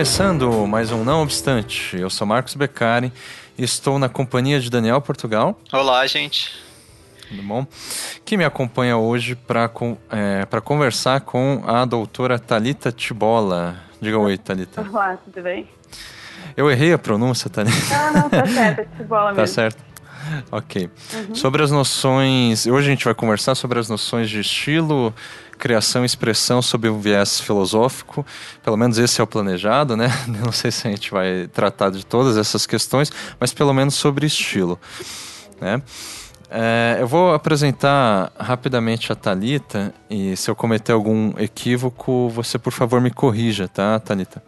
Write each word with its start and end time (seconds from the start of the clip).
Começando 0.00 0.66
mais 0.66 0.90
um 0.90 1.04
Não 1.04 1.20
Obstante, 1.22 1.94
eu 1.94 2.08
sou 2.08 2.26
Marcos 2.26 2.54
Beccari 2.54 3.12
e 3.58 3.62
estou 3.62 3.98
na 3.98 4.08
companhia 4.08 4.58
de 4.58 4.70
Daniel 4.70 4.98
Portugal. 5.02 5.60
Olá, 5.70 6.06
gente. 6.06 6.58
Tudo 7.28 7.42
bom? 7.42 7.66
Que 8.24 8.34
me 8.38 8.42
acompanha 8.46 8.96
hoje 8.96 9.34
para 9.34 9.70
é, 10.10 10.60
conversar 10.62 11.20
com 11.20 11.62
a 11.66 11.84
doutora 11.84 12.38
Talita 12.38 12.90
Tibola. 12.90 13.76
Diga 14.00 14.18
oi, 14.18 14.38
Talita. 14.38 14.80
Olá, 14.80 15.18
tudo 15.22 15.42
bem? 15.42 15.68
Eu 16.56 16.70
errei 16.70 16.94
a 16.94 16.98
pronúncia, 16.98 17.50
Talita? 17.50 17.76
Não, 17.90 18.22
não, 18.22 18.30
tá 18.30 18.46
certo, 18.48 18.80
é 18.80 18.84
Tibola 18.96 19.24
mesmo. 19.32 19.36
Tá 19.36 19.46
certo. 19.46 19.84
Ok. 20.50 20.88
Uhum. 21.12 21.34
Sobre 21.34 21.62
as 21.62 21.70
noções. 21.70 22.66
Hoje 22.66 22.86
a 22.86 22.90
gente 22.90 23.04
vai 23.04 23.14
conversar 23.14 23.54
sobre 23.54 23.78
as 23.78 23.86
noções 23.86 24.30
de 24.30 24.40
estilo, 24.40 25.14
criação 25.60 26.02
e 26.02 26.06
expressão 26.06 26.60
sob 26.60 26.88
um 26.88 26.98
viés 26.98 27.40
filosófico. 27.40 28.26
Pelo 28.62 28.76
menos 28.76 28.98
esse 28.98 29.20
é 29.20 29.24
o 29.24 29.26
planejado, 29.26 29.96
né? 29.96 30.08
Não 30.26 30.50
sei 30.50 30.72
se 30.72 30.88
a 30.88 30.90
gente 30.90 31.10
vai 31.10 31.48
tratar 31.52 31.90
de 31.90 32.04
todas 32.04 32.36
essas 32.36 32.66
questões, 32.66 33.12
mas 33.38 33.52
pelo 33.52 33.72
menos 33.72 33.94
sobre 33.94 34.26
estilo, 34.26 34.80
né? 35.60 35.80
É, 36.52 36.96
eu 36.98 37.06
vou 37.06 37.32
apresentar 37.32 38.32
rapidamente 38.36 39.12
a 39.12 39.14
Talita 39.14 39.94
e 40.08 40.36
se 40.36 40.50
eu 40.50 40.56
cometer 40.56 40.90
algum 40.90 41.38
equívoco, 41.38 42.28
você 42.28 42.58
por 42.58 42.72
favor 42.72 43.00
me 43.00 43.12
corrija, 43.12 43.68
tá, 43.68 44.00
Talita? 44.00 44.42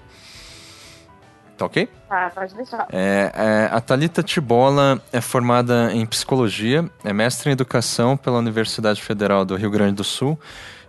Tá 1.57 1.67
ok? 1.67 1.89
Tá, 2.09 2.33
pode 2.35 2.57
deixar. 2.57 2.89
É, 2.91 3.31
é, 3.33 3.69
a 3.71 3.81
Talita 3.81 4.21
Tibola 4.21 5.01
é 5.13 5.21
formada 5.21 5.93
em 5.93 6.05
psicologia, 6.05 6.91
é 7.05 7.13
mestre 7.13 7.51
em 7.51 7.53
educação 7.53 8.17
pela 8.17 8.39
Universidade 8.39 9.01
Federal 9.01 9.45
do 9.45 9.55
Rio 9.55 9.71
Grande 9.71 9.95
do 9.95 10.05
Sul 10.05 10.37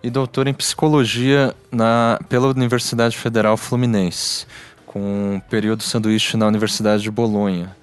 e 0.03 0.09
doutora 0.09 0.49
em 0.49 0.53
psicologia 0.53 1.55
na, 1.71 2.19
pela 2.27 2.49
Universidade 2.49 3.17
Federal 3.17 3.55
Fluminense, 3.55 4.45
com 4.85 4.99
um 5.35 5.39
período 5.39 5.81
sanduíche 5.81 6.35
na 6.35 6.45
Universidade 6.45 7.01
de 7.01 7.09
Bolonha. 7.09 7.73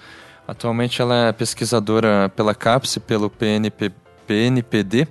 Atualmente 0.47 1.01
ela 1.01 1.29
é 1.29 1.33
pesquisadora 1.33 2.29
pela 2.37 2.55
CAPES 2.55 2.97
e 2.97 3.01
pelo 3.01 3.31
PNP, 3.31 3.91
PNPD 4.27 5.09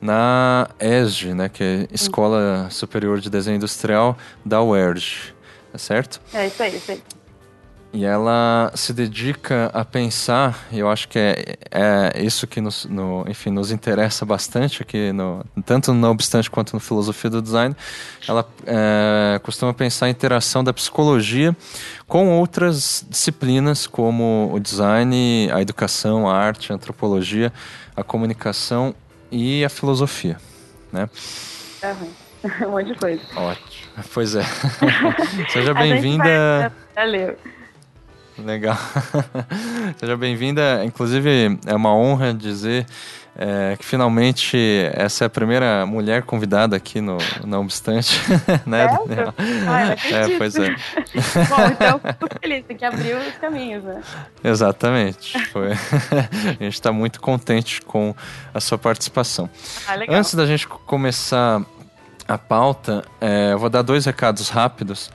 na 0.00 0.68
ESG, 0.78 1.34
né, 1.34 1.48
que 1.48 1.64
é 1.64 1.88
Escola 1.92 2.68
Superior 2.70 3.20
de 3.20 3.28
Desenho 3.28 3.56
Industrial 3.56 4.16
da 4.44 4.62
UERJ, 4.62 5.34
tá 5.72 5.78
certo? 5.78 6.20
É 6.32 6.46
isso 6.46 6.62
aí, 6.62 6.76
isso 6.76 6.92
aí. 6.92 7.02
E 7.90 8.04
ela 8.04 8.70
se 8.74 8.92
dedica 8.92 9.70
a 9.72 9.82
pensar, 9.82 10.66
e 10.70 10.78
eu 10.78 10.90
acho 10.90 11.08
que 11.08 11.18
é, 11.18 11.56
é 11.70 12.22
isso 12.22 12.46
que 12.46 12.60
nos, 12.60 12.84
no, 12.84 13.24
enfim, 13.26 13.48
nos 13.48 13.72
interessa 13.72 14.26
bastante 14.26 14.82
aqui, 14.82 15.10
no, 15.10 15.42
tanto 15.64 15.94
no 15.94 16.10
Obstante 16.10 16.50
quanto 16.50 16.74
no 16.74 16.80
Filosofia 16.80 17.30
do 17.30 17.40
Design. 17.40 17.74
Ela 18.28 18.46
é, 18.66 19.40
costuma 19.42 19.72
pensar 19.72 20.06
a 20.06 20.10
interação 20.10 20.62
da 20.62 20.72
psicologia 20.72 21.56
com 22.06 22.38
outras 22.38 23.06
disciplinas, 23.08 23.86
como 23.86 24.50
o 24.52 24.60
design, 24.60 25.48
a 25.50 25.62
educação, 25.62 26.28
a 26.28 26.36
arte, 26.36 26.70
a 26.70 26.74
antropologia, 26.74 27.50
a 27.96 28.04
comunicação 28.04 28.94
e 29.32 29.64
a 29.64 29.68
filosofia. 29.70 30.36
Né? 30.92 31.08
Uhum. 31.82 32.10
Um 32.68 32.70
monte 32.70 32.92
de 32.92 32.94
coisa. 32.94 33.20
Ótimo. 33.34 33.88
Pois 34.14 34.36
é. 34.36 34.44
Seja 35.50 35.74
bem-vinda. 35.74 36.72
Valeu. 36.94 37.36
Legal. 38.44 38.76
Seja 39.98 40.16
bem-vinda. 40.16 40.84
Inclusive, 40.84 41.58
é 41.66 41.74
uma 41.74 41.94
honra 41.94 42.32
dizer 42.32 42.86
é, 43.36 43.76
que 43.76 43.84
finalmente 43.84 44.56
essa 44.92 45.24
é 45.24 45.26
a 45.26 45.30
primeira 45.30 45.86
mulher 45.86 46.22
convidada 46.22 46.76
aqui 46.76 47.00
no 47.00 47.18
Não 47.44 47.62
Obstante. 47.62 48.20
né, 48.66 48.86
Daniel? 49.06 49.34
Ah, 49.66 49.94
é, 50.12 50.38
pois 50.38 50.56
é. 50.56 50.70
Bom, 50.70 51.66
então 51.70 52.00
fico 52.00 52.40
feliz, 52.40 52.64
tem 52.64 52.76
que 52.76 52.84
abrir 52.84 53.16
os 53.16 53.36
caminhos, 53.36 53.84
né? 53.84 54.02
Exatamente. 54.42 55.38
Foi. 55.46 55.72
a 55.72 56.62
gente 56.64 56.74
está 56.74 56.92
muito 56.92 57.20
contente 57.20 57.80
com 57.82 58.14
a 58.52 58.60
sua 58.60 58.78
participação. 58.78 59.48
Ah. 59.86 59.96
Antes 60.08 60.34
da 60.34 60.46
gente 60.46 60.66
começar 60.66 61.62
a 62.26 62.36
pauta, 62.36 63.04
é, 63.20 63.52
eu 63.52 63.58
vou 63.58 63.70
dar 63.70 63.82
dois 63.82 64.04
recados 64.04 64.48
rápidos 64.48 65.10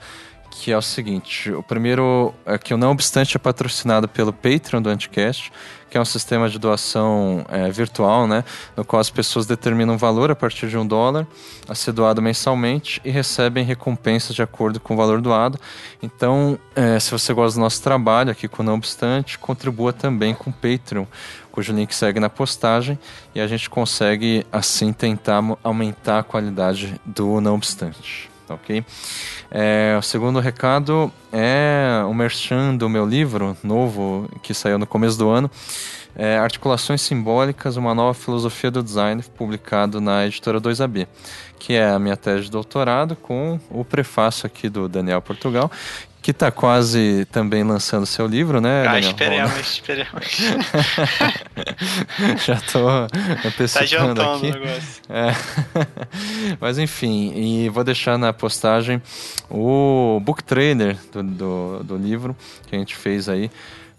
que 0.60 0.70
é 0.72 0.78
o 0.78 0.82
seguinte: 0.82 1.50
o 1.50 1.62
primeiro 1.62 2.32
é 2.46 2.56
que 2.56 2.72
o 2.72 2.76
Não 2.76 2.92
Obstante 2.92 3.36
é 3.36 3.40
patrocinado 3.40 4.08
pelo 4.08 4.32
Patreon 4.32 4.80
do 4.80 4.88
Anticast, 4.88 5.52
que 5.90 5.98
é 5.98 6.00
um 6.00 6.04
sistema 6.04 6.48
de 6.48 6.58
doação 6.58 7.44
é, 7.48 7.70
virtual, 7.70 8.26
né? 8.26 8.44
No 8.76 8.84
qual 8.84 9.00
as 9.00 9.10
pessoas 9.10 9.46
determinam 9.46 9.94
um 9.94 9.98
valor 9.98 10.30
a 10.30 10.34
partir 10.34 10.68
de 10.68 10.76
um 10.78 10.86
dólar 10.86 11.26
a 11.68 11.74
ser 11.74 11.92
doado 11.92 12.22
mensalmente 12.22 13.00
e 13.04 13.10
recebem 13.10 13.64
recompensas 13.64 14.34
de 14.34 14.42
acordo 14.42 14.78
com 14.78 14.94
o 14.94 14.96
valor 14.96 15.20
doado. 15.20 15.58
Então, 16.02 16.58
é, 16.74 16.98
se 16.98 17.10
você 17.10 17.32
gosta 17.32 17.58
do 17.58 17.62
nosso 17.62 17.82
trabalho 17.82 18.30
aqui 18.30 18.48
com 18.48 18.62
o 18.62 18.66
Não 18.66 18.74
Obstante, 18.74 19.38
contribua 19.38 19.92
também 19.92 20.34
com 20.34 20.50
o 20.50 20.52
Patreon, 20.52 21.04
cujo 21.50 21.72
link 21.72 21.94
segue 21.94 22.18
na 22.18 22.28
postagem, 22.28 22.98
e 23.34 23.40
a 23.40 23.46
gente 23.46 23.68
consegue 23.70 24.46
assim 24.50 24.92
tentar 24.92 25.42
aumentar 25.62 26.20
a 26.20 26.22
qualidade 26.22 27.00
do 27.04 27.40
Não 27.40 27.54
Obstante 27.54 28.33
ok? 28.48 28.84
É, 29.50 29.96
o 29.98 30.02
segundo 30.02 30.40
recado 30.40 31.12
é 31.32 32.02
o 32.08 32.14
merchan 32.14 32.76
do 32.76 32.88
meu 32.88 33.06
livro 33.06 33.56
novo, 33.62 34.28
que 34.42 34.52
saiu 34.52 34.78
no 34.78 34.86
começo 34.86 35.18
do 35.18 35.28
ano, 35.28 35.50
é 36.16 36.38
Articulações 36.38 37.02
Simbólicas, 37.02 37.76
uma 37.76 37.94
nova 37.94 38.14
filosofia 38.14 38.70
do 38.70 38.82
design, 38.82 39.22
publicado 39.36 40.00
na 40.00 40.26
editora 40.26 40.60
2AB, 40.60 41.08
que 41.58 41.72
é 41.72 41.90
a 41.90 41.98
minha 41.98 42.16
tese 42.16 42.44
de 42.44 42.50
doutorado 42.50 43.16
com 43.16 43.58
o 43.68 43.84
prefácio 43.84 44.46
aqui 44.46 44.68
do 44.68 44.88
Daniel 44.88 45.20
Portugal, 45.20 45.70
que 46.24 46.30
está 46.30 46.50
quase 46.50 47.26
também 47.30 47.62
lançando 47.62 48.06
seu 48.06 48.26
livro, 48.26 48.58
né, 48.58 48.88
ah, 48.88 48.98
esperemos, 48.98 49.60
esperemos. 49.60 50.38
Já 52.42 52.54
estou 52.54 52.88
antecipando 53.44 54.22
tá 54.22 54.34
aqui. 54.34 54.46
o 54.46 54.52
negócio. 54.54 55.02
É. 55.10 55.34
Mas 56.58 56.78
enfim, 56.78 57.30
e 57.36 57.68
vou 57.68 57.84
deixar 57.84 58.16
na 58.16 58.32
postagem 58.32 59.02
o 59.50 60.18
book 60.24 60.42
trailer 60.42 60.96
do, 61.12 61.22
do, 61.22 61.84
do 61.84 61.96
livro 61.98 62.34
que 62.68 62.74
a 62.74 62.78
gente 62.78 62.96
fez 62.96 63.28
aí 63.28 63.50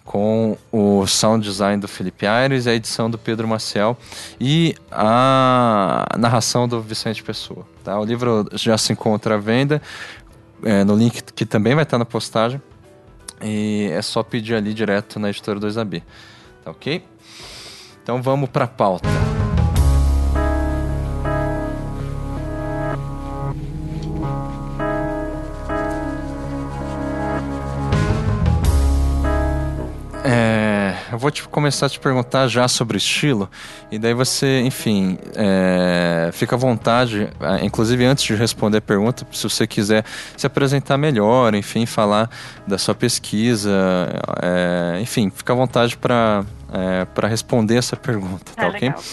com 0.04 0.58
o 0.72 1.06
sound 1.06 1.46
design 1.46 1.80
do 1.80 1.88
Felipe 1.88 2.26
Aires, 2.26 2.66
a 2.66 2.74
edição 2.74 3.08
do 3.08 3.20
Pedro 3.20 3.48
Maciel 3.48 3.96
e 4.42 4.74
a 4.92 6.08
narração 6.18 6.68
do 6.68 6.82
Vicente 6.82 7.22
Pessoa. 7.22 7.68
Tá? 7.84 8.00
O 8.00 8.04
livro 8.04 8.50
já 8.54 8.80
se 8.80 8.94
encontra 8.94 9.36
à 9.36 9.38
venda 9.38 9.80
é, 10.64 10.84
no 10.84 10.96
link 10.96 11.24
que 11.34 11.46
também 11.46 11.76
vai 11.76 11.84
estar 11.84 11.98
na 11.98 12.06
postagem. 12.06 12.62
E 13.42 13.90
é 13.92 14.02
só 14.02 14.24
pedir 14.24 14.56
ali 14.56 14.74
direto 14.74 15.20
na 15.20 15.30
editora 15.30 15.60
2AB. 15.60 16.02
Tá 16.64 16.72
ok? 16.72 17.06
Então 18.02 18.22
vamos 18.22 18.50
para 18.50 18.66
a 18.66 18.68
pauta. 18.68 19.35
Eu 31.16 31.20
vou 31.20 31.32
te, 31.32 31.48
começar 31.48 31.86
a 31.86 31.90
te 31.90 32.00
perguntar 32.00 32.48
já 32.48 32.68
sobre 32.68 32.98
estilo, 32.98 33.50
e 33.90 33.98
daí 33.98 34.14
você, 34.14 34.62
enfim, 34.62 35.18
é, 35.34 36.30
fica 36.34 36.56
à 36.56 36.60
vontade, 36.60 37.30
inclusive 37.64 38.04
antes 38.06 38.26
de 38.26 38.36
responder 38.36 38.80
a 38.80 38.82
pergunta, 38.82 39.26
se 39.32 39.44
você 39.44 39.66
quiser 39.66 40.04
se 40.36 40.46
apresentar 40.46 40.98
melhor, 40.98 41.56
enfim, 41.56 41.86
falar 41.86 42.30
da 42.68 42.78
sua 42.78 42.94
pesquisa, 42.94 43.72
é, 44.42 45.00
enfim, 45.02 45.32
fica 45.34 45.54
à 45.54 45.56
vontade 45.56 45.96
para 45.96 46.44
é, 46.74 47.28
responder 47.28 47.78
essa 47.78 47.96
pergunta, 47.96 48.52
tá 48.54 48.66
ah, 48.66 48.70
ok? 48.70 48.82
Legal. 48.82 49.04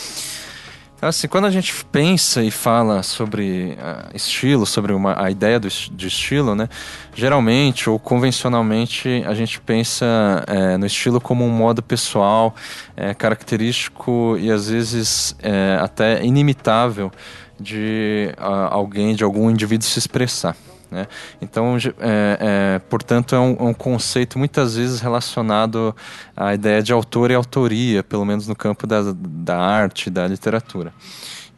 Assim, 1.02 1.26
quando 1.26 1.46
a 1.46 1.50
gente 1.50 1.84
pensa 1.86 2.44
e 2.44 2.50
fala 2.52 3.02
sobre 3.02 3.76
uh, 3.76 4.14
estilo, 4.16 4.64
sobre 4.64 4.92
uma, 4.92 5.20
a 5.20 5.32
ideia 5.32 5.58
do, 5.58 5.66
de 5.68 6.06
estilo, 6.06 6.54
né? 6.54 6.68
Geralmente 7.12 7.90
ou 7.90 7.98
convencionalmente 7.98 9.24
a 9.26 9.34
gente 9.34 9.60
pensa 9.60 10.06
é, 10.46 10.76
no 10.76 10.86
estilo 10.86 11.20
como 11.20 11.44
um 11.44 11.50
modo 11.50 11.82
pessoal, 11.82 12.54
é, 12.96 13.12
característico 13.14 14.36
e 14.38 14.48
às 14.48 14.68
vezes 14.68 15.34
é, 15.42 15.76
até 15.80 16.24
inimitável 16.24 17.10
de 17.58 18.32
uh, 18.38 18.68
alguém, 18.70 19.16
de 19.16 19.24
algum 19.24 19.50
indivíduo 19.50 19.84
se 19.84 19.98
expressar. 19.98 20.56
Né? 20.92 21.08
Então, 21.40 21.78
é, 22.00 22.38
é, 22.38 22.78
portanto, 22.90 23.34
é 23.34 23.40
um, 23.40 23.56
é 23.58 23.62
um, 23.62 23.72
conceito 23.72 24.38
muitas 24.38 24.76
vezes 24.76 25.00
relacionado 25.00 25.96
à 26.36 26.52
ideia 26.52 26.82
de 26.82 26.92
autor 26.92 27.30
e 27.30 27.34
autoria, 27.34 28.02
pelo 28.02 28.26
menos 28.26 28.46
no 28.46 28.54
campo 28.54 28.86
da, 28.86 29.00
da 29.16 29.56
arte, 29.58 30.10
da 30.10 30.26
literatura. 30.26 30.92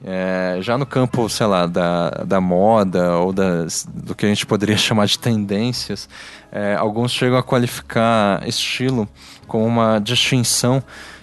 É, 0.04 0.58
já 0.60 0.78
no 0.78 0.86
campo, 0.86 1.28
sei 1.28 1.46
lá, 1.46 1.66
da, 1.66 2.10
da 2.10 2.40
moda 2.40 3.16
ou 3.16 3.32
das, 3.32 3.88
do 3.92 4.14
que 4.14 4.24
a 4.24 4.28
gente 4.28 4.46
poderia 4.46 4.76
chamar 4.78 5.06
de 5.06 5.18
tendências, 5.18 6.08
é, 6.52 6.76
alguns 6.76 7.10
chegam 7.10 7.36
a 7.36 7.42
qualificar 7.42 8.46
estilo 8.46 9.08
como 9.48 9.66
uma 9.66 9.98
distinção 9.98 10.80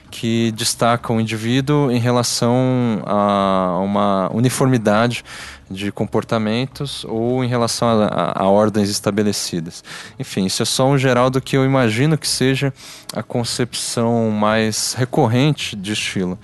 que 0.10 0.52
destaca 0.52 1.14
o 1.14 1.22
indivíduo 1.22 1.90
em 1.90 1.98
relação 1.98 3.02
a 3.06 3.80
uma 3.82 4.30
uniformidade 4.34 5.24
de 5.72 5.92
comportamentos 5.92 7.04
ou 7.06 7.44
em 7.44 7.48
relação 7.48 7.88
a, 7.88 8.06
a, 8.06 8.44
a, 8.44 8.50
ordens 8.50 8.90
estabelecidas. 8.90 9.84
Enfim, 10.20 10.46
isso 10.46 10.62
é 10.62 10.66
só 10.66 10.88
um 10.88 10.98
geral 10.98 11.30
do 11.30 11.42
que 11.42 11.58
eu 11.58 11.66
imagino 11.66 12.18
que 12.18 12.28
seja 12.28 12.74
a 13.14 13.24
concepção 13.24 14.30
mais 14.30 14.94
recorrente 14.94 15.76
de 15.76 15.94
estilo. 15.94 16.38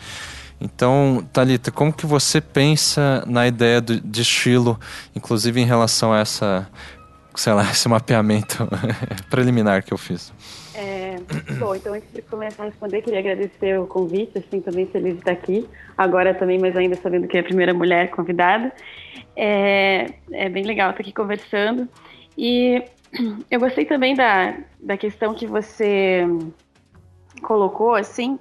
Então, 0.59 1.25
Talita, 1.31 1.71
como 1.71 1.94
que 1.94 2.06
você 2.06 2.41
pensa 2.41 3.24
na 3.27 3.47
ideia 3.47 3.79
do, 3.79 4.00
de 4.00 4.21
estilo, 4.21 4.79
inclusive 5.15 5.62
em 5.62 5.65
relação 5.65 6.12
a 6.12 6.19
essa, 6.19 6.68
sei 7.35 7.53
lá, 7.53 7.63
esse 7.69 7.88
mapeamento 7.88 8.68
preliminar 9.29 9.83
que 9.83 9.94
eu 9.94 9.97
fiz? 9.97 10.33
É, 10.77 11.15
bom, 11.57 11.74
então 11.74 11.94
antes 11.94 12.12
de 12.13 12.21
começar 12.21 12.63
a 12.63 12.65
responder, 12.68 13.01
queria 13.01 13.19
agradecer 13.19 13.79
o 13.79 13.88
convite, 13.88 14.38
assim, 14.38 14.62
também 14.62 14.85
feliz 14.85 15.13
de 15.13 15.19
estar 15.19 15.31
aqui. 15.31 15.68
Agora 15.97 16.35
também, 16.35 16.59
mas 16.59 16.77
ainda 16.77 16.95
sabendo 16.95 17.27
que 17.27 17.35
é 17.35 17.39
a 17.39 17.44
primeira 17.44 17.74
mulher 17.74 18.12
convidada. 18.12 18.71
É, 19.35 20.13
é 20.31 20.47
bem 20.50 20.63
legal 20.63 20.91
estar 20.91 21.01
aqui 21.01 21.12
conversando. 21.12 21.89
E 22.38 22.83
eu 23.50 23.59
gostei 23.59 23.85
também 23.85 24.13
da, 24.13 24.56
da 24.79 24.95
questão 24.95 25.33
que 25.33 25.47
você 25.47 26.24
colocou, 27.41 27.95
assim, 27.95 28.38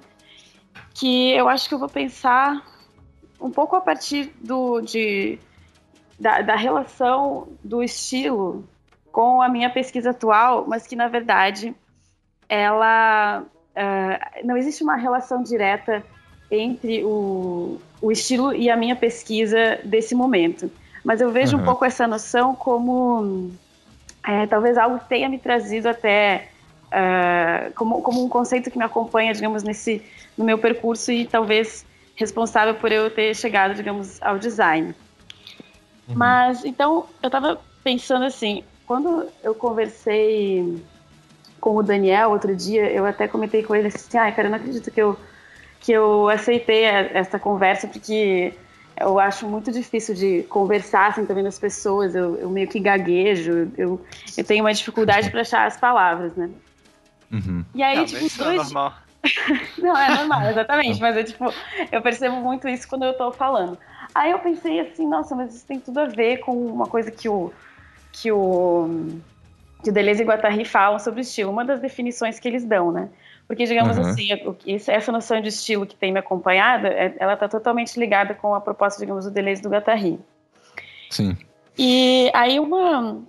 que 0.93 1.31
eu 1.33 1.49
acho 1.49 1.67
que 1.67 1.73
eu 1.73 1.79
vou 1.79 1.89
pensar 1.89 2.63
um 3.41 3.49
pouco 3.49 3.75
a 3.75 3.81
partir 3.81 4.31
do, 4.39 4.79
de, 4.81 5.39
da, 6.19 6.41
da 6.41 6.55
relação 6.55 7.47
do 7.63 7.81
estilo 7.81 8.63
com 9.11 9.41
a 9.41 9.49
minha 9.49 9.71
pesquisa 9.71 10.11
atual, 10.11 10.65
mas 10.67 10.85
que, 10.85 10.95
na 10.95 11.07
verdade, 11.07 11.75
ela 12.49 13.43
uh, 13.43 14.47
não 14.47 14.57
existe 14.57 14.83
uma 14.83 14.95
relação 14.95 15.43
direta 15.43 16.03
entre 16.49 17.03
o, 17.03 17.79
o 18.01 18.11
estilo 18.11 18.53
e 18.53 18.69
a 18.69 18.77
minha 18.77 18.95
pesquisa 18.95 19.79
desse 19.83 20.15
momento. 20.15 20.71
Mas 21.03 21.21
eu 21.21 21.31
vejo 21.31 21.55
uhum. 21.55 21.61
um 21.63 21.65
pouco 21.65 21.85
essa 21.85 22.07
noção 22.07 22.55
como 22.55 23.51
é, 24.25 24.45
talvez 24.47 24.77
algo 24.77 24.99
que 24.99 25.07
tenha 25.07 25.29
me 25.29 25.37
trazido 25.37 25.87
até 25.87 26.49
uh, 26.87 27.73
como, 27.73 28.01
como 28.01 28.23
um 28.23 28.29
conceito 28.29 28.69
que 28.71 28.77
me 28.77 28.83
acompanha, 28.83 29.33
digamos, 29.33 29.63
nesse 29.63 30.01
no 30.37 30.45
meu 30.45 30.57
percurso 30.57 31.11
e 31.11 31.25
talvez 31.25 31.85
responsável 32.15 32.75
por 32.75 32.91
eu 32.91 33.09
ter 33.09 33.35
chegado, 33.35 33.73
digamos, 33.73 34.21
ao 34.21 34.37
design. 34.37 34.93
Uhum. 36.07 36.15
Mas 36.15 36.63
então 36.65 37.05
eu 37.21 37.27
estava 37.27 37.59
pensando 37.83 38.25
assim, 38.25 38.63
quando 38.85 39.27
eu 39.43 39.55
conversei 39.55 40.81
com 41.59 41.75
o 41.75 41.83
Daniel 41.83 42.31
outro 42.31 42.55
dia, 42.55 42.91
eu 42.91 43.05
até 43.05 43.27
comentei 43.27 43.63
com 43.63 43.75
ele 43.75 43.87
assim, 43.87 44.17
ai, 44.17 44.33
cara, 44.33 44.47
eu 44.47 44.51
não 44.51 44.57
acredito 44.57 44.91
que 44.91 45.01
eu, 45.01 45.17
que 45.79 45.91
eu 45.91 46.29
aceitei 46.29 46.83
essa 46.83 47.39
conversa, 47.39 47.87
porque 47.87 48.53
eu 48.99 49.19
acho 49.19 49.47
muito 49.47 49.71
difícil 49.71 50.15
de 50.15 50.43
conversar 50.43 51.07
assim 51.07 51.25
também 51.25 51.43
nas 51.43 51.59
pessoas, 51.59 52.15
eu, 52.15 52.35
eu 52.35 52.49
meio 52.49 52.67
que 52.67 52.79
gaguejo, 52.79 53.71
eu, 53.77 54.01
eu 54.35 54.43
tenho 54.43 54.63
uma 54.63 54.73
dificuldade 54.73 55.29
para 55.29 55.41
achar 55.41 55.67
as 55.67 55.77
palavras, 55.77 56.35
né? 56.35 56.49
Uhum. 57.31 57.63
E 57.75 57.83
aí, 57.83 57.97
não, 57.97 58.05
tipo, 58.05 58.25
isso 58.25 58.43
dois... 58.43 58.59
é 58.59 58.63
normal. 58.63 58.93
não, 59.77 59.97
é 59.97 60.15
normal, 60.15 60.41
exatamente, 60.49 60.99
mas 60.99 61.17
eu, 61.17 61.23
tipo, 61.23 61.53
eu 61.91 62.01
percebo 62.01 62.37
muito 62.37 62.67
isso 62.67 62.87
quando 62.87 63.05
eu 63.05 63.13
tô 63.13 63.31
falando. 63.31 63.77
Aí 64.15 64.31
eu 64.31 64.39
pensei 64.39 64.79
assim, 64.79 65.07
nossa, 65.07 65.35
mas 65.35 65.53
isso 65.53 65.65
tem 65.65 65.79
tudo 65.79 65.99
a 65.99 66.05
ver 66.05 66.37
com 66.37 66.53
uma 66.53 66.87
coisa 66.87 67.11
que 67.11 67.29
o 67.29 67.51
que 68.11 68.31
o 68.31 69.19
que 69.83 69.91
Deleuze 69.91 70.23
e 70.23 70.25
Guattari 70.25 70.65
falam 70.65 70.99
sobre 70.99 71.19
o 71.19 71.21
estilo, 71.21 71.51
uma 71.51 71.63
das 71.63 71.79
definições 71.79 72.39
que 72.39 72.47
eles 72.47 72.65
dão, 72.65 72.91
né? 72.91 73.09
Porque, 73.47 73.65
digamos 73.65 73.97
uhum. 73.97 74.07
assim, 74.07 74.27
essa 74.87 75.11
noção 75.11 75.39
de 75.39 75.47
estilo 75.47 75.85
que 75.85 75.95
tem 75.95 76.11
me 76.11 76.19
acompanhado, 76.19 76.87
é, 76.87 77.15
ela 77.17 77.33
está 77.33 77.47
totalmente 77.47 77.97
ligada 77.97 78.33
com 78.33 78.53
a 78.53 78.59
proposta, 78.59 78.99
digamos, 78.99 79.23
do 79.23 79.31
Deleuze 79.31 79.61
e 79.61 79.63
do 79.63 79.69
Guattari. 79.69 80.19
Sim. 81.09 81.37
E 81.77 82.29
aí 82.33 82.59
uma... 82.59 83.21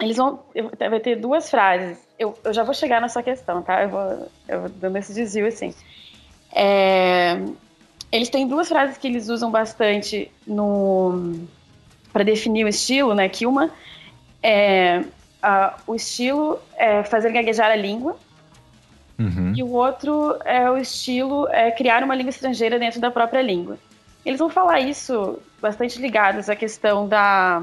Eles 0.00 0.16
vão... 0.16 0.40
Vai 0.78 0.98
ter 0.98 1.14
duas 1.16 1.48
frases. 1.48 1.98
Eu, 2.18 2.36
eu 2.42 2.52
já 2.52 2.64
vou 2.64 2.74
chegar 2.74 3.00
na 3.00 3.08
sua 3.08 3.22
questão, 3.22 3.62
tá? 3.62 3.84
Eu 3.84 3.88
vou, 3.88 4.28
eu 4.48 4.60
vou 4.62 4.68
dando 4.68 4.98
esse 4.98 5.14
desvio, 5.14 5.46
assim. 5.46 5.72
É, 6.52 7.40
eles 8.10 8.28
têm 8.28 8.48
duas 8.48 8.68
frases 8.68 8.98
que 8.98 9.06
eles 9.06 9.28
usam 9.28 9.50
bastante 9.50 10.30
no 10.46 11.46
para 12.12 12.24
definir 12.24 12.64
o 12.64 12.68
estilo, 12.68 13.14
né? 13.14 13.28
Que 13.28 13.46
uma 13.46 13.70
é 14.42 15.02
uh, 15.42 15.74
o 15.86 15.94
estilo 15.94 16.58
é 16.76 17.02
fazer 17.02 17.32
gaguejar 17.32 17.70
a 17.70 17.76
língua. 17.76 18.16
Uhum. 19.18 19.52
E 19.54 19.62
o 19.62 19.70
outro 19.72 20.36
é 20.44 20.70
o 20.70 20.76
estilo 20.76 21.46
é 21.48 21.70
criar 21.70 22.02
uma 22.02 22.14
língua 22.14 22.30
estrangeira 22.30 22.78
dentro 22.78 23.00
da 23.00 23.10
própria 23.10 23.42
língua. 23.42 23.78
Eles 24.24 24.38
vão 24.38 24.48
falar 24.48 24.80
isso 24.80 25.38
bastante 25.60 26.00
ligados 26.00 26.48
à 26.48 26.56
questão 26.56 27.06
da, 27.06 27.62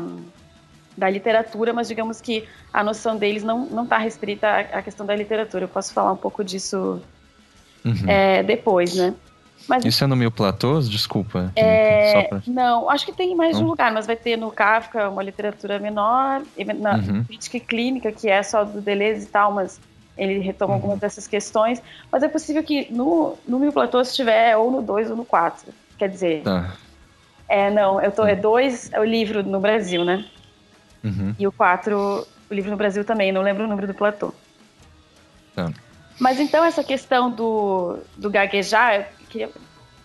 da 0.95 1.09
literatura, 1.09 1.73
mas 1.73 1.87
digamos 1.87 2.21
que 2.21 2.47
a 2.71 2.83
noção 2.83 3.17
deles 3.17 3.43
não 3.43 3.83
está 3.83 3.97
restrita 3.97 4.47
à, 4.47 4.59
à, 4.79 4.81
questão 4.81 5.05
da 5.05 5.15
literatura. 5.15 5.65
Eu 5.65 5.69
posso 5.69 5.93
falar 5.93 6.11
um 6.11 6.17
pouco 6.17 6.43
disso 6.43 7.01
uhum. 7.83 8.09
é, 8.09 8.43
depois, 8.43 8.95
né? 8.95 9.13
Mas, 9.69 9.86
Isso 9.86 10.04
é 10.04 10.07
no 10.07 10.16
Mil 10.16 10.31
Platôs? 10.31 10.89
Desculpa. 10.89 11.54
É, 11.56 12.24
pra... 12.24 12.42
Não, 12.48 12.89
acho 12.89 13.06
que 13.06 13.13
tem 13.13 13.36
mais 13.36 13.56
de 13.56 13.63
um 13.63 13.68
lugar, 13.68 13.94
mas 13.94 14.07
vai 14.07 14.16
ter 14.16 14.36
no 14.36 14.50
Kafka 14.50 15.07
uma 15.07 15.21
literatura 15.21 15.77
menor, 15.77 16.42
na 16.80 16.95
uhum. 16.95 17.24
crítica 17.24 17.60
clínica, 17.60 18.12
que 18.12 18.27
é 18.27 18.42
só 18.42 18.63
do 18.63 18.81
Deleuze 18.81 19.27
e 19.27 19.30
tal, 19.30 19.54
mas 19.54 19.80
ele 20.18 20.39
retoma 20.39 20.74
uhum. 20.74 20.80
algumas 20.80 21.00
dessas 21.00 21.27
questões. 21.27 21.83
Mas 22.12 22.24
é 22.24 22.27
possível 22.27 22.63
que 22.63 22.92
no, 22.92 23.38
no 23.48 23.60
Mil 23.60 23.71
Platôs 23.71 24.10
estiver 24.10 24.57
ou 24.57 24.71
no 24.71 24.81
2 24.81 25.12
ou 25.12 25.16
no 25.16 25.24
4. 25.24 25.72
Quer 26.00 26.10
dizer. 26.10 26.42
Tá. 26.42 26.74
É, 27.48 27.69
não, 27.69 28.01
eu 28.01 28.12
tô. 28.12 28.25
É 28.25 28.36
2 28.36 28.92
é 28.92 29.00
o 29.00 29.04
livro 29.04 29.44
no 29.44 29.60
Brasil, 29.60 30.04
né? 30.04 30.25
Uhum. 31.04 31.36
E 31.38 31.45
o 31.45 31.51
4, 31.51 32.27
o 32.50 32.54
livro 32.54 32.72
no 32.72 32.77
Brasil 32.77 33.06
também, 33.06 33.31
não 33.31 33.44
lembro 33.44 33.65
o 33.65 33.68
número 33.68 33.86
do 33.86 33.94
Platô. 33.94 34.33
Tá. 35.56 35.72
Mas 36.20 36.39
então 36.39 36.65
essa 36.65 36.84
questão 36.84 37.29
do, 37.32 38.00
do 38.17 38.32
gaguejar, 38.32 39.08
queria, 39.29 39.50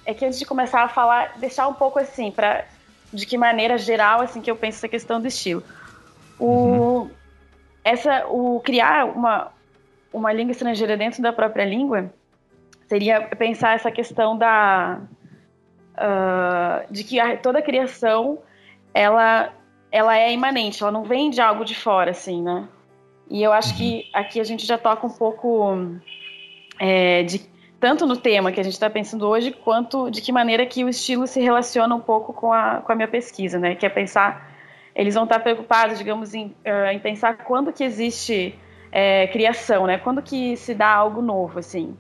é 0.06 0.14
que 0.14 0.24
antes 0.24 0.38
de 0.38 0.44
começar 0.44 0.82
a 0.82 0.88
falar, 0.88 1.34
deixar 1.38 1.66
um 1.68 1.74
pouco 1.74 1.98
assim, 1.98 2.30
para 2.30 2.64
de 3.12 3.26
que 3.26 3.38
maneira 3.38 3.78
geral 3.78 4.20
assim 4.20 4.40
que 4.40 4.50
eu 4.50 4.56
penso 4.56 4.78
essa 4.78 4.88
questão 4.88 5.20
do 5.20 5.28
estilo. 5.28 5.62
O, 6.38 6.46
uhum. 6.46 7.10
essa, 7.84 8.26
o 8.26 8.60
criar 8.60 9.06
uma, 9.06 9.52
uma 10.12 10.32
língua 10.32 10.52
estrangeira 10.52 10.96
dentro 10.96 11.22
da 11.22 11.32
própria 11.32 11.64
língua 11.64 12.12
seria 12.88 13.22
pensar 13.22 13.76
essa 13.76 13.90
questão 13.90 14.36
da 14.36 15.00
uh, 15.94 16.92
de 16.92 17.04
que 17.04 17.20
a, 17.20 17.36
toda 17.36 17.60
a 17.60 17.62
criação 17.62 18.38
ela 18.92 19.52
ela 19.92 20.18
é 20.18 20.32
imanente, 20.32 20.82
ela 20.82 20.90
não 20.90 21.04
vem 21.04 21.30
de 21.30 21.40
algo 21.40 21.64
de 21.64 21.76
fora, 21.76 22.10
assim, 22.10 22.42
né? 22.42 22.68
E 23.30 23.42
eu 23.42 23.52
acho 23.52 23.70
uhum. 23.70 23.76
que 23.76 24.10
aqui 24.12 24.40
a 24.40 24.44
gente 24.44 24.66
já 24.66 24.76
toca 24.76 25.06
um 25.06 25.10
pouco 25.10 25.76
é, 26.80 27.22
de 27.22 27.38
tanto 27.84 28.06
no 28.06 28.16
tema 28.16 28.50
que 28.50 28.58
a 28.58 28.62
gente 28.62 28.72
está 28.72 28.88
pensando 28.88 29.28
hoje, 29.28 29.50
quanto 29.50 30.10
de 30.10 30.22
que 30.22 30.32
maneira 30.32 30.64
que 30.64 30.82
o 30.82 30.88
estilo 30.88 31.26
se 31.26 31.38
relaciona 31.38 31.94
um 31.94 32.00
pouco 32.00 32.32
com 32.32 32.50
a, 32.50 32.76
com 32.76 32.90
a 32.90 32.94
minha 32.94 33.06
pesquisa, 33.06 33.58
né? 33.58 33.74
Que 33.74 33.84
é 33.84 33.90
pensar, 33.90 34.50
eles 34.94 35.14
vão 35.14 35.24
estar 35.24 35.38
preocupados, 35.40 35.98
digamos, 35.98 36.32
em, 36.32 36.46
uh, 36.46 36.90
em 36.90 36.98
pensar 36.98 37.36
quando 37.44 37.74
que 37.74 37.84
existe 37.84 38.58
é, 38.90 39.26
criação, 39.26 39.86
né? 39.86 39.98
Quando 39.98 40.22
que 40.22 40.56
se 40.56 40.74
dá 40.74 40.88
algo 40.88 41.20
novo, 41.20 41.58
assim. 41.58 41.94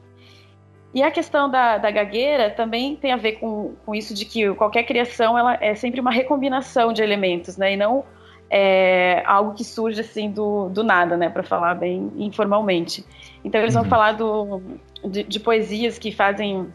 E 0.94 1.02
a 1.02 1.10
questão 1.10 1.50
da, 1.50 1.76
da 1.76 1.90
gagueira 1.90 2.48
também 2.48 2.96
tem 2.96 3.12
a 3.12 3.18
ver 3.18 3.32
com, 3.32 3.74
com 3.84 3.94
isso 3.94 4.14
de 4.14 4.24
que 4.24 4.54
qualquer 4.54 4.84
criação 4.84 5.36
ela 5.36 5.58
é 5.60 5.74
sempre 5.74 6.00
uma 6.00 6.10
recombinação 6.10 6.94
de 6.94 7.02
elementos, 7.02 7.58
né? 7.58 7.74
E 7.74 7.76
não 7.76 8.06
é, 8.48 9.22
algo 9.26 9.52
que 9.52 9.64
surge 9.64 10.00
assim 10.00 10.30
do, 10.30 10.70
do 10.70 10.82
nada, 10.82 11.14
né? 11.14 11.28
Para 11.28 11.42
falar 11.42 11.74
bem 11.74 12.10
informalmente. 12.16 13.04
Então 13.44 13.60
eles 13.60 13.74
vão 13.74 13.82
uhum. 13.82 13.90
falar 13.90 14.12
do, 14.12 14.62
de, 15.04 15.22
de 15.22 15.40
poesias 15.40 15.98
que 15.98 16.10
fazem, 16.12 16.72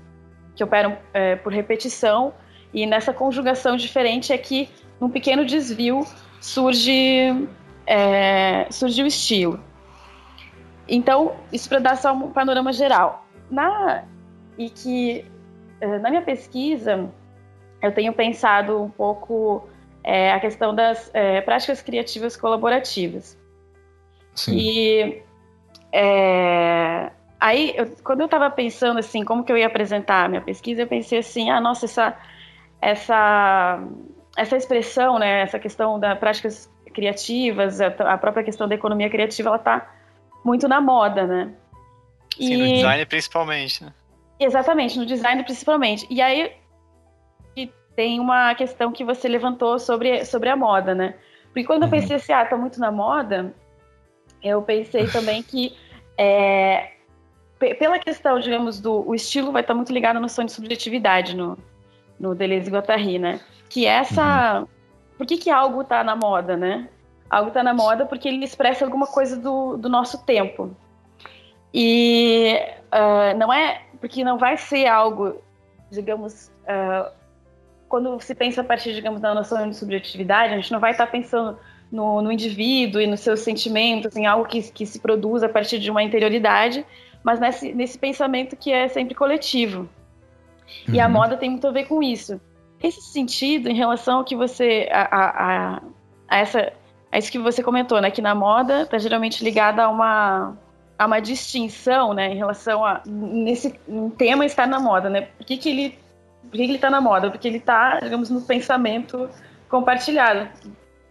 que 0.56 0.64
operam 0.64 0.98
é, 1.14 1.36
por 1.36 1.54
repetição, 1.54 2.34
e 2.74 2.86
nessa 2.86 3.14
conjugação 3.14 3.76
diferente 3.76 4.32
é 4.32 4.38
que, 4.38 4.70
num 5.00 5.10
pequeno 5.10 5.46
desvio, 5.46 6.06
surge, 6.40 7.48
é, 7.86 8.68
surge 8.70 9.02
o 9.02 9.08
estilo. 9.08 9.60
Então, 10.88 11.36
isso 11.52 11.70
para 11.70 11.80
dar 11.80 11.98
só 11.98 12.14
um 12.14 12.32
panorama 12.32 12.74
geral. 12.74 13.26
Na, 13.50 14.04
e 14.58 14.70
que, 14.70 15.26
é, 15.82 15.98
na 16.00 16.10
minha 16.10 16.22
pesquisa, 16.22 17.10
eu 17.82 17.92
tenho 17.92 18.14
pensado 18.14 18.82
um 18.82 18.90
pouco 18.90 19.68
é 20.04 20.32
a 20.32 20.40
questão 20.40 20.74
das 20.74 21.12
é, 21.14 21.42
práticas 21.42 21.82
criativas 21.82 22.36
colaborativas. 22.36 23.38
Sim. 24.34 24.56
E 24.58 25.24
é, 25.92 27.12
aí, 27.39 27.74
eu, 27.75 27.88
quando 28.03 28.22
eu 28.22 28.25
estava 28.25 28.50
pensando 28.50 29.00
assim, 29.00 29.24
como 29.24 29.43
que 29.43 29.51
eu 29.51 29.58
ia 29.58 29.67
apresentar 29.67 30.25
a 30.25 30.27
minha 30.27 30.41
pesquisa, 30.41 30.81
eu 30.81 30.88
pensei 30.88 31.19
assim, 31.19 31.50
ah, 31.50 31.62
nossa, 31.62 31.86
essa, 31.86 32.17
essa, 32.81 33.84
essa 34.36 34.58
expressão, 34.58 35.19
né, 35.19 35.41
essa 35.41 35.60
questão 35.60 36.00
das 36.00 36.17
práticas 36.19 36.69
criativas, 36.93 37.79
a 37.81 38.17
própria 38.17 38.43
questão 38.43 38.67
da 38.67 38.75
economia 38.75 39.10
criativa, 39.10 39.50
ela 39.50 39.58
está 39.58 39.89
muito 40.43 40.67
na 40.67 40.81
moda, 40.81 41.25
né? 41.25 41.53
Sim, 42.36 42.53
e... 42.53 42.58
no 42.58 42.74
design 42.74 43.05
principalmente, 43.05 43.84
né? 43.84 43.93
Exatamente, 44.39 44.98
no 44.98 45.05
design 45.05 45.43
principalmente. 45.43 46.08
E 46.10 46.22
aí 46.22 46.53
tem 47.96 48.19
uma 48.19 48.55
questão 48.55 48.93
que 48.93 49.03
você 49.03 49.27
levantou 49.27 49.77
sobre, 49.77 50.24
sobre 50.24 50.50
a 50.50 50.55
moda, 50.55 50.96
né? 50.96 51.15
Porque 51.48 51.65
quando 51.65 51.84
eu 51.84 51.89
pensei 51.89 52.15
assim, 52.15 52.31
ah, 52.31 52.46
tá 52.46 52.55
muito 52.55 52.79
na 52.79 52.91
moda, 52.91 53.53
eu 54.41 54.62
pensei 54.62 55.08
também 55.08 55.43
que 55.43 55.75
é, 56.17 56.93
pela 57.60 58.00
questão, 58.00 58.39
digamos, 58.39 58.80
do 58.80 59.08
o 59.08 59.13
estilo 59.13 59.51
vai 59.51 59.62
estar 59.62 59.74
muito 59.74 59.92
ligado 59.92 60.18
à 60.18 60.20
noção 60.20 60.46
de 60.46 60.51
subjetividade 60.51 61.36
no, 61.36 61.58
no 62.20 62.34
Deleuze 62.34 62.70
e 62.70 62.74
Guattari, 62.74 63.20
né? 63.20 63.39
Que 63.70 63.86
essa... 63.86 64.62
Uhum. 64.62 64.68
Por 65.18 65.28
que 65.28 65.38
que 65.38 65.50
algo 65.50 65.84
tá 65.84 66.04
na 66.04 66.16
moda, 66.16 66.56
né? 66.56 66.88
Algo 67.30 67.51
tá 67.51 67.62
na 67.62 67.74
moda 67.74 68.06
porque 68.06 68.28
ele 68.30 68.44
expressa 68.44 68.86
alguma 68.86 69.06
coisa 69.06 69.36
do, 69.36 69.75
do 69.75 69.89
nosso 69.89 70.25
tempo. 70.25 70.75
E 71.74 72.58
uh, 72.86 73.38
não 73.38 73.51
é... 73.51 73.82
Porque 74.00 74.24
não 74.24 74.38
vai 74.38 74.58
ser 74.58 74.88
algo, 74.88 75.42
digamos... 75.92 76.50
Uh, 76.63 77.12
quando 77.89 78.20
se 78.22 78.36
pensa 78.36 78.62
a 78.62 78.63
partir, 78.63 78.94
digamos, 78.94 79.20
da 79.20 79.34
noção 79.34 79.68
de 79.68 79.75
subjetividade, 79.75 80.54
a 80.54 80.56
gente 80.56 80.72
não 80.72 80.80
vai 80.80 80.92
estar 80.92 81.08
pensando 81.08 81.58
no, 81.92 82.22
no 82.22 82.32
indivíduo 82.32 83.01
e 83.01 83.08
nos 83.08 83.20
seus 83.20 83.39
sentimentos, 83.39 84.16
em 84.16 84.28
algo 84.28 84.46
que, 84.46 84.62
que 84.72 84.86
se 84.86 85.00
produz 85.00 85.42
a 85.42 85.50
partir 85.50 85.80
de 85.80 85.89
uma 85.89 86.04
interioridade, 86.04 86.86
mas 87.24 87.40
nesse, 87.40 87.74
nesse 87.74 87.98
pensamento 87.98 88.56
que 88.56 88.72
é 88.72 88.88
sempre 88.88 89.16
coletivo. 89.16 89.90
Uhum. 90.88 90.96
E 90.96 91.00
a 91.00 91.06
uhum. 91.06 91.12
moda 91.12 91.38
tem 91.38 91.50
muito 91.50 91.68
a 91.68 91.72
ver 91.72 91.86
com 91.86 92.02
isso. 92.02 92.40
Esse 92.82 93.02
sentido, 93.02 93.70
em 93.70 93.76
relação 93.76 94.20
ao 94.20 94.24
que 94.24 94.36
você. 94.36 94.88
a, 94.92 95.02
a, 95.02 95.82
a 96.28 96.38
essa, 96.38 96.72
a 97.12 97.18
isso 97.18 97.32
que 97.32 97.40
você 97.40 97.62
comentou, 97.62 98.00
né? 98.00 98.10
Que 98.10 98.22
na 98.22 98.34
moda 98.34 98.84
está 98.84 98.98
geralmente 98.98 99.44
ligada 99.44 99.84
a 99.84 99.90
uma, 99.90 100.58
a 100.98 101.06
uma 101.06 101.20
distinção, 101.20 102.14
né? 102.14 102.32
Em 102.32 102.38
relação 102.38 102.86
a. 102.86 103.02
Nesse 103.06 103.78
um 103.88 104.10
tema 104.10 104.46
estar 104.46 104.68
na 104.68 104.80
moda, 104.80 105.10
né? 105.10 105.24
Por 105.38 105.46
que, 105.46 105.58
que 105.58 105.70
ele 105.70 106.00
por 106.50 106.58
que 106.58 106.64
ele 106.64 106.76
está 106.76 106.90
na 106.90 107.00
moda? 107.00 107.30
Porque 107.30 107.48
ele 107.48 107.58
está, 107.58 108.00
digamos, 108.00 108.30
no 108.30 108.42
pensamento 108.42 109.30
compartilhado. 109.70 110.50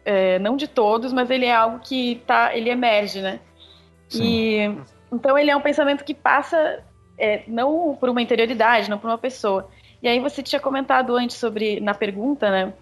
É, 0.05 0.38
não 0.38 0.57
de 0.57 0.67
todos, 0.67 1.12
mas 1.12 1.31
ele 1.31 1.45
é 1.45 1.55
algo 1.55 1.79
que 1.81 2.23
tá, 2.27 2.57
ele 2.57 2.71
emerge, 2.71 3.21
né? 3.21 3.41
Sim. 4.09 4.23
E 4.25 4.79
então 5.12 5.38
ele 5.38 5.50
é 5.50 5.57
um 5.57 5.61
pensamento 5.61 6.05
que 6.05 6.15
passa 6.15 6.83
é, 7.19 7.43
não 7.47 7.97
por 7.99 8.09
uma 8.09 8.23
interioridade, 8.23 8.88
não 8.88 8.99
por 8.99 9.09
uma 9.09 9.19
pessoa. 9.19 9.69
E 10.03 10.09
aí 10.09 10.21
você 10.21 10.43
tinha 10.43 10.61
comentado 10.61 11.17
antes 11.17 11.37
sobre 11.37 11.81
na 11.81 11.95
pergunta, 11.95 12.50
né? 12.50 12.73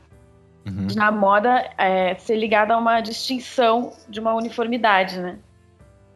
Uhum. 0.67 0.89
Na 0.95 1.11
moda 1.11 1.71
é, 1.79 2.15
ser 2.17 2.37
ligada 2.37 2.75
a 2.75 2.79
uma 2.79 3.01
distinção 3.01 3.93
de 4.09 4.21
uma 4.21 4.35
uniformidade, 4.35 5.19
né? 5.21 5.39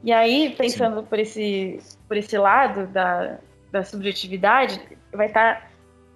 E 0.03 0.13
aí 0.13 0.55
pensando 0.57 1.03
por 1.03 1.19
esse 1.19 1.81
por 2.09 2.17
esse 2.17 2.37
lado 2.37 2.87
da, 2.89 3.39
da 3.71 3.85
subjetividade, 3.85 4.81
vai 5.13 5.27
estar 5.27 5.61
tá 5.61 5.67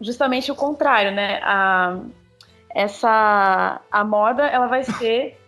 justamente 0.01 0.51
o 0.51 0.55
contrário, 0.55 1.13
né? 1.13 1.41
A, 1.43 1.99
essa 2.75 3.81
a 3.91 4.05
moda 4.05 4.47
ela 4.47 4.67
vai 4.67 4.83
ser 4.83 5.39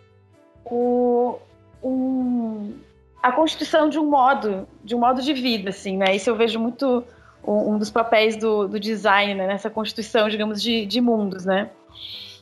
o, 0.63 1.37
um, 1.83 2.73
a 3.21 3.31
constituição 3.31 3.89
de 3.89 3.99
um 3.99 4.05
modo 4.05 4.67
de 4.83 4.95
um 4.95 4.99
modo 4.99 5.21
de 5.21 5.33
vida, 5.33 5.69
assim, 5.69 5.97
né? 5.97 6.15
Isso 6.15 6.29
eu 6.29 6.35
vejo 6.35 6.59
muito 6.59 7.03
um, 7.43 7.73
um 7.73 7.77
dos 7.77 7.89
papéis 7.89 8.35
do, 8.35 8.67
do 8.67 8.79
design 8.79 9.33
né? 9.35 9.47
nessa 9.47 9.69
constituição, 9.69 10.29
digamos, 10.29 10.61
de, 10.61 10.85
de 10.85 11.01
mundos, 11.01 11.45
né? 11.45 11.69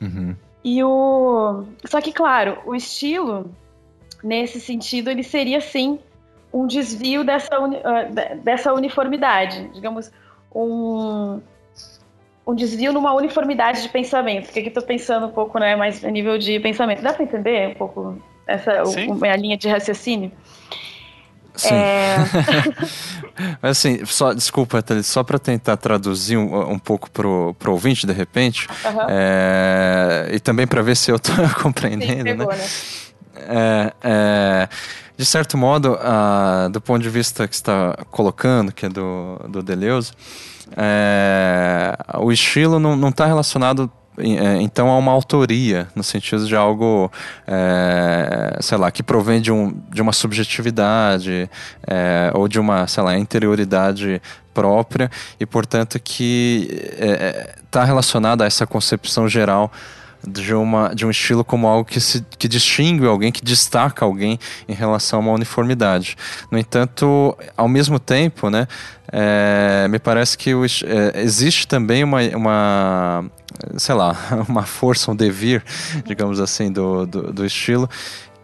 Uhum. 0.00 0.36
E 0.64 0.82
o 0.82 1.64
só 1.84 2.00
que 2.00 2.12
claro, 2.12 2.58
o 2.66 2.74
estilo 2.74 3.50
nesse 4.22 4.60
sentido 4.60 5.10
ele 5.10 5.22
seria 5.22 5.60
sim 5.60 5.98
um 6.52 6.66
desvio 6.66 7.24
dessa, 7.24 7.58
uni, 7.60 7.76
uh, 7.76 8.42
dessa 8.42 8.72
uniformidade, 8.72 9.70
digamos 9.74 10.10
um 10.54 11.40
um 12.46 12.54
desvio 12.54 12.92
numa 12.92 13.12
uniformidade 13.12 13.82
de 13.82 13.88
pensamento. 13.88 14.44
Porque 14.44 14.60
aqui 14.60 14.68
estou 14.68 14.82
pensando 14.82 15.26
um 15.26 15.30
pouco, 15.30 15.58
né, 15.58 15.74
mais 15.74 16.04
a 16.04 16.10
nível 16.10 16.38
de 16.38 16.60
pensamento. 16.60 17.02
Dá 17.02 17.12
para 17.12 17.24
entender 17.24 17.70
um 17.70 17.74
pouco 17.74 18.22
essa 18.46 18.82
o, 18.84 19.24
a 19.24 19.36
linha 19.36 19.56
de 19.56 19.68
raciocínio? 19.68 20.30
Sim. 21.56 21.74
É... 21.74 22.16
Mas 23.60 23.78
assim, 23.78 24.04
só, 24.04 24.32
desculpa, 24.32 24.82
Thalys, 24.82 25.06
só 25.06 25.22
para 25.24 25.38
tentar 25.38 25.76
traduzir 25.76 26.36
um, 26.36 26.72
um 26.72 26.78
pouco 26.78 27.10
pro, 27.10 27.54
pro 27.58 27.72
ouvinte, 27.72 28.06
de 28.06 28.12
repente, 28.12 28.68
uhum. 28.84 29.06
é, 29.08 30.28
e 30.32 30.40
também 30.40 30.66
para 30.66 30.82
ver 30.82 30.96
se 30.96 31.10
eu 31.10 31.16
estou 31.16 31.34
compreendendo, 31.60 32.16
Sim, 32.16 32.24
pegou, 32.24 32.52
né? 32.52 32.58
né? 32.58 32.66
É, 33.48 33.92
é, 34.02 34.68
de 35.16 35.24
certo 35.24 35.56
modo, 35.56 35.94
uh, 35.94 36.68
do 36.70 36.80
ponto 36.80 37.02
de 37.02 37.08
vista 37.08 37.46
que 37.48 37.54
está 37.54 37.96
colocando, 38.10 38.72
que 38.72 38.86
é 38.86 38.88
do, 38.88 39.38
do 39.48 39.62
Deleuze, 39.62 40.12
é, 40.76 41.96
o 42.18 42.32
estilo 42.32 42.78
não 42.78 43.08
está 43.08 43.26
relacionado 43.26 43.84
é, 43.84 44.05
então 44.18 44.88
a 44.88 44.98
uma 44.98 45.12
autoria, 45.12 45.88
no 45.94 46.02
sentido 46.02 46.46
de 46.46 46.56
algo, 46.56 47.10
é, 47.46 48.58
sei 48.60 48.78
lá, 48.78 48.90
que 48.90 49.02
provém 49.02 49.40
de, 49.40 49.52
um, 49.52 49.78
de 49.90 50.00
uma 50.00 50.12
subjetividade 50.12 51.50
é, 51.86 52.30
ou 52.34 52.48
de 52.48 52.58
uma, 52.58 52.86
sei 52.86 53.02
lá, 53.02 53.18
interioridade 53.18 54.20
própria 54.54 55.10
e, 55.38 55.44
portanto, 55.44 56.00
que 56.00 56.68
está 57.64 57.82
é, 57.82 57.84
relacionada 57.84 58.44
a 58.44 58.46
essa 58.46 58.66
concepção 58.66 59.28
geral 59.28 59.70
de, 60.26 60.54
uma, 60.54 60.94
de 60.94 61.06
um 61.06 61.10
estilo 61.10 61.44
como 61.44 61.66
algo 61.66 61.84
que, 61.84 62.00
se, 62.00 62.24
que 62.38 62.48
distingue 62.48 63.06
alguém, 63.06 63.30
que 63.30 63.44
destaca 63.44 64.04
alguém 64.04 64.38
em 64.68 64.74
relação 64.74 65.20
a 65.20 65.22
uma 65.22 65.32
uniformidade. 65.32 66.16
No 66.50 66.58
entanto, 66.58 67.36
ao 67.56 67.68
mesmo 67.68 67.98
tempo, 67.98 68.50
né, 68.50 68.66
é, 69.12 69.86
me 69.88 69.98
parece 69.98 70.36
que 70.36 70.54
o, 70.54 70.64
é, 70.64 71.22
existe 71.22 71.68
também 71.68 72.02
uma, 72.02 72.20
uma, 72.34 73.30
sei 73.76 73.94
lá, 73.94 74.16
uma 74.48 74.62
força, 74.62 75.10
um 75.10 75.16
devir, 75.16 75.62
digamos 76.04 76.40
assim, 76.40 76.70
do, 76.70 77.06
do, 77.06 77.32
do 77.32 77.44
estilo, 77.44 77.88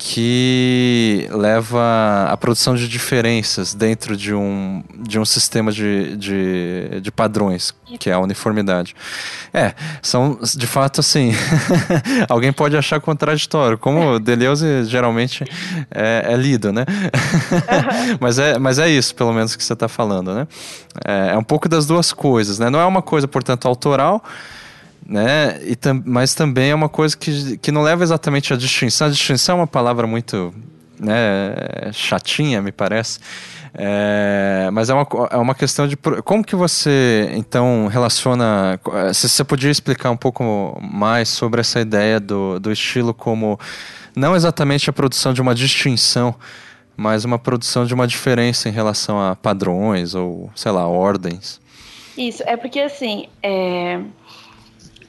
que 0.04 1.28
leva 1.30 2.26
à 2.28 2.36
produção 2.36 2.74
de 2.74 2.88
diferenças 2.88 3.72
dentro 3.72 4.16
de 4.16 4.34
um, 4.34 4.82
de 4.98 5.16
um 5.16 5.24
sistema 5.24 5.70
de, 5.70 6.16
de, 6.16 7.00
de 7.00 7.12
padrões, 7.12 7.72
que 8.00 8.10
é 8.10 8.12
a 8.12 8.18
uniformidade. 8.18 8.96
É, 9.54 9.72
são 10.02 10.40
de 10.56 10.66
fato 10.66 10.98
assim. 10.98 11.32
alguém 12.28 12.52
pode 12.52 12.76
achar 12.76 13.00
contraditório, 13.00 13.78
como 13.78 14.18
Deleuze 14.18 14.84
geralmente 14.86 15.44
é, 15.88 16.32
é 16.32 16.36
lido, 16.36 16.72
né? 16.72 16.84
mas, 18.18 18.40
é, 18.40 18.58
mas 18.58 18.80
é 18.80 18.90
isso, 18.90 19.14
pelo 19.14 19.32
menos, 19.32 19.54
que 19.54 19.62
você 19.62 19.72
está 19.72 19.86
falando, 19.86 20.34
né? 20.34 20.48
É, 21.06 21.34
é 21.34 21.38
um 21.38 21.44
pouco 21.44 21.68
das 21.68 21.86
duas 21.86 22.12
coisas, 22.12 22.58
né? 22.58 22.68
Não 22.68 22.80
é 22.80 22.84
uma 22.84 23.02
coisa, 23.02 23.28
portanto, 23.28 23.68
autoral 23.68 24.20
né? 25.06 25.60
E 25.64 25.76
tam, 25.76 26.02
mas 26.04 26.34
também 26.34 26.70
é 26.70 26.74
uma 26.74 26.88
coisa 26.88 27.16
que, 27.16 27.56
que 27.58 27.72
não 27.72 27.82
leva 27.82 28.02
exatamente 28.02 28.52
à 28.52 28.56
distinção. 28.56 29.06
A 29.06 29.10
distinção 29.10 29.56
é 29.56 29.60
uma 29.60 29.66
palavra 29.66 30.06
muito 30.06 30.54
né, 30.98 31.54
chatinha, 31.92 32.62
me 32.62 32.72
parece. 32.72 33.18
É, 33.74 34.68
mas 34.70 34.90
é 34.90 34.94
uma, 34.94 35.06
é 35.30 35.36
uma 35.38 35.54
questão 35.54 35.88
de 35.88 35.96
como 35.96 36.44
que 36.44 36.54
você 36.54 37.30
então 37.34 37.86
relaciona. 37.86 38.78
Se 39.14 39.28
você 39.28 39.42
podia 39.42 39.70
explicar 39.70 40.10
um 40.10 40.16
pouco 40.16 40.78
mais 40.80 41.28
sobre 41.30 41.60
essa 41.60 41.80
ideia 41.80 42.20
do, 42.20 42.60
do 42.60 42.70
estilo 42.70 43.14
como 43.14 43.58
não 44.14 44.36
exatamente 44.36 44.90
a 44.90 44.92
produção 44.92 45.32
de 45.32 45.40
uma 45.40 45.54
distinção, 45.54 46.34
mas 46.96 47.24
uma 47.24 47.38
produção 47.38 47.86
de 47.86 47.94
uma 47.94 48.06
diferença 48.06 48.68
em 48.68 48.72
relação 48.72 49.20
a 49.20 49.34
padrões 49.34 50.14
ou, 50.14 50.50
sei 50.54 50.70
lá, 50.70 50.86
ordens. 50.86 51.60
Isso, 52.16 52.42
é 52.46 52.58
porque 52.58 52.78
assim, 52.78 53.26
é, 53.42 54.00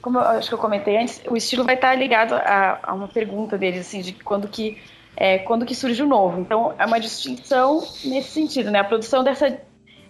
como 0.04 0.20
eu 0.20 0.22
acho 0.22 0.50
que 0.50 0.54
eu 0.54 0.60
comentei 0.60 0.98
antes, 0.98 1.22
o 1.30 1.38
estilo 1.38 1.64
vai 1.64 1.76
estar 1.76 1.96
ligado 1.96 2.34
a, 2.34 2.78
a 2.84 2.94
uma 2.94 3.08
pergunta 3.08 3.58
deles, 3.58 3.80
assim, 3.80 4.02
de 4.02 4.12
quando 4.12 4.50
que, 4.50 4.78
é, 5.16 5.38
quando 5.40 5.66
que 5.66 5.74
surge 5.74 6.04
o 6.04 6.06
novo. 6.06 6.42
Então, 6.42 6.76
é 6.78 6.86
uma 6.86 7.00
distinção 7.00 7.80
nesse 8.04 8.32
sentido, 8.32 8.70
né? 8.70 8.80
A 8.80 8.84
produção 8.84 9.24
dessa... 9.24 9.58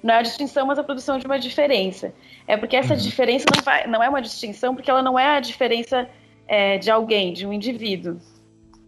Não 0.02 0.16
é 0.16 0.18
a 0.18 0.22
distinção, 0.24 0.66
mas 0.66 0.80
a 0.80 0.84
produção 0.84 1.20
de 1.20 1.28
uma 1.28 1.38
diferença. 1.38 2.12
É 2.48 2.58
porque 2.58 2.76
essa 2.76 2.96
uhum. 2.96 3.00
diferença 3.00 3.46
não, 3.56 3.64
vai, 3.64 3.88
não 3.88 4.04
é 4.04 4.10
uma 4.10 4.22
distinção, 4.22 4.74
porque 4.74 4.90
ela 4.90 5.04
não 5.04 5.18
é 5.18 5.38
a 5.38 5.40
diferença 5.40 6.10
é, 6.48 6.80
de 6.80 6.90
alguém, 6.90 7.32
de 7.32 7.46
um 7.46 7.54
indivíduo. 7.54 8.20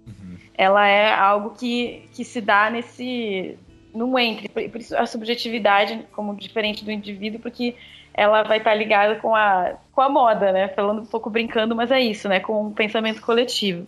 Uhum. 0.08 0.38
Ela 0.56 0.88
é 0.88 1.14
algo 1.14 1.52
que, 1.52 2.10
que 2.14 2.26
se 2.26 2.42
dá 2.42 2.72
nesse, 2.72 3.58
não 3.94 4.18
entre. 4.18 4.50
Por, 4.50 4.82
isso 4.82 4.98
a 4.98 5.06
subjetividade 5.06 6.06
como 6.12 6.36
diferente 6.36 6.84
do 6.84 6.92
indivíduo, 6.92 7.40
porque 7.40 7.76
ela 8.18 8.44
vai 8.44 8.60
estar 8.60 8.74
ligada 8.74 9.16
com 9.16 9.36
a, 9.36 9.74
com 9.92 10.02
a 10.02 10.10
moda, 10.10 10.52
né? 10.52 10.70
Falando 10.70 11.02
um 11.02 11.06
pouco 11.06 11.30
brincando, 11.30 11.76
mas 11.76 11.92
é 11.92 12.00
isso, 12.00 12.30
né? 12.30 12.40
Com 12.40 12.68
o 12.68 12.72
pensamento 12.72 13.22
coletivo. 13.22 13.86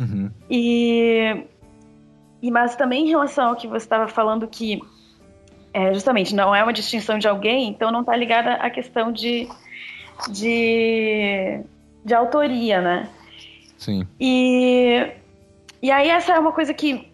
Uhum. 0.00 0.30
E, 0.48 1.44
e 2.40 2.50
mas 2.50 2.74
também 2.74 3.04
em 3.04 3.08
relação 3.10 3.50
ao 3.50 3.56
que 3.56 3.68
você 3.68 3.84
estava 3.84 4.08
falando 4.08 4.48
que 4.48 4.80
é, 5.74 5.92
justamente 5.92 6.34
não 6.34 6.54
é 6.54 6.62
uma 6.62 6.72
distinção 6.72 7.18
de 7.18 7.28
alguém, 7.28 7.68
então 7.68 7.92
não 7.92 8.00
está 8.00 8.16
ligada 8.16 8.54
à 8.54 8.70
questão 8.70 9.12
de, 9.12 9.46
de, 10.30 11.60
de 12.02 12.14
autoria, 12.14 12.80
né? 12.80 13.08
Sim. 13.76 14.06
E, 14.18 15.08
e 15.82 15.90
aí 15.90 16.08
essa 16.08 16.32
é 16.32 16.38
uma 16.38 16.52
coisa 16.52 16.72
que, 16.72 16.98
que 16.98 17.11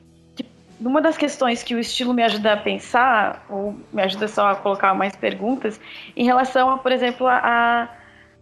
uma 0.80 1.00
das 1.00 1.16
questões 1.16 1.62
que 1.62 1.74
o 1.74 1.78
estilo 1.78 2.14
me 2.14 2.22
ajuda 2.22 2.52
a 2.52 2.56
pensar, 2.56 3.44
ou 3.48 3.76
me 3.92 4.02
ajuda 4.02 4.28
só 4.28 4.48
a 4.48 4.56
colocar 4.56 4.94
mais 4.94 5.16
perguntas, 5.16 5.80
em 6.16 6.24
relação 6.24 6.70
a, 6.70 6.78
por 6.78 6.92
exemplo, 6.92 7.26
a, 7.26 7.88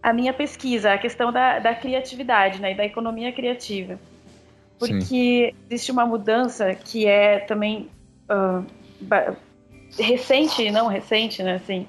a 0.03 0.13
minha 0.13 0.33
pesquisa, 0.33 0.93
a 0.93 0.97
questão 0.97 1.31
da, 1.31 1.59
da 1.59 1.73
criatividade, 1.73 2.61
né, 2.61 2.73
e 2.73 2.75
da 2.75 2.85
economia 2.85 3.31
criativa. 3.31 3.99
Porque 4.77 5.01
Sim. 5.01 5.53
existe 5.69 5.91
uma 5.91 6.05
mudança 6.05 6.75
que 6.75 7.07
é 7.07 7.39
também 7.39 7.89
uh, 8.29 8.65
recente, 9.97 10.69
não 10.69 10.87
recente, 10.87 11.41
né, 11.41 11.55
assim, 11.55 11.87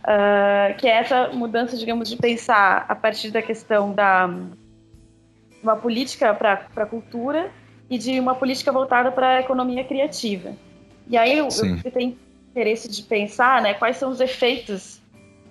uh, 0.00 0.74
que 0.78 0.88
é 0.88 0.92
essa 0.92 1.28
mudança, 1.28 1.76
digamos, 1.76 2.08
de 2.08 2.16
pensar 2.16 2.86
a 2.88 2.94
partir 2.94 3.30
da 3.30 3.42
questão 3.42 3.92
da 3.92 4.30
uma 5.62 5.76
política 5.76 6.32
para 6.32 6.66
a 6.76 6.86
cultura 6.86 7.50
e 7.88 7.98
de 7.98 8.18
uma 8.18 8.34
política 8.34 8.72
voltada 8.72 9.10
para 9.10 9.36
a 9.36 9.40
economia 9.40 9.84
criativa. 9.84 10.52
E 11.08 11.16
aí 11.16 11.38
eu, 11.38 11.48
eu 11.84 11.90
tenho 11.90 12.16
interesse 12.50 12.88
de 12.88 13.02
pensar, 13.02 13.62
né, 13.62 13.74
quais 13.74 13.96
são 13.96 14.10
os 14.10 14.20
efeitos 14.20 15.00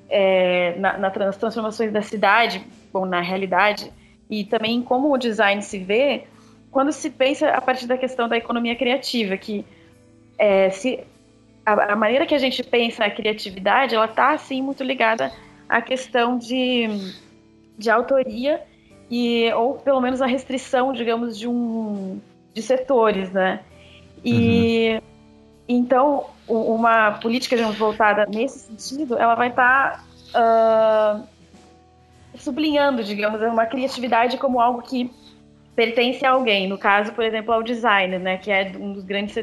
é, 0.09 0.75
na, 0.77 0.97
nas 0.97 1.37
transformações 1.37 1.91
da 1.91 2.01
cidade, 2.01 2.61
bom, 2.91 3.05
na 3.05 3.21
realidade, 3.21 3.91
e 4.29 4.43
também 4.43 4.81
como 4.81 5.13
o 5.13 5.17
design 5.17 5.61
se 5.61 5.77
vê 5.77 6.23
quando 6.71 6.91
se 6.91 7.09
pensa 7.09 7.49
a 7.51 7.61
partir 7.61 7.87
da 7.87 7.97
questão 7.97 8.27
da 8.27 8.35
economia 8.35 8.75
criativa, 8.75 9.37
que 9.37 9.65
é, 10.37 10.69
se 10.69 10.99
a, 11.65 11.93
a, 11.93 11.95
maneira 11.95 12.25
que 12.25 12.35
a 12.35 12.37
gente 12.37 12.61
pensa 12.63 13.05
a 13.05 13.09
criatividade, 13.09 13.95
ela 13.95 14.05
está 14.05 14.33
assim 14.33 14.61
muito 14.61 14.83
ligada 14.83 15.31
à 15.69 15.81
questão 15.81 16.37
de, 16.37 16.87
de 17.77 17.89
autoria 17.89 18.61
e 19.09 19.51
ou 19.53 19.75
pelo 19.75 20.01
menos 20.01 20.21
a 20.21 20.25
restrição, 20.25 20.93
digamos, 20.93 21.37
de 21.37 21.47
um 21.47 22.19
de 22.53 22.61
setores, 22.61 23.31
né? 23.31 23.61
E 24.23 24.95
uhum. 24.95 25.01
então 25.67 26.25
uma 26.47 27.13
política 27.13 27.55
digamos, 27.55 27.77
voltada 27.77 28.25
nesse 28.25 28.59
sentido, 28.59 29.17
ela 29.17 29.35
vai 29.35 29.49
estar 29.49 30.03
tá, 30.31 31.23
uh, 31.23 32.37
sublinhando, 32.37 33.03
digamos, 33.03 33.41
uma 33.41 33.65
criatividade 33.65 34.37
como 34.37 34.59
algo 34.59 34.81
que 34.81 35.11
pertence 35.75 36.25
a 36.25 36.31
alguém. 36.31 36.67
No 36.67 36.77
caso, 36.77 37.11
por 37.13 37.23
exemplo, 37.23 37.53
ao 37.53 37.61
design, 37.61 38.17
né? 38.19 38.37
Que 38.37 38.51
é 38.51 38.71
um 38.79 38.93
dos 38.93 39.03
grandes 39.03 39.35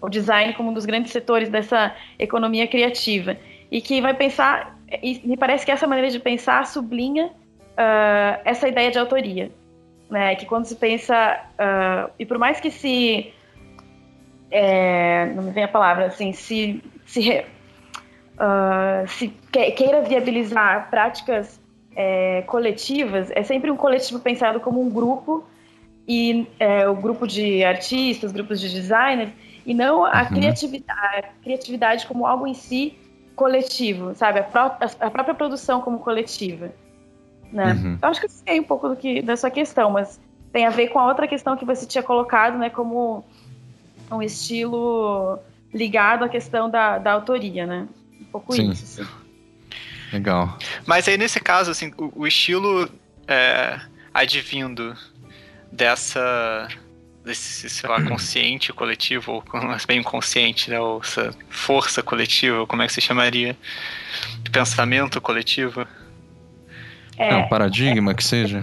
o 0.00 0.08
design 0.08 0.52
como 0.54 0.70
um 0.70 0.74
dos 0.74 0.86
grandes 0.86 1.12
setores 1.12 1.48
dessa 1.48 1.94
economia 2.18 2.66
criativa. 2.66 3.36
E 3.70 3.80
que 3.80 4.00
vai 4.00 4.14
pensar, 4.14 4.78
e 5.02 5.20
me 5.24 5.36
parece 5.36 5.64
que 5.64 5.72
essa 5.72 5.86
maneira 5.86 6.10
de 6.10 6.20
pensar 6.20 6.66
sublinha 6.66 7.30
uh, 7.76 8.40
essa 8.44 8.68
ideia 8.68 8.90
de 8.90 8.98
autoria. 8.98 9.50
Né? 10.10 10.34
Que 10.36 10.46
quando 10.46 10.64
se 10.64 10.76
pensa, 10.76 11.40
uh, 11.52 12.10
e 12.18 12.24
por 12.24 12.38
mais 12.38 12.60
que 12.60 12.70
se. 12.70 13.32
É, 14.50 15.26
não 15.34 15.42
me 15.42 15.50
vem 15.50 15.64
a 15.64 15.68
palavra, 15.68 16.06
assim, 16.06 16.32
se, 16.32 16.80
se, 17.04 17.40
uh, 17.40 19.06
se 19.08 19.28
queira 19.50 20.02
viabilizar 20.02 20.88
práticas 20.88 21.60
é, 21.96 22.42
coletivas, 22.42 23.28
é 23.32 23.42
sempre 23.42 23.72
um 23.72 23.76
coletivo 23.76 24.20
pensado 24.20 24.60
como 24.60 24.80
um 24.80 24.88
grupo, 24.88 25.44
e 26.06 26.46
é, 26.60 26.88
o 26.88 26.94
grupo 26.94 27.26
de 27.26 27.64
artistas, 27.64 28.30
grupos 28.30 28.60
de 28.60 28.68
designers, 28.68 29.32
e 29.64 29.74
não 29.74 30.04
a, 30.04 30.22
uhum. 30.22 30.28
criatividade, 30.28 31.26
a 31.26 31.42
criatividade 31.42 32.06
como 32.06 32.24
algo 32.24 32.46
em 32.46 32.54
si 32.54 32.96
coletivo, 33.34 34.14
sabe? 34.14 34.38
A, 34.38 34.44
pró 34.44 34.76
a 35.00 35.10
própria 35.10 35.34
produção 35.34 35.80
como 35.80 35.98
coletiva. 35.98 36.72
Né? 37.52 37.72
Uhum. 37.72 37.98
Eu 38.00 38.08
acho 38.08 38.20
que 38.20 38.26
eu 38.26 38.30
sei 38.30 38.60
um 38.60 38.64
pouco 38.64 38.88
do 38.88 38.96
que, 38.96 39.22
da 39.22 39.36
sua 39.36 39.50
questão, 39.50 39.90
mas 39.90 40.20
tem 40.52 40.66
a 40.66 40.70
ver 40.70 40.88
com 40.88 40.98
a 40.98 41.06
outra 41.06 41.28
questão 41.28 41.56
que 41.56 41.64
você 41.64 41.86
tinha 41.86 42.02
colocado, 42.02 42.58
né? 42.58 42.70
Como 42.70 43.24
um 44.10 44.22
estilo 44.22 45.38
ligado 45.72 46.24
à 46.24 46.28
questão 46.28 46.70
da, 46.70 46.98
da 46.98 47.12
autoria, 47.12 47.66
né? 47.66 47.86
Um 48.20 48.24
pouco 48.24 48.52
Sim. 48.52 48.70
isso. 48.70 49.02
Assim. 49.02 49.10
Legal. 50.12 50.56
Mas 50.86 51.08
aí, 51.08 51.18
nesse 51.18 51.40
caso, 51.40 51.70
assim, 51.70 51.92
o, 51.98 52.22
o 52.22 52.26
estilo 52.26 52.88
é, 53.26 53.80
advindo 54.14 54.96
dessa 55.70 56.68
desse, 57.24 57.68
sei 57.68 57.90
lá, 57.90 58.00
consciente 58.06 58.72
coletivo, 58.72 59.32
ou 59.32 59.44
bem 59.86 59.98
inconsciente, 60.00 60.70
né? 60.70 60.80
Ou 60.80 61.00
essa 61.02 61.34
força 61.50 62.02
coletiva, 62.02 62.66
como 62.66 62.82
é 62.82 62.86
que 62.86 62.92
se 62.92 63.00
chamaria? 63.00 63.56
Pensamento 64.50 65.20
coletivo? 65.20 65.86
É, 67.18 67.30
é 67.30 67.36
um 67.36 67.48
paradigma 67.48 68.12
é, 68.12 68.14
que 68.14 68.24
seja. 68.24 68.62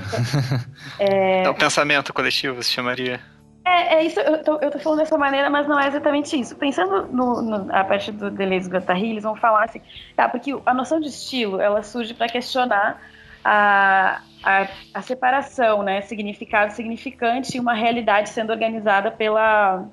É, 0.99 1.43
é 1.43 1.49
o 1.49 1.55
pensamento 1.55 2.13
coletivo 2.13 2.61
se 2.61 2.71
chamaria. 2.71 3.19
É, 3.65 3.95
é 3.95 4.03
isso, 4.03 4.19
eu 4.19 4.43
tô, 4.43 4.59
eu 4.59 4.69
tô, 4.69 4.77
falando 4.77 4.99
dessa 4.99 5.17
maneira, 5.17 5.49
mas 5.49 5.67
não 5.67 5.79
é 5.79 5.87
exatamente 5.87 6.37
isso. 6.39 6.55
Pensando 6.55 7.07
no, 7.07 7.41
no, 7.41 7.73
a 7.73 7.83
partir 7.83 8.11
do 8.11 8.29
Deleuze 8.29 8.67
e 8.67 8.71
Guattari, 8.71 9.09
eles 9.09 9.23
vão 9.23 9.35
falar 9.35 9.65
assim, 9.65 9.81
tá, 10.15 10.27
porque 10.27 10.53
a 10.65 10.73
noção 10.73 10.99
de 10.99 11.07
estilo, 11.07 11.61
ela 11.61 11.81
surge 11.81 12.13
para 12.13 12.27
questionar 12.27 13.01
a, 13.43 14.21
a, 14.43 14.67
a, 14.93 15.01
separação, 15.01 15.81
né, 15.81 16.01
significado 16.01 16.73
significante 16.73 17.55
e 17.55 17.59
uma 17.59 17.73
realidade 17.73 18.29
sendo 18.29 18.51
organizada 18.51 19.09
pela, 19.09 19.85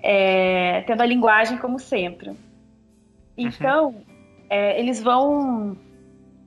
é, 0.00 0.82
tendo 0.86 1.00
a 1.00 1.06
linguagem 1.06 1.58
como 1.58 1.80
centro. 1.80 2.36
Então, 3.36 3.88
uhum. 3.88 4.04
é, 4.48 4.80
eles 4.80 5.02
vão 5.02 5.76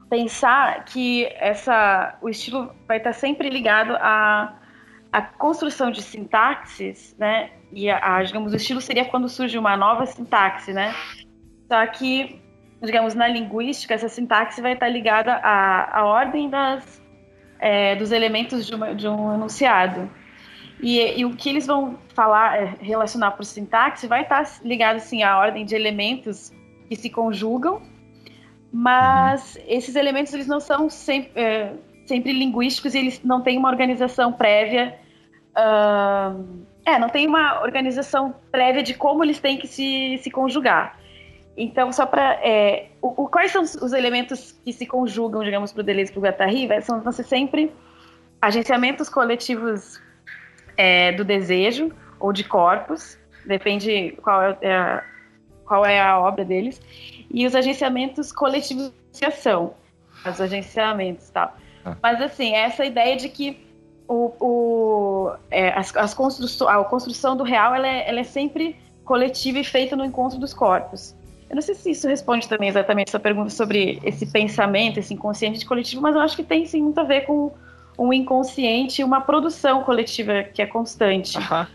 pensar 0.09 0.83
que 0.85 1.25
essa, 1.37 2.17
o 2.21 2.29
estilo 2.29 2.73
vai 2.87 2.97
estar 2.97 3.13
sempre 3.13 3.49
ligado 3.49 3.95
à, 3.99 4.55
à 5.11 5.21
construção 5.21 5.91
de 5.91 6.01
sintaxes, 6.01 7.15
né? 7.17 7.51
E 7.71 7.89
a, 7.89 8.17
a, 8.17 8.23
digamos, 8.23 8.51
o 8.51 8.55
estilo 8.55 8.81
seria 8.81 9.05
quando 9.05 9.29
surge 9.29 9.57
uma 9.57 9.77
nova 9.77 10.05
sintaxe, 10.05 10.73
né? 10.73 10.93
Só 11.67 11.85
que, 11.85 12.41
digamos, 12.81 13.13
na 13.13 13.27
linguística, 13.27 13.93
essa 13.93 14.09
sintaxe 14.09 14.61
vai 14.61 14.73
estar 14.73 14.89
ligada 14.89 15.33
à, 15.35 15.99
à 15.99 16.05
ordem 16.05 16.49
das, 16.49 17.01
é, 17.59 17.95
dos 17.95 18.11
elementos 18.11 18.65
de, 18.65 18.73
uma, 18.73 18.95
de 18.95 19.07
um 19.07 19.33
enunciado. 19.35 20.09
E, 20.81 21.19
e, 21.19 21.25
o 21.25 21.35
que 21.35 21.49
eles 21.49 21.67
vão 21.67 21.99
falar, 22.15 22.57
é, 22.57 22.73
relacionar 22.79 23.31
por 23.31 23.43
sintaxe, 23.43 24.07
vai 24.07 24.23
estar 24.23 24.43
ligado, 24.63 24.95
assim, 24.95 25.21
à 25.21 25.37
ordem 25.37 25.65
de 25.65 25.75
elementos 25.75 26.51
que 26.87 26.95
se 26.95 27.09
conjugam 27.09 27.81
mas 28.71 29.55
uhum. 29.55 29.63
esses 29.67 29.95
elementos 29.95 30.33
eles 30.33 30.47
não 30.47 30.59
são 30.59 30.89
sempre, 30.89 31.31
é, 31.35 31.73
sempre 32.05 32.31
linguísticos 32.31 32.93
e 32.93 32.99
eles 32.99 33.23
não 33.23 33.41
têm 33.41 33.57
uma 33.57 33.69
organização 33.69 34.31
prévia. 34.31 34.95
Uh, 35.51 36.65
é, 36.85 36.97
não 36.97 37.09
tem 37.09 37.27
uma 37.27 37.61
organização 37.61 38.33
prévia 38.51 38.83
de 38.83 38.93
como 38.93 39.23
eles 39.23 39.39
têm 39.39 39.57
que 39.57 39.67
se, 39.67 40.19
se 40.21 40.31
conjugar. 40.31 40.97
Então, 41.57 41.91
só 41.91 42.05
para. 42.05 42.39
É, 42.41 42.87
o, 43.01 43.23
o, 43.23 43.27
quais 43.27 43.51
são 43.51 43.63
os 43.63 43.91
elementos 43.91 44.57
que 44.63 44.71
se 44.71 44.85
conjugam, 44.85 45.43
digamos, 45.43 45.73
para 45.73 45.81
o 45.81 45.83
Deleuze 45.83 46.09
e 46.09 46.13
para 46.13 46.19
o 46.19 46.23
Guattari? 46.23 46.81
São, 46.81 47.11
ser 47.11 47.23
sempre 47.23 47.71
agenciamentos 48.41 49.09
coletivos 49.09 50.01
é, 50.77 51.11
do 51.11 51.25
desejo 51.25 51.91
ou 52.19 52.31
de 52.31 52.45
corpos, 52.45 53.17
depende 53.45 54.17
qual 54.21 54.41
é, 54.61 54.73
a, 54.73 55.03
qual 55.65 55.85
é 55.85 55.99
a 55.99 56.17
obra 56.17 56.45
deles 56.45 56.81
e 57.31 57.45
os 57.45 57.55
agenciamentos 57.55 58.31
coletivos 58.31 58.91
de 59.11 59.25
ação, 59.25 59.73
os 60.25 60.41
agenciamentos 60.41 61.29
tal. 61.29 61.55
Ah. 61.85 61.95
Mas 62.01 62.21
assim, 62.21 62.53
essa 62.53 62.85
ideia 62.85 63.15
de 63.15 63.29
que 63.29 63.65
o, 64.07 64.33
o, 64.39 65.35
é, 65.51 65.69
as, 65.69 65.95
as 65.95 66.13
construção, 66.13 66.67
a 66.67 66.83
construção 66.83 67.37
do 67.37 67.43
real 67.43 67.75
ela 67.75 67.87
é, 67.87 68.09
ela 68.09 68.19
é 68.19 68.23
sempre 68.23 68.75
coletiva 69.05 69.59
e 69.59 69.63
feita 69.63 69.95
no 69.95 70.03
encontro 70.03 70.39
dos 70.39 70.53
corpos. 70.53 71.15
Eu 71.49 71.55
não 71.55 71.61
sei 71.61 71.73
se 71.73 71.91
isso 71.91 72.07
responde 72.07 72.47
também 72.47 72.69
exatamente 72.69 73.09
essa 73.09 73.19
pergunta 73.19 73.49
sobre 73.49 73.99
esse 74.03 74.27
pensamento, 74.27 74.99
esse 74.99 75.13
inconsciente 75.13 75.65
coletivo, 75.65 76.01
mas 76.01 76.15
eu 76.15 76.21
acho 76.21 76.35
que 76.35 76.43
tem 76.43 76.65
sim 76.65 76.81
muito 76.81 76.99
a 76.99 77.03
ver 77.03 77.21
com 77.21 77.51
um 77.97 78.13
inconsciente 78.13 79.01
e 79.01 79.03
uma 79.03 79.21
produção 79.21 79.83
coletiva 79.83 80.43
que 80.43 80.61
é 80.61 80.65
constante. 80.65 81.37
Uhum. 81.37 81.67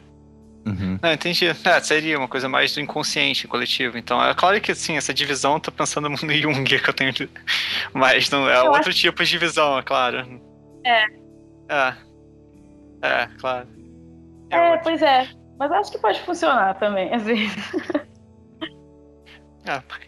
Uhum. 0.67 0.99
Não, 1.03 1.13
entendi. 1.13 1.47
É, 1.47 1.81
seria 1.81 2.19
uma 2.19 2.29
coisa 2.29 2.49
mais 2.49 2.75
do 2.75 2.81
inconsciente 2.81 3.47
coletivo. 3.47 3.99
Então, 3.99 4.23
é 4.23 4.33
claro 4.35 4.61
que 4.61 4.73
assim, 4.73 4.97
essa 4.97 5.13
divisão 5.13 5.55
eu 5.55 5.61
tô 5.61 5.71
pensando 5.71 6.09
no 6.09 6.17
Jung 6.33 6.65
que 6.65 6.89
eu 6.89 6.95
tenho. 6.95 7.13
Mas 7.93 8.31
não, 8.31 8.49
é 8.49 8.59
eu 8.59 8.67
outro 8.67 8.91
acho... 8.91 8.99
tipo 8.99 9.23
de 9.23 9.31
divisão, 9.31 9.79
é 9.79 9.83
claro. 9.83 10.41
É. 10.85 11.05
É. 11.69 11.95
É, 13.03 13.29
claro. 13.39 13.69
É, 14.51 14.57
é 14.57 14.77
pois 14.79 15.03
é. 15.03 15.29
Mas 15.59 15.71
acho 15.71 15.93
que 15.93 15.99
pode 15.99 16.21
funcionar 16.23 16.75
também, 16.75 17.13
às 17.15 17.23
vezes. 17.25 17.73
Ah, 19.67 19.83
por 19.87 19.99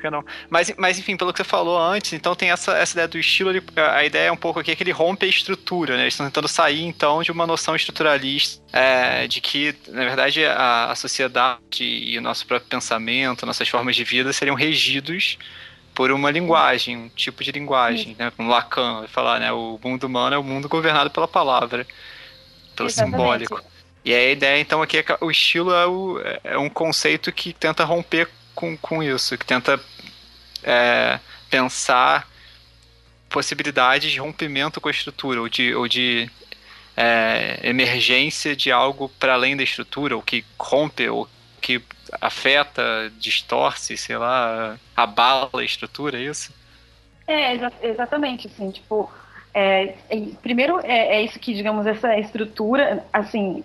que 0.00 0.10
não? 0.10 0.24
Mas, 0.48 0.72
mas 0.76 0.98
enfim, 0.98 1.16
pelo 1.16 1.32
que 1.32 1.38
você 1.38 1.44
falou 1.44 1.78
antes, 1.78 2.12
então 2.12 2.34
tem 2.34 2.50
essa, 2.50 2.76
essa 2.76 2.94
ideia 2.94 3.08
do 3.08 3.18
estilo, 3.18 3.50
a 3.76 4.04
ideia 4.04 4.28
é 4.28 4.32
um 4.32 4.36
pouco 4.36 4.60
aqui 4.60 4.74
que 4.74 4.82
ele 4.82 4.92
rompe 4.92 5.26
a 5.26 5.28
estrutura, 5.28 5.96
né? 5.96 6.02
Eles 6.02 6.14
estão 6.14 6.26
tentando 6.26 6.48
sair, 6.48 6.84
então, 6.84 7.22
de 7.22 7.30
uma 7.32 7.46
noção 7.46 7.74
estruturalista 7.76 8.62
é, 8.72 9.26
de 9.26 9.40
que, 9.40 9.74
na 9.88 10.04
verdade, 10.04 10.44
a, 10.44 10.90
a 10.90 10.94
sociedade 10.94 11.60
e 11.80 12.16
o 12.18 12.22
nosso 12.22 12.46
próprio 12.46 12.68
pensamento, 12.68 13.46
nossas 13.46 13.68
formas 13.68 13.96
de 13.96 14.04
vida 14.04 14.32
seriam 14.32 14.56
regidos 14.56 15.38
por 15.94 16.10
uma 16.10 16.30
linguagem, 16.30 16.96
um 16.96 17.08
tipo 17.08 17.42
de 17.42 17.50
linguagem, 17.50 18.14
né? 18.18 18.30
Como 18.36 18.50
Lacan 18.50 19.00
vai 19.00 19.08
falar, 19.08 19.40
né? 19.40 19.50
O 19.50 19.80
mundo 19.82 20.04
humano 20.04 20.36
é 20.36 20.38
o 20.38 20.44
mundo 20.44 20.68
governado 20.68 21.10
pela 21.10 21.26
palavra, 21.26 21.86
pelo 22.76 22.88
Exatamente. 22.88 23.16
simbólico. 23.16 23.62
E 24.04 24.14
a 24.14 24.30
ideia, 24.30 24.60
então, 24.60 24.82
aqui 24.82 24.98
é 24.98 25.02
que 25.02 25.16
o 25.20 25.30
estilo 25.30 25.72
é, 25.72 25.86
o, 25.86 26.20
é 26.44 26.58
um 26.58 26.68
conceito 26.68 27.32
que 27.32 27.52
tenta 27.52 27.82
romper 27.82 28.28
com, 28.56 28.76
com 28.76 29.02
isso, 29.02 29.38
que 29.38 29.46
tenta 29.46 29.78
é, 30.64 31.20
pensar 31.48 32.26
possibilidades 33.28 34.10
de 34.10 34.18
rompimento 34.18 34.80
com 34.80 34.88
a 34.88 34.90
estrutura, 34.90 35.40
ou 35.40 35.48
de, 35.48 35.74
ou 35.74 35.86
de 35.86 36.28
é, 36.96 37.60
emergência 37.62 38.56
de 38.56 38.72
algo 38.72 39.08
para 39.20 39.34
além 39.34 39.56
da 39.56 39.62
estrutura, 39.62 40.16
ou 40.16 40.22
que 40.22 40.44
rompe, 40.58 41.08
ou 41.08 41.28
que 41.60 41.82
afeta, 42.20 43.12
distorce, 43.18 43.96
sei 43.96 44.16
lá, 44.16 44.78
abala 44.96 45.50
a 45.54 45.64
estrutura, 45.64 46.18
é 46.18 46.22
isso? 46.22 46.52
É, 47.26 47.54
exa 47.54 47.72
exatamente, 47.82 48.46
assim, 48.46 48.70
tipo, 48.70 49.10
é, 49.52 49.94
primeiro 50.42 50.80
é, 50.80 51.16
é, 51.16 51.22
isso 51.22 51.38
que, 51.38 51.52
digamos, 51.52 51.86
essa 51.86 52.16
estrutura, 52.18 53.04
assim, 53.12 53.64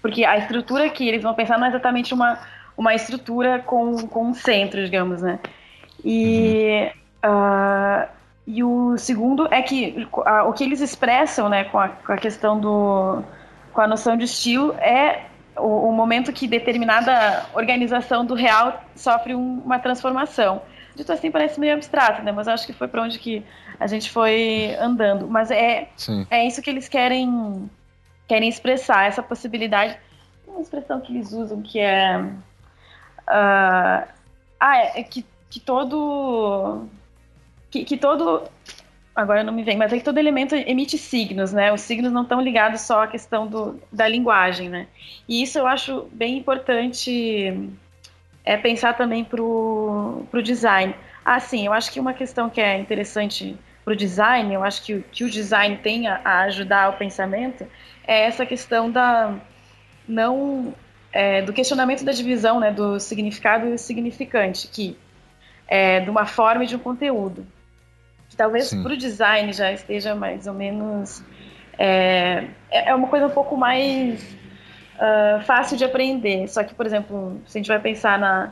porque 0.00 0.24
a 0.24 0.38
estrutura 0.38 0.88
que 0.88 1.08
eles 1.08 1.22
vão 1.22 1.34
pensar 1.34 1.58
não 1.58 1.66
é 1.66 1.70
exatamente 1.70 2.14
uma 2.14 2.38
uma 2.82 2.94
estrutura 2.94 3.60
com, 3.60 4.08
com 4.08 4.26
um 4.26 4.34
centro, 4.34 4.84
digamos, 4.84 5.22
né? 5.22 5.38
E, 6.04 6.90
uhum. 7.24 7.30
uh, 7.30 8.08
e 8.44 8.64
o 8.64 8.98
segundo 8.98 9.46
é 9.52 9.62
que 9.62 10.08
o 10.46 10.52
que 10.52 10.64
eles 10.64 10.80
expressam, 10.80 11.48
né, 11.48 11.64
com 11.64 11.78
a, 11.78 11.88
com 11.88 12.12
a 12.12 12.16
questão 12.16 12.60
do. 12.60 13.22
com 13.72 13.80
a 13.80 13.86
noção 13.86 14.16
de 14.16 14.24
estilo 14.24 14.74
é 14.74 15.26
o, 15.56 15.90
o 15.90 15.92
momento 15.92 16.32
que 16.32 16.48
determinada 16.48 17.46
organização 17.54 18.26
do 18.26 18.34
real 18.34 18.82
sofre 18.96 19.34
um, 19.36 19.62
uma 19.64 19.78
transformação. 19.78 20.62
Dito 20.96 21.12
assim 21.12 21.30
parece 21.30 21.60
meio 21.60 21.74
abstrato, 21.74 22.20
né? 22.22 22.32
Mas 22.32 22.48
acho 22.48 22.66
que 22.66 22.72
foi 22.72 22.88
para 22.88 23.02
onde 23.02 23.18
que 23.20 23.44
a 23.78 23.86
gente 23.86 24.10
foi 24.10 24.76
andando. 24.80 25.28
Mas 25.28 25.52
é, 25.52 25.88
é 26.28 26.46
isso 26.46 26.60
que 26.60 26.68
eles 26.68 26.88
querem 26.88 27.70
querem 28.26 28.48
expressar, 28.48 29.06
essa 29.06 29.22
possibilidade. 29.22 29.96
Uma 30.46 30.60
expressão 30.60 31.00
que 31.00 31.12
eles 31.12 31.32
usam 31.32 31.62
que 31.62 31.78
é 31.78 32.20
ah, 33.32 34.78
é, 34.78 35.00
é 35.00 35.02
que, 35.02 35.24
que 35.50 35.60
todo. 35.60 36.86
Que, 37.70 37.84
que 37.84 37.96
todo. 37.96 38.42
Agora 39.14 39.44
não 39.44 39.52
me 39.52 39.62
vem, 39.62 39.76
mas 39.76 39.92
é 39.92 39.98
que 39.98 40.04
todo 40.04 40.18
elemento 40.18 40.54
emite 40.54 40.96
signos, 40.96 41.52
né? 41.52 41.70
Os 41.72 41.82
signos 41.82 42.10
não 42.12 42.22
estão 42.22 42.40
ligados 42.40 42.80
só 42.80 43.02
à 43.02 43.06
questão 43.06 43.46
do, 43.46 43.78
da 43.92 44.08
linguagem, 44.08 44.70
né? 44.70 44.86
E 45.28 45.42
isso 45.42 45.58
eu 45.58 45.66
acho 45.66 46.08
bem 46.12 46.38
importante 46.38 47.70
é 48.44 48.56
pensar 48.56 48.94
também 48.96 49.22
para 49.24 49.42
o 49.42 50.42
design. 50.42 50.94
Ah, 51.24 51.38
sim, 51.38 51.66
eu 51.66 51.72
acho 51.72 51.92
que 51.92 52.00
uma 52.00 52.14
questão 52.14 52.48
que 52.48 52.60
é 52.60 52.78
interessante 52.78 53.56
para 53.84 53.92
o 53.92 53.96
design, 53.96 54.54
eu 54.54 54.64
acho 54.64 54.82
que, 54.82 55.04
que 55.12 55.24
o 55.24 55.30
design 55.30 55.76
tem 55.76 56.08
a, 56.08 56.20
a 56.24 56.40
ajudar 56.42 56.90
o 56.90 56.94
pensamento, 56.94 57.66
é 58.06 58.22
essa 58.22 58.46
questão 58.46 58.90
da 58.90 59.34
não 60.08 60.74
é, 61.12 61.42
do 61.42 61.52
questionamento 61.52 62.04
da 62.04 62.12
divisão 62.12 62.58
né, 62.58 62.72
do 62.72 62.98
significado 62.98 63.66
e 63.66 63.78
significante, 63.78 64.66
que 64.68 64.96
é 65.68 66.00
de 66.00 66.10
uma 66.10 66.26
forma 66.26 66.64
e 66.64 66.66
de 66.66 66.76
um 66.76 66.78
conteúdo. 66.78 67.46
Que 68.28 68.36
talvez 68.36 68.72
para 68.72 68.92
o 68.92 68.96
design 68.96 69.52
já 69.52 69.70
esteja 69.72 70.14
mais 70.14 70.46
ou 70.46 70.54
menos. 70.54 71.22
É, 71.78 72.46
é, 72.70 72.90
é 72.90 72.94
uma 72.94 73.08
coisa 73.08 73.26
um 73.26 73.30
pouco 73.30 73.56
mais 73.56 74.22
uh, 74.94 75.42
fácil 75.44 75.76
de 75.76 75.84
aprender. 75.84 76.48
Só 76.48 76.64
que, 76.64 76.74
por 76.74 76.86
exemplo, 76.86 77.40
se 77.46 77.58
a 77.58 77.60
gente 77.60 77.68
vai 77.68 77.78
pensar 77.78 78.18
na. 78.18 78.50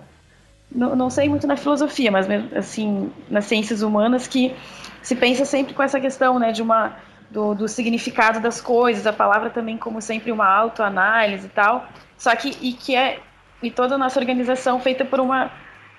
Não, 0.71 0.95
não 0.95 1.11
sei 1.11 1.29
muito 1.29 1.47
na 1.47 1.57
filosofia, 1.57 2.13
mas 2.13 2.27
assim, 2.55 3.11
nas 3.29 3.47
ciências 3.47 3.83
humanas, 3.83 4.29
que 4.29 4.55
se 5.03 5.17
pensa 5.17 5.45
sempre 5.45 5.75
com 5.75 5.83
essa 5.83 5.99
questão 5.99 6.39
né, 6.39 6.53
de 6.53 6.63
uma 6.63 6.97
do, 7.31 7.55
do, 7.55 7.67
significado 7.69 8.39
das 8.39 8.61
coisas, 8.61 9.07
a 9.07 9.13
palavra 9.13 9.51
também 9.51 9.77
como 9.77 10.01
sempre 10.01 10.31
uma 10.31 10.47
autoanálise 10.47 11.47
e 11.47 11.51
tal. 11.51 11.89
Só 12.21 12.37
que 12.37 12.51
e 12.61 12.75
que 12.75 12.95
é 12.95 13.19
e 13.63 13.71
toda 13.71 13.95
a 13.95 13.99
nossa 13.99 14.21
organização 14.21 14.79
feita 14.79 15.07
por 15.07 15.19
uma 15.19 15.51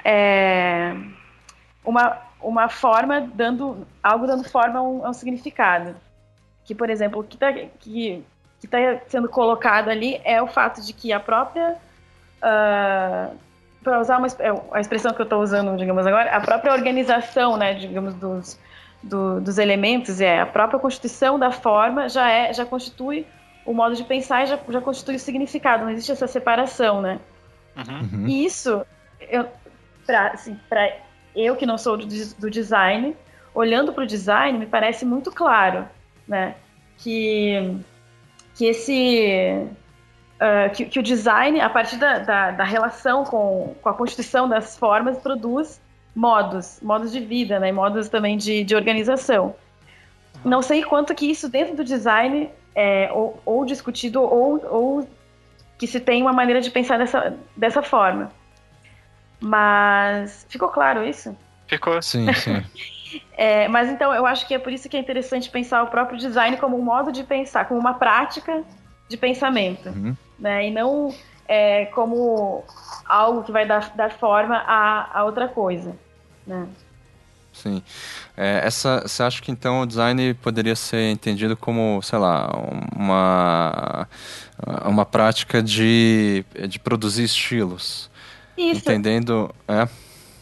é, 0.05 0.95
uma 1.83 2.15
uma 2.39 2.69
forma 2.69 3.21
dando 3.33 3.87
algo 4.03 4.27
dando 4.27 4.43
forma 4.47 4.79
a 4.79 4.83
um, 4.83 5.05
a 5.05 5.09
um 5.09 5.13
significado. 5.13 5.95
Que 6.63 6.75
por 6.75 6.91
exemplo, 6.91 7.21
o 7.21 7.23
que 7.23 7.35
está 7.35 7.51
que 7.51 8.23
que 8.59 8.67
tá 8.67 8.77
sendo 9.07 9.27
colocado 9.27 9.89
ali 9.89 10.21
é 10.23 10.39
o 10.39 10.45
fato 10.45 10.79
de 10.81 10.93
que 10.93 11.11
a 11.11 11.19
própria 11.19 11.75
uh, 12.37 13.35
para 13.83 13.99
usar 13.99 14.19
uma, 14.19 14.27
é, 14.27 14.51
a 14.73 14.79
expressão 14.79 15.11
que 15.15 15.21
eu 15.21 15.23
estou 15.23 15.41
usando, 15.41 15.75
digamos 15.75 16.05
agora, 16.05 16.29
a 16.29 16.39
própria 16.39 16.71
organização, 16.71 17.57
né, 17.57 17.73
digamos 17.73 18.13
dos 18.13 18.59
do, 19.01 19.41
dos 19.41 19.57
elementos 19.57 20.21
é 20.21 20.39
a 20.39 20.45
própria 20.45 20.79
constituição 20.79 21.39
da 21.39 21.49
forma 21.49 22.07
já 22.07 22.29
é 22.29 22.53
já 22.53 22.63
constitui 22.63 23.25
o 23.71 23.75
modo 23.75 23.95
de 23.95 24.03
pensar 24.03 24.45
já, 24.45 24.59
já 24.69 24.81
constitui 24.81 25.15
o 25.15 25.19
significado, 25.19 25.83
não 25.83 25.91
existe 25.91 26.11
essa 26.11 26.27
separação, 26.27 27.01
né? 27.01 27.19
Uhum. 27.75 28.27
E 28.27 28.45
isso, 28.45 28.85
eu, 29.19 29.47
pra, 30.05 30.27
assim, 30.27 30.59
pra 30.69 30.97
eu 31.35 31.55
que 31.55 31.65
não 31.65 31.77
sou 31.77 31.97
do, 31.97 32.05
do 32.05 32.49
design, 32.49 33.15
olhando 33.53 33.93
para 33.93 34.03
o 34.03 34.07
design, 34.07 34.57
me 34.57 34.65
parece 34.65 35.05
muito 35.05 35.31
claro, 35.31 35.87
né? 36.27 36.55
Que, 36.97 37.77
que 38.55 38.65
esse... 38.65 39.67
Uh, 40.35 40.73
que, 40.73 40.85
que, 40.85 40.99
o 40.99 41.03
design, 41.03 41.61
a 41.61 41.69
partir 41.69 41.97
da, 41.97 42.17
da, 42.17 42.51
da, 42.51 42.63
relação 42.63 43.23
com, 43.23 43.75
com 43.79 43.89
a 43.89 43.93
constituição 43.93 44.49
das 44.49 44.75
formas, 44.75 45.19
produz 45.19 45.79
modos, 46.15 46.79
modos 46.81 47.11
de 47.11 47.19
vida, 47.19 47.59
né? 47.59 47.71
Modos 47.71 48.09
também 48.09 48.37
de, 48.37 48.63
de 48.63 48.75
organização. 48.75 49.55
Não 50.43 50.63
sei 50.63 50.83
quanto 50.83 51.13
que 51.13 51.29
isso 51.29 51.47
dentro 51.47 51.75
do 51.75 51.83
design 51.83 52.49
é, 52.75 53.11
ou, 53.11 53.41
ou, 53.45 53.65
discutido 53.65 54.21
ou, 54.21 54.63
ou 54.65 55.09
que 55.77 55.87
se 55.87 55.99
tem 55.99 56.21
uma 56.21 56.33
maneira 56.33 56.61
de 56.61 56.69
pensar 56.69 56.97
dessa, 56.97 57.35
dessa 57.55 57.81
forma. 57.81 58.31
Mas 59.39 60.45
ficou 60.49 60.69
claro 60.69 61.03
isso? 61.03 61.35
Ficou. 61.67 62.01
Sim, 62.01 62.31
sim. 62.33 62.63
é, 63.35 63.67
mas 63.67 63.89
então 63.89 64.13
eu 64.13 64.25
acho 64.25 64.47
que 64.47 64.53
é 64.53 64.59
por 64.59 64.71
isso 64.71 64.87
que 64.87 64.95
é 64.95 64.99
interessante 64.99 65.49
pensar 65.49 65.83
o 65.83 65.87
próprio 65.87 66.17
design 66.17 66.57
como 66.57 66.77
um 66.77 66.83
modo 66.83 67.11
de 67.11 67.23
pensar, 67.23 67.65
como 67.67 67.79
uma 67.79 67.95
prática 67.95 68.63
de 69.09 69.17
pensamento, 69.17 69.89
uhum. 69.89 70.15
né? 70.37 70.67
E 70.67 70.71
não 70.71 71.13
é, 71.47 71.85
como 71.87 72.63
algo 73.05 73.43
que 73.43 73.51
vai 73.51 73.65
dar, 73.65 73.91
dar 73.95 74.11
forma 74.11 74.55
a, 74.55 75.19
a 75.19 75.25
outra 75.25 75.47
coisa, 75.47 75.95
né? 76.45 76.67
Sim. 77.53 77.81
É, 78.35 78.61
essa, 78.65 79.01
você 79.01 79.23
acha 79.23 79.41
que 79.41 79.51
então 79.51 79.81
o 79.81 79.85
design 79.85 80.33
poderia 80.35 80.75
ser 80.75 81.11
entendido 81.11 81.55
como, 81.55 82.01
sei 82.01 82.17
lá, 82.17 82.49
uma, 82.95 84.07
uma 84.85 85.05
prática 85.05 85.61
de, 85.61 86.45
de 86.67 86.79
produzir 86.79 87.23
estilos? 87.23 88.09
Isso. 88.57 88.81
Entendendo. 88.81 89.53
É, 89.67 89.87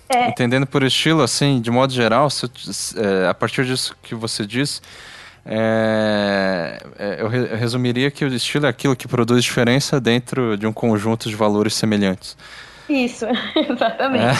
é. 0.10 0.30
Entendendo 0.30 0.66
por 0.66 0.84
estilo, 0.84 1.22
assim, 1.22 1.62
de 1.62 1.70
modo 1.70 1.94
geral, 1.94 2.30
se, 2.30 2.50
é, 2.98 3.28
a 3.28 3.34
partir 3.34 3.66
disso 3.66 3.96
que 4.02 4.16
você 4.16 4.46
diz, 4.46 4.82
é, 5.46 6.82
é, 6.98 7.22
eu, 7.22 7.28
re, 7.28 7.38
eu 7.52 7.58
resumiria 7.58 8.10
que 8.10 8.26
o 8.26 8.28
estilo 8.28 8.66
é 8.66 8.70
aquilo 8.70 8.96
que 8.96 9.08
produz 9.08 9.44
diferença 9.44 10.00
dentro 10.00 10.58
de 10.58 10.66
um 10.66 10.74
conjunto 10.74 11.30
de 11.30 11.36
valores 11.36 11.76
semelhantes. 11.76 12.36
Isso, 12.90 13.26
exatamente. 13.56 14.36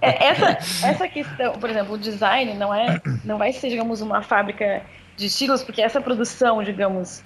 É. 0.00 0.08
é. 0.08 0.28
essa, 0.28 0.86
essa 0.86 1.08
questão, 1.08 1.52
por 1.52 1.68
exemplo, 1.68 1.94
o 1.94 1.98
design 1.98 2.54
não 2.54 2.74
é, 2.74 3.00
não 3.24 3.36
vai 3.36 3.52
ser, 3.52 3.68
digamos, 3.68 4.00
uma 4.00 4.22
fábrica 4.22 4.82
de 5.16 5.26
estilos, 5.26 5.62
porque 5.62 5.82
essa 5.82 6.00
produção, 6.00 6.62
digamos, 6.62 7.22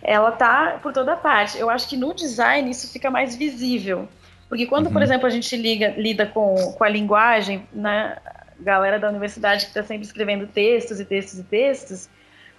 ela 0.00 0.30
tá 0.30 0.78
por 0.80 0.92
toda 0.92 1.16
parte. 1.16 1.58
Eu 1.58 1.68
acho 1.68 1.88
que 1.88 1.96
no 1.96 2.14
design 2.14 2.70
isso 2.70 2.90
fica 2.92 3.10
mais 3.10 3.34
visível, 3.34 4.08
porque 4.48 4.66
quando, 4.66 4.86
uhum. 4.86 4.92
por 4.92 5.02
exemplo, 5.02 5.26
a 5.26 5.30
gente 5.30 5.56
liga, 5.56 5.94
lida 5.96 6.26
com, 6.26 6.54
com 6.72 6.84
a 6.84 6.88
linguagem, 6.88 7.66
né, 7.72 8.16
galera 8.60 8.98
da 8.98 9.08
universidade 9.08 9.64
que 9.64 9.70
está 9.70 9.82
sempre 9.82 10.06
escrevendo 10.06 10.46
textos 10.46 11.00
e 11.00 11.04
textos 11.04 11.40
e 11.40 11.42
textos, 11.42 12.08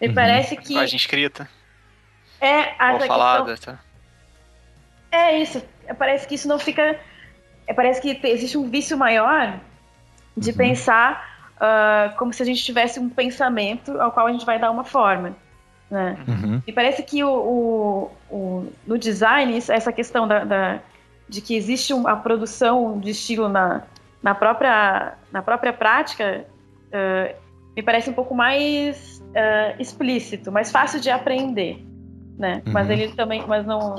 me 0.01 0.10
uhum. 0.10 0.13
parece 0.13 0.58
que 0.58 0.67
linguagem 0.67 0.97
escrita, 0.97 1.47
é 2.41 2.75
a 2.78 2.93
ou 2.93 2.99
falada, 3.01 3.51
questão, 3.51 3.75
tá? 3.75 3.85
É 5.15 5.39
isso. 5.39 5.63
Parece 5.97 6.28
que 6.28 6.36
isso 6.36 6.47
não 6.47 6.60
fica. 6.60 6.99
É, 7.65 7.73
parece 7.73 8.01
que 8.01 8.19
existe 8.28 8.58
um 8.58 8.69
vício 8.69 8.97
maior 8.97 9.60
de 10.36 10.51
uhum. 10.51 10.58
pensar 10.58 11.47
uh, 11.56 12.15
como 12.17 12.34
se 12.34 12.43
a 12.43 12.45
gente 12.45 12.63
tivesse 12.63 12.99
um 12.99 13.10
pensamento 13.10 13.99
ao 13.99 14.12
qual 14.12 14.28
a 14.28 14.32
gente 14.32 14.45
vai 14.45 14.60
dar 14.60 14.69
uma 14.71 14.84
forma. 14.84 15.36
Né? 15.89 16.17
Uhum. 16.28 16.62
E 16.67 16.73
parece 16.73 17.01
que 17.04 17.23
o, 17.23 17.30
o, 17.30 18.12
o, 18.30 18.73
no 18.86 18.97
design, 18.97 19.58
essa 19.58 19.91
questão 19.91 20.28
da, 20.28 20.43
da 20.43 20.80
de 21.28 21.41
que 21.41 21.56
existe 21.56 21.93
uma 21.93 22.17
produção 22.17 22.99
de 22.99 23.12
estilo 23.12 23.49
na, 23.49 23.82
na, 24.21 24.36
própria, 24.36 25.13
na 25.32 25.41
própria 25.41 25.73
prática, 25.73 26.45
uh, 26.88 27.36
me 27.75 27.82
parece 27.82 28.10
um 28.10 28.13
pouco 28.13 28.36
mais 28.36 29.23
uh, 29.30 29.82
explícito, 29.82 30.51
mais 30.51 30.71
fácil 30.71 30.99
de 30.99 31.10
aprender. 31.10 31.84
Né? 32.38 32.62
Uhum. 32.65 32.73
Mas 32.73 32.89
ele 32.89 33.08
também, 33.13 33.43
mas 33.47 33.65
não, 33.65 33.95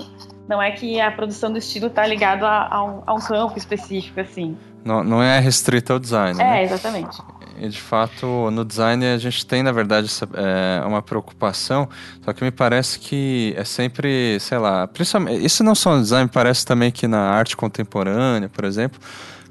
não 0.48 0.62
é 0.62 0.70
que 0.70 1.00
a 1.00 1.10
produção 1.10 1.52
do 1.52 1.58
estilo 1.58 1.88
está 1.88 2.06
ligado 2.06 2.44
a, 2.44 2.82
um, 2.82 3.02
a, 3.06 3.14
um, 3.14 3.20
campo 3.20 3.58
específico 3.58 4.20
assim. 4.20 4.56
Não, 4.84 5.02
não 5.02 5.22
é 5.22 5.40
restrito 5.40 5.92
ao 5.92 5.98
design. 5.98 6.40
É, 6.40 6.44
né? 6.44 6.64
exatamente. 6.64 7.20
E 7.58 7.68
de 7.68 7.80
fato, 7.80 8.50
no 8.50 8.64
design 8.64 9.04
a 9.04 9.18
gente 9.18 9.44
tem, 9.44 9.62
na 9.62 9.72
verdade, 9.72 10.06
essa, 10.06 10.28
é, 10.34 10.86
uma 10.86 11.02
preocupação, 11.02 11.88
só 12.22 12.32
que 12.32 12.44
me 12.44 12.50
parece 12.50 12.98
que 12.98 13.54
é 13.56 13.64
sempre, 13.64 14.38
sei 14.40 14.58
lá, 14.58 14.86
principalmente, 14.86 15.44
isso 15.44 15.64
não 15.64 15.74
só 15.74 15.96
no 15.96 16.02
design, 16.02 16.30
parece 16.32 16.64
também 16.66 16.92
que 16.92 17.08
na 17.08 17.30
arte 17.30 17.56
contemporânea, 17.56 18.48
por 18.48 18.64
exemplo, 18.64 19.00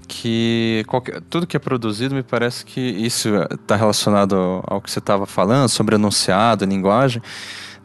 que 0.08 0.86
qualquer, 0.88 1.20
tudo 1.30 1.48
que 1.48 1.58
é 1.58 1.60
produzido 1.60 2.14
me 2.14 2.22
parece 2.22 2.64
que 2.64 2.80
isso 2.80 3.30
está 3.52 3.76
relacionado 3.76 4.64
ao 4.68 4.80
que 4.80 4.90
você 4.90 5.00
estava 5.00 5.26
falando 5.26 5.68
sobre 5.68 5.96
anunciado, 5.96 6.64
linguagem 6.64 7.22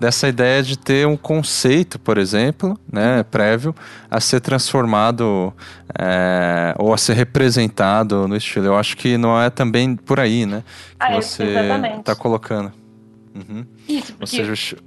dessa 0.00 0.26
ideia 0.26 0.62
de 0.62 0.78
ter 0.78 1.06
um 1.06 1.16
conceito, 1.16 1.98
por 1.98 2.16
exemplo, 2.16 2.76
né, 2.90 3.22
prévio, 3.22 3.74
a 4.10 4.18
ser 4.18 4.40
transformado 4.40 5.52
é, 5.96 6.74
ou 6.78 6.94
a 6.94 6.96
ser 6.96 7.12
representado 7.12 8.26
no 8.26 8.34
estilo. 8.34 8.66
Eu 8.66 8.76
acho 8.76 8.96
que 8.96 9.18
não 9.18 9.40
é 9.40 9.50
também 9.50 9.94
por 9.94 10.18
aí, 10.18 10.46
né? 10.46 10.64
Que 10.98 11.06
ah, 11.06 11.12
é, 11.12 11.20
você 11.20 11.44
está 11.98 12.16
colocando. 12.16 12.72
Uhum. 13.34 13.66
Isso, 13.86 14.14
porque... 14.14 14.36
Seja, 14.36 14.78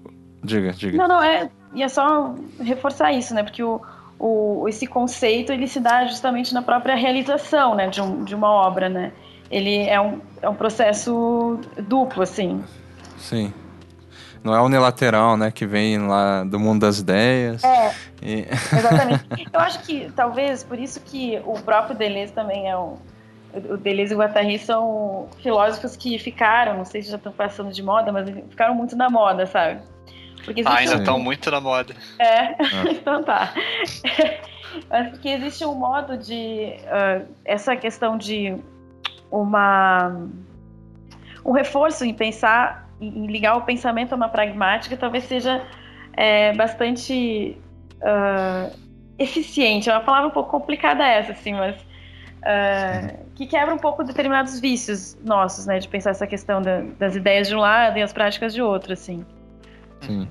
diga, 0.43 0.73
diga. 0.73 0.97
Não, 0.97 1.07
não, 1.07 1.21
é, 1.21 1.47
e 1.75 1.83
é 1.83 1.87
só 1.87 2.33
reforçar 2.59 3.13
isso, 3.13 3.35
né? 3.35 3.43
Porque 3.43 3.63
o, 3.63 3.79
o, 4.17 4.67
esse 4.67 4.87
conceito 4.87 5.51
ele 5.51 5.67
se 5.67 5.79
dá 5.79 6.07
justamente 6.07 6.55
na 6.55 6.63
própria 6.63 6.95
realização 6.95 7.75
né, 7.75 7.87
de, 7.87 8.01
um, 8.01 8.23
de 8.23 8.33
uma 8.33 8.49
obra, 8.49 8.89
né? 8.89 9.11
Ele 9.51 9.83
é 9.83 10.01
um, 10.01 10.19
é 10.41 10.49
um 10.49 10.55
processo 10.55 11.59
duplo, 11.77 12.23
assim. 12.23 12.63
Sim 13.19 13.53
não 14.43 14.53
é 14.53 14.61
unilateral, 14.61 15.37
né? 15.37 15.49
Que 15.51 15.65
vem 15.65 15.97
lá 15.99 16.43
do 16.43 16.59
mundo 16.59 16.81
das 16.81 16.99
ideias. 16.99 17.63
É, 17.63 17.93
e... 18.21 18.45
exatamente. 18.75 19.25
Eu 19.51 19.59
acho 19.59 19.79
que 19.83 20.11
talvez 20.15 20.63
por 20.63 20.77
isso 20.77 20.99
que 20.99 21.41
o 21.45 21.53
próprio 21.61 21.95
Deleuze 21.95 22.33
também 22.33 22.69
é 22.69 22.77
um... 22.77 22.97
O 23.53 23.77
Deleuze 23.77 24.13
e 24.13 24.15
o 24.15 24.19
Guattari 24.19 24.57
são 24.57 25.29
filósofos 25.41 25.95
que 25.95 26.17
ficaram, 26.17 26.75
não 26.75 26.85
sei 26.85 27.03
se 27.03 27.11
já 27.11 27.17
estão 27.17 27.31
passando 27.31 27.71
de 27.71 27.83
moda, 27.83 28.11
mas 28.11 28.27
ficaram 28.49 28.73
muito 28.73 28.95
na 28.95 29.09
moda, 29.09 29.45
sabe? 29.45 29.79
Porque 30.43 30.63
ah, 30.65 30.75
ainda 30.75 30.95
estão 30.95 31.17
um... 31.17 31.23
muito 31.23 31.49
na 31.51 31.61
moda. 31.61 31.95
É, 32.19 32.47
ah. 32.47 32.55
então 32.89 33.23
tá. 33.23 33.53
mas 34.89 35.09
porque 35.09 35.29
existe 35.29 35.63
um 35.63 35.75
modo 35.75 36.17
de... 36.17 36.75
Uh, 36.83 37.27
essa 37.45 37.75
questão 37.75 38.17
de 38.17 38.57
uma... 39.31 40.19
Um 41.45 41.51
reforço 41.51 42.03
em 42.03 42.13
pensar 42.13 42.82
em 42.99 43.27
ligar 43.27 43.55
o 43.57 43.61
pensamento 43.61 44.13
a 44.13 44.15
uma 44.15 44.29
pragmática 44.29 44.95
talvez 44.95 45.25
seja 45.25 45.65
é, 46.13 46.53
bastante 46.53 47.57
uh, 48.01 48.75
eficiente. 49.17 49.89
É 49.89 49.93
uma 49.93 50.03
palavra 50.03 50.27
um 50.27 50.31
pouco 50.31 50.49
complicada 50.51 51.03
essa, 51.05 51.31
assim, 51.31 51.53
mas 51.53 51.75
uh, 51.75 53.25
que 53.35 53.45
quebra 53.45 53.73
um 53.73 53.77
pouco 53.77 54.03
determinados 54.03 54.59
vícios 54.59 55.17
nossos, 55.23 55.65
né, 55.65 55.79
de 55.79 55.87
pensar 55.87 56.11
essa 56.11 56.27
questão 56.27 56.61
da, 56.61 56.81
das 56.99 57.15
ideias 57.15 57.47
de 57.47 57.55
um 57.55 57.59
lado 57.59 57.97
e 57.97 58.01
as 58.01 58.13
práticas 58.13 58.53
de 58.53 58.61
outro, 58.61 58.93
assim. 58.93 59.25
Sim. 60.01 60.27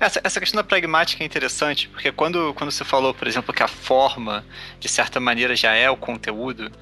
Essa, 0.00 0.20
essa 0.24 0.40
questão 0.40 0.60
da 0.60 0.64
pragmática 0.64 1.22
é 1.22 1.26
interessante, 1.26 1.88
porque 1.88 2.10
quando, 2.10 2.52
quando 2.54 2.72
você 2.72 2.84
falou, 2.84 3.14
por 3.14 3.28
exemplo, 3.28 3.54
que 3.54 3.62
a 3.62 3.68
forma, 3.68 4.44
de 4.80 4.88
certa 4.88 5.20
maneira, 5.20 5.54
já 5.54 5.74
é 5.74 5.88
o 5.88 5.96
conteúdo, 5.96 6.72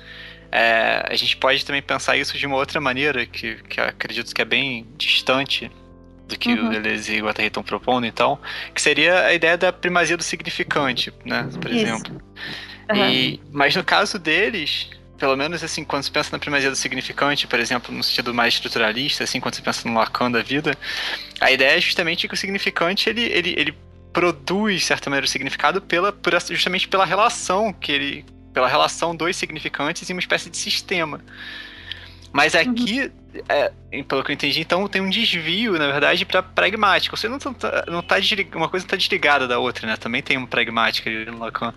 é, 0.52 1.06
a 1.08 1.14
gente 1.14 1.36
pode 1.36 1.64
também 1.64 1.82
pensar 1.82 2.16
isso 2.16 2.36
de 2.36 2.46
uma 2.46 2.56
outra 2.56 2.80
maneira, 2.80 3.24
que, 3.24 3.56
que 3.68 3.80
acredito 3.80 4.34
que 4.34 4.42
é 4.42 4.44
bem 4.44 4.86
distante 4.96 5.70
do 6.26 6.38
que 6.38 6.52
uhum. 6.52 6.66
o 6.66 6.70
Deleuze 6.70 7.14
e 7.14 7.22
o 7.22 7.26
Guattari 7.26 7.48
estão 7.48 7.62
propondo, 7.62 8.06
então, 8.06 8.38
que 8.74 8.80
seria 8.80 9.26
a 9.26 9.34
ideia 9.34 9.56
da 9.56 9.72
primazia 9.72 10.16
do 10.16 10.22
significante, 10.22 11.12
né, 11.24 11.48
por 11.60 11.70
isso. 11.70 11.86
exemplo. 11.86 12.22
Uhum. 12.92 13.10
E, 13.10 13.40
mas 13.52 13.74
no 13.76 13.84
caso 13.84 14.18
deles, 14.18 14.90
pelo 15.18 15.36
menos 15.36 15.62
assim, 15.62 15.84
quando 15.84 16.02
se 16.02 16.10
pensa 16.10 16.30
na 16.32 16.38
primazia 16.38 16.70
do 16.70 16.76
significante, 16.76 17.46
por 17.46 17.60
exemplo, 17.60 17.94
no 17.94 18.02
sentido 18.02 18.32
mais 18.32 18.54
estruturalista, 18.54 19.22
assim, 19.22 19.38
quando 19.38 19.54
se 19.54 19.62
pensa 19.62 19.88
no 19.88 19.94
Lacan 19.94 20.30
da 20.30 20.42
vida, 20.42 20.76
a 21.40 21.52
ideia 21.52 21.76
é 21.76 21.80
justamente 21.80 22.26
que 22.26 22.34
o 22.34 22.36
significante, 22.36 23.08
ele, 23.08 23.22
ele, 23.22 23.54
ele 23.56 23.74
produz, 24.12 24.80
de 24.80 24.86
certa 24.86 25.08
maneira, 25.10 25.26
o 25.26 25.28
significado 25.28 25.80
pela, 25.80 26.12
por, 26.12 26.32
justamente 26.48 26.88
pela 26.88 27.04
relação 27.04 27.72
que 27.72 27.92
ele 27.92 28.24
pela 28.52 28.68
relação 28.68 29.14
dos 29.14 29.36
significantes 29.36 30.08
em 30.08 30.12
uma 30.12 30.20
espécie 30.20 30.50
de 30.50 30.56
sistema. 30.56 31.20
Mas 32.32 32.54
uhum. 32.54 32.60
aqui, 32.60 33.02
uhum. 33.02 33.42
é, 33.48 33.72
pelo 34.04 34.22
que 34.22 34.30
eu 34.30 34.34
entendi, 34.34 34.60
então 34.60 34.86
tem 34.86 35.02
um 35.02 35.10
desvio, 35.10 35.72
na 35.72 35.90
verdade, 35.90 36.24
para 36.24 36.42
pragmático. 36.42 37.16
Você 37.16 37.28
não 37.28 37.38
tá, 37.38 37.84
não 37.88 38.02
tá 38.02 38.16
uma 38.54 38.68
coisa 38.68 38.86
está 38.86 38.96
desligada 38.96 39.48
da 39.48 39.58
outra, 39.58 39.86
né? 39.86 39.96
Também 39.96 40.22
tem 40.22 40.36
uma 40.36 40.46
pragmática 40.46 41.10
ali 41.10 41.26
no 41.26 41.38
Lacan. 41.38 41.74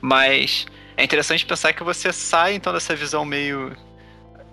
Mas 0.00 0.66
é 0.96 1.04
interessante 1.04 1.44
pensar 1.44 1.72
que 1.72 1.82
você 1.82 2.12
sai 2.12 2.54
então 2.54 2.72
dessa 2.72 2.94
visão 2.94 3.24
meio 3.24 3.76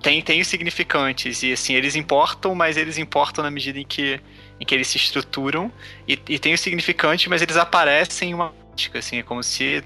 tem 0.02 0.22
tem 0.22 0.42
os 0.42 0.48
significantes 0.48 1.44
e 1.44 1.54
assim 1.54 1.74
eles 1.74 1.96
importam, 1.96 2.54
mas 2.54 2.76
eles 2.76 2.98
importam 2.98 3.44
na 3.44 3.50
medida 3.50 3.80
em 3.80 3.86
que 3.86 4.20
em 4.60 4.66
que 4.66 4.76
eles 4.76 4.88
se 4.88 4.98
estruturam 4.98 5.72
e, 6.08 6.20
e 6.28 6.38
tem 6.38 6.54
os 6.54 6.60
significantes, 6.60 7.28
mas 7.28 7.42
eles 7.42 7.56
aparecem 7.56 8.32
em 8.32 8.34
uma 8.34 8.54
assim, 8.98 9.20
é 9.20 9.24
como 9.24 9.42
se 9.44 9.84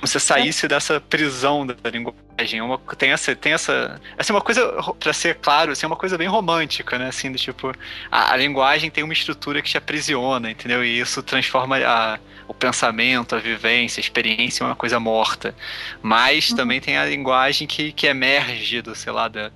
você 0.00 0.18
saísse 0.18 0.66
dessa 0.66 1.00
prisão 1.00 1.66
da 1.66 1.74
linguagem. 1.88 2.58
É 2.58 2.62
uma, 2.62 2.78
tem 2.98 3.12
essa, 3.12 3.36
tem 3.36 3.52
essa, 3.52 4.00
assim, 4.18 4.32
uma 4.32 4.40
coisa, 4.40 4.66
para 4.98 5.12
ser 5.12 5.36
claro, 5.36 5.70
assim, 5.70 5.86
é 5.86 5.86
uma 5.86 5.96
coisa 5.96 6.18
bem 6.18 6.26
romântica, 6.26 6.98
né? 6.98 7.08
Assim, 7.08 7.30
do 7.30 7.38
tipo, 7.38 7.72
a, 8.10 8.32
a, 8.32 8.36
linguagem 8.36 8.90
tem 8.90 9.04
uma 9.04 9.12
estrutura 9.12 9.62
que 9.62 9.70
te 9.70 9.78
aprisiona, 9.78 10.50
entendeu? 10.50 10.84
E 10.84 10.98
isso 10.98 11.22
transforma 11.22 11.78
a, 11.78 12.18
o 12.48 12.54
pensamento, 12.54 13.36
a 13.36 13.38
vivência, 13.38 14.00
a 14.00 14.02
experiência 14.02 14.64
em 14.64 14.66
uma 14.66 14.76
coisa 14.76 14.98
morta. 14.98 15.54
Mas 16.02 16.50
uhum. 16.50 16.56
também 16.56 16.80
tem 16.80 16.96
a 16.96 17.06
linguagem 17.06 17.68
que, 17.68 17.92
que 17.92 18.08
emerge 18.08 18.82
do, 18.82 18.94
sei 18.96 19.12
lá, 19.12 19.28
da, 19.28 19.52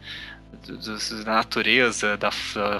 da 1.24 1.32
natureza, 1.32 2.16
da, 2.16 2.30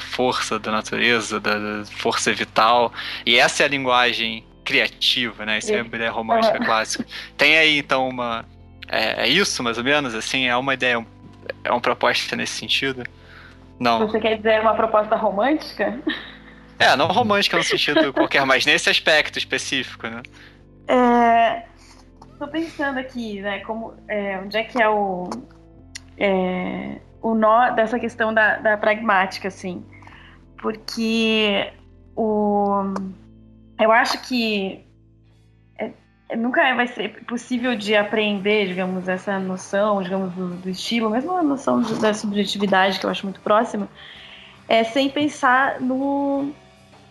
força 0.00 0.58
da 0.58 0.70
natureza, 0.70 1.40
da 1.40 1.84
força 1.96 2.32
vital. 2.32 2.92
E 3.26 3.36
essa 3.36 3.64
é 3.64 3.66
a 3.66 3.68
linguagem 3.68 4.44
criativa, 4.68 5.46
né? 5.46 5.59
Isso 5.59 5.72
é 5.72 5.81
a 5.81 5.85
ideia 5.85 6.11
romântica 6.11 6.59
clássica. 6.62 7.07
Tem 7.38 7.57
aí, 7.57 7.78
então, 7.78 8.07
uma. 8.07 8.44
É, 8.87 9.24
é, 9.24 9.28
isso, 9.28 9.62
mais 9.62 9.78
ou 9.78 9.85
menos? 9.85 10.14
Assim, 10.14 10.46
é 10.46 10.54
uma 10.54 10.74
ideia, 10.74 11.04
é 11.64 11.70
uma 11.70 11.81
proposta 11.81 12.37
nesse 12.37 12.59
sentido? 12.59 13.02
Não. 13.81 14.00
Você 14.00 14.20
quer 14.20 14.37
dizer 14.37 14.61
uma 14.61 14.74
proposta 14.74 15.16
romântica? 15.16 15.98
É, 16.78 16.94
não 16.96 17.07
romântica 17.07 17.57
no 17.57 17.64
sentido 17.64 18.12
qualquer, 18.12 18.44
mas 18.44 18.66
nesse 18.66 18.90
aspecto 18.90 19.38
específico, 19.38 20.07
né? 20.07 20.22
É, 20.87 21.64
tô 22.38 22.46
pensando 22.46 22.98
aqui, 22.98 23.40
né, 23.40 23.61
como, 23.61 23.94
é, 24.07 24.38
onde 24.38 24.57
é 24.57 24.64
que 24.64 24.81
é 24.81 24.88
o, 24.88 25.28
é, 26.16 26.98
o 27.20 27.35
nó 27.35 27.70
dessa 27.70 27.98
questão 27.98 28.33
da, 28.33 28.59
da 28.59 28.76
pragmática, 28.76 29.48
assim, 29.48 29.85
porque 30.59 31.70
o 32.16 32.94
eu 33.78 33.92
acho 33.92 34.20
que 34.22 34.84
é, 35.78 35.90
é, 36.28 36.36
nunca 36.36 36.74
vai 36.74 36.86
ser 36.88 37.24
possível 37.24 37.76
de 37.76 37.94
aprender, 37.94 38.66
digamos, 38.66 39.08
essa 39.08 39.38
noção, 39.38 40.02
digamos, 40.02 40.32
do, 40.34 40.48
do 40.56 40.70
estilo, 40.70 41.10
mesmo 41.10 41.32
a 41.32 41.42
noção 41.42 41.80
de, 41.80 41.94
da 42.00 42.12
subjetividade, 42.12 42.98
que 42.98 43.06
eu 43.06 43.10
acho 43.10 43.24
muito 43.24 43.40
próxima, 43.40 43.88
é, 44.68 44.84
sem 44.84 45.08
pensar 45.08 45.80
no, 45.80 46.52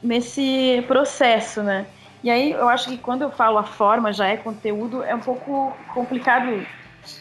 nesse 0.02 0.84
processo, 0.88 1.64
né? 1.64 1.86
E 2.24 2.30
aí 2.30 2.52
eu 2.52 2.68
acho 2.68 2.90
que 2.90 2.98
quando 2.98 3.22
eu 3.22 3.32
falo 3.32 3.58
a 3.58 3.64
forma 3.64 4.12
já 4.12 4.28
é 4.28 4.38
conteúdo, 4.38 5.04
é 5.04 5.14
um 5.14 5.20
pouco 5.20 5.76
complicado 5.94 6.66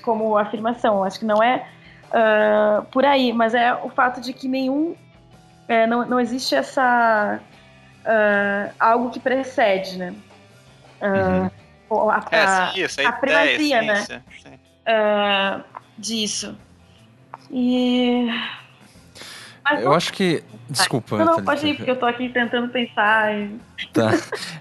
como 0.03 0.37
afirmação. 0.37 1.05
Acho 1.05 1.21
que 1.21 1.25
não 1.25 1.43
é 1.43 1.67
uh, 2.09 2.85
por 2.87 3.05
aí, 3.05 3.33
mas 3.33 3.55
é 3.55 3.75
o 3.75 3.89
fato 3.89 4.21
de 4.21 4.33
que 4.33 4.49
nenhum. 4.49 4.97
É, 5.69 5.87
não, 5.87 6.07
não 6.07 6.21
existe 6.21 6.55
essa 6.55 7.41
uh, 8.07 8.73
algo 8.79 9.11
que 9.11 9.21
precede, 9.21 9.99
né? 9.99 10.15
Uh, 11.01 11.51
uhum. 11.91 12.11
a, 12.11 12.17
a, 12.17 12.27
é, 12.31 12.73
sim, 12.73 12.83
essa 12.83 13.09
a 13.09 13.13
primazia, 13.13 13.83
né? 13.83 14.01
Sim. 14.03 14.55
Uh, 14.87 15.65
disso. 15.99 16.57
E. 17.51 18.29
Mas, 19.65 19.83
eu 19.83 19.93
acho 19.93 20.13
que. 20.13 20.43
Desculpa. 20.69 21.19
Não, 21.19 21.25
não, 21.25 21.45
pode 21.45 21.65
ir, 21.67 21.77
porque 21.77 21.91
eu 21.91 21.97
tô 21.97 22.07
aqui 22.07 22.29
tentando 22.29 22.69
pensar. 22.69 23.33
E... 23.35 23.61
Tá. 23.93 24.11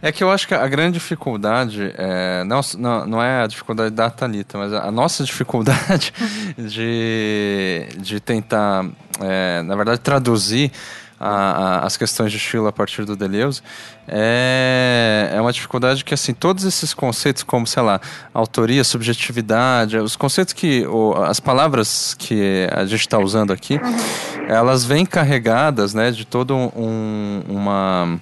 É 0.02 0.12
que 0.12 0.24
eu 0.24 0.32
acho 0.32 0.48
que 0.48 0.54
a 0.54 0.68
grande 0.68 0.94
dificuldade 0.94 1.94
é, 1.98 2.44
não, 2.44 2.62
não, 2.78 3.06
não 3.08 3.24
é 3.24 3.42
a 3.42 3.48
dificuldade 3.48 3.90
da 3.90 4.10
Thalita, 4.10 4.58
mas 4.58 4.72
a 4.72 4.92
nossa 4.92 5.24
dificuldade 5.24 6.14
de, 6.58 7.88
de 7.98 8.20
tentar, 8.20 8.86
é, 9.20 9.64
na 9.64 9.76
verdade, 9.76 10.00
traduzir 10.00 10.72
a, 11.26 11.80
a, 11.80 11.86
as 11.86 11.98
questões 11.98 12.32
de 12.32 12.38
estilo 12.38 12.68
a 12.68 12.72
partir 12.72 13.04
do 13.04 13.16
Deleuze, 13.16 13.62
é, 14.08 15.32
é 15.34 15.42
uma 15.42 15.52
dificuldade 15.52 16.04
que, 16.04 16.14
assim, 16.14 16.34
todos 16.34 16.64
esses 16.64 16.94
conceitos, 16.94 17.42
como, 17.42 17.66
sei 17.66 17.82
lá, 17.82 18.00
autoria, 18.34 18.84
subjetividade, 18.84 19.98
os 19.98 20.16
conceitos 20.16 20.54
que, 20.54 20.86
ou, 20.86 21.22
as 21.24 21.40
palavras 21.40 22.16
que 22.18 22.68
a 22.72 22.86
gente 22.86 23.02
está 23.02 23.18
usando 23.18 23.52
aqui, 23.52 23.76
uhum. 23.76 24.46
elas 24.48 24.86
vêm 24.86 25.06
carregadas, 25.06 25.94
né, 25.94 26.12
de 26.12 26.26
todo 26.26 26.56
um, 26.56 27.42
uma 27.48 28.20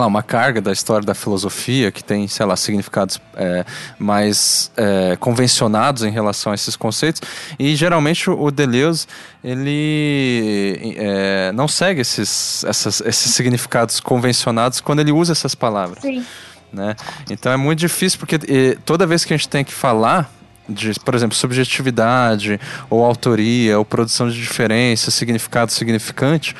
lá, 0.00 0.06
uma 0.06 0.22
carga 0.22 0.60
da 0.60 0.72
história 0.72 1.06
da 1.06 1.14
filosofia 1.14 1.90
que 1.90 2.02
tem, 2.02 2.26
sei 2.28 2.46
lá, 2.46 2.56
significados 2.56 3.20
é, 3.34 3.64
mais 3.98 4.70
é, 4.76 5.16
convencionados 5.16 6.02
em 6.02 6.10
relação 6.10 6.52
a 6.52 6.54
esses 6.54 6.76
conceitos. 6.76 7.22
E 7.58 7.74
geralmente 7.76 8.28
o 8.30 8.50
Deleuze 8.50 9.06
ele 9.42 10.94
é, 10.96 11.52
não 11.52 11.68
segue 11.68 12.00
esses, 12.00 12.64
essas, 12.64 13.00
esses 13.00 13.34
significados 13.34 14.00
convencionados 14.00 14.80
quando 14.80 15.00
ele 15.00 15.12
usa 15.12 15.32
essas 15.32 15.54
palavras. 15.54 16.00
Sim. 16.02 16.24
Né? 16.72 16.94
Então 17.30 17.52
é 17.52 17.56
muito 17.56 17.78
difícil 17.78 18.18
porque 18.18 18.38
toda 18.84 19.06
vez 19.06 19.24
que 19.24 19.32
a 19.32 19.36
gente 19.36 19.48
tem 19.48 19.64
que 19.64 19.72
falar 19.72 20.30
de, 20.68 20.98
por 21.00 21.14
exemplo, 21.14 21.36
subjetividade 21.36 22.60
ou 22.90 23.04
autoria 23.04 23.78
ou 23.78 23.84
produção 23.84 24.28
de 24.28 24.36
diferença, 24.36 25.10
significado 25.10 25.72
significante, 25.72 26.56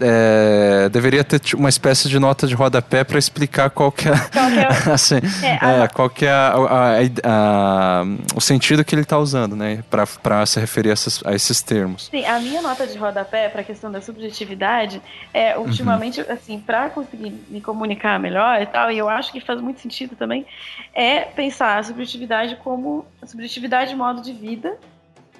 é, 0.00 0.88
deveria 0.88 1.22
ter 1.22 1.40
uma 1.54 1.68
espécie 1.68 2.08
de 2.08 2.18
nota 2.18 2.46
de 2.46 2.54
rodapé 2.54 3.04
para 3.04 3.18
explicar 3.18 3.70
qual 3.70 3.92
que 3.92 4.08
é, 4.08 4.12
qual 4.12 4.50
que 4.50 4.58
é, 4.58 4.68
assim, 4.92 5.20
é, 5.42 5.82
é, 5.82 5.88
qual 5.88 6.10
que 6.10 6.26
é 6.26 6.30
a, 6.30 6.54
a, 6.54 6.92
a, 7.24 8.04
o 8.34 8.40
sentido 8.40 8.84
que 8.84 8.94
ele 8.94 9.02
está 9.02 9.18
usando, 9.18 9.56
né, 9.56 9.82
para 9.90 10.46
se 10.46 10.58
referir 10.60 10.90
a 10.90 10.92
esses, 10.94 11.24
a 11.24 11.34
esses, 11.34 11.62
termos. 11.62 12.08
Sim, 12.10 12.24
a 12.24 12.38
minha 12.38 12.60
nota 12.60 12.86
de 12.86 12.98
rodapé 12.98 13.48
para 13.48 13.60
a 13.60 13.64
questão 13.64 13.90
da 13.90 14.00
subjetividade 14.00 15.00
é, 15.32 15.56
ultimamente, 15.58 16.20
uhum. 16.20 16.32
assim, 16.32 16.58
para 16.58 16.90
conseguir 16.90 17.30
me 17.48 17.60
comunicar 17.60 18.18
melhor 18.18 18.60
e 18.60 18.66
tal, 18.66 18.90
e 18.90 18.98
eu 18.98 19.08
acho 19.08 19.32
que 19.32 19.40
faz 19.40 19.60
muito 19.60 19.80
sentido 19.80 20.16
também, 20.16 20.46
é 20.92 21.20
pensar 21.20 21.78
a 21.78 21.82
subjetividade 21.82 22.56
como 22.56 23.06
a 23.22 23.26
subjetividade 23.26 23.90
de 23.90 23.96
modo 23.96 24.20
de 24.20 24.32
vida, 24.32 24.76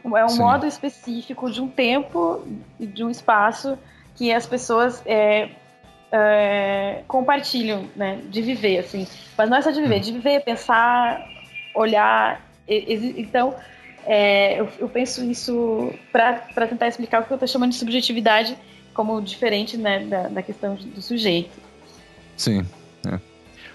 é 0.04 0.24
um 0.24 0.28
Sim. 0.28 0.38
modo 0.38 0.66
específico 0.66 1.50
de 1.50 1.62
um 1.62 1.68
tempo, 1.68 2.46
de 2.78 3.02
um 3.02 3.08
espaço 3.08 3.78
que 4.16 4.33
as 4.33 4.46
pessoas 4.46 5.03
é, 5.07 5.48
é, 6.12 7.03
compartilham, 7.09 7.88
né, 7.96 8.20
de 8.29 8.40
viver, 8.40 8.79
assim. 8.79 9.07
Mas 9.37 9.50
não 9.50 9.57
é 9.57 9.62
só 9.62 9.70
de 9.70 9.81
viver, 9.81 10.00
de 10.00 10.12
viver, 10.12 10.40
pensar, 10.40 11.27
olhar. 11.74 12.40
Então, 12.68 13.55
é, 14.07 14.61
eu, 14.61 14.68
eu, 14.79 14.88
penso 14.88 15.24
isso 15.24 15.92
para 16.12 16.66
tentar 16.68 16.88
explicar 16.88 17.22
o 17.22 17.24
que 17.24 17.33
eu 17.33 17.37
estou 17.37 17.48
chamando 17.48 17.70
de 17.70 17.77
subjetividade 17.77 18.57
como 18.92 19.20
diferente 19.20 19.77
né, 19.77 20.05
da, 20.05 20.29
da 20.29 20.42
questão 20.42 20.77
do 20.77 21.03
sujeito. 21.03 21.59
Sim. 22.37 22.64
É. 23.07 23.14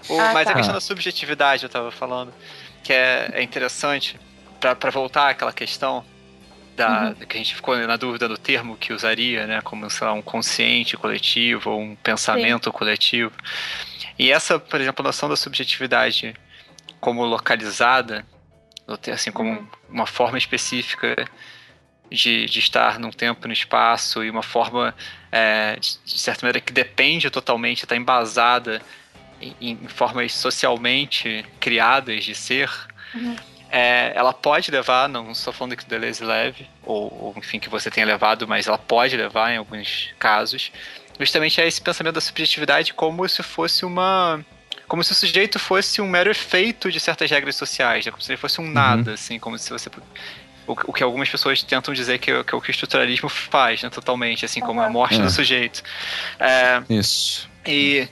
O, 0.08 0.18
ah, 0.18 0.32
mas 0.32 0.46
tá. 0.46 0.52
a 0.52 0.54
questão 0.54 0.74
da 0.74 0.80
subjetividade, 0.80 1.64
eu 1.64 1.66
estava 1.66 1.90
falando, 1.90 2.32
que 2.82 2.92
é, 2.92 3.30
é 3.34 3.42
interessante, 3.42 4.18
para 4.58 4.90
voltar 4.90 5.30
àquela 5.30 5.52
questão 5.52 6.04
da, 6.80 7.08
uhum. 7.08 7.26
que 7.26 7.36
a 7.36 7.38
gente 7.38 7.54
ficou 7.54 7.76
na 7.76 7.96
dúvida 7.96 8.26
do 8.26 8.38
termo 8.38 8.74
que 8.74 8.90
usaria, 8.90 9.46
né, 9.46 9.60
como 9.60 9.90
sei 9.90 10.06
lá, 10.06 10.14
um 10.14 10.22
consciente 10.22 10.96
coletivo 10.96 11.72
ou 11.72 11.80
um 11.82 11.94
pensamento 11.94 12.70
Sim. 12.70 12.70
coletivo. 12.70 13.32
E 14.18 14.32
essa, 14.32 14.58
por 14.58 14.80
exemplo, 14.80 15.04
a 15.04 15.08
noção 15.08 15.28
da 15.28 15.36
subjetividade 15.36 16.34
como 16.98 17.22
localizada, 17.22 18.24
assim 19.12 19.30
como 19.30 19.50
uhum. 19.50 19.66
uma 19.90 20.06
forma 20.06 20.38
específica 20.38 21.28
de, 22.10 22.46
de 22.46 22.58
estar 22.58 22.98
num 22.98 23.10
tempo 23.10 23.46
no 23.46 23.52
espaço 23.52 24.24
e 24.24 24.30
uma 24.30 24.42
forma, 24.42 24.94
é, 25.30 25.76
de, 25.76 25.98
de, 26.02 26.18
certa 26.18 26.46
maneira, 26.46 26.64
que 26.64 26.72
depende 26.72 27.28
totalmente, 27.28 27.84
está 27.84 27.94
embasada 27.94 28.80
em, 29.38 29.54
em, 29.60 29.76
formas 29.86 30.32
socialmente 30.32 31.44
criadas 31.60 32.24
de 32.24 32.34
ser, 32.34 32.70
uhum 33.14 33.36
é, 33.70 34.12
ela 34.14 34.32
pode 34.32 34.70
levar, 34.70 35.08
não 35.08 35.30
estou 35.30 35.52
falando 35.52 35.76
que 35.76 35.84
o 35.84 35.86
Deleuze 35.86 36.24
leve, 36.24 36.68
ou, 36.82 37.02
ou, 37.04 37.34
enfim, 37.36 37.60
que 37.60 37.68
você 37.68 37.90
tenha 37.90 38.06
levado, 38.06 38.46
mas 38.48 38.66
ela 38.66 38.78
pode 38.78 39.16
levar 39.16 39.52
em 39.52 39.58
alguns 39.58 40.12
casos, 40.18 40.72
justamente 41.18 41.60
a 41.60 41.66
esse 41.66 41.80
pensamento 41.80 42.14
da 42.14 42.20
subjetividade 42.20 42.92
como 42.94 43.28
se 43.28 43.42
fosse 43.42 43.84
uma. 43.84 44.44
Como 44.88 45.04
se 45.04 45.12
o 45.12 45.14
sujeito 45.14 45.56
fosse 45.58 46.00
um 46.00 46.08
mero 46.08 46.30
efeito 46.30 46.90
de 46.90 46.98
certas 46.98 47.30
regras 47.30 47.54
sociais, 47.54 48.04
né? 48.04 48.10
como 48.10 48.20
se 48.20 48.32
ele 48.32 48.38
fosse 48.38 48.60
um 48.60 48.64
uhum. 48.64 48.72
nada, 48.72 49.12
assim, 49.12 49.38
como 49.38 49.56
se 49.56 49.70
você. 49.70 49.88
O, 50.66 50.72
o, 50.72 50.92
que 50.92 51.02
algumas 51.02 51.28
pessoas 51.28 51.62
tentam 51.62 51.94
dizer 51.94 52.18
que, 52.18 52.30
é, 52.30 52.42
que 52.42 52.54
é 52.54 52.58
o 52.58 52.60
que 52.60 52.70
o 52.70 52.72
estruturalismo 52.72 53.28
faz, 53.28 53.82
né, 53.82 53.90
totalmente, 53.90 54.44
assim, 54.44 54.60
como 54.60 54.80
a 54.80 54.90
morte 54.90 55.16
é. 55.16 55.22
do 55.22 55.30
sujeito. 55.30 55.82
É, 56.38 56.82
Isso. 56.88 57.48
E, 57.66 58.08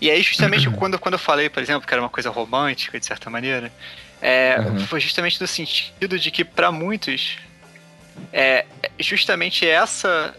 e 0.00 0.10
aí, 0.10 0.22
justamente, 0.22 0.68
quando, 0.70 0.98
quando 0.98 1.14
eu 1.14 1.18
falei, 1.18 1.48
por 1.48 1.62
exemplo, 1.62 1.86
que 1.86 1.92
era 1.92 2.02
uma 2.02 2.08
coisa 2.08 2.30
romântica, 2.30 2.98
de 2.98 3.06
certa 3.06 3.28
maneira, 3.28 3.72
é, 4.20 4.58
uhum. 4.58 4.80
Foi 4.86 5.00
justamente 5.00 5.40
no 5.40 5.46
sentido 5.46 6.18
de 6.18 6.30
que, 6.30 6.44
para 6.44 6.70
muitos, 6.70 7.38
é, 8.32 8.66
justamente 8.98 9.66
essa 9.66 10.34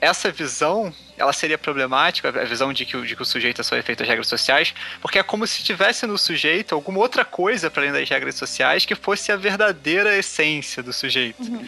essa 0.00 0.30
visão 0.30 0.94
ela 1.16 1.32
seria 1.32 1.58
problemática, 1.58 2.28
a 2.28 2.44
visão 2.44 2.72
de 2.72 2.84
que, 2.84 2.96
o, 2.96 3.04
de 3.04 3.16
que 3.16 3.22
o 3.22 3.24
sujeito 3.24 3.60
é 3.60 3.64
só 3.64 3.76
efeito 3.76 3.98
das 3.98 4.08
regras 4.08 4.28
sociais, 4.28 4.72
porque 5.00 5.18
é 5.18 5.22
como 5.24 5.44
se 5.44 5.64
tivesse 5.64 6.06
no 6.06 6.16
sujeito 6.16 6.76
alguma 6.76 7.00
outra 7.00 7.24
coisa 7.24 7.68
para 7.68 7.82
além 7.82 7.92
das 7.92 8.08
regras 8.08 8.36
sociais 8.36 8.86
que 8.86 8.94
fosse 8.94 9.32
a 9.32 9.36
verdadeira 9.36 10.16
essência 10.16 10.80
do 10.80 10.92
sujeito. 10.92 11.42
Uhum. 11.42 11.66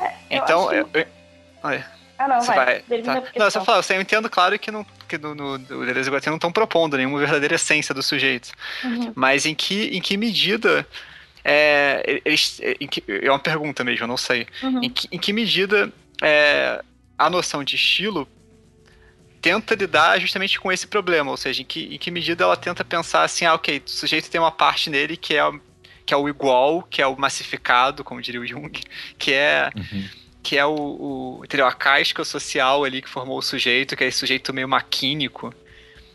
É, 0.00 0.12
então, 0.30 0.72
eu, 0.72 0.88
eu, 0.92 1.00
eu, 1.00 1.06
ah, 2.18 2.28
não, 2.28 2.40
vai. 2.40 2.82
vai 2.88 3.02
tá. 3.02 3.22
Não, 3.36 3.50
você 3.50 3.60
fala, 3.64 3.84
eu 3.88 4.00
entendo, 4.00 4.28
claro, 4.28 4.58
que, 4.58 4.72
não, 4.72 4.84
que 5.06 5.18
no, 5.18 5.34
no, 5.34 5.58
no 5.58 5.86
Deleuze 5.86 6.08
e 6.08 6.12
Guattari 6.12 6.30
não 6.30 6.36
estão 6.36 6.52
propondo 6.52 6.96
nenhuma 6.96 7.18
verdadeira 7.18 7.54
essência 7.54 7.94
do 7.94 8.02
sujeito. 8.02 8.52
Uhum. 8.84 9.12
Mas 9.14 9.46
em 9.46 9.54
que, 9.54 9.96
em 9.96 10.00
que 10.00 10.16
medida. 10.16 10.86
É, 11.48 12.20
eles, 12.24 12.60
que, 12.90 13.04
é 13.06 13.30
uma 13.30 13.38
pergunta 13.38 13.84
mesmo, 13.84 14.04
eu 14.04 14.08
não 14.08 14.16
sei. 14.16 14.46
Uhum. 14.62 14.82
Em, 14.82 14.90
que, 14.90 15.08
em 15.12 15.18
que 15.18 15.32
medida 15.32 15.92
é, 16.20 16.82
a 17.16 17.30
noção 17.30 17.62
de 17.62 17.76
estilo 17.76 18.28
tenta 19.40 19.76
lidar 19.76 20.18
justamente 20.18 20.58
com 20.58 20.72
esse 20.72 20.88
problema, 20.88 21.30
ou 21.30 21.36
seja, 21.36 21.62
em 21.62 21.64
que, 21.64 21.94
em 21.94 21.98
que 21.98 22.10
medida 22.10 22.42
ela 22.42 22.56
tenta 22.56 22.84
pensar 22.84 23.22
assim, 23.22 23.44
ah, 23.44 23.54
ok, 23.54 23.80
o 23.86 23.88
sujeito 23.88 24.28
tem 24.28 24.40
uma 24.40 24.50
parte 24.50 24.90
nele 24.90 25.16
que 25.16 25.36
é, 25.36 25.42
que 26.04 26.12
é 26.12 26.16
o 26.16 26.28
igual, 26.28 26.82
que 26.82 27.00
é 27.00 27.06
o 27.06 27.16
massificado, 27.16 28.02
como 28.02 28.20
diria 28.20 28.40
o 28.40 28.46
Jung, 28.46 28.72
que 29.16 29.32
é 29.32 29.70
uhum 29.76 30.25
que 30.46 30.56
é 30.56 30.64
o, 30.64 30.72
o 30.74 31.40
entendeu? 31.44 31.66
a 31.66 31.72
casca 31.72 32.24
social 32.24 32.84
ali 32.84 33.02
que 33.02 33.08
formou 33.08 33.36
o 33.36 33.42
sujeito, 33.42 33.96
que 33.96 34.04
é 34.04 34.06
esse 34.06 34.18
sujeito 34.18 34.54
meio 34.54 34.68
maquínico. 34.68 35.52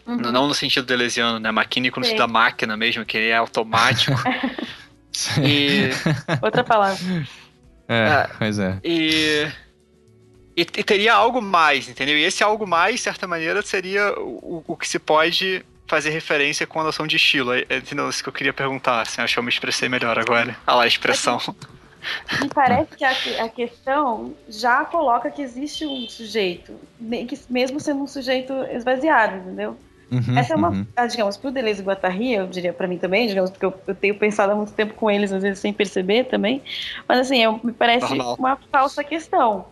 Uhum. 0.07 0.15
Não 0.15 0.47
no 0.47 0.53
sentido 0.53 0.85
delesiano, 0.85 1.37
né? 1.37 1.51
Maquínico 1.51 1.99
no 1.99 2.05
sentido 2.05 2.19
da 2.19 2.27
máquina 2.29 2.77
mesmo, 2.77 3.05
que 3.05 3.17
ele 3.17 3.27
é 3.27 3.35
automático. 3.35 4.17
e... 5.43 5.89
Outra 6.41 6.63
palavra. 6.63 7.27
É, 7.89 8.07
é, 8.07 8.29
pois 8.37 8.57
é. 8.57 8.79
E... 8.85 9.51
E, 10.55 10.61
e, 10.61 10.83
teria 10.83 11.13
algo 11.13 11.41
mais, 11.41 11.89
entendeu? 11.89 12.17
E 12.17 12.23
esse 12.23 12.43
algo 12.43 12.65
mais, 12.65 12.95
de 12.95 13.01
certa 13.01 13.27
maneira, 13.27 13.61
seria 13.61 14.13
o, 14.17 14.63
o 14.65 14.77
que 14.77 14.87
se 14.87 14.99
pode 14.99 15.65
fazer 15.87 16.09
referência 16.09 16.65
com 16.65 16.79
a 16.79 16.83
noção 16.83 17.05
de 17.05 17.17
estilo. 17.17 17.53
É, 17.53 17.65
entendeu? 17.69 18.09
Isso 18.09 18.23
que 18.23 18.29
eu 18.29 18.33
queria 18.33 18.53
perguntar. 18.53 19.01
Assim, 19.01 19.21
acho 19.21 19.33
que 19.33 19.39
eu 19.39 19.43
me 19.43 19.49
expressei 19.49 19.89
melhor 19.89 20.17
agora. 20.17 20.55
Olha 20.67 20.77
lá 20.77 20.83
a 20.83 20.87
expressão. 20.87 21.39
Me 22.41 22.49
parece 22.49 22.95
que 22.95 23.03
a, 23.03 23.11
a, 23.43 23.49
questão 23.49 24.33
já 24.49 24.83
coloca 24.85 25.29
que 25.29 25.41
existe 25.41 25.85
um 25.85 26.07
sujeito, 26.07 26.73
mesmo 27.49 27.79
sendo 27.79 28.01
um 28.01 28.07
sujeito 28.07 28.53
esvaziado, 28.71 29.37
entendeu? 29.37 29.77
Uhum, 30.11 30.37
Essa 30.37 30.53
é 30.53 30.55
uma, 30.57 30.69
uhum. 30.69 30.85
Ah, 30.93 31.07
digamos, 31.07 31.37
para 31.37 31.49
o 31.49 31.51
Deleuze 31.51 31.81
e 31.81 31.85
Guattari, 31.85 32.33
eu 32.33 32.47
diria 32.47 32.73
para 32.73 32.85
mim 32.85 32.97
também, 32.97 33.27
digamos, 33.27 33.49
porque 33.49 33.65
eu, 33.65 33.73
eu, 33.87 33.95
tenho 33.95 34.15
pensado 34.15 34.51
há 34.51 34.55
muito 34.55 34.73
tempo 34.73 34.93
com 34.93 35.09
eles, 35.09 35.31
às 35.31 35.41
vezes 35.41 35.59
sem 35.59 35.71
perceber 35.71 36.25
também, 36.25 36.61
mas 37.07 37.19
assim, 37.19 37.41
eu, 37.41 37.59
me 37.63 37.71
parece 37.71 38.09
Normal. 38.09 38.35
uma 38.37 38.57
falsa 38.69 39.03
questão. 39.03 39.65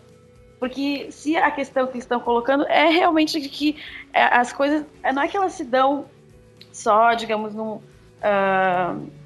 Porque 0.57 1.07
se 1.11 1.35
a 1.35 1.51
questão 1.51 1.87
que 1.87 1.97
estão 1.97 2.19
colocando 2.19 2.65
é 2.67 2.89
realmente 2.89 3.39
de 3.39 3.49
que 3.49 3.77
é, 4.13 4.23
as 4.23 4.53
coisas, 4.53 4.85
não 5.13 5.21
é 5.21 5.27
que 5.27 5.35
elas 5.35 5.53
se 5.53 5.63
dão 5.63 6.05
só, 6.71 7.13
digamos, 7.13 7.53
num... 7.53 7.81
Uh, 8.21 9.18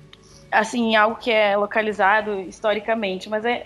assim, 0.53 0.95
algo 0.95 1.17
que 1.17 1.31
é 1.31 1.57
localizado 1.57 2.39
historicamente, 2.41 3.29
mas 3.29 3.45
é 3.45 3.65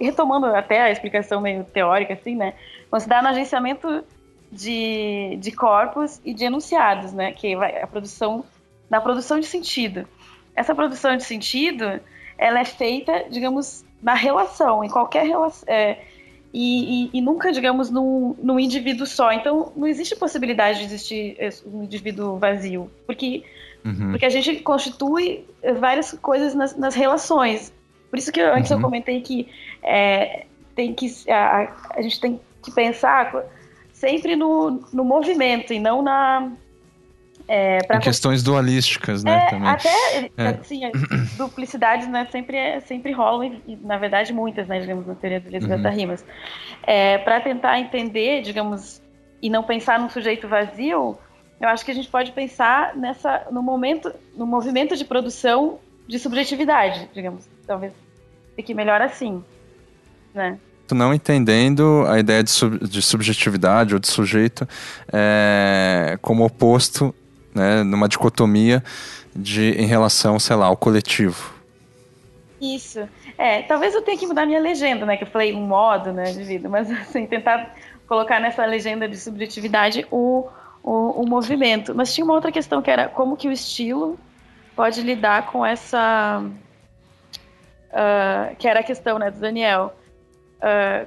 retomando 0.00 0.46
até 0.46 0.82
a 0.82 0.90
explicação 0.90 1.40
meio 1.40 1.64
teórica, 1.64 2.14
assim, 2.14 2.36
né? 2.36 2.54
Considerar 2.90 3.22
no 3.22 3.28
agenciamento 3.28 4.04
de, 4.50 5.36
de 5.40 5.52
corpos 5.52 6.20
e 6.24 6.32
de 6.32 6.44
enunciados, 6.44 7.12
né? 7.12 7.32
Que 7.32 7.56
vai 7.56 7.80
a 7.80 7.86
produção 7.86 8.44
na 8.88 9.00
produção 9.00 9.40
de 9.40 9.46
sentido. 9.46 10.06
Essa 10.54 10.74
produção 10.74 11.16
de 11.16 11.24
sentido, 11.24 12.00
ela 12.38 12.60
é 12.60 12.64
feita, 12.64 13.24
digamos, 13.28 13.84
na 14.02 14.14
relação, 14.14 14.84
em 14.84 14.88
qualquer 14.88 15.26
relação. 15.26 15.68
É, 15.68 15.98
e, 16.54 17.10
e, 17.12 17.18
e, 17.18 17.20
nunca, 17.20 17.52
digamos, 17.52 17.90
num, 17.90 18.34
num 18.42 18.58
indivíduo 18.58 19.06
só. 19.06 19.32
Então, 19.32 19.72
não 19.76 19.86
existe 19.86 20.16
possibilidade 20.16 20.78
de 20.78 20.84
existir 20.86 21.36
um 21.66 21.82
indivíduo 21.82 22.38
vazio. 22.38 22.90
Porque 23.06 23.44
Uhum. 23.86 24.10
Porque 24.10 24.26
a 24.26 24.30
gente 24.30 24.56
constitui 24.56 25.44
várias 25.78 26.12
coisas 26.20 26.54
nas, 26.54 26.76
nas 26.76 26.94
relações. 26.94 27.72
Por 28.10 28.18
isso 28.18 28.32
que 28.32 28.40
eu, 28.40 28.52
antes 28.52 28.70
uhum. 28.70 28.78
eu 28.78 28.82
comentei 28.82 29.20
que 29.20 29.48
é, 29.82 30.46
tem 30.74 30.92
que 30.92 31.08
a, 31.30 31.72
a 31.94 32.02
gente 32.02 32.20
tem 32.20 32.40
que 32.62 32.70
pensar 32.72 33.32
sempre 33.92 34.36
no, 34.36 34.84
no 34.92 35.04
movimento 35.04 35.72
e 35.72 35.78
não 35.78 36.02
na. 36.02 36.50
É, 37.48 37.78
em 37.78 38.00
questões 38.00 38.42
dualísticas, 38.42 39.22
né? 39.22 39.46
É, 39.46 39.50
também. 39.50 39.68
Até, 39.68 40.30
é. 40.36 40.48
assim, 40.48 40.80
duplicidades 41.38 42.08
né, 42.08 42.26
sempre, 42.32 42.56
é, 42.56 42.80
sempre 42.80 43.12
rolam, 43.12 43.60
e, 43.68 43.76
na 43.76 43.96
verdade 43.98 44.32
muitas, 44.32 44.66
né, 44.66 44.80
digamos, 44.80 45.06
na 45.06 45.14
teoria 45.14 45.40
do 45.40 45.48
Lisbeth 45.48 45.76
uhum. 45.76 45.90
Rimas. 45.90 46.24
É, 46.82 47.18
Para 47.18 47.40
tentar 47.40 47.78
entender, 47.78 48.42
digamos, 48.42 49.00
e 49.40 49.48
não 49.48 49.62
pensar 49.62 50.00
num 50.00 50.08
sujeito 50.08 50.48
vazio, 50.48 51.16
eu 51.60 51.68
acho 51.68 51.84
que 51.84 51.90
a 51.90 51.94
gente 51.94 52.08
pode 52.08 52.32
pensar 52.32 52.94
nessa, 52.96 53.46
no 53.50 53.62
momento, 53.62 54.12
no 54.34 54.46
movimento 54.46 54.96
de 54.96 55.04
produção 55.04 55.78
de 56.06 56.18
subjetividade, 56.18 57.08
digamos. 57.14 57.48
Talvez 57.66 57.92
fique 58.54 58.74
melhor 58.74 59.00
assim, 59.00 59.42
né? 60.34 60.58
não 60.94 61.12
entendendo 61.12 62.04
a 62.06 62.18
ideia 62.18 62.44
de, 62.44 62.50
sub, 62.50 62.78
de 62.86 63.02
subjetividade 63.02 63.94
ou 63.94 63.98
de 63.98 64.06
sujeito 64.06 64.68
é, 65.12 66.16
como 66.22 66.44
oposto, 66.44 67.14
né, 67.54 67.82
numa 67.82 68.08
dicotomia 68.08 68.84
de, 69.34 69.72
em 69.72 69.86
relação, 69.86 70.38
sei 70.38 70.54
lá, 70.54 70.66
ao 70.66 70.76
coletivo. 70.76 71.54
Isso. 72.60 73.00
É, 73.36 73.62
talvez 73.62 73.94
eu 73.94 74.02
tenha 74.02 74.16
que 74.16 74.26
mudar 74.26 74.46
minha 74.46 74.60
legenda, 74.60 75.04
né, 75.04 75.16
que 75.16 75.24
eu 75.24 75.28
falei 75.28 75.54
um 75.54 75.66
modo, 75.66 76.12
né, 76.12 76.32
de 76.32 76.42
vida, 76.42 76.68
mas 76.68 76.88
assim, 76.92 77.26
tentar 77.26 77.74
colocar 78.06 78.40
nessa 78.40 78.64
legenda 78.64 79.08
de 79.08 79.16
subjetividade 79.16 80.06
o, 80.10 80.48
o, 80.86 81.22
o 81.22 81.28
movimento. 81.28 81.94
Mas 81.94 82.14
tinha 82.14 82.24
uma 82.24 82.34
outra 82.34 82.50
questão 82.50 82.80
que 82.80 82.90
era 82.90 83.08
como 83.08 83.36
que 83.36 83.48
o 83.48 83.52
estilo 83.52 84.18
pode 84.74 85.02
lidar 85.02 85.46
com 85.46 85.66
essa... 85.66 86.42
Uh, 87.88 88.56
que 88.56 88.68
era 88.68 88.80
a 88.80 88.82
questão, 88.82 89.18
né, 89.18 89.30
do 89.30 89.38
Daniel 89.38 89.94
uh, 90.56 91.06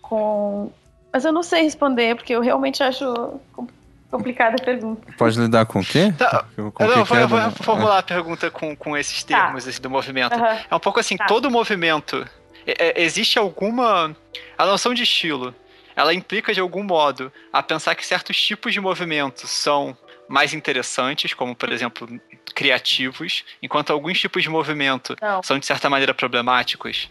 com. 0.00 0.70
Mas 1.12 1.24
eu 1.24 1.32
não 1.32 1.42
sei 1.42 1.62
responder, 1.62 2.16
porque 2.16 2.34
eu 2.34 2.40
realmente 2.40 2.82
acho 2.82 3.40
complicada 4.10 4.56
a 4.60 4.64
pergunta. 4.64 5.10
Pode 5.16 5.38
lidar 5.38 5.64
com 5.66 5.80
o 5.80 5.84
quê? 5.84 6.12
Tá. 6.16 6.44
Com 6.74 6.84
não, 6.84 7.04
vou, 7.04 7.28
vou 7.28 7.50
formular 7.50 7.98
a 7.98 8.02
pergunta 8.02 8.50
com, 8.50 8.76
com 8.76 8.96
esses 8.96 9.22
tá. 9.24 9.44
termos 9.44 9.64
tá. 9.64 9.82
do 9.82 9.90
movimento. 9.90 10.38
Uhum. 10.38 10.58
É 10.70 10.74
um 10.74 10.78
pouco 10.78 11.00
assim, 11.00 11.16
tá. 11.16 11.26
todo 11.26 11.50
movimento. 11.50 12.26
É, 12.66 13.00
é, 13.00 13.02
existe 13.02 13.38
alguma. 13.38 14.14
A 14.56 14.66
noção 14.66 14.94
de 14.94 15.02
estilo, 15.02 15.54
ela 15.94 16.14
implica 16.14 16.52
de 16.52 16.60
algum 16.60 16.82
modo 16.82 17.32
a 17.52 17.62
pensar 17.62 17.94
que 17.94 18.06
certos 18.06 18.40
tipos 18.40 18.72
de 18.72 18.80
movimentos 18.80 19.50
são 19.50 19.96
mais 20.28 20.54
interessantes, 20.54 21.34
como 21.34 21.54
por 21.54 21.70
exemplo 21.70 22.08
criativos, 22.54 23.44
enquanto 23.62 23.92
alguns 23.92 24.18
tipos 24.18 24.42
de 24.42 24.48
movimento 24.48 25.16
não. 25.20 25.42
são 25.42 25.58
de 25.58 25.66
certa 25.66 25.90
maneira 25.90 26.14
problemáticos. 26.14 27.08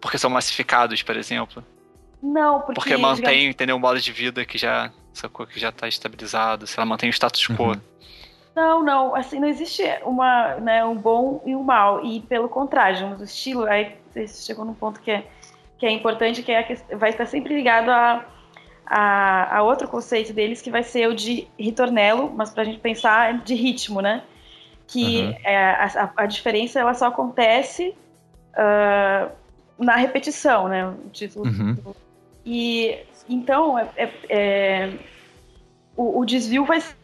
Porque 0.00 0.18
são 0.18 0.30
massificados, 0.30 1.02
por 1.02 1.16
exemplo? 1.16 1.64
Não, 2.22 2.60
porque. 2.60 2.74
Porque 2.74 2.96
mantém, 2.96 3.24
digamos... 3.24 3.50
entendeu, 3.50 3.76
um 3.76 3.80
modo 3.80 4.00
de 4.00 4.12
vida 4.12 4.44
que 4.44 4.58
já, 4.58 4.92
sacou, 5.12 5.46
que 5.46 5.58
já 5.58 5.72
tá 5.72 5.88
estabilizado, 5.88 6.66
se 6.66 6.78
ela 6.78 6.86
mantém 6.86 7.08
o 7.08 7.12
status 7.12 7.46
quo. 7.48 7.72
Uhum. 7.72 7.80
Não, 8.54 8.82
não, 8.82 9.14
assim, 9.14 9.38
não 9.38 9.46
existe 9.46 9.84
uma, 10.04 10.56
né, 10.56 10.84
um 10.84 10.96
bom 10.96 11.40
e 11.46 11.54
um 11.54 11.62
mal. 11.62 12.04
E 12.04 12.20
pelo 12.22 12.48
contrário, 12.48 13.16
o 13.16 13.22
estilo, 13.22 13.64
aí 13.64 13.96
você 14.10 14.26
chegou 14.26 14.64
num 14.64 14.74
ponto 14.74 15.00
que 15.00 15.12
é, 15.12 15.26
que 15.78 15.86
é 15.86 15.90
importante, 15.90 16.42
que, 16.42 16.52
é 16.52 16.62
que 16.62 16.96
vai 16.96 17.10
estar 17.10 17.26
sempre 17.26 17.54
ligado 17.54 17.90
a, 17.90 18.24
a, 18.84 19.58
a, 19.58 19.62
outro 19.62 19.86
conceito 19.86 20.32
deles, 20.32 20.60
que 20.60 20.70
vai 20.70 20.82
ser 20.82 21.08
o 21.08 21.14
de 21.14 21.46
ritornelo, 21.58 22.32
mas 22.34 22.50
para 22.50 22.62
a 22.62 22.66
gente 22.66 22.80
pensar 22.80 23.38
de 23.38 23.54
ritmo, 23.54 24.00
né? 24.00 24.22
Que 24.86 25.22
uhum. 25.22 25.34
é, 25.44 25.56
a, 25.56 26.12
a, 26.16 26.26
diferença 26.26 26.80
ela 26.80 26.94
só 26.94 27.06
acontece 27.06 27.94
uh, 28.54 29.30
na 29.78 29.94
repetição, 29.96 30.66
né? 30.66 30.88
O 30.88 31.10
título. 31.12 31.46
Uhum. 31.46 31.76
E 32.44 32.98
então 33.28 33.78
é, 33.78 33.88
é, 33.96 34.12
é, 34.28 34.92
o, 35.96 36.20
o, 36.20 36.24
desvio 36.24 36.64
vai 36.64 36.80
ser. 36.80 36.96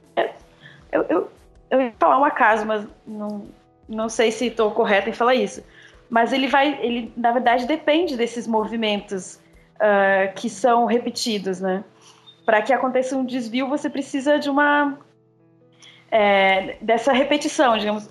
Eu, 0.90 1.02
eu, 1.08 1.30
eu 1.70 1.80
ia 1.80 1.92
falar 1.98 2.18
um 2.18 2.24
acaso, 2.24 2.64
mas 2.64 2.86
não, 3.06 3.46
não 3.88 4.08
sei 4.08 4.32
se 4.32 4.46
estou 4.46 4.70
correta 4.70 5.10
em 5.10 5.12
falar 5.12 5.34
isso. 5.34 5.62
Mas 6.11 6.32
ele 6.32 6.46
vai, 6.46 6.78
ele 6.80 7.12
na 7.16 7.32
verdade 7.32 7.66
depende 7.66 8.16
desses 8.16 8.46
movimentos 8.46 9.40
uh, 9.76 10.32
que 10.34 10.48
são 10.48 10.86
repetidos, 10.86 11.61
né? 11.61 11.84
Para 12.44 12.62
que 12.62 12.72
aconteça 12.72 13.16
um 13.16 13.24
desvio, 13.24 13.68
você 13.68 13.88
precisa 13.88 14.38
de 14.38 14.50
uma 14.50 14.98
é, 16.11 16.76
dessa 16.80 17.12
repetição, 17.12 17.76
digamos. 17.76 18.09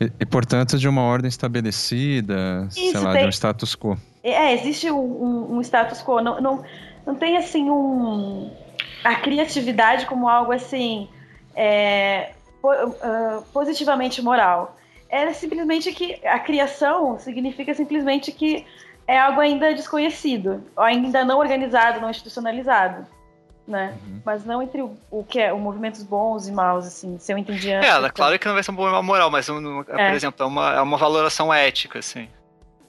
E, 0.00 0.12
e, 0.20 0.26
portanto, 0.26 0.78
de 0.78 0.88
uma 0.88 1.02
ordem 1.02 1.28
estabelecida, 1.28 2.68
Isso, 2.70 2.92
sei 2.92 3.00
lá, 3.00 3.12
tem... 3.12 3.22
de 3.22 3.26
um 3.26 3.30
status 3.30 3.74
quo. 3.74 3.98
É, 4.22 4.52
existe 4.54 4.90
um, 4.90 4.98
um, 4.98 5.56
um 5.56 5.60
status 5.60 6.02
quo. 6.02 6.20
Não, 6.20 6.40
não, 6.40 6.62
não 7.04 7.14
tem, 7.14 7.36
assim, 7.36 7.70
um... 7.70 8.52
A 9.02 9.16
criatividade 9.16 10.06
como 10.06 10.28
algo, 10.28 10.52
assim, 10.52 11.08
é, 11.54 12.32
uh, 12.62 13.42
positivamente 13.52 14.20
moral. 14.22 14.76
É 15.08 15.32
simplesmente 15.32 15.92
que 15.92 16.20
a 16.26 16.38
criação 16.38 17.18
significa 17.18 17.72
simplesmente 17.74 18.32
que 18.32 18.66
é 19.06 19.18
algo 19.18 19.40
ainda 19.40 19.72
desconhecido, 19.72 20.64
ainda 20.76 21.24
não 21.24 21.38
organizado, 21.38 22.00
não 22.00 22.10
institucionalizado 22.10 23.06
né? 23.66 23.94
Uhum. 24.06 24.20
Mas 24.24 24.44
não 24.44 24.62
entre 24.62 24.80
o, 24.80 24.96
o 25.10 25.24
que 25.24 25.40
é 25.40 25.52
o 25.52 25.58
movimentos 25.58 26.02
bons 26.02 26.46
e 26.46 26.52
maus, 26.52 26.86
assim, 26.86 27.18
se 27.18 27.32
eu 27.32 27.38
entendi 27.38 27.72
antes. 27.72 27.88
É, 27.88 28.10
claro 28.10 28.38
que 28.38 28.46
não 28.46 28.54
vai 28.54 28.62
ser 28.62 28.70
um 28.70 28.76
bom 28.76 29.02
moral, 29.02 29.30
mas, 29.30 29.48
um, 29.48 29.80
é. 29.80 30.08
por 30.08 30.14
exemplo, 30.14 30.44
é 30.44 30.46
uma, 30.46 30.74
é 30.74 30.80
uma 30.80 30.96
valoração 30.96 31.52
ética, 31.52 31.98
assim. 31.98 32.28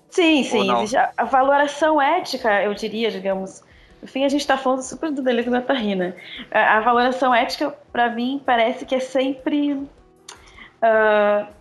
Sim, 0.10 0.44
sim. 0.44 0.70
A, 0.96 1.12
a, 1.18 1.26
valoração 1.26 2.02
ética, 2.02 2.62
eu 2.64 2.74
diria, 2.74 3.12
digamos. 3.12 3.64
No 4.02 4.08
fim, 4.08 4.24
a 4.24 4.30
gente 4.30 4.42
está 4.42 4.58
falando 4.58 4.82
super 4.82 5.12
do 5.12 5.22
delírio 5.22 5.52
da 5.52 5.62
Tarrina. 5.62 6.16
A, 6.52 6.78
a 6.78 6.82
valoração 6.82 7.34
ética, 7.34 7.76
para 7.92 8.10
mim, 8.10 8.42
parece 8.46 8.86
que 8.86 8.96
é 8.96 9.00
sempre. 9.00 9.74
Uh, 9.74 11.57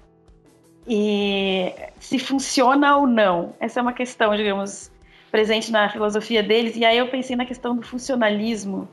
e 0.86 1.72
se 1.98 2.18
funciona 2.18 2.96
ou 2.96 3.06
não. 3.06 3.54
Essa 3.58 3.80
é 3.80 3.82
uma 3.82 3.92
questão, 3.92 4.34
digamos, 4.36 4.90
presente 5.30 5.72
na 5.72 5.88
filosofia 5.88 6.42
deles. 6.42 6.76
E 6.76 6.84
aí 6.84 6.98
eu 6.98 7.08
pensei 7.08 7.34
na 7.36 7.44
questão 7.44 7.74
do 7.76 7.82
funcionalismo, 7.82 8.88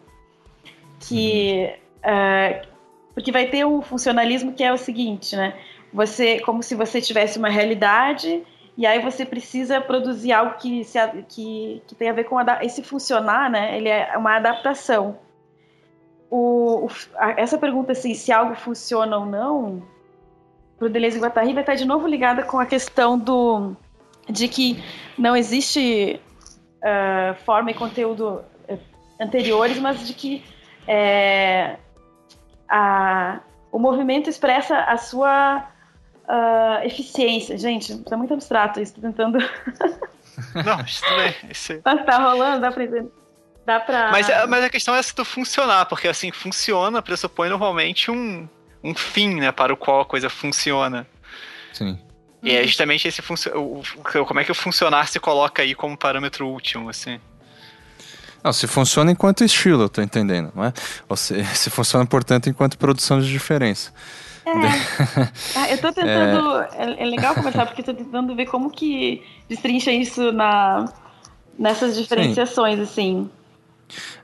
que 1.00 1.74
uh, 2.00 2.68
porque 3.14 3.32
vai 3.32 3.48
ter 3.48 3.66
um 3.66 3.82
funcionalismo 3.82 4.54
que 4.54 4.64
é 4.64 4.74
o 4.74 4.78
seguinte, 4.78 5.36
né? 5.36 5.56
Você, 5.94 6.40
como 6.40 6.64
se 6.64 6.74
você 6.74 7.00
tivesse 7.00 7.38
uma 7.38 7.50
realidade 7.50 8.44
e 8.76 8.86
aí 8.88 9.00
você 9.00 9.24
precisa 9.24 9.80
produzir 9.80 10.32
algo 10.32 10.56
que, 10.56 10.84
se, 10.84 10.98
que, 11.30 11.84
que 11.86 11.94
tem 11.94 12.10
a 12.10 12.14
ver 12.14 12.24
com 12.24 12.38
esse 12.62 12.82
funcionar, 12.82 13.50
né? 13.52 13.78
Ele 13.78 13.90
é 13.90 14.18
uma 14.18 14.36
adaptação. 14.38 15.20
O, 16.30 16.86
o, 16.86 16.90
a, 17.16 17.40
essa 17.40 17.60
pergunta 17.60 17.92
assim, 17.92 18.16
se 18.16 18.32
algo 18.32 18.56
funciona 18.56 19.16
ou 19.18 19.26
não, 19.28 19.84
para 20.78 20.88
o 20.88 20.90
Deleuze 20.90 21.18
e 21.18 21.22
Guattari 21.22 21.54
vai 21.54 21.64
estar 21.64 21.76
de 21.76 21.86
novo 21.86 22.08
ligada 22.08 22.44
com 22.44 22.60
a 22.60 22.66
questão 22.66 23.18
do 23.18 23.76
de 24.30 24.48
que 24.48 24.84
não 25.18 25.36
existe 25.36 26.20
uh, 26.80 27.36
forma 27.46 27.72
e 27.72 27.74
conteúdo 27.74 28.42
eh, 28.68 28.78
anteriores, 29.20 29.78
mas 29.80 30.08
de 30.08 30.14
que 30.14 30.44
é, 30.88 31.78
a, 32.70 33.40
o 33.72 33.80
movimento 33.80 34.30
expressa 34.30 34.78
a 34.80 34.98
sua 34.98 35.66
uh, 36.28 36.86
eficiência. 36.86 37.58
Gente, 37.58 37.98
tá 38.04 38.18
muito 38.18 38.34
abstrato 38.34 38.80
isso, 38.80 38.96
tô 38.96 39.02
tentando. 39.02 39.38
Não, 40.66 40.82
isso 40.82 41.02
também. 41.02 41.36
Isso... 41.50 41.80
Mas 41.84 42.06
tá 42.06 42.18
rolando, 42.18 42.62
dá 42.62 42.72
pra 42.72 42.84
entender. 42.84 43.12
Dá 43.66 43.80
pra... 43.80 44.12
Mas, 44.12 44.28
é, 44.28 44.46
mas 44.46 44.64
a 44.64 44.70
questão 44.70 44.94
é 44.94 45.02
se 45.02 45.16
tu 45.16 45.24
funcionar, 45.24 45.86
porque 45.86 46.08
assim, 46.08 46.32
funciona 46.32 47.02
pressupõe 47.02 47.48
normalmente 47.48 48.12
um, 48.12 48.48
um 48.84 48.94
fim, 48.94 49.36
né, 49.36 49.52
para 49.52 49.74
o 49.74 49.78
qual 49.78 50.02
a 50.02 50.06
coisa 50.06 50.30
funciona. 50.30 51.08
Sim. 51.72 51.98
E 52.44 52.52
é 52.52 52.68
justamente 52.68 53.08
esse 53.08 53.22
o, 53.56 53.82
como 54.26 54.40
é 54.40 54.44
que 54.44 54.52
o 54.52 54.56
funcionar 54.56 55.08
se 55.08 55.20
coloca 55.20 55.62
aí 55.62 55.74
como 55.74 55.98
parâmetro 55.98 56.46
último, 56.46 56.90
assim. 56.90 57.20
Não, 58.44 58.52
se 58.52 58.68
funciona 58.68 59.10
enquanto 59.10 59.46
estilo, 59.46 59.84
eu 59.84 59.90
tô 59.90 60.02
entendendo, 60.02 60.52
não 60.54 60.66
é? 60.66 60.74
Ou 61.08 61.16
se, 61.16 61.42
se 61.56 61.70
funciona, 61.70 62.06
portanto, 62.06 62.50
enquanto 62.50 62.78
produção 62.78 63.22
de 63.22 63.30
diferença. 63.30 63.94
É. 64.46 64.52
ah, 65.56 65.72
eu 65.72 65.78
tô 65.78 65.94
tentando. 65.94 66.62
É... 66.74 67.02
é, 67.02 67.06
legal 67.06 67.34
conversar, 67.34 67.66
porque 67.66 67.80
eu 67.80 67.86
tô 67.86 67.94
tentando 67.94 68.36
ver 68.36 68.46
como 68.48 68.70
que 68.70 69.24
destrincha 69.48 69.92
isso 69.92 70.34
na, 70.34 70.92
nessas 71.58 71.96
diferenciações, 71.96 72.76
Sim. 72.76 72.84
assim. 72.84 73.30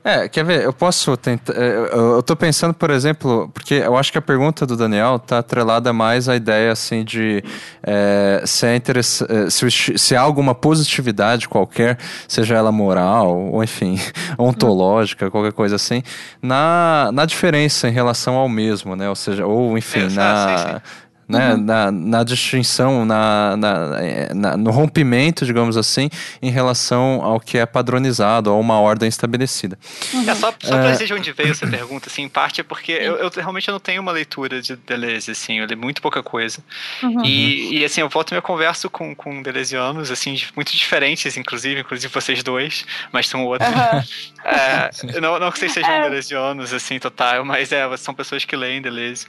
É, 0.02 0.28
quer 0.28 0.44
ver? 0.44 0.62
Eu 0.62 0.72
posso 0.72 1.16
tentar. 1.16 1.52
É, 1.54 1.90
eu 1.92 2.22
tô 2.22 2.34
pensando, 2.34 2.72
por 2.72 2.90
exemplo, 2.90 3.50
porque 3.52 3.74
eu 3.74 3.96
acho 3.96 4.10
que 4.10 4.18
a 4.18 4.22
pergunta 4.22 4.64
do 4.64 4.76
Daniel 4.76 5.18
tá 5.18 5.38
atrelada 5.38 5.92
mais 5.92 6.28
à 6.28 6.36
ideia 6.36 6.72
assim 6.72 7.04
de 7.04 7.44
é, 7.82 8.42
se 8.46 8.66
é 8.66 8.76
interessante, 8.76 9.30
é, 9.30 9.50
se, 9.50 9.98
se 9.98 10.16
há 10.16 10.20
alguma 10.20 10.54
positividade 10.54 11.48
qualquer, 11.48 11.98
seja 12.26 12.56
ela 12.56 12.72
moral, 12.72 13.36
ou 13.52 13.62
enfim, 13.62 13.98
ontológica, 14.38 15.30
qualquer 15.30 15.52
coisa 15.52 15.76
assim, 15.76 16.02
na, 16.40 17.10
na 17.12 17.26
diferença 17.26 17.88
em 17.88 17.92
relação 17.92 18.36
ao 18.36 18.48
mesmo, 18.48 18.96
né? 18.96 19.08
Ou 19.08 19.16
seja, 19.16 19.46
ou 19.46 19.76
enfim, 19.76 20.06
é, 20.06 20.08
na. 20.10 20.58
Sim, 20.58 20.72
sim 20.72 21.00
né? 21.30 21.54
Uhum. 21.54 21.62
Na, 21.62 21.92
na 21.92 22.24
distinção, 22.24 23.04
na, 23.04 23.56
na, 23.56 24.00
é, 24.00 24.34
na, 24.34 24.56
no 24.56 24.70
rompimento, 24.70 25.46
digamos 25.46 25.76
assim, 25.76 26.10
em 26.42 26.50
relação 26.50 27.22
ao 27.22 27.40
que 27.40 27.56
é 27.56 27.64
padronizado, 27.64 28.50
a 28.50 28.54
uma 28.54 28.80
ordem 28.80 29.08
estabelecida. 29.08 29.78
Uhum. 30.12 30.28
É, 30.28 30.34
só, 30.34 30.52
só 30.58 30.76
pra 30.76 30.88
é... 30.88 30.92
dizer 30.92 31.06
de 31.06 31.14
onde 31.14 31.32
veio 31.32 31.50
essa 31.52 31.66
pergunta, 31.66 32.08
assim, 32.08 32.22
em 32.22 32.28
parte 32.28 32.60
é 32.60 32.64
porque 32.64 32.92
eu, 32.92 33.16
eu, 33.16 33.30
realmente 33.34 33.70
não 33.70 33.78
tenho 33.78 34.02
uma 34.02 34.12
leitura 34.12 34.60
de 34.60 34.76
Deleuze, 34.76 35.30
assim, 35.30 35.58
eu 35.58 35.66
li 35.66 35.76
muito 35.76 36.02
pouca 36.02 36.22
coisa. 36.22 36.58
Uhum. 37.02 37.24
E, 37.24 37.78
e, 37.78 37.84
assim, 37.84 38.00
eu 38.00 38.08
volto 38.08 38.32
e 38.32 38.34
me 38.34 38.42
converso 38.42 38.90
com, 38.90 39.14
com 39.14 39.42
deleuzianos, 39.42 40.10
assim, 40.10 40.40
muito 40.56 40.76
diferentes, 40.76 41.36
inclusive, 41.36 41.80
inclusive 41.80 42.12
vocês 42.12 42.42
dois, 42.42 42.84
mas 43.12 43.28
são 43.28 43.44
outros. 43.44 43.70
É, 44.42 44.90
não, 45.20 45.38
não 45.38 45.52
que 45.52 45.58
vocês 45.58 45.70
sejam 45.70 45.90
é. 45.90 46.02
deleuzianos, 46.04 46.72
assim, 46.72 46.98
total, 46.98 47.44
mas 47.44 47.70
é, 47.72 47.94
são 47.98 48.14
pessoas 48.14 48.42
que 48.42 48.56
leem 48.56 48.80
Deleuze. 48.80 49.26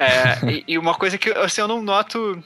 É, 0.00 0.50
e, 0.50 0.64
e, 0.66 0.78
uma 0.78 0.94
coisa 0.94 1.18
que 1.18 1.30
assim, 1.30 1.60
eu 1.60 1.68
não 1.68 1.82
noto. 1.82 2.42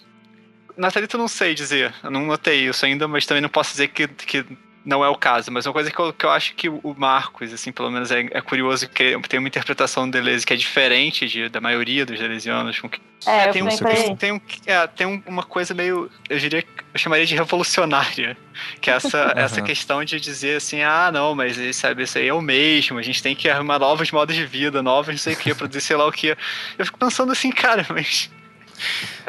Na 0.76 0.90
Thalita 0.90 1.14
eu 1.14 1.20
não 1.20 1.28
sei 1.28 1.55
dizer, 1.55 1.94
eu 2.02 2.11
não 2.11 2.26
notei 2.26 2.68
isso 2.68 2.84
ainda, 2.84 3.07
mas 3.07 3.24
também 3.24 3.40
não 3.40 3.48
posso 3.48 3.70
dizer 3.70 3.88
que, 3.88 4.09
que 4.09 4.44
não 4.85 5.05
é 5.05 5.09
o 5.09 5.16
caso. 5.16 5.51
Mas 5.51 5.66
uma 5.66 5.72
coisa 5.72 5.91
que 5.91 5.99
eu, 5.99 6.12
que 6.12 6.26
eu 6.26 6.30
acho 6.30 6.55
que 6.55 6.68
o 6.68 6.95
Marcos, 6.97 7.53
assim, 7.53 7.72
pelo 7.72 7.91
menos 7.91 8.11
é, 8.11 8.20
é 8.30 8.41
curioso 8.41 8.89
que 8.89 9.18
tem 9.28 9.39
uma 9.39 9.49
interpretação 9.49 10.09
do 10.09 10.12
Deleuze 10.12 10.45
que 10.45 10.53
é 10.53 10.57
diferente 10.57 11.26
de, 11.26 11.49
da 11.49 11.61
maioria 11.61 12.05
dos 12.05 12.18
deleuzianos. 12.18 12.78
Com 12.78 12.89
que, 12.89 13.01
é, 13.26 13.45
é, 13.45 13.49
tem, 13.49 13.62
um, 13.62 13.68
tem, 13.68 14.16
tem, 14.16 14.32
um, 14.32 14.41
é, 14.66 14.87
tem 14.87 15.22
uma 15.26 15.43
coisa 15.43 15.72
meio, 15.72 16.11
eu 16.28 16.39
diria, 16.39 16.62
eu 16.93 16.99
chamaria 16.99 17.24
de 17.24 17.35
revolucionária, 17.35 18.37
que 18.80 18.91
é 18.91 18.95
essa, 18.95 19.26
uhum. 19.32 19.41
essa 19.41 19.62
questão 19.62 20.05
de 20.05 20.20
dizer 20.20 20.59
assim, 20.59 20.82
ah, 20.82 21.11
não, 21.11 21.35
mas 21.35 21.57
sabe, 21.74 22.03
isso 22.03 22.18
aí 22.18 22.28
é 22.28 22.35
o 22.35 22.43
mesmo, 22.43 22.99
a 22.99 23.03
gente 23.03 23.22
tem 23.22 23.35
que 23.35 23.49
arrumar 23.49 23.78
novos 23.78 24.11
modos 24.11 24.37
de 24.37 24.45
vida, 24.45 24.82
novos 24.82 25.09
não 25.09 25.18
sei 25.18 25.32
o 25.32 25.37
que, 25.37 25.55
produzir 25.55 25.80
sei 25.80 25.97
lá 25.97 26.07
o 26.07 26.12
que. 26.12 26.37
Eu 26.78 26.85
fico 26.85 26.99
pensando 26.99 27.32
assim, 27.32 27.51
cara, 27.53 27.87
mas 27.89 28.30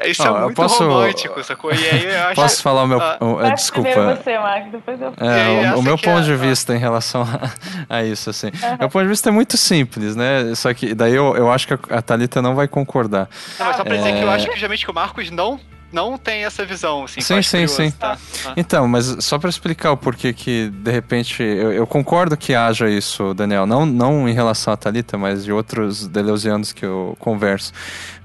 isso 0.05 0.23
oh, 0.23 0.37
é 0.37 0.41
muito 0.41 0.55
posso, 0.55 0.83
romântico, 0.83 1.43
sacou? 1.43 1.73
E 1.73 1.89
aí 1.89 2.05
eu 2.05 2.23
acho... 2.27 2.35
Posso 2.35 2.61
falar 2.61 2.83
o 2.83 2.87
meu. 2.87 3.01
Ah, 3.01 3.17
uh, 3.21 3.55
desculpa. 3.55 4.15
Você, 4.15 4.37
Marcos, 4.37 4.71
depois 4.71 5.01
eu... 5.01 5.13
é, 5.17 5.73
o, 5.75 5.79
o, 5.79 5.83
meu 5.83 5.97
ponto 5.97 6.19
é, 6.19 6.23
de 6.23 6.35
vista 6.35 6.73
ah. 6.73 6.75
em 6.75 6.79
relação 6.79 7.23
a, 7.23 7.51
a 7.97 8.03
isso, 8.03 8.29
assim. 8.29 8.47
Uhum. 8.47 8.77
Meu 8.79 8.89
ponto 8.89 9.03
de 9.03 9.09
vista 9.09 9.29
é 9.29 9.31
muito 9.31 9.57
simples, 9.57 10.15
né? 10.15 10.53
Só 10.55 10.73
que 10.73 10.93
daí 10.93 11.13
eu, 11.13 11.35
eu 11.35 11.51
acho 11.51 11.67
que 11.67 11.73
a 11.93 12.01
Thalita 12.01 12.41
não 12.41 12.55
vai 12.55 12.67
concordar. 12.67 13.29
Não, 13.59 13.65
mas 13.67 13.77
só 13.77 13.83
pra 13.83 13.95
dizer 13.95 14.13
que 14.13 14.21
eu 14.21 14.31
é. 14.31 14.35
acho 14.35 14.47
que, 14.49 14.55
geralmente, 14.55 14.85
que 14.85 14.91
o 14.91 14.93
Marcos 14.93 15.31
não 15.31 15.59
não 15.95 16.17
tem 16.17 16.43
essa 16.43 16.65
visão, 16.65 17.05
assim. 17.05 17.21
Sim, 17.21 17.41
sim, 17.41 17.67
sim. 17.67 17.91
Tá? 17.91 18.17
Então, 18.57 18.85
mas 18.85 19.15
só 19.21 19.39
para 19.39 19.49
explicar 19.49 19.93
o 19.93 19.97
porquê 19.97 20.33
que, 20.33 20.69
de 20.69 20.91
repente, 20.91 21.41
eu, 21.41 21.71
eu, 21.71 21.87
concordo 21.87 22.35
que 22.35 22.53
haja 22.53 22.89
isso, 22.89 23.33
Daniel, 23.33 23.65
não, 23.65 23.85
não 23.85 24.27
em 24.27 24.33
relação 24.33 24.73
a 24.73 24.77
Talita, 24.77 25.17
mas 25.17 25.45
de 25.45 25.53
outros 25.53 26.05
deleuzianos 26.05 26.73
que 26.73 26.85
eu 26.85 27.15
converso. 27.17 27.71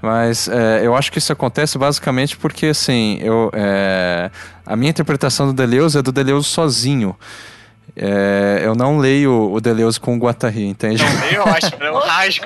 Mas 0.01 0.49
é, 0.49 0.85
eu 0.85 0.93
acho 0.93 1.09
que 1.13 1.17
isso 1.17 1.31
acontece 1.31 1.77
basicamente 1.77 2.35
porque, 2.35 2.67
assim, 2.67 3.17
eu, 3.21 3.49
é, 3.53 4.29
a 4.65 4.75
minha 4.75 4.89
interpretação 4.89 5.47
do 5.47 5.53
Deleuze 5.53 5.97
é 5.97 6.01
do 6.01 6.11
Deleuze 6.11 6.49
sozinho. 6.49 7.15
É, 7.95 8.61
eu 8.63 8.73
não 8.73 8.99
leio 8.99 9.51
o 9.51 9.59
Deleuze 9.59 9.99
com 9.99 10.15
o 10.15 10.17
Guattari, 10.17 10.65
entende? 10.65 11.03
Não 11.03 11.21
leio, 11.21 11.35
eu 11.35 11.43
acho, 11.43 11.75
é 11.77 11.91
um 11.91 11.97
rasgo. 11.97 12.45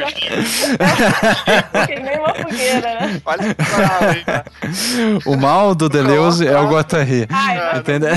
nem 1.87 2.17
uma 2.17 2.33
fogueira, 2.33 2.99
né? 2.99 3.21
Olha 3.23 3.55
O 5.25 5.37
mal 5.37 5.75
do 5.75 5.87
Deleuze 5.87 6.47
é 6.47 6.59
o 6.59 6.67
Guattari. 6.67 7.27
Ai, 7.29 7.77
entendeu? 7.77 8.15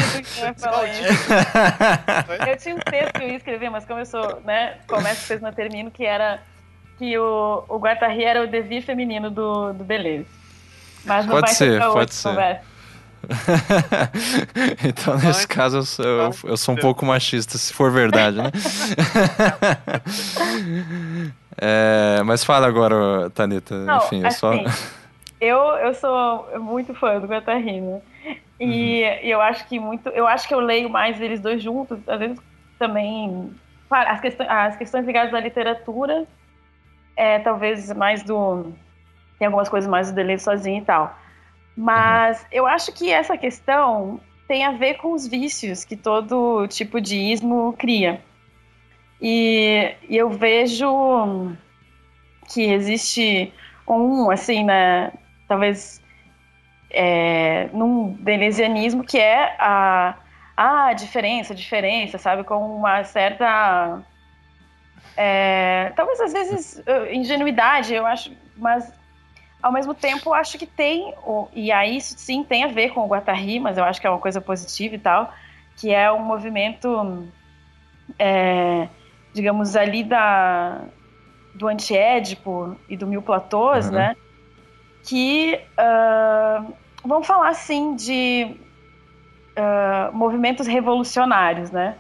Eu 2.49 2.57
tinha 2.57 2.77
um 2.77 2.79
texto 2.79 3.13
que 3.13 3.23
eu 3.23 3.29
ia 3.29 3.37
escrever, 3.37 3.69
mas 3.69 3.85
como 3.85 4.01
eu 4.01 4.07
sou, 4.07 4.41
né, 4.47 4.77
começo, 4.87 5.23
depois 5.23 5.43
não 5.43 5.53
termino, 5.53 5.91
que 5.91 6.07
era 6.07 6.41
que 6.99 7.17
o, 7.19 7.65
o 7.69 7.79
Guattari 7.79 8.25
era 8.25 8.43
o 8.43 8.47
devir 8.47 8.83
feminino 8.83 9.31
do, 9.31 9.75
do 9.75 9.85
Deleuze. 9.85 10.27
Mas 11.05 11.27
não 11.27 11.35
pode 11.35 11.47
vai 11.47 11.55
ser, 11.55 11.81
pode 11.81 12.15
ser. 12.15 12.29
Conversa. 12.31 12.68
então, 14.85 15.19
nesse 15.19 15.47
caso, 15.47 15.79
eu 15.79 15.83
sou, 15.83 16.05
eu, 16.05 16.31
eu 16.45 16.57
sou 16.57 16.75
um 16.75 16.79
pouco 16.79 17.05
machista, 17.05 17.59
se 17.59 17.75
for 17.75 17.91
verdade, 17.91 18.39
né? 18.39 18.51
é, 21.61 22.23
mas 22.25 22.43
fala 22.43 22.67
agora, 22.67 23.29
Tanita. 23.31 23.77
Não, 23.77 23.99
Enfim, 23.99 24.25
assim, 24.25 24.25
eu 24.25 24.33
só. 24.33 24.53
Eu, 25.41 25.59
eu 25.59 25.95
sou 25.95 26.49
muito 26.59 26.95
fã 26.95 27.21
do 27.21 27.29
Catarina. 27.29 28.01
E, 28.59 29.05
uhum. 29.05 29.11
eu 29.23 29.41
acho 29.41 29.69
que 29.69 29.79
muito. 29.79 30.09
Eu 30.09 30.27
acho 30.27 30.49
que 30.49 30.55
eu 30.55 30.61
leio 30.61 30.91
mais 30.91 31.21
eles 31.21 31.41
dois 31.41 31.63
juntos, 31.63 31.99
às 32.09 32.19
vezes 32.19 32.39
também. 32.79 33.53
As 33.91 34.21
questões, 34.21 34.49
as 34.51 34.77
questões 34.77 35.07
ligadas 35.07 35.33
à 35.33 35.41
literatura, 35.41 36.27
é, 37.17 37.39
talvez 37.39 37.93
mais 37.93 38.23
do. 38.23 38.73
Tem 39.39 39.47
algumas 39.47 39.69
coisas 39.69 39.89
mais 39.89 40.11
do 40.11 40.15
Deleuze 40.15 40.43
sozinho 40.43 40.83
e 40.83 40.85
tal. 40.85 41.17
Mas 41.81 42.45
eu 42.51 42.67
acho 42.67 42.91
que 42.91 43.09
essa 43.09 43.39
questão 43.39 44.21
tem 44.49 44.65
a 44.65 44.73
ver 44.73 44.95
com 44.95 45.13
os 45.13 45.29
vícios 45.29 45.85
que 45.85 45.97
todo 45.97 46.67
tipo 46.67 47.01
de 47.01 47.17
ismo 47.17 47.73
cria. 47.79 48.21
E, 49.23 49.95
e 50.09 50.17
eu 50.17 50.29
vejo 50.29 51.55
que 52.53 52.65
existe 52.65 53.53
um, 53.87 54.29
assim, 54.29 54.65
né, 54.65 55.13
talvez 55.47 56.03
é, 56.91 57.69
num 57.73 58.13
deleuzianismo 58.15 59.05
que 59.05 59.19
é 59.19 59.55
a, 59.61 60.17
a 60.57 60.93
diferença, 60.95 61.55
diferença, 61.55 62.19
sabe, 62.19 62.43
com 62.43 62.57
uma 62.57 63.05
certa 63.05 64.03
é, 65.17 65.93
talvez 65.95 66.21
às 66.21 66.33
vezes 66.33 66.83
ingenuidade, 67.13 67.95
eu 67.95 68.05
acho, 68.05 68.33
mas 68.57 68.98
ao 69.63 69.73
mesmo 69.73 69.93
tempo, 69.95 70.33
acho 70.33 70.57
que 70.57 70.67
tem, 70.67 71.13
e 71.53 71.73
aí 71.73 71.97
isso 71.97 72.15
sim 72.17 72.45
tem 72.45 72.65
a 72.65 72.69
ver 72.69 72.91
com 72.91 73.01
o 73.01 73.09
Guattari, 73.09 73.59
mas 73.59 73.77
eu 73.77 73.85
acho 73.85 74.01
que 74.01 74.07
é 74.07 74.11
uma 74.11 74.21
coisa 74.21 74.41
positiva 74.41 74.95
e 74.95 74.99
tal, 74.99 75.33
que 75.77 75.93
é 75.93 76.11
um 76.13 76.21
movimento, 76.21 77.27
é, 78.19 78.89
digamos, 79.33 79.75
ali 79.75 80.05
da, 80.05 80.83
do 81.55 81.67
antiédipo 81.67 82.77
e 82.89 82.97
do 82.97 83.07
mil 83.07 83.21
platôs, 83.21 83.87
uhum. 83.87 83.93
né? 83.93 84.17
Que 85.03 85.61
uh, 85.79 86.73
vão 87.05 87.23
falar, 87.23 87.55
sim, 87.55 87.97
de 87.97 88.57
uh, 89.57 90.17
movimentos 90.17 90.67
revolucionários, 90.67 91.71
né? 91.71 91.97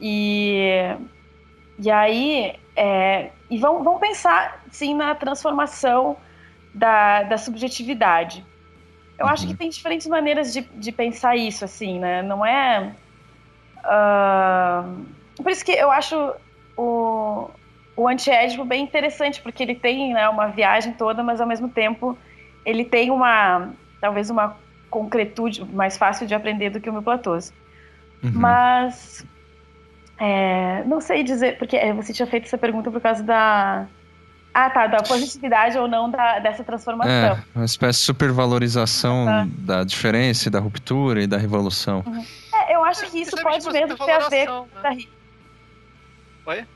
E, 0.00 0.96
e 1.78 1.90
aí, 1.90 2.54
é, 2.74 3.30
e 3.48 3.58
vão, 3.58 3.82
vão 3.84 3.98
pensar, 3.98 4.62
sim, 4.70 4.94
na 4.94 5.14
transformação 5.14 6.16
da, 6.76 7.22
da 7.22 7.38
subjetividade. 7.38 8.44
Eu 9.18 9.24
uhum. 9.24 9.32
acho 9.32 9.46
que 9.46 9.54
tem 9.54 9.70
diferentes 9.70 10.06
maneiras 10.06 10.52
de, 10.52 10.60
de 10.60 10.92
pensar 10.92 11.36
isso, 11.36 11.64
assim, 11.64 11.98
né? 11.98 12.22
Não 12.22 12.44
é. 12.44 12.92
Uh... 13.78 15.06
Por 15.42 15.50
isso 15.50 15.64
que 15.64 15.72
eu 15.72 15.90
acho 15.90 16.34
o, 16.76 17.48
o 17.96 18.06
antiédipo 18.06 18.64
bem 18.64 18.84
interessante, 18.84 19.40
porque 19.40 19.62
ele 19.62 19.74
tem 19.74 20.12
né, 20.12 20.28
uma 20.28 20.48
viagem 20.48 20.92
toda, 20.92 21.22
mas 21.22 21.40
ao 21.40 21.46
mesmo 21.46 21.68
tempo 21.68 22.16
ele 22.64 22.84
tem 22.84 23.10
uma. 23.10 23.70
talvez 24.00 24.28
uma 24.28 24.56
concretude 24.90 25.64
mais 25.64 25.96
fácil 25.96 26.26
de 26.26 26.34
aprender 26.34 26.70
do 26.70 26.80
que 26.80 26.90
o 26.90 26.92
meu 26.92 27.02
Platôs. 27.02 27.52
Uhum. 28.22 28.32
Mas. 28.34 29.26
É, 30.18 30.82
não 30.84 31.00
sei 31.00 31.22
dizer, 31.22 31.58
porque 31.58 31.76
é, 31.76 31.92
você 31.92 32.12
tinha 32.12 32.26
feito 32.26 32.44
essa 32.44 32.56
pergunta 32.56 32.90
por 32.90 33.02
causa 33.02 33.22
da, 33.22 33.86
ah, 34.58 34.70
tá, 34.70 34.86
da 34.86 35.02
positividade 35.02 35.76
ou 35.76 35.86
não 35.86 36.10
da, 36.10 36.38
dessa 36.38 36.64
transformação. 36.64 37.12
É, 37.12 37.36
uma 37.54 37.66
espécie 37.66 37.98
de 37.98 38.06
supervalorização 38.06 39.26
tá. 39.26 39.46
da 39.58 39.84
diferença, 39.84 40.50
da 40.50 40.58
ruptura 40.58 41.22
e 41.22 41.26
da 41.26 41.36
revolução. 41.36 42.02
Uhum. 42.06 42.24
É, 42.54 42.74
eu 42.74 42.82
acho 42.82 43.10
que 43.10 43.20
isso 43.20 43.36
pode 43.42 43.70
mesmo 43.70 43.98
ter 43.98 44.12
a 44.12 44.28
ver 44.30 44.46
com 44.46 44.66
né? 44.82 44.96
Oi? 46.46 46.66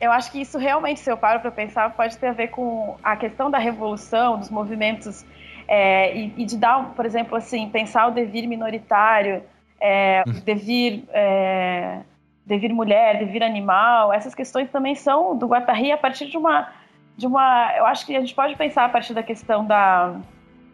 Eu 0.00 0.10
acho 0.10 0.32
que 0.32 0.40
isso 0.40 0.58
realmente, 0.58 0.98
se 0.98 1.08
eu 1.08 1.16
paro 1.16 1.38
para 1.38 1.52
pensar, 1.52 1.88
pode 1.90 2.18
ter 2.18 2.26
a 2.26 2.32
ver 2.32 2.48
com 2.48 2.96
a 3.00 3.14
questão 3.14 3.48
da 3.48 3.58
revolução, 3.58 4.36
dos 4.36 4.50
movimentos, 4.50 5.24
é, 5.68 6.16
e, 6.16 6.34
e, 6.36 6.44
de 6.44 6.56
dar, 6.56 6.94
por 6.96 7.06
exemplo, 7.06 7.36
assim, 7.36 7.70
pensar 7.70 8.08
o 8.08 8.10
devir 8.10 8.48
minoritário, 8.48 9.40
é, 9.80 10.24
hum. 10.26 10.32
devir, 10.44 11.04
é, 11.10 12.00
devir 12.44 12.72
mulher, 12.72 13.20
devir 13.20 13.44
animal, 13.44 14.12
essas 14.12 14.34
questões 14.34 14.68
também 14.68 14.96
são 14.96 15.38
do 15.38 15.46
Guattari 15.46 15.92
a 15.92 15.96
partir 15.96 16.26
de 16.26 16.36
uma 16.36 16.68
de 17.16 17.26
uma. 17.26 17.72
Eu 17.76 17.86
acho 17.86 18.04
que 18.06 18.16
a 18.16 18.20
gente 18.20 18.34
pode 18.34 18.56
pensar 18.56 18.84
a 18.84 18.88
partir 18.88 19.14
da 19.14 19.22
questão 19.22 19.64
da, 19.64 20.16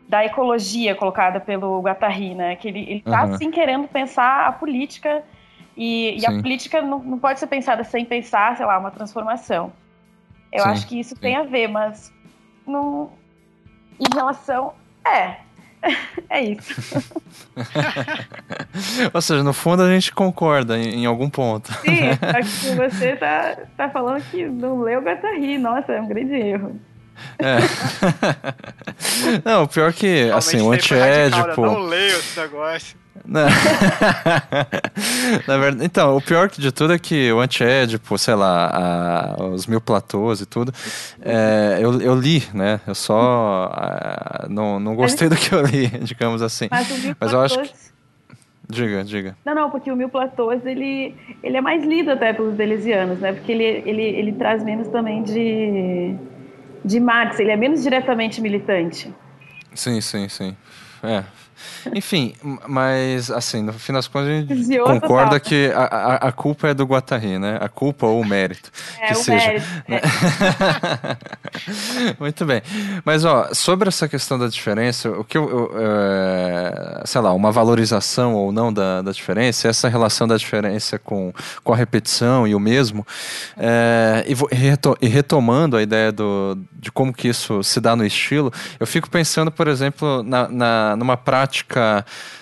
da 0.09 0.25
ecologia 0.25 0.95
colocada 0.95 1.41
pelo 1.41 1.81
Guattari, 1.81 2.35
né? 2.35 2.57
Que 2.57 2.69
ele 2.69 2.97
está 2.97 3.25
uhum. 3.25 3.37
sim 3.37 3.51
querendo 3.51 3.87
pensar 3.89 4.47
a 4.47 4.53
política 4.53 5.23
e, 5.77 6.19
e 6.21 6.27
a 6.27 6.31
política 6.31 6.83
não, 6.83 6.99
não, 6.99 7.19
pode 7.19 7.39
ser 7.39 7.47
pensada 7.47 7.85
sem 7.85 8.05
pensar, 8.05 8.57
sei 8.57 8.67
lá, 8.67 8.79
uma 8.79 8.91
transformação. 8.91 9.73
Eu 10.53 10.65
sim, 10.65 10.71
acho 10.71 10.87
que 10.87 10.99
isso 10.99 11.15
sim. 11.15 11.21
tem 11.21 11.37
a 11.37 11.45
ver, 11.45 11.69
mas 11.69 12.13
não, 12.67 13.11
em 13.99 14.15
relação. 14.15 14.75
É, 15.07 15.37
é 16.29 16.43
isso. 16.43 17.13
Ou 19.13 19.21
seja, 19.21 19.43
no 19.43 19.53
fundo 19.53 19.83
a 19.83 19.93
gente 19.93 20.13
concorda 20.13 20.79
em, 20.79 21.03
em 21.03 21.07
algum 21.07 21.29
ponto. 21.29 21.73
Sim, 21.73 22.13
só 22.19 22.41
que 22.41 22.77
você 22.77 23.17
tá, 23.17 23.57
tá 23.77 23.89
falando 23.89 24.23
que 24.31 24.47
não 24.47 24.81
leu 24.81 25.01
Guattari. 25.01 25.59
Nossa, 25.59 25.93
é 25.93 26.01
um 26.01 26.09
grande 26.09 26.35
erro. 26.35 26.81
É. 27.39 27.59
não, 29.45 29.65
o 29.65 29.69
pior 29.69 29.93
que, 29.93 30.31
assim, 30.31 30.61
o 30.61 30.73
antiédipo... 30.73 31.65
Eu 31.65 31.73
não 31.73 31.81
leio 31.81 32.17
esse 32.17 32.41
negócio. 32.41 33.01
Na... 33.25 33.47
Na 35.47 35.59
verdade, 35.59 35.85
então, 35.85 36.17
o 36.17 36.23
pior 36.23 36.49
de 36.49 36.73
tudo 36.73 36.93
é 36.93 36.99
que 36.99 37.33
o 37.33 37.41
antiédipo, 37.41 38.17
sei 38.19 38.35
lá, 38.35 39.37
a, 39.39 39.45
os 39.45 39.67
mil 39.67 39.81
platôs 39.81 40.41
e 40.41 40.47
tudo, 40.47 40.73
é, 41.23 41.79
eu, 41.81 42.01
eu 42.01 42.15
li, 42.15 42.43
né? 42.55 42.81
Eu 42.87 42.95
só 42.95 43.71
a, 43.73 44.47
não, 44.49 44.81
não 44.81 44.95
gostei 44.95 45.29
do 45.29 45.37
que 45.37 45.55
eu 45.55 45.63
li, 45.63 45.89
digamos 46.03 46.43
assim. 46.43 46.69
Mas, 46.71 46.91
o 46.91 46.95
mil 46.95 47.17
Mas 47.21 47.31
platôs... 47.31 47.53
eu 47.53 47.63
acho 47.63 47.73
que... 47.73 47.91
Diga, 48.69 49.03
diga. 49.03 49.37
Não, 49.45 49.55
não, 49.55 49.71
porque 49.71 49.91
o 49.91 49.97
Mil 49.97 50.09
Platôs, 50.09 50.65
ele, 50.65 51.13
ele 51.43 51.57
é 51.57 51.61
mais 51.61 51.85
lido 51.85 52.13
até 52.13 52.33
pelos 52.33 52.55
deleuzianos, 52.55 53.19
né? 53.19 53.33
Porque 53.33 53.51
ele, 53.51 53.65
ele, 53.65 54.03
ele 54.03 54.33
traz 54.33 54.63
menos 54.63 54.87
também 54.87 55.25
de, 55.25 56.15
de 56.85 57.01
Marx, 57.01 57.39
ele 57.39 57.51
é 57.51 57.57
menos 57.57 57.83
diretamente 57.83 58.41
militante. 58.41 59.13
Sim, 59.75 60.01
sim, 60.01 60.29
sim. 60.29 60.57
É, 61.03 61.25
enfim, 61.95 62.35
mas 62.67 63.31
assim, 63.31 63.63
no 63.63 63.73
fim 63.73 63.93
das 63.93 64.09
contas 64.09 64.29
a 64.29 64.55
gente 64.55 64.79
concorda 64.79 65.39
que 65.39 65.71
a, 65.75 65.83
a, 65.83 66.15
a, 66.29 66.33
culpa 66.33 66.69
é 66.69 66.75
do 66.75 66.85
Guattari, 66.85 67.39
né? 67.39 67.59
A 67.61 67.69
culpa 67.69 68.07
ou 68.07 68.21
o 68.21 68.25
mérito. 68.25 68.71
É, 69.01 69.07
que 69.07 69.13
o 69.15 69.17
seja. 69.17 69.47
mérito. 69.47 69.67
Né? 69.89 69.99
É. 69.99 71.17
Muito 72.21 72.45
bem. 72.45 72.61
Mas, 73.05 73.25
ó, 73.25 73.49
sobre 73.55 73.89
essa 73.89 74.07
questão 74.07 74.39
da 74.39 74.47
diferença, 74.47 75.11
o 75.11 75.25
que 75.25 75.39
eu, 75.39 75.49
eu 75.49 75.73
é, 75.79 77.03
sei 77.07 77.21
lá, 77.21 77.33
uma 77.33 77.51
valorização 77.51 78.35
ou 78.35 78.53
não 78.53 78.73
da, 78.73 79.01
da 79.01 79.13
diferença, 79.13 79.69
essa 79.69 79.89
relação 79.89 80.29
da 80.29 80.37
diferença 80.37 80.99
com, 80.99 81.33
com 81.65 81.73
a 81.73 81.77
repetição 81.77 82.47
e 82.47 82.55
o 82.55 82.61
mesmo, 82.61 83.07
é, 83.57 84.25
e, 84.27 85.07
e, 85.07 85.09
retomando 85.09 85.77
a 85.77 85.83
ideia 85.83 86.13
do, 86.13 86.59
de 86.73 86.93
como 86.93 87.13
que 87.13 87.29
isso 87.29 87.63
se 87.63 87.81
dá 87.81 87.97
no 87.97 88.05
estilo, 88.05 88.53
eu 88.79 88.87
fico 88.87 89.09
pensando, 89.09 89.51
por 89.51 89.67
exemplo, 89.67 90.23
na, 90.23 90.49
na 90.49 90.97
numa 90.97 91.17
prática, 91.17 91.50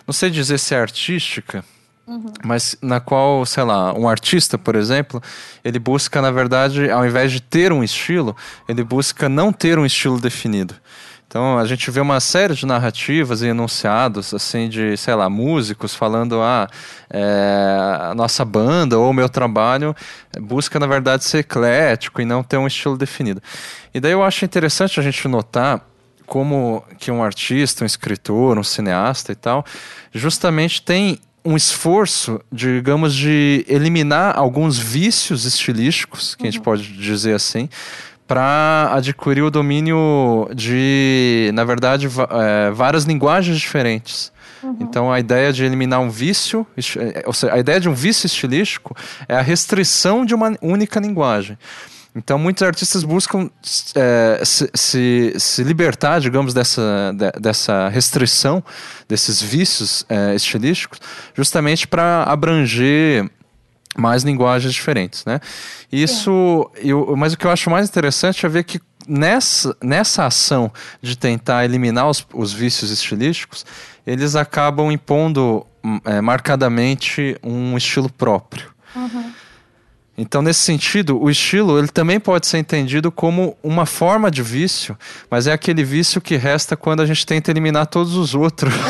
não 0.07 0.13
sei 0.13 0.31
dizer 0.31 0.59
se 0.59 0.75
é 0.75 0.81
artística, 0.81 1.65
Uhum. 2.07 2.33
mas 2.43 2.75
na 2.81 3.01
qual, 3.01 3.45
sei 3.45 3.65
lá, 3.65 3.93
um 3.93 4.09
artista, 4.09 4.57
por 4.57 4.75
exemplo, 4.75 5.23
ele 5.63 5.79
busca, 5.79 6.23
na 6.23 6.31
verdade, 6.31 6.91
ao 6.91 7.07
invés 7.07 7.31
de 7.31 7.39
ter 7.39 7.71
um 7.71 7.85
estilo, 7.85 8.35
ele 8.67 8.83
busca 8.83 9.29
não 9.29 9.53
ter 9.53 9.79
um 9.79 9.85
estilo 9.85 10.19
definido. 10.19 10.75
Então 11.29 11.59
a 11.59 11.67
gente 11.67 11.91
vê 11.91 12.01
uma 12.01 12.21
série 12.21 12.55
de 12.55 12.65
narrativas 12.65 13.43
e 13.43 13.49
enunciados 13.49 14.33
assim 14.33 14.67
de, 14.67 14.97
sei 14.97 15.15
lá, 15.15 15.29
músicos 15.29 15.95
falando 15.95 16.41
ah, 16.41 16.67
é, 17.11 17.77
a 18.11 18.15
nossa 18.15 18.47
banda 18.47 18.99
ou 18.99 19.11
o 19.11 19.13
meu 19.13 19.29
trabalho 19.29 19.95
busca 20.41 20.81
na 20.81 20.87
verdade 20.87 21.25
ser 21.25 21.41
eclético 21.41 22.23
e 22.23 22.25
não 22.25 22.43
ter 22.43 22.57
um 22.57 22.67
estilo 22.67 22.97
definido. 22.97 23.43
E 23.93 24.01
daí 24.01 24.13
eu 24.13 24.23
acho 24.23 24.47
interessante 24.47 24.99
a 24.99 25.03
gente 25.03 25.29
notar 25.29 25.83
como 26.29 26.85
que 26.99 27.11
um 27.11 27.23
artista, 27.23 27.83
um 27.83 27.87
escritor, 27.87 28.59
um 28.59 28.63
cineasta 28.63 29.33
e 29.33 29.35
tal, 29.35 29.65
justamente 30.13 30.83
tem 30.83 31.19
um 31.45 31.57
esforço, 31.57 32.41
digamos, 32.53 33.15
de 33.15 33.65
eliminar 33.67 34.37
alguns 34.37 34.79
vícios 34.79 35.45
estilísticos, 35.47 36.35
que 36.35 36.43
uhum. 36.43 36.49
a 36.49 36.51
gente 36.51 36.59
uhum. 36.59 36.65
pode 36.65 36.93
dizer 36.93 37.35
assim, 37.35 37.69
para 38.27 38.91
adquirir 38.93 39.43
o 39.43 39.51
domínio 39.51 40.51
de, 40.55 41.51
na 41.55 41.65
verdade, 41.65 42.07
é, 42.07 42.71
várias 42.71 43.05
linguagens 43.05 43.59
diferentes. 43.59 44.31
Uhum. 44.63 44.77
Então 44.81 45.11
a 45.11 45.19
ideia 45.19 45.53
de 45.53 45.65
eliminar 45.65 46.01
um 46.01 46.11
vício, 46.11 46.67
é, 46.99 47.23
ou 47.25 47.33
seja, 47.33 47.55
a 47.55 47.59
ideia 47.59 47.81
de 47.81 47.89
um 47.89 47.95
vício 47.95 48.27
estilístico 48.27 48.95
é 49.27 49.35
a 49.35 49.41
restrição 49.41 50.27
de 50.27 50.35
uma 50.35 50.55
única 50.61 51.01
linguagem. 51.01 51.57
Então, 52.19 52.37
muitos 52.37 52.65
artistas 52.65 53.05
buscam 53.05 53.49
é, 53.95 54.43
se, 54.45 54.69
se, 54.75 55.35
se, 55.39 55.63
libertar, 55.63 56.21
digamos, 56.21 56.53
dessa, 56.53 57.15
de, 57.15 57.31
dessa 57.41 57.89
restrição, 57.89 58.63
desses 59.09 59.41
vícios 59.41 60.05
é, 60.09 60.35
estilísticos, 60.35 61.01
justamente 61.33 61.87
para 61.87 62.25
abranger 62.25 63.31
mais 63.97 64.25
linguagens 64.25 64.75
diferentes, 64.75 65.25
né? 65.25 65.41
Isso, 65.93 66.69
eu, 66.77 67.15
mas 67.17 67.35
o 67.35 67.39
que 67.39 67.47
eu 67.47 67.53
acho 67.53 67.71
mais 67.71 67.89
interessante 67.89 68.45
é 68.45 68.49
ver 68.49 68.65
que 68.65 68.81
nessa, 69.07 69.77
nessa 69.81 70.27
ação 70.27 70.73
de 71.01 71.17
tentar 71.17 71.65
eliminar 71.65 72.09
os, 72.09 72.27
os 72.35 72.53
vícios 72.53 72.91
estilísticos, 72.91 73.65
eles 74.05 74.35
acabam 74.35 74.91
impondo 74.91 75.65
é, 76.05 76.21
marcadamente 76.21 77.37
um 77.45 77.77
estilo 77.77 78.11
próprio. 78.11 78.73
Uhum. 78.97 79.33
Então, 80.21 80.43
nesse 80.43 80.61
sentido, 80.61 81.23
o 81.23 81.31
estilo 81.31 81.79
ele 81.79 81.87
também 81.87 82.19
pode 82.19 82.49
ser 82.49 82.59
entendido 82.59 83.13
como 83.13 83.57
uma 83.63 83.87
forma 83.87 84.33
de 84.33 84.43
vício, 84.43 84.99
mas 85.31 85.47
é 85.47 85.53
aquele 85.53 85.85
vício 85.85 86.21
que 86.21 86.35
resta 86.35 86.77
quando 86.77 87.01
a 87.01 87.07
gente 87.07 87.25
tenta 87.25 87.53
eliminar 87.53 87.87
todos 87.87 88.17
os 88.17 88.35
outros. 88.35 88.75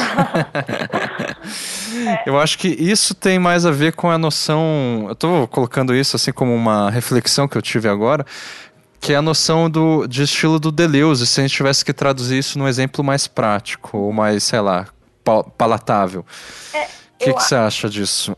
Eu 2.24 2.40
acho 2.40 2.58
que 2.58 2.68
isso 2.68 3.14
tem 3.14 3.38
mais 3.38 3.66
a 3.66 3.70
ver 3.70 3.92
com 3.92 4.10
a 4.10 4.16
noção. 4.16 5.04
Eu 5.06 5.12
estou 5.12 5.46
colocando 5.48 5.94
isso 5.94 6.16
assim 6.16 6.32
como 6.32 6.54
uma 6.54 6.90
reflexão 6.90 7.46
que 7.46 7.58
eu 7.58 7.60
tive 7.60 7.88
agora, 7.88 8.24
que 8.98 9.12
é 9.12 9.16
a 9.16 9.22
noção 9.22 9.68
do, 9.68 10.06
de 10.06 10.22
estilo 10.22 10.58
do 10.58 10.72
Deleuze, 10.72 11.26
se 11.26 11.40
a 11.40 11.42
gente 11.42 11.54
tivesse 11.54 11.84
que 11.84 11.92
traduzir 11.92 12.38
isso 12.38 12.58
num 12.58 12.66
exemplo 12.66 13.04
mais 13.04 13.26
prático, 13.26 13.98
ou 13.98 14.12
mais, 14.12 14.44
sei 14.44 14.60
lá, 14.60 14.86
palatável. 15.58 16.24
É, 16.72 16.86
o 17.20 17.24
que, 17.24 17.34
que 17.34 17.42
você 17.42 17.56
acha 17.56 17.88
disso? 17.88 18.36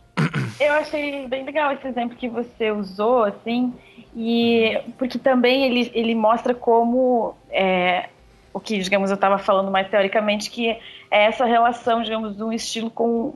Eu 0.58 0.72
achei 0.72 1.28
bem 1.28 1.44
legal 1.44 1.72
esse 1.72 1.86
exemplo 1.86 2.16
que 2.16 2.28
você 2.28 2.70
usou, 2.70 3.24
assim, 3.24 3.74
e 4.16 4.78
porque 4.98 5.18
também 5.18 5.64
ele, 5.64 5.90
ele 5.94 6.14
mostra 6.14 6.54
como 6.54 7.34
é, 7.50 8.08
o 8.52 8.58
que, 8.58 8.78
digamos, 8.78 9.10
eu 9.10 9.14
estava 9.14 9.38
falando 9.38 9.70
mais 9.70 9.88
teoricamente, 9.88 10.50
que 10.50 10.70
é 10.70 10.78
essa 11.10 11.44
relação, 11.44 12.02
digamos, 12.02 12.36
de 12.36 12.42
um 12.42 12.52
estilo 12.52 12.90
com, 12.90 13.34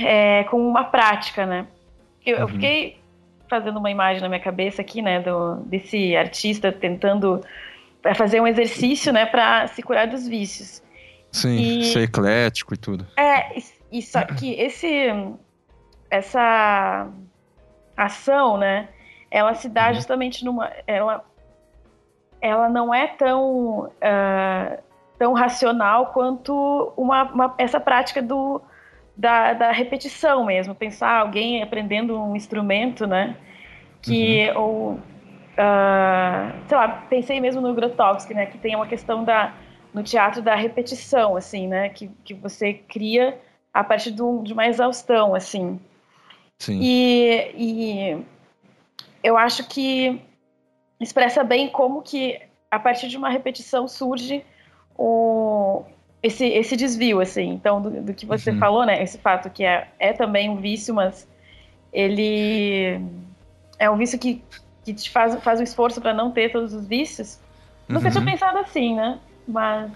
é, 0.00 0.44
com 0.44 0.66
uma 0.66 0.84
prática, 0.84 1.44
né? 1.46 1.66
Eu, 2.24 2.36
uhum. 2.36 2.42
eu, 2.42 2.48
fiquei 2.48 2.98
fazendo 3.48 3.78
uma 3.78 3.90
imagem 3.90 4.22
na 4.22 4.28
minha 4.28 4.40
cabeça 4.40 4.80
aqui, 4.80 5.02
né, 5.02 5.20
do, 5.20 5.56
desse 5.66 6.16
artista 6.16 6.72
tentando 6.72 7.42
é, 8.02 8.14
fazer 8.14 8.40
um 8.40 8.46
exercício, 8.46 9.12
né, 9.12 9.26
para 9.26 9.66
se 9.68 9.82
curar 9.82 10.06
dos 10.06 10.26
vícios. 10.26 10.82
Sim, 11.30 11.80
e, 11.80 11.84
ser 11.84 12.02
eclético 12.02 12.74
e 12.74 12.76
tudo. 12.76 13.06
É, 13.16 13.58
e 13.92 14.00
só 14.02 14.24
que 14.24 14.54
esse 14.54 15.12
essa 16.10 17.08
ação, 17.96 18.56
né, 18.56 18.88
ela 19.30 19.54
se 19.54 19.68
dá 19.68 19.88
uhum. 19.88 19.94
justamente 19.94 20.44
numa, 20.44 20.70
ela, 20.86 21.24
ela 22.40 22.68
não 22.68 22.92
é 22.92 23.06
tão 23.06 23.84
uh, 23.86 24.82
tão 25.18 25.32
racional 25.32 26.06
quanto 26.06 26.92
uma, 26.96 27.22
uma, 27.24 27.54
essa 27.58 27.78
prática 27.78 28.20
do 28.20 28.60
da, 29.16 29.52
da, 29.52 29.70
repetição 29.70 30.46
mesmo, 30.46 30.74
pensar 30.74 31.18
alguém 31.18 31.62
aprendendo 31.62 32.18
um 32.18 32.34
instrumento, 32.34 33.06
né, 33.06 33.36
que 34.00 34.50
uhum. 34.50 34.60
ou 34.60 34.92
uh, 34.92 36.66
sei 36.66 36.76
lá, 36.76 36.88
pensei 37.08 37.40
mesmo 37.40 37.60
no 37.60 37.74
Grotowski, 37.74 38.32
né, 38.32 38.46
que 38.46 38.56
tem 38.58 38.74
uma 38.74 38.86
questão 38.86 39.22
da 39.22 39.52
no 39.92 40.02
teatro 40.02 40.40
da 40.40 40.54
repetição, 40.54 41.36
assim, 41.36 41.68
né, 41.68 41.90
que, 41.90 42.08
que 42.24 42.32
você 42.32 42.72
cria 42.72 43.38
a 43.72 43.82
partir 43.82 44.10
de, 44.10 44.22
um, 44.22 44.42
de 44.42 44.52
uma 44.52 44.66
exaustão, 44.66 45.34
assim. 45.34 45.80
Sim. 46.58 46.78
E, 46.80 47.52
e 47.56 48.24
eu 49.22 49.36
acho 49.36 49.66
que 49.68 50.20
expressa 51.00 51.42
bem 51.42 51.68
como 51.68 52.02
que 52.02 52.40
a 52.70 52.78
partir 52.78 53.08
de 53.08 53.16
uma 53.16 53.28
repetição 53.28 53.88
surge 53.88 54.44
o, 54.96 55.84
esse, 56.22 56.46
esse 56.46 56.76
desvio, 56.76 57.20
assim. 57.20 57.50
Então, 57.50 57.82
do, 57.82 57.90
do 58.02 58.14
que 58.14 58.24
você 58.24 58.50
uhum. 58.50 58.58
falou, 58.58 58.86
né? 58.86 59.02
Esse 59.02 59.18
fato 59.18 59.50
que 59.50 59.64
é, 59.64 59.88
é 59.98 60.12
também 60.12 60.48
um 60.48 60.56
vício, 60.56 60.94
mas 60.94 61.28
ele 61.92 63.00
é 63.78 63.90
um 63.90 63.96
vício 63.96 64.18
que, 64.18 64.42
que 64.84 64.94
te 64.94 65.10
faz, 65.10 65.34
faz 65.42 65.60
um 65.60 65.64
esforço 65.64 66.00
para 66.00 66.14
não 66.14 66.30
ter 66.30 66.52
todos 66.52 66.72
os 66.72 66.86
vícios. 66.86 67.38
Nunca 67.88 68.10
tinha 68.10 68.20
uhum. 68.20 68.30
pensado 68.30 68.58
assim, 68.58 68.94
né? 68.94 69.18
Mas 69.46 69.90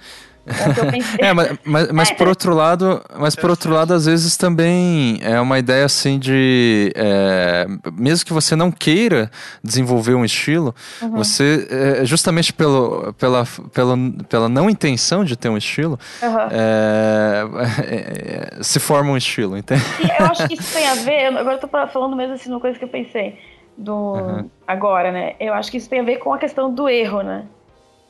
é, 1.19 1.33
mas, 1.33 1.59
mas, 1.65 1.93
mas 1.93 2.11
é, 2.11 2.15
por 2.15 2.29
outro 2.29 2.55
lado, 2.55 3.03
mas 3.19 3.35
por 3.35 3.51
outro 3.51 3.73
lado, 3.73 3.93
às 3.93 4.07
vezes 4.07 4.37
também 4.37 5.19
é 5.21 5.41
uma 5.41 5.59
ideia 5.59 5.85
assim 5.85 6.19
de 6.19 6.93
é, 6.95 7.67
mesmo 7.93 8.25
que 8.25 8.33
você 8.33 8.55
não 8.55 8.71
queira 8.71 9.31
desenvolver 9.63 10.15
um 10.15 10.25
estilo, 10.25 10.75
uhum. 11.03 11.11
você 11.11 11.67
é, 11.71 12.05
justamente 12.05 12.53
pelo, 12.53 13.13
pela, 13.15 13.45
pela, 13.73 13.97
pela 14.29 14.49
não 14.49 14.71
intenção 14.71 15.25
de 15.25 15.37
ter 15.37 15.49
um 15.49 15.57
estilo, 15.57 15.99
uhum. 16.23 16.49
é, 16.51 18.63
se 18.63 18.79
forma 18.79 19.11
um 19.11 19.17
estilo, 19.17 19.57
entende? 19.57 19.83
eu 20.19 20.27
acho 20.27 20.47
que 20.47 20.55
isso 20.55 20.73
tem 20.73 20.87
a 20.87 20.95
ver. 20.95 21.27
Agora 21.37 21.57
eu 21.57 21.61
tô 21.61 21.69
falando 21.89 22.15
mesmo 22.15 22.35
assim 22.35 22.51
uma 22.51 22.61
coisa 22.61 22.79
que 22.79 22.85
eu 22.85 22.89
pensei 22.89 23.39
do 23.77 24.15
uhum. 24.15 24.51
agora, 24.67 25.11
né? 25.11 25.35
Eu 25.41 25.53
acho 25.55 25.71
que 25.71 25.77
isso 25.77 25.91
tem 25.91 26.01
a 26.01 26.05
ver 26.05 26.17
com 26.17 26.33
a 26.33 26.39
questão 26.39 26.73
do 26.73 26.89
erro, 26.89 27.23
né? 27.23 27.45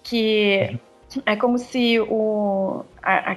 Que 0.03 0.69
uhum 0.71 0.79
é 1.25 1.37
como 1.37 1.59
se 1.59 2.01
o. 2.01 2.85
A, 3.03 3.33
a, 3.33 3.37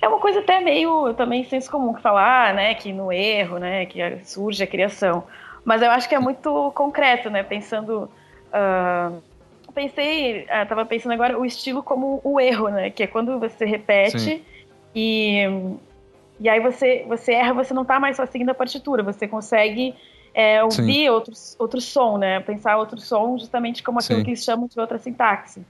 é 0.00 0.08
uma 0.08 0.18
coisa 0.18 0.40
até 0.40 0.60
meio 0.60 1.14
também 1.14 1.44
senso 1.44 1.70
comum 1.70 1.94
falar, 1.94 2.54
né, 2.54 2.74
que 2.74 2.92
no 2.92 3.10
erro, 3.10 3.58
né, 3.58 3.86
que 3.86 4.00
surge 4.24 4.62
a 4.62 4.66
criação. 4.66 5.24
Mas 5.64 5.80
eu 5.80 5.90
acho 5.90 6.08
que 6.08 6.14
é 6.14 6.18
muito 6.18 6.70
concreto, 6.72 7.30
né, 7.30 7.42
pensando, 7.42 8.10
uh, 8.52 9.22
pensei, 9.74 10.46
ah, 10.48 10.64
tava 10.64 10.84
pensando 10.86 11.12
agora 11.12 11.38
o 11.38 11.44
estilo 11.44 11.82
como 11.82 12.20
o 12.22 12.40
erro, 12.40 12.68
né? 12.68 12.90
Que 12.90 13.02
é 13.02 13.06
quando 13.06 13.38
você 13.38 13.64
repete 13.64 14.42
e 14.94 15.42
e 16.40 16.48
aí 16.48 16.60
você 16.60 17.04
você 17.06 17.32
erra, 17.32 17.52
você 17.52 17.74
não 17.74 17.84
tá 17.84 17.98
mais 17.98 18.16
só 18.16 18.24
seguindo 18.24 18.50
a 18.50 18.54
partitura, 18.54 19.02
você 19.02 19.26
consegue 19.26 19.94
é, 20.32 20.62
ouvir 20.62 21.10
outros, 21.10 21.56
outro 21.58 21.80
som, 21.80 22.16
né? 22.16 22.40
Pensar 22.40 22.76
outro 22.76 23.00
som 23.00 23.36
justamente 23.38 23.82
como 23.82 23.98
aquilo 23.98 24.18
Sim. 24.18 24.24
que 24.24 24.30
eles 24.30 24.44
chamam 24.44 24.66
de 24.66 24.78
outra 24.78 24.98
sintaxe. 24.98 25.62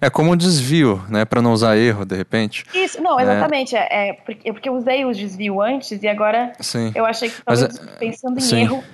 É 0.00 0.10
como 0.10 0.32
um 0.32 0.36
desvio, 0.36 1.02
né? 1.08 1.24
Para 1.24 1.42
não 1.42 1.52
usar 1.52 1.76
erro, 1.76 2.04
de 2.04 2.16
repente. 2.16 2.64
Isso, 2.74 3.02
não, 3.02 3.16
né? 3.16 3.22
exatamente. 3.22 3.76
É, 3.76 3.88
é, 3.90 4.12
porque, 4.12 4.48
é 4.48 4.52
porque 4.52 4.68
eu 4.68 4.74
usei 4.74 5.04
o 5.04 5.12
desvio 5.12 5.60
antes 5.60 6.02
e 6.02 6.08
agora 6.08 6.52
Sim. 6.60 6.92
eu 6.94 7.04
achei 7.04 7.30
que 7.30 7.42
talvez 7.42 7.78
Mas, 7.78 7.96
pensando 7.98 8.38
em 8.38 8.42
Sim. 8.42 8.62
erro 8.62 8.84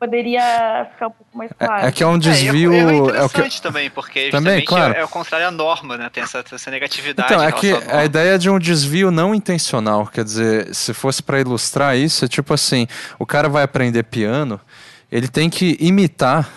poderia 0.00 0.88
ficar 0.94 1.08
um 1.08 1.10
pouco 1.10 1.36
mais 1.36 1.52
claro. 1.52 1.84
É, 1.84 1.88
é 1.88 1.92
que 1.92 2.02
é 2.02 2.06
um 2.06 2.18
desvio. 2.18 2.72
É, 2.72 2.78
erro, 2.78 2.90
erro 2.90 3.14
é, 3.14 3.18
é 3.18 3.22
o 3.22 3.28
que... 3.28 3.60
também, 3.60 3.90
porque 3.90 4.30
também, 4.30 4.64
claro. 4.64 4.94
é, 4.94 5.00
é 5.00 5.04
o 5.04 5.08
contrário 5.08 5.46
à 5.46 5.50
norma, 5.50 5.98
né? 5.98 6.08
Tem 6.10 6.22
essa, 6.22 6.42
essa 6.50 6.70
negatividade. 6.70 7.30
Então, 7.30 7.44
é 7.44 7.52
que 7.52 7.70
a 7.72 8.02
ideia 8.02 8.38
de 8.38 8.48
um 8.48 8.58
desvio 8.58 9.10
não 9.10 9.34
intencional, 9.34 10.06
quer 10.06 10.24
dizer, 10.24 10.74
se 10.74 10.94
fosse 10.94 11.22
para 11.22 11.38
ilustrar 11.38 11.96
isso, 11.96 12.24
é 12.24 12.28
tipo 12.28 12.54
assim: 12.54 12.88
o 13.18 13.26
cara 13.26 13.46
vai 13.46 13.62
aprender 13.62 14.04
piano, 14.04 14.58
ele 15.12 15.28
tem 15.28 15.50
que 15.50 15.76
imitar 15.78 16.48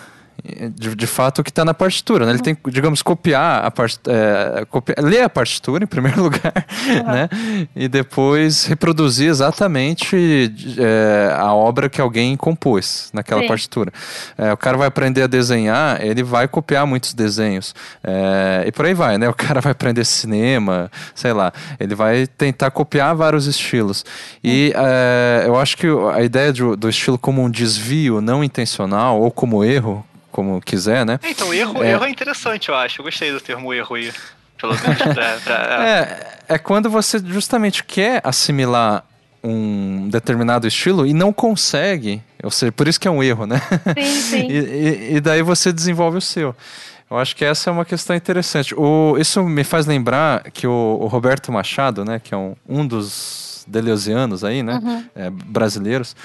de, 0.74 0.94
de 0.94 1.06
fato 1.06 1.40
o 1.40 1.44
que 1.44 1.50
está 1.50 1.64
na 1.64 1.72
partitura. 1.72 2.26
Né? 2.26 2.32
Ele 2.32 2.42
tem, 2.42 2.56
digamos, 2.68 3.00
copiar 3.00 3.64
a 3.64 3.70
part, 3.70 3.98
é, 4.06 4.64
copiar, 4.66 5.02
ler 5.02 5.22
a 5.22 5.28
partitura 5.28 5.84
em 5.84 5.86
primeiro 5.86 6.20
lugar, 6.22 6.66
uhum. 6.86 7.12
né? 7.12 7.28
E 7.74 7.88
depois 7.88 8.66
reproduzir 8.66 9.28
exatamente 9.28 10.52
é, 10.78 11.34
a 11.34 11.54
obra 11.54 11.88
que 11.88 12.00
alguém 12.00 12.36
compôs 12.36 13.10
naquela 13.12 13.40
Sim. 13.40 13.48
partitura. 13.48 13.92
É, 14.36 14.52
o 14.52 14.56
cara 14.56 14.76
vai 14.76 14.86
aprender 14.86 15.22
a 15.22 15.26
desenhar, 15.26 16.04
ele 16.04 16.22
vai 16.22 16.46
copiar 16.46 16.86
muitos 16.86 17.14
desenhos 17.14 17.74
é, 18.02 18.64
e 18.66 18.72
por 18.72 18.84
aí 18.84 18.94
vai, 18.94 19.16
né? 19.16 19.28
O 19.28 19.34
cara 19.34 19.60
vai 19.60 19.72
aprender 19.72 20.04
cinema, 20.04 20.90
sei 21.14 21.32
lá, 21.32 21.52
ele 21.80 21.94
vai 21.94 22.26
tentar 22.26 22.70
copiar 22.70 23.14
vários 23.14 23.46
estilos. 23.46 24.04
E 24.42 24.72
é, 24.76 25.44
eu 25.46 25.56
acho 25.56 25.76
que 25.76 25.86
a 26.12 26.22
ideia 26.22 26.52
do, 26.52 26.76
do 26.76 26.88
estilo 26.88 27.18
como 27.18 27.42
um 27.42 27.50
desvio 27.50 28.20
não 28.20 28.44
intencional 28.44 29.20
ou 29.20 29.30
como 29.30 29.64
erro 29.64 30.04
como 30.34 30.60
quiser, 30.60 31.06
né? 31.06 31.20
É, 31.22 31.30
então, 31.30 31.54
erro 31.54 31.80
é... 31.80 31.92
erro 31.92 32.04
é 32.04 32.10
interessante, 32.10 32.68
eu 32.68 32.74
acho. 32.74 33.00
Eu 33.00 33.04
gostei 33.04 33.30
do 33.30 33.40
termo 33.40 33.72
erro 33.72 33.94
aí. 33.94 34.12
Pelo 34.60 34.74
menos 34.74 34.98
pra, 34.98 35.38
pra... 35.44 35.88
É, 35.88 36.38
é 36.48 36.58
quando 36.58 36.90
você 36.90 37.20
justamente 37.24 37.84
quer 37.84 38.20
assimilar 38.24 39.04
um 39.44 40.08
determinado 40.08 40.66
estilo 40.66 41.06
e 41.06 41.14
não 41.14 41.32
consegue, 41.32 42.20
ou 42.42 42.50
seja, 42.50 42.72
por 42.72 42.88
isso 42.88 42.98
que 42.98 43.06
é 43.06 43.10
um 43.10 43.22
erro, 43.22 43.46
né? 43.46 43.62
Sim, 43.94 44.20
sim. 44.20 44.46
e, 44.50 44.58
e, 44.58 45.16
e, 45.16 45.20
daí 45.20 45.42
você 45.42 45.72
desenvolve 45.72 46.18
o 46.18 46.20
seu. 46.20 46.56
Eu 47.08 47.16
acho 47.16 47.36
que 47.36 47.44
essa 47.44 47.70
é 47.70 47.72
uma 47.72 47.84
questão 47.84 48.16
interessante. 48.16 48.74
O, 48.74 49.16
isso 49.16 49.40
me 49.44 49.62
faz 49.62 49.86
lembrar 49.86 50.50
que 50.50 50.66
o, 50.66 50.98
o 51.00 51.06
Roberto 51.06 51.52
Machado, 51.52 52.04
né, 52.04 52.18
que 52.18 52.34
é 52.34 52.36
um, 52.36 52.56
um 52.68 52.84
dos 52.84 53.64
deleuzianos 53.68 54.42
aí, 54.42 54.64
né, 54.64 54.80
uhum. 54.82 55.04
é, 55.14 55.30
brasileiros, 55.30 56.16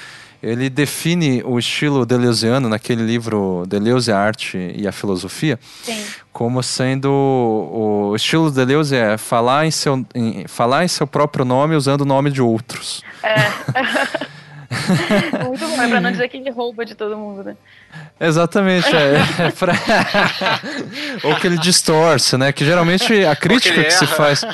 ele 0.41 0.69
define 0.69 1.43
o 1.43 1.59
estilo 1.59 2.05
deleuziano 2.05 2.69
naquele 2.69 3.03
livro 3.03 3.63
Deleuze, 3.67 4.11
a 4.11 4.17
Arte 4.17 4.73
e 4.75 4.87
a 4.87 4.91
Filosofia 4.91 5.59
Sim. 5.83 6.03
como 6.31 6.63
sendo 6.63 7.09
o 7.09 8.15
estilo 8.15 8.49
Deleuze 8.49 8.95
é 8.95 9.17
falar 9.17 9.65
em, 9.65 9.71
seu, 9.71 10.05
em, 10.15 10.47
falar 10.47 10.85
em 10.85 10.87
seu 10.87 11.05
próprio 11.05 11.43
nome 11.43 11.75
usando 11.75 12.01
o 12.01 12.05
nome 12.05 12.31
de 12.31 12.41
outros. 12.41 13.03
É. 13.21 14.29
Muito 15.43 15.67
bom, 15.67 15.81
é 15.81 15.87
pra 15.87 15.99
não 15.99 16.11
dizer 16.11 16.29
que 16.29 16.37
ele 16.37 16.51
rouba 16.51 16.85
de 16.85 16.93
todo 16.93 17.17
mundo, 17.17 17.43
né? 17.43 17.57
Exatamente, 18.19 18.87
é, 18.95 19.15
é 19.47 19.51
pra... 19.51 19.73
ou 21.23 21.35
que 21.35 21.47
ele 21.47 21.57
distorce, 21.57 22.37
né? 22.37 22.51
Que 22.51 22.63
geralmente 22.63 23.25
a 23.25 23.35
crítica 23.35 23.83
que 23.83 23.91
se 23.91 24.05
faz 24.05 24.45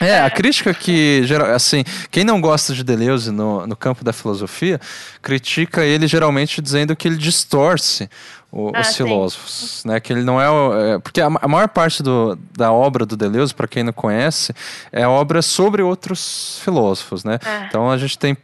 é, 0.00 0.20
a 0.20 0.30
crítica 0.30 0.74
que, 0.74 1.24
assim, 1.54 1.84
quem 2.10 2.24
não 2.24 2.40
gosta 2.40 2.74
de 2.74 2.82
Deleuze 2.82 3.30
no, 3.30 3.66
no 3.66 3.76
campo 3.76 4.04
da 4.04 4.12
filosofia, 4.12 4.80
critica 5.22 5.84
ele 5.84 6.06
geralmente 6.06 6.60
dizendo 6.60 6.96
que 6.96 7.06
ele 7.06 7.16
distorce 7.16 8.10
o, 8.50 8.70
ah, 8.74 8.80
os 8.80 8.88
sim. 8.88 9.04
filósofos, 9.04 9.82
né? 9.84 9.98
Que 10.00 10.12
ele 10.12 10.22
não 10.22 10.40
é, 10.40 10.94
é 10.94 10.98
porque 10.98 11.20
a, 11.20 11.26
a, 11.26 11.48
maior 11.48 11.68
parte 11.68 12.02
do, 12.02 12.38
da 12.56 12.72
obra 12.72 13.06
do 13.06 13.16
Deleuze, 13.16 13.54
para 13.54 13.66
quem 13.66 13.82
não 13.82 13.92
conhece, 13.92 14.52
é 14.92 15.06
obra 15.06 15.42
sobre 15.42 15.82
outros 15.82 16.60
filósofos, 16.62 17.24
né? 17.24 17.38
É. 17.44 17.66
Então 17.66 17.90
a 17.90 17.96
gente 17.96 18.18
tem 18.18 18.36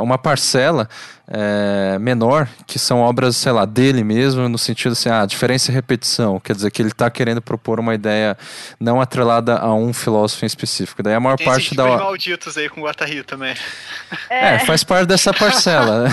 uma 0.00 0.18
parcela 0.18 0.88
é, 1.28 1.98
menor, 1.98 2.48
que 2.66 2.78
são 2.78 3.00
obras, 3.00 3.36
sei 3.36 3.52
lá, 3.52 3.64
dele 3.64 4.02
mesmo, 4.02 4.48
no 4.48 4.58
sentido 4.58 4.92
assim, 4.92 5.08
ah, 5.08 5.24
diferença 5.24 5.70
e 5.70 5.74
repetição, 5.74 6.40
quer 6.40 6.54
dizer 6.54 6.70
que 6.70 6.82
ele 6.82 6.90
está 6.90 7.08
querendo 7.10 7.40
propor 7.40 7.78
uma 7.78 7.94
ideia 7.94 8.36
não 8.78 9.00
atrelada 9.00 9.56
a 9.56 9.72
um 9.74 9.92
filósofo 9.92 10.44
em 10.44 10.46
específico. 10.46 11.02
Daí 11.02 11.14
a 11.14 11.20
maior 11.20 11.36
Tem 11.36 11.46
parte 11.46 11.74
da. 11.74 11.84
malditos 11.84 12.56
aí 12.56 12.68
com 12.68 12.80
o 12.80 12.84
Guattari 12.84 13.22
também. 13.22 13.54
É. 14.28 14.56
é. 14.56 14.58
faz 14.60 14.84
parte 14.84 15.06
dessa 15.06 15.32
parcela. 15.32 16.06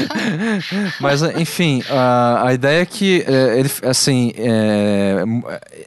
Mas, 1.00 1.22
enfim, 1.22 1.82
a, 1.90 2.48
a 2.48 2.54
ideia 2.54 2.82
é 2.82 2.86
que 2.86 3.24
é, 3.26 3.58
ele, 3.58 3.70
assim, 3.84 4.32
é, 4.36 5.24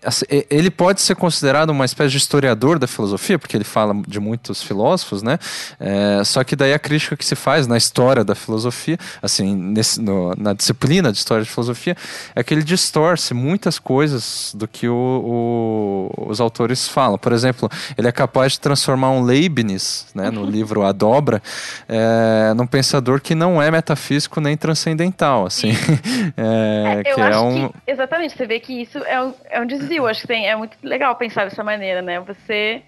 assim, 0.03 0.25
ele 0.49 0.69
pode 0.69 1.01
ser 1.01 1.15
considerado 1.15 1.69
uma 1.69 1.85
espécie 1.85 2.11
de 2.11 2.17
historiador 2.17 2.79
da 2.79 2.87
filosofia, 2.87 3.39
porque 3.39 3.55
ele 3.55 3.63
fala 3.63 3.93
de 4.07 4.19
muitos 4.19 4.61
filósofos, 4.61 5.21
né? 5.21 5.39
É, 5.79 6.23
só 6.23 6.43
que 6.43 6.55
daí 6.55 6.73
a 6.73 6.79
crítica 6.79 7.15
que 7.15 7.25
se 7.25 7.35
faz 7.35 7.67
na 7.67 7.77
história 7.77 8.14
da 8.23 8.35
filosofia, 8.35 8.97
assim, 9.21 9.55
nesse, 9.55 10.01
no, 10.01 10.33
na 10.37 10.53
disciplina 10.53 11.11
de 11.11 11.17
história 11.17 11.43
de 11.43 11.49
filosofia, 11.49 11.95
é 12.35 12.43
que 12.43 12.53
ele 12.53 12.63
distorce 12.63 13.33
muitas 13.33 13.79
coisas 13.79 14.53
do 14.55 14.67
que 14.67 14.87
o, 14.87 16.09
o, 16.15 16.29
os 16.29 16.39
autores 16.39 16.87
falam. 16.87 17.17
Por 17.17 17.33
exemplo, 17.33 17.69
ele 17.97 18.07
é 18.07 18.11
capaz 18.11 18.53
de 18.53 18.59
transformar 18.59 19.11
um 19.11 19.23
Leibniz, 19.23 20.07
né, 20.13 20.29
no 20.29 20.45
livro 20.49 20.83
A 20.83 20.91
Dobra, 20.91 21.41
é, 21.87 22.53
num 22.53 22.67
pensador 22.67 23.21
que 23.21 23.35
não 23.35 23.61
é 23.61 23.69
metafísico 23.69 24.39
nem 24.39 24.55
transcendental, 24.55 25.45
assim. 25.45 25.71
é, 26.37 27.01
é, 27.05 27.11
acho 27.11 27.21
é 27.21 27.39
um... 27.39 27.69
que, 27.69 27.75
exatamente, 27.87 28.35
você 28.35 28.45
vê 28.45 28.59
que 28.59 28.81
isso 28.81 28.97
é 28.99 29.21
um, 29.21 29.33
é 29.49 29.61
um 29.61 29.65
desvio, 29.65 30.07
acho 30.07 30.21
que 30.21 30.27
tem, 30.27 30.47
é 30.47 30.55
muito 30.55 30.77
legal 30.83 31.15
pensar 31.15 31.45
dessa 31.45 31.63
maneira, 31.63 32.01
né? 32.01 32.19
Você... 32.21 32.81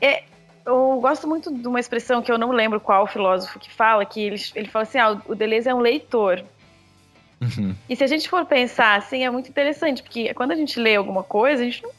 É, 0.00 0.22
eu 0.68 1.00
gosto 1.00 1.26
muito 1.26 1.52
de 1.52 1.66
uma 1.66 1.80
expressão 1.80 2.20
que 2.20 2.30
eu 2.30 2.36
não 2.36 2.50
lembro 2.50 2.78
qual 2.78 3.06
filósofo 3.06 3.58
que 3.58 3.70
fala, 3.70 4.04
que 4.04 4.20
ele, 4.20 4.36
ele 4.54 4.68
fala 4.68 4.82
assim, 4.82 4.98
ah, 4.98 5.20
o 5.26 5.34
Deleuze 5.34 5.68
é 5.68 5.74
um 5.74 5.80
leitor. 5.80 6.44
Uhum. 7.40 7.74
E 7.88 7.96
se 7.96 8.04
a 8.04 8.06
gente 8.06 8.28
for 8.28 8.44
pensar 8.44 8.96
assim, 8.96 9.24
é 9.24 9.30
muito 9.30 9.48
interessante, 9.48 10.02
porque 10.02 10.34
quando 10.34 10.52
a 10.52 10.56
gente 10.56 10.78
lê 10.78 10.96
alguma 10.96 11.22
coisa, 11.22 11.62
a 11.62 11.64
gente 11.64 11.82
não. 11.82 11.90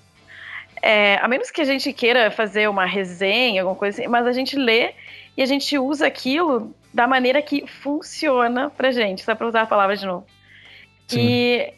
É, 0.81 1.17
a 1.17 1.27
menos 1.27 1.51
que 1.51 1.61
a 1.61 1.65
gente 1.65 1.91
queira 1.91 2.31
fazer 2.31 2.69
uma 2.69 2.85
resenha, 2.85 3.61
alguma 3.61 3.75
coisa 3.75 3.99
assim, 3.99 4.09
mas 4.09 4.25
a 4.25 4.31
gente 4.31 4.55
lê 4.55 4.93
e 5.35 5.41
a 5.41 5.45
gente 5.45 5.77
usa 5.77 6.07
aquilo 6.07 6.73
da 6.93 7.07
maneira 7.07 7.41
que 7.41 7.65
funciona 7.67 8.69
pra 8.69 8.91
gente, 8.91 9.23
só 9.23 9.35
pra 9.35 9.47
usar 9.47 9.63
a 9.63 9.67
palavra 9.67 9.97
de 9.97 10.05
novo. 10.05 10.25
E, 11.11 11.73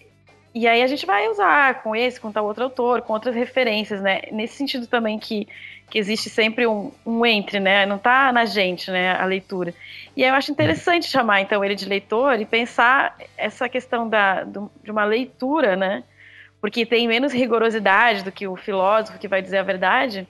e 0.54 0.68
aí 0.68 0.84
a 0.84 0.88
gente 0.88 1.06
vai 1.06 1.28
usar 1.30 1.82
com 1.82 1.96
esse, 1.96 2.20
com 2.20 2.32
tal 2.32 2.46
outro 2.46 2.66
autor, 2.66 3.02
com 3.02 3.14
outras 3.14 3.34
referências, 3.34 4.02
né? 4.02 4.24
Nesse 4.32 4.56
sentido 4.56 4.86
também 4.86 5.18
que 5.18 5.48
que 5.92 6.00
existe 6.00 6.30
sempre 6.30 6.66
um, 6.66 6.90
um 7.06 7.26
entre, 7.26 7.60
né? 7.60 7.86
Não 7.86 7.98
está 7.98 8.32
na 8.32 8.46
gente, 8.46 8.90
né? 8.90 9.14
A 9.14 9.26
leitura. 9.26 9.74
E 10.16 10.24
eu 10.24 10.34
acho 10.34 10.50
interessante 10.50 11.06
chamar 11.06 11.42
então 11.42 11.64
ele 11.64 11.76
de 11.76 11.86
leitor 11.86 12.40
e 12.40 12.46
pensar 12.46 13.18
essa 13.38 13.68
questão 13.68 14.08
da, 14.08 14.46
do, 14.46 14.72
de 14.82 14.90
uma 14.90 15.04
leitura, 15.04 15.76
né? 15.76 16.04
Porque 16.62 16.86
tem 16.86 17.10
menos 17.10 17.34
rigorosidade 17.34 18.24
do 18.24 18.32
que 18.32 18.48
o 18.48 18.56
filósofo 18.56 19.20
que 19.20 19.28
vai 19.28 19.42
dizer 19.42 19.58
a 19.58 19.64
verdade, 19.64 20.26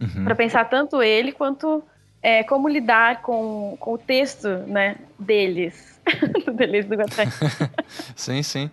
uhum. 0.00 0.24
para 0.24 0.34
pensar 0.34 0.64
tanto 0.64 1.02
ele 1.02 1.32
quanto 1.32 1.84
é, 2.22 2.42
como 2.42 2.66
lidar 2.66 3.20
com, 3.20 3.76
com 3.78 3.92
o 3.92 3.98
texto, 3.98 4.48
né? 4.66 4.96
Deles, 5.18 6.00
do 6.46 6.52
Deleuze 6.52 6.88
do 6.88 6.96
Guattari. 6.96 7.30
sim, 8.16 8.42
sim. 8.42 8.70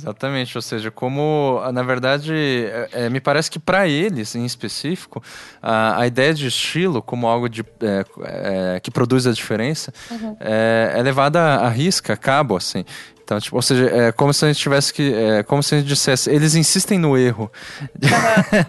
Exatamente, 0.00 0.56
ou 0.56 0.62
seja, 0.62 0.90
como 0.90 1.60
na 1.72 1.82
verdade 1.82 2.32
é, 2.34 2.88
é 2.92 3.10
me 3.10 3.20
parece 3.20 3.50
que 3.50 3.58
para 3.58 3.88
eles 3.88 4.34
em 4.34 4.44
específico 4.44 5.22
a, 5.62 6.00
a, 6.00 6.06
ideia 6.06 6.32
de 6.34 6.46
estilo 6.46 7.02
como 7.02 7.26
algo 7.26 7.48
de, 7.48 7.62
é, 7.80 8.04
é, 8.76 8.80
que 8.80 8.90
produz 8.90 9.26
a 9.26 9.32
diferença 9.32 9.92
uhum. 10.10 10.36
é, 10.40 10.94
é, 10.96 11.02
levada 11.02 11.40
a 11.40 11.68
risca, 11.68 12.12
a 12.12 12.16
cabo, 12.16 12.56
assim. 12.56 12.84
Então, 13.30 13.38
tipo, 13.38 13.54
ou 13.54 13.62
seja, 13.62 13.88
é 13.88 14.10
como 14.10 14.34
se 14.34 14.44
a 14.44 14.48
gente 14.48 14.60
tivesse 14.60 14.92
que. 14.92 15.14
É 15.14 15.44
como 15.44 15.62
se 15.62 15.76
a 15.76 15.78
gente 15.78 15.86
dissesse. 15.86 16.28
Eles 16.28 16.56
insistem 16.56 16.98
no 16.98 17.16
erro. 17.16 17.48
Uhum. 17.80 18.64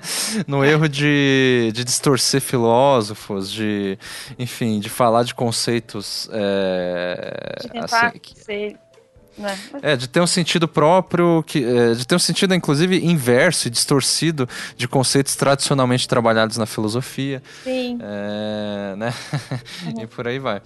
no 0.46 0.64
erro 0.64 0.88
de, 0.88 1.72
de 1.74 1.84
distorcer 1.84 2.40
filósofos, 2.40 3.52
de. 3.52 3.98
Enfim, 4.38 4.80
de 4.80 4.88
falar 4.88 5.24
de 5.24 5.34
conceitos. 5.34 6.30
É, 6.32 7.56
de 7.60 7.70
tentar 7.70 8.08
assim, 8.08 8.20
ser? 8.36 8.78
É, 9.82 9.96
de 9.96 10.08
ter 10.08 10.22
um 10.22 10.28
sentido 10.28 10.68
próprio, 10.68 11.44
que, 11.46 11.64
é, 11.64 11.94
de 11.94 12.06
ter 12.06 12.16
um 12.16 12.20
sentido, 12.20 12.54
inclusive, 12.54 13.04
inverso 13.06 13.68
e 13.68 13.72
distorcido 13.72 14.48
de 14.76 14.88
conceitos 14.88 15.36
tradicionalmente 15.36 16.08
trabalhados 16.08 16.58
na 16.58 16.66
filosofia. 16.66 17.42
Sim. 17.64 18.00
É, 18.02 18.96
né? 18.96 19.14
Uhum. 19.82 20.02
e 20.02 20.08
por 20.08 20.28
aí 20.28 20.38
vai. 20.38 20.62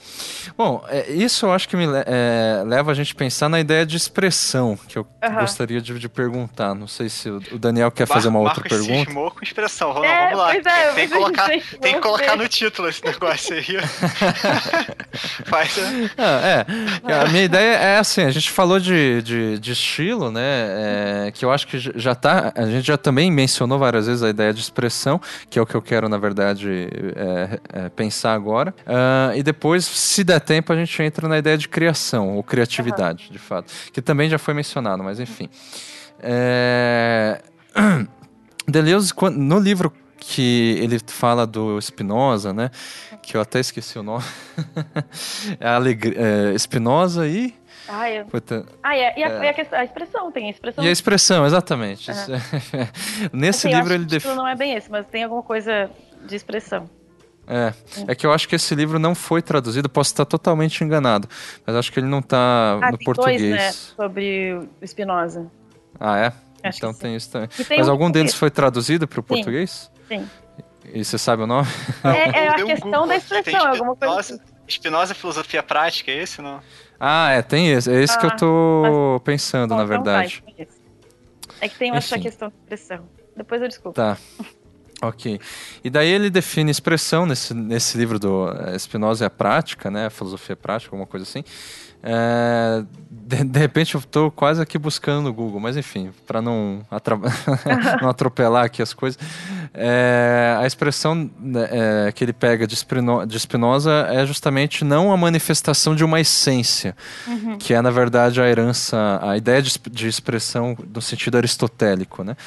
Bom, 0.57 0.83
é, 0.89 1.11
isso 1.11 1.45
eu 1.45 1.53
acho 1.53 1.67
que 1.67 1.75
me 1.75 1.85
é, 1.85 2.63
leva 2.65 2.91
a 2.91 2.93
gente 2.93 3.13
a 3.13 3.15
pensar 3.15 3.47
na 3.49 3.59
ideia 3.59 3.85
de 3.85 3.95
expressão, 3.95 4.77
que 4.87 4.97
eu 4.97 5.07
uhum. 5.23 5.35
gostaria 5.35 5.81
de, 5.81 5.97
de, 5.97 6.09
perguntar. 6.09 6.73
Não 6.73 6.87
sei 6.87 7.09
se 7.09 7.29
o 7.29 7.57
Daniel 7.57 7.91
quer 7.91 8.05
fazer 8.05 8.27
uma 8.27 8.39
outra 8.39 8.61
Marcos 8.61 8.77
pergunta. 8.77 9.05
Cismou 9.05 9.31
com 9.31 9.43
expressão. 9.43 9.93
Vamos, 9.93 10.07
é, 10.07 10.31
vamos 10.31 10.37
lá. 10.37 10.55
É, 10.55 10.93
tem, 10.93 11.07
que 11.07 11.13
colocar, 11.13 11.47
tem 11.47 11.93
que 11.93 11.99
colocar 11.99 12.35
no 12.35 12.47
título 12.47 12.89
esse 12.89 13.03
negócio 13.03 13.55
aí. 13.55 13.65
Faz. 15.45 15.75
Ah, 16.17 16.65
é, 17.07 17.13
a 17.13 17.27
minha 17.27 17.43
ideia 17.43 17.75
é 17.75 17.97
assim, 17.97 18.23
a 18.23 18.31
gente 18.31 18.51
falou 18.65 18.79
de, 18.79 19.21
de, 19.21 19.59
de 19.59 19.71
estilo, 19.73 20.31
né? 20.31 21.27
É, 21.27 21.31
que 21.31 21.45
eu 21.45 21.51
acho 21.51 21.67
que 21.67 21.77
já 21.77 22.15
tá. 22.15 22.51
A 22.55 22.65
gente 22.65 22.87
já 22.87 22.97
também 22.97 23.29
mencionou 23.29 23.77
várias 23.77 24.07
vezes 24.07 24.23
a 24.23 24.29
ideia 24.29 24.51
de 24.51 24.59
expressão, 24.59 25.21
que 25.51 25.59
é 25.59 25.61
o 25.61 25.67
que 25.67 25.75
eu 25.75 25.83
quero, 25.83 26.09
na 26.09 26.17
verdade, 26.17 26.89
é, 27.15 27.59
é, 27.71 27.89
pensar 27.89 28.33
agora. 28.33 28.73
Uh, 28.81 29.37
e 29.37 29.43
depois, 29.43 29.85
se 29.85 30.23
der 30.23 30.39
tempo, 30.39 30.73
a 30.73 30.75
gente 30.75 31.03
entra 31.03 31.27
na 31.27 31.37
ideia 31.37 31.55
de 31.55 31.69
criação, 31.69 32.35
ou 32.35 32.43
criatividade, 32.43 33.25
uhum. 33.27 33.33
de 33.33 33.39
fato. 33.39 33.71
Que 33.93 34.01
também 34.01 34.31
já 34.31 34.39
foi 34.39 34.55
mencionado, 34.55 35.03
mas 35.03 35.19
enfim. 35.19 35.47
É... 36.19 37.39
Deleuze, 38.67 39.13
no 39.35 39.59
livro 39.59 39.93
que 40.17 40.79
ele 40.81 40.99
fala 41.05 41.45
do 41.45 41.79
Spinoza, 41.79 42.51
né? 42.51 42.71
Que 43.21 43.37
eu 43.37 43.41
até 43.41 43.59
esqueci 43.59 43.99
o 43.99 44.03
nome. 44.03 44.23
é, 45.59 46.53
é 46.53 46.57
Spinoza 46.57 47.27
e 47.27 47.53
ah, 47.87 48.09
eu... 48.09 48.25
Puta, 48.25 48.65
ah 48.81 48.97
e, 48.97 49.05
a, 49.05 49.19
e, 49.19 49.23
a, 49.23 49.27
é... 49.27 49.55
e 49.71 49.75
a, 49.75 49.83
expressão, 49.83 50.31
tem 50.31 50.47
a 50.47 50.49
expressão. 50.51 50.83
E 50.83 50.87
a 50.87 50.91
expressão, 50.91 51.45
exatamente. 51.45 52.09
Uhum. 52.09 52.17
Nesse 53.33 53.67
assim, 53.67 53.77
livro 53.77 53.93
ele 53.93 54.05
define. 54.05 54.35
não 54.35 54.47
é 54.47 54.55
bem 54.55 54.73
esse, 54.73 54.89
mas 54.89 55.05
tem 55.07 55.23
alguma 55.23 55.43
coisa 55.43 55.89
de 56.25 56.35
expressão. 56.35 56.89
É, 57.47 57.73
é 58.07 58.15
que 58.15 58.25
eu 58.25 58.33
acho 58.33 58.47
que 58.49 58.55
esse 58.55 58.73
livro 58.73 58.97
não 58.97 59.13
foi 59.13 59.41
traduzido, 59.41 59.87
posso 59.87 60.11
estar 60.11 60.25
totalmente 60.25 60.83
enganado, 60.83 61.29
mas 61.65 61.75
acho 61.75 61.91
que 61.91 61.99
ele 61.99 62.07
não 62.07 62.19
está 62.19 62.79
ah, 62.81 62.91
no 62.91 62.97
tem 62.97 63.05
português. 63.05 63.39
Dois, 63.39 63.53
né, 63.53 63.71
sobre 63.71 64.67
o 64.81 64.87
Spinoza. 64.87 65.51
Ah, 65.99 66.17
é? 66.17 66.33
Acho 66.67 66.79
então 66.79 66.93
tem 66.93 67.15
isso 67.15 67.29
também. 67.31 67.47
Mas 67.77 67.87
um 67.87 67.91
algum 67.91 68.09
deles 68.09 68.33
foi 68.33 68.49
traduzido 68.49 69.07
para 69.07 69.19
o 69.19 69.23
português? 69.23 69.91
Sim. 70.07 70.27
E 70.91 71.03
você 71.03 71.17
sabe 71.17 71.43
o 71.43 71.47
nome? 71.47 71.67
É, 72.03 72.45
é 72.45 72.47
a 72.49 72.65
questão 72.65 73.07
da 73.07 73.15
expressão, 73.15 73.67
alguma 73.67 73.95
coisa. 73.95 74.19
Assim. 74.19 74.39
Spinoza 74.67 75.13
Filosofia 75.13 75.61
Prática, 75.61 76.11
é 76.11 76.23
esse 76.23 76.41
não? 76.41 76.59
Ah, 76.99 77.31
é, 77.31 77.41
tem 77.41 77.71
esse. 77.71 77.91
É 77.91 78.01
esse 78.01 78.15
ah, 78.15 78.19
que 78.19 78.25
eu 78.25 78.29
ah, 78.29 78.35
tô 78.35 79.21
pensando, 79.23 79.69
Bom, 79.69 79.77
na 79.77 79.83
então 79.83 79.95
verdade. 79.95 80.43
Vai, 80.45 80.67
é 81.61 81.69
que 81.69 81.77
tem 81.77 81.95
essa 81.95 82.19
questão 82.19 82.49
de 82.49 82.55
expressão. 82.55 83.05
Depois 83.35 83.61
eu 83.61 83.67
desculpo. 83.67 83.95
Tá. 83.95 84.17
Ok. 85.01 85.39
E 85.83 85.89
daí 85.89 86.07
ele 86.07 86.29
define 86.29 86.71
expressão 86.71 87.25
nesse, 87.25 87.53
nesse 87.53 87.97
livro 87.97 88.17
do 88.17 88.47
Spinoza 88.79 89.25
e 89.25 89.27
a 89.27 89.29
Prática, 89.29 89.91
né? 89.91 90.07
A 90.07 90.09
filosofia 90.09 90.55
prática, 90.55 90.93
alguma 90.93 91.05
coisa 91.05 91.23
assim. 91.23 91.43
É, 92.07 92.83
de, 93.09 93.43
de, 93.43 93.59
repente 93.59 93.95
eu 93.95 93.99
estou 93.99 94.29
quase 94.29 94.61
aqui 94.61 94.77
buscando 94.77 95.23
no 95.23 95.33
Google, 95.33 95.59
mas 95.59 95.75
enfim, 95.75 96.11
para 96.27 96.39
não, 96.39 96.85
não, 97.99 98.09
atropelar 98.09 98.65
aqui 98.65 98.83
as 98.83 98.93
coisas. 98.93 99.19
É, 99.73 100.55
a 100.59 100.67
expressão 100.67 101.29
né, 101.39 101.67
é, 101.71 102.11
que 102.11 102.23
ele 102.23 102.31
pega 102.31 102.67
de, 102.67 102.75
Spino, 102.75 103.25
de 103.25 103.39
Spinoza 103.39 104.07
é 104.11 104.23
justamente 104.23 104.85
não 104.85 105.11
a 105.11 105.17
manifestação 105.17 105.95
de 105.95 106.03
uma 106.03 106.19
essência, 106.19 106.95
uhum. 107.25 107.57
que 107.57 107.73
é 107.73 107.81
na 107.81 107.89
verdade 107.89 108.39
a 108.39 108.47
herança, 108.47 109.19
a 109.23 109.35
ideia 109.35 109.59
de, 109.63 109.73
de 109.89 110.07
expressão 110.07 110.77
no 110.93 111.01
sentido 111.01 111.37
aristotélico, 111.37 112.23
né? 112.23 112.37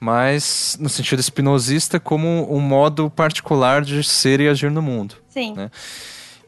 mas 0.00 0.76
no 0.80 0.88
sentido 0.88 1.20
espinosista 1.20 2.00
como 2.00 2.52
um 2.52 2.60
modo 2.60 3.08
particular 3.08 3.82
de 3.82 4.02
ser 4.02 4.40
e 4.40 4.48
agir 4.48 4.72
no 4.72 4.82
mundo. 4.82 5.14
Sim. 5.28 5.54
Né? 5.54 5.70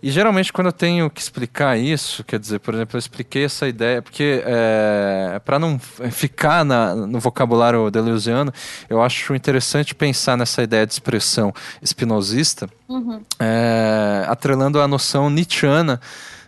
E 0.03 0.11
geralmente 0.11 0.53
quando 0.53 0.68
eu 0.68 0.72
tenho 0.72 1.11
que 1.11 1.20
explicar 1.20 1.76
isso, 1.76 2.22
quer 2.24 2.38
dizer, 2.38 2.61
por 2.61 2.74
exemplo, 2.74 2.97
eu 2.97 2.99
expliquei 2.99 3.44
essa 3.44 3.66
ideia, 3.66 4.03
porque 4.03 4.42
é, 4.44 5.40
para 5.44 5.59
não 5.59 5.78
ficar 5.78 6.64
na, 6.64 6.94
no 6.94 7.18
vocabulário 7.18 7.90
deleuziano, 7.90 8.53
eu 8.88 9.03
acho 9.03 9.34
interessante 9.34 9.94
pensar 9.94 10.36
nessa 10.36 10.62
ideia 10.62 10.86
de 10.86 10.92
expressão 10.92 11.53
espinosista, 11.80 12.68
uhum. 12.88 13.22
é, 13.40 14.24
atrelando 14.28 14.80
a 14.80 14.86
noção 14.86 15.30
nietzschiana 15.30 16.01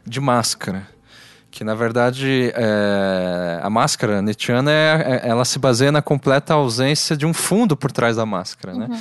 de 0.07 0.21
máscara 0.21 0.98
que 1.59 1.65
na 1.65 1.75
verdade 1.75 2.53
é, 2.55 3.59
a 3.61 3.69
máscara 3.69 4.23
Nietzscheana 4.23 4.71
é, 4.71 5.21
é, 5.25 5.29
ela 5.29 5.45
se 5.45 5.59
baseia 5.59 5.91
na 5.91 6.01
completa 6.01 6.55
ausência 6.55 7.17
de 7.17 7.27
um 7.27 7.35
fundo 7.35 7.77
por 7.77 7.91
trás 7.91 8.15
da 8.15 8.25
máscara, 8.25 8.75
né? 8.75 8.87
Uhum. 8.89 9.01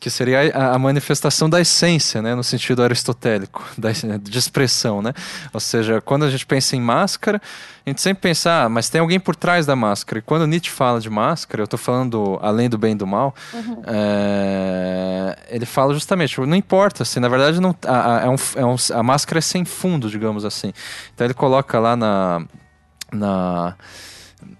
Que 0.00 0.08
seria 0.08 0.50
a, 0.56 0.74
a, 0.74 0.78
manifestação 0.78 1.50
da 1.50 1.60
essência, 1.60 2.22
né? 2.22 2.34
No 2.34 2.42
sentido 2.42 2.82
aristotélico, 2.82 3.62
da, 3.76 3.90
de 3.92 4.38
expressão, 4.38 5.02
né? 5.02 5.12
Ou 5.52 5.60
seja, 5.60 6.00
quando 6.00 6.24
a 6.24 6.30
gente 6.30 6.46
pensa 6.46 6.76
em 6.76 6.80
máscara, 6.80 7.42
a 7.88 7.90
gente 7.90 8.02
sempre 8.02 8.22
pensa, 8.22 8.64
ah, 8.64 8.68
mas 8.68 8.88
tem 8.88 9.00
alguém 9.00 9.18
por 9.18 9.34
trás 9.34 9.64
da 9.64 9.74
máscara. 9.74 10.18
E 10.18 10.22
quando 10.22 10.46
Nietzsche 10.46 10.70
fala 10.70 11.00
de 11.00 11.08
máscara, 11.08 11.62
eu 11.62 11.64
estou 11.64 11.78
falando 11.78 12.38
além 12.42 12.68
do 12.68 12.76
bem 12.76 12.92
e 12.92 12.94
do 12.94 13.06
mal, 13.06 13.34
uhum. 13.52 13.82
é, 13.86 15.38
ele 15.48 15.64
fala 15.64 15.94
justamente, 15.94 16.38
não 16.40 16.54
importa, 16.54 17.02
assim, 17.02 17.18
na 17.18 17.28
verdade 17.28 17.60
não, 17.60 17.74
a, 17.86 18.16
a, 18.16 18.20
é 18.24 18.28
um, 18.28 18.36
é 18.56 18.64
um, 18.64 18.76
a 18.94 19.02
máscara 19.02 19.38
é 19.38 19.42
sem 19.42 19.64
fundo, 19.64 20.10
digamos 20.10 20.44
assim. 20.44 20.72
Então 21.14 21.26
ele 21.26 21.34
coloca 21.34 21.78
lá 21.78 21.96
na. 21.96 22.42
na, 23.12 23.76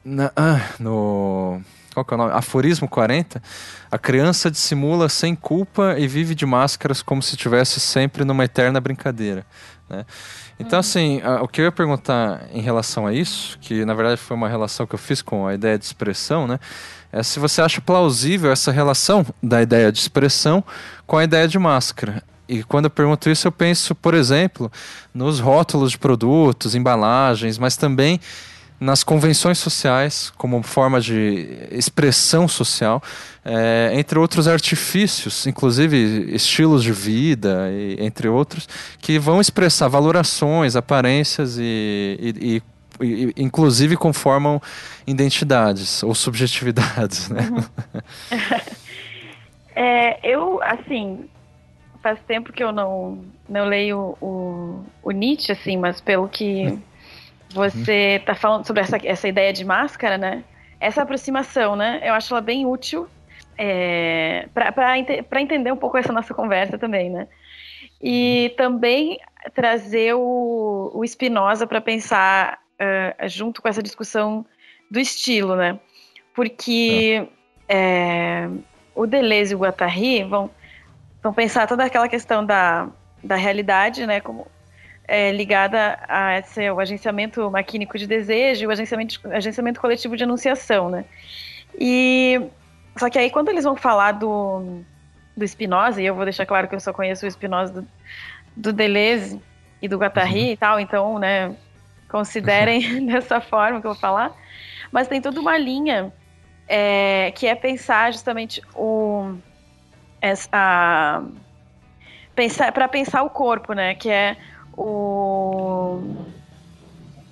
na 0.04 0.32
ah, 0.34 0.60
no. 0.78 1.60
Qual 1.92 2.04
que 2.04 2.14
é 2.14 2.16
o 2.16 2.18
nome? 2.18 2.32
Aforismo 2.32 2.88
40. 2.88 3.42
A 3.90 3.98
criança 3.98 4.50
dissimula 4.50 5.08
sem 5.08 5.34
culpa 5.34 5.96
e 5.98 6.06
vive 6.06 6.34
de 6.34 6.46
máscaras 6.46 7.02
como 7.02 7.20
se 7.20 7.34
estivesse 7.34 7.80
sempre 7.80 8.24
numa 8.24 8.44
eterna 8.44 8.80
brincadeira. 8.80 9.44
Né? 9.88 10.04
Então, 10.60 10.78
assim, 10.78 11.20
o 11.40 11.46
que 11.46 11.60
eu 11.60 11.66
ia 11.66 11.72
perguntar 11.72 12.46
em 12.52 12.60
relação 12.60 13.06
a 13.06 13.12
isso, 13.14 13.56
que 13.60 13.84
na 13.84 13.94
verdade 13.94 14.20
foi 14.20 14.36
uma 14.36 14.48
relação 14.48 14.86
que 14.86 14.94
eu 14.94 14.98
fiz 14.98 15.22
com 15.22 15.46
a 15.46 15.54
ideia 15.54 15.78
de 15.78 15.84
expressão, 15.84 16.46
né? 16.48 16.58
É 17.12 17.22
se 17.22 17.38
você 17.38 17.62
acha 17.62 17.80
plausível 17.80 18.50
essa 18.50 18.72
relação 18.72 19.24
da 19.42 19.62
ideia 19.62 19.90
de 19.92 19.98
expressão 19.98 20.62
com 21.06 21.16
a 21.16 21.24
ideia 21.24 21.46
de 21.46 21.58
máscara. 21.58 22.22
E 22.48 22.62
quando 22.64 22.86
eu 22.86 22.90
pergunto 22.90 23.30
isso, 23.30 23.46
eu 23.46 23.52
penso, 23.52 23.94
por 23.94 24.14
exemplo, 24.14 24.70
nos 25.14 25.38
rótulos 25.38 25.92
de 25.92 25.98
produtos, 25.98 26.74
embalagens, 26.74 27.56
mas 27.56 27.76
também 27.76 28.20
nas 28.80 29.02
convenções 29.02 29.58
sociais, 29.58 30.32
como 30.36 30.62
forma 30.62 31.00
de 31.00 31.66
expressão 31.70 32.46
social, 32.46 33.02
é, 33.44 33.90
entre 33.94 34.18
outros 34.18 34.46
artifícios, 34.46 35.46
inclusive 35.46 35.96
estilos 36.32 36.82
de 36.82 36.92
vida, 36.92 37.68
e, 37.72 37.96
entre 37.98 38.28
outros, 38.28 38.68
que 39.00 39.18
vão 39.18 39.40
expressar 39.40 39.88
valorações, 39.88 40.76
aparências 40.76 41.58
e, 41.58 42.18
e, 42.20 42.62
e 43.00 43.34
inclusive 43.36 43.96
conformam 43.96 44.60
identidades 45.06 46.02
ou 46.02 46.14
subjetividades, 46.14 47.28
né? 47.30 47.48
Uhum. 47.50 48.38
é, 49.74 50.18
eu, 50.28 50.62
assim, 50.62 51.28
faz 52.00 52.18
tempo 52.28 52.52
que 52.52 52.62
eu 52.62 52.70
não, 52.70 53.24
não 53.48 53.66
leio 53.66 54.16
o, 54.20 54.84
o 55.02 55.10
Nietzsche, 55.10 55.50
assim, 55.50 55.76
mas 55.76 56.00
pelo 56.00 56.28
que 56.28 56.78
você 57.50 58.16
está 58.20 58.34
falando 58.34 58.66
sobre 58.66 58.82
essa, 58.82 58.98
essa 59.04 59.28
ideia 59.28 59.52
de 59.52 59.64
máscara, 59.64 60.18
né? 60.18 60.44
Essa 60.80 61.02
aproximação, 61.02 61.74
né? 61.74 62.00
Eu 62.02 62.14
acho 62.14 62.32
ela 62.32 62.40
bem 62.40 62.66
útil 62.66 63.08
é, 63.56 64.48
para 64.54 65.40
entender 65.40 65.72
um 65.72 65.76
pouco 65.76 65.98
essa 65.98 66.12
nossa 66.12 66.32
conversa 66.32 66.78
também, 66.78 67.10
né? 67.10 67.26
E 68.00 68.54
também 68.56 69.18
trazer 69.54 70.14
o, 70.14 70.92
o 70.94 71.06
Spinoza 71.06 71.66
para 71.66 71.80
pensar 71.80 72.60
uh, 72.74 73.28
junto 73.28 73.60
com 73.60 73.68
essa 73.68 73.82
discussão 73.82 74.46
do 74.90 75.00
estilo, 75.00 75.56
né? 75.56 75.78
Porque 76.34 77.26
é, 77.68 78.48
o 78.94 79.06
Deleuze 79.06 79.52
e 79.52 79.56
o 79.56 79.58
Guattari 79.58 80.22
vão, 80.22 80.48
vão 81.20 81.32
pensar 81.32 81.66
toda 81.66 81.84
aquela 81.84 82.08
questão 82.08 82.46
da, 82.46 82.88
da 83.22 83.34
realidade, 83.34 84.06
né? 84.06 84.20
Como 84.20 84.46
é, 85.08 85.32
ligada 85.32 85.98
a 86.06 86.38
esse, 86.38 86.70
o 86.70 86.78
agenciamento 86.78 87.50
maquínico 87.50 87.96
de 87.96 88.06
desejo 88.06 88.64
e 88.64 88.66
o 88.66 88.70
agenciamento, 88.70 89.18
agenciamento 89.32 89.80
coletivo 89.80 90.14
de 90.14 90.22
enunciação, 90.22 90.90
né? 90.90 91.06
E 91.80 92.40
só 92.96 93.08
que 93.08 93.18
aí 93.18 93.30
quando 93.30 93.48
eles 93.48 93.64
vão 93.64 93.74
falar 93.74 94.12
do, 94.12 94.82
do 95.34 95.48
Spinoza, 95.48 96.02
e 96.02 96.06
eu 96.06 96.14
vou 96.14 96.24
deixar 96.24 96.44
claro 96.44 96.68
que 96.68 96.74
eu 96.74 96.80
só 96.80 96.92
conheço 96.92 97.26
o 97.26 97.30
Spinoza 97.30 97.72
do, 97.72 97.88
do 98.54 98.72
Deleuze 98.72 99.40
e 99.80 99.88
do 99.88 99.96
Guattari 99.96 100.44
uhum. 100.44 100.52
e 100.52 100.56
tal, 100.56 100.78
então, 100.78 101.18
né, 101.18 101.56
considerem 102.10 103.06
dessa 103.08 103.40
forma 103.40 103.80
que 103.80 103.86
eu 103.86 103.92
vou 103.92 104.00
falar. 104.00 104.36
Mas 104.92 105.08
tem 105.08 105.22
toda 105.22 105.40
uma 105.40 105.56
linha 105.56 106.12
é, 106.66 107.32
que 107.34 107.46
é 107.46 107.54
pensar 107.54 108.12
justamente 108.12 108.60
o 108.74 109.34
essa 110.20 111.22
pensar 112.34 112.72
para 112.72 112.88
pensar 112.88 113.22
o 113.22 113.30
corpo, 113.30 113.72
né, 113.72 113.94
que 113.94 114.10
é 114.10 114.36
o 114.78 116.00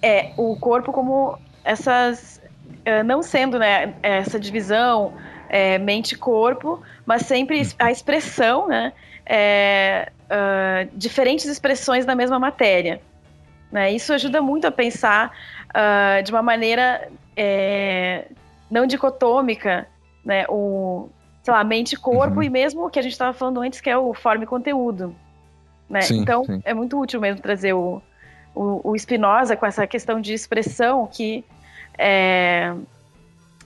é 0.03 0.33
o 0.37 0.57
corpo 0.57 0.93
como 0.93 1.39
essas 1.65 2.41
uh, 2.87 3.05
não 3.05 3.23
sendo 3.23 3.59
né 3.59 3.95
essa 4.03 4.39
divisão 4.39 5.13
é, 5.49 5.79
mente-corpo, 5.79 6.83
mas 7.05 7.23
sempre 7.23 7.63
a 7.79 7.91
expressão, 7.91 8.69
né? 8.69 8.93
É, 9.25 10.11
uh, 10.27 10.89
diferentes 10.97 11.47
expressões 11.47 12.05
da 12.05 12.15
mesma 12.15 12.39
matéria. 12.39 13.01
Né? 13.73 13.93
Isso 13.93 14.13
ajuda 14.13 14.41
muito 14.41 14.67
a 14.67 14.71
pensar 14.71 15.33
uh, 15.71 16.23
de 16.23 16.31
uma 16.31 16.43
maneira 16.43 17.09
é, 17.37 18.27
não 18.71 18.87
dicotômica, 18.87 19.87
né? 20.25 20.45
O, 20.49 21.09
sei 21.43 21.53
lá, 21.53 21.65
mente-corpo 21.65 22.37
uhum. 22.37 22.43
e 22.43 22.51
mesmo 22.51 22.87
o 22.87 22.91
que 22.91 22.99
a 22.99 23.03
gente 23.03 23.13
estava 23.13 23.33
falando 23.33 23.61
antes, 23.61 23.81
que 23.81 23.91
é 23.91 23.97
o 23.97 24.15
forma-conteúdo. 24.15 25.15
Né? 25.89 26.01
Sim, 26.03 26.21
então, 26.21 26.45
sim. 26.45 26.61
é 26.65 26.75
muito 26.75 26.99
útil 27.01 27.21
mesmo 27.21 27.41
trazer 27.41 27.73
o, 27.73 28.03
o, 28.55 28.91
o 28.91 28.99
Spinoza 28.99 29.57
com 29.57 29.67
essa 29.67 29.87
questão 29.87 30.21
de 30.21 30.33
expressão 30.35 31.07
que 31.07 31.45
é, 31.99 32.75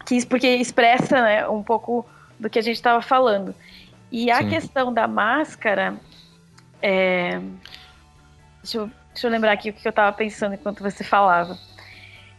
que, 0.05 0.25
porque 0.27 0.49
expressa 0.49 1.21
né, 1.23 1.49
um 1.49 1.63
pouco 1.63 2.07
do 2.39 2.49
que 2.49 2.59
a 2.59 2.63
gente 2.63 2.77
estava 2.77 3.03
falando. 3.03 3.55
E 4.11 4.31
a 4.31 4.39
Sim. 4.39 4.49
questão 4.49 4.93
da 4.93 5.07
máscara. 5.07 5.95
É... 6.83 7.41
Deixa, 8.63 8.79
eu, 8.79 8.91
deixa 9.13 9.27
eu 9.27 9.31
lembrar 9.31 9.53
aqui 9.53 9.71
o 9.71 9.73
que 9.73 9.87
eu 9.87 9.91
estava 9.91 10.13
pensando 10.13 10.55
enquanto 10.55 10.83
você 10.83 11.05
falava. 11.05 11.57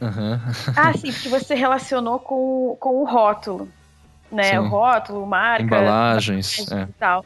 Uhum. 0.01 0.39
ah, 0.75 0.93
sim, 0.93 1.11
porque 1.13 1.29
você 1.29 1.53
relacionou 1.53 2.19
com, 2.19 2.75
com 2.79 3.01
o 3.01 3.05
rótulo. 3.05 3.69
Né? 4.31 4.59
O 4.59 4.67
rótulo, 4.67 5.25
marca. 5.25 5.63
Embalagens. 5.63 6.71
É. 6.71 6.83
E 6.83 6.93
tal. 6.93 7.25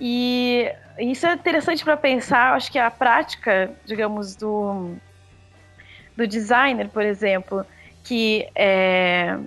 E 0.00 0.72
isso 0.98 1.26
é 1.26 1.32
interessante 1.32 1.84
para 1.84 1.96
pensar, 1.96 2.54
acho 2.54 2.70
que 2.70 2.78
a 2.78 2.90
prática, 2.90 3.70
digamos, 3.84 4.34
do, 4.34 4.94
do 6.16 6.26
designer, 6.26 6.88
por 6.88 7.02
exemplo, 7.02 7.64
que 8.02 8.48
é, 8.54 9.38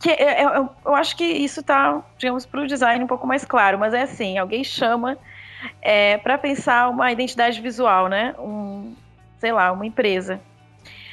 que 0.00 0.08
eu, 0.08 0.14
é, 0.14 0.42
é, 0.42 0.44
eu, 0.44 0.68
eu, 0.84 0.94
acho 0.94 1.14
que 1.14 1.24
isso 1.24 1.62
tá, 1.62 2.02
digamos, 2.16 2.46
para 2.46 2.60
o 2.60 2.66
design 2.66 3.04
um 3.04 3.06
pouco 3.06 3.26
mais 3.26 3.44
claro, 3.44 3.78
mas 3.78 3.92
é 3.92 4.02
assim, 4.02 4.38
alguém 4.38 4.64
chama 4.64 5.18
é, 5.82 6.16
para 6.16 6.38
pensar 6.38 6.88
uma 6.88 7.12
identidade 7.12 7.60
visual, 7.60 8.08
né? 8.08 8.34
Um, 8.38 8.94
sei 9.38 9.52
lá, 9.52 9.70
uma 9.70 9.86
empresa. 9.86 10.40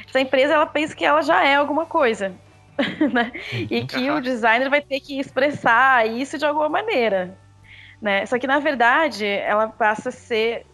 Essa 0.08 0.22
empresa 0.22 0.54
ela 0.54 0.66
pensa 0.66 0.96
que 0.96 1.04
ela 1.04 1.22
já 1.22 1.44
é 1.44 1.56
alguma 1.56 1.86
coisa, 1.86 2.34
né? 3.12 3.32
E 3.70 3.86
que 3.86 4.10
o 4.10 4.22
designer 4.22 4.70
vai 4.70 4.82
ter 4.82 5.02
que 5.02 5.20
expressar 5.20 6.08
isso 6.08 6.38
de 6.38 6.46
alguma 6.46 6.70
maneira. 6.70 7.38
Né? 8.02 8.26
Só 8.28 8.38
que 8.38 8.46
na 8.46 8.60
verdade 8.60 9.26
ela 9.26 9.68
passa 9.68 10.10
a 10.10 10.12
ser. 10.12 10.66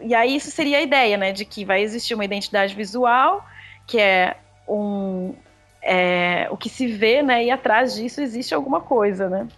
E 0.00 0.14
aí 0.14 0.36
isso 0.36 0.50
seria 0.50 0.78
a 0.78 0.82
ideia, 0.82 1.16
né? 1.16 1.32
De 1.32 1.44
que 1.44 1.64
vai 1.64 1.82
existir 1.82 2.14
uma 2.14 2.24
identidade 2.24 2.74
visual, 2.74 3.44
que 3.86 3.98
é 3.98 4.36
um, 4.68 5.34
é, 5.82 6.46
o 6.50 6.56
que 6.56 6.68
se 6.68 6.86
vê, 6.86 7.22
né? 7.22 7.44
E 7.44 7.50
atrás 7.50 7.94
disso 7.94 8.20
existe 8.20 8.54
alguma 8.54 8.80
coisa, 8.80 9.28
né? 9.28 9.48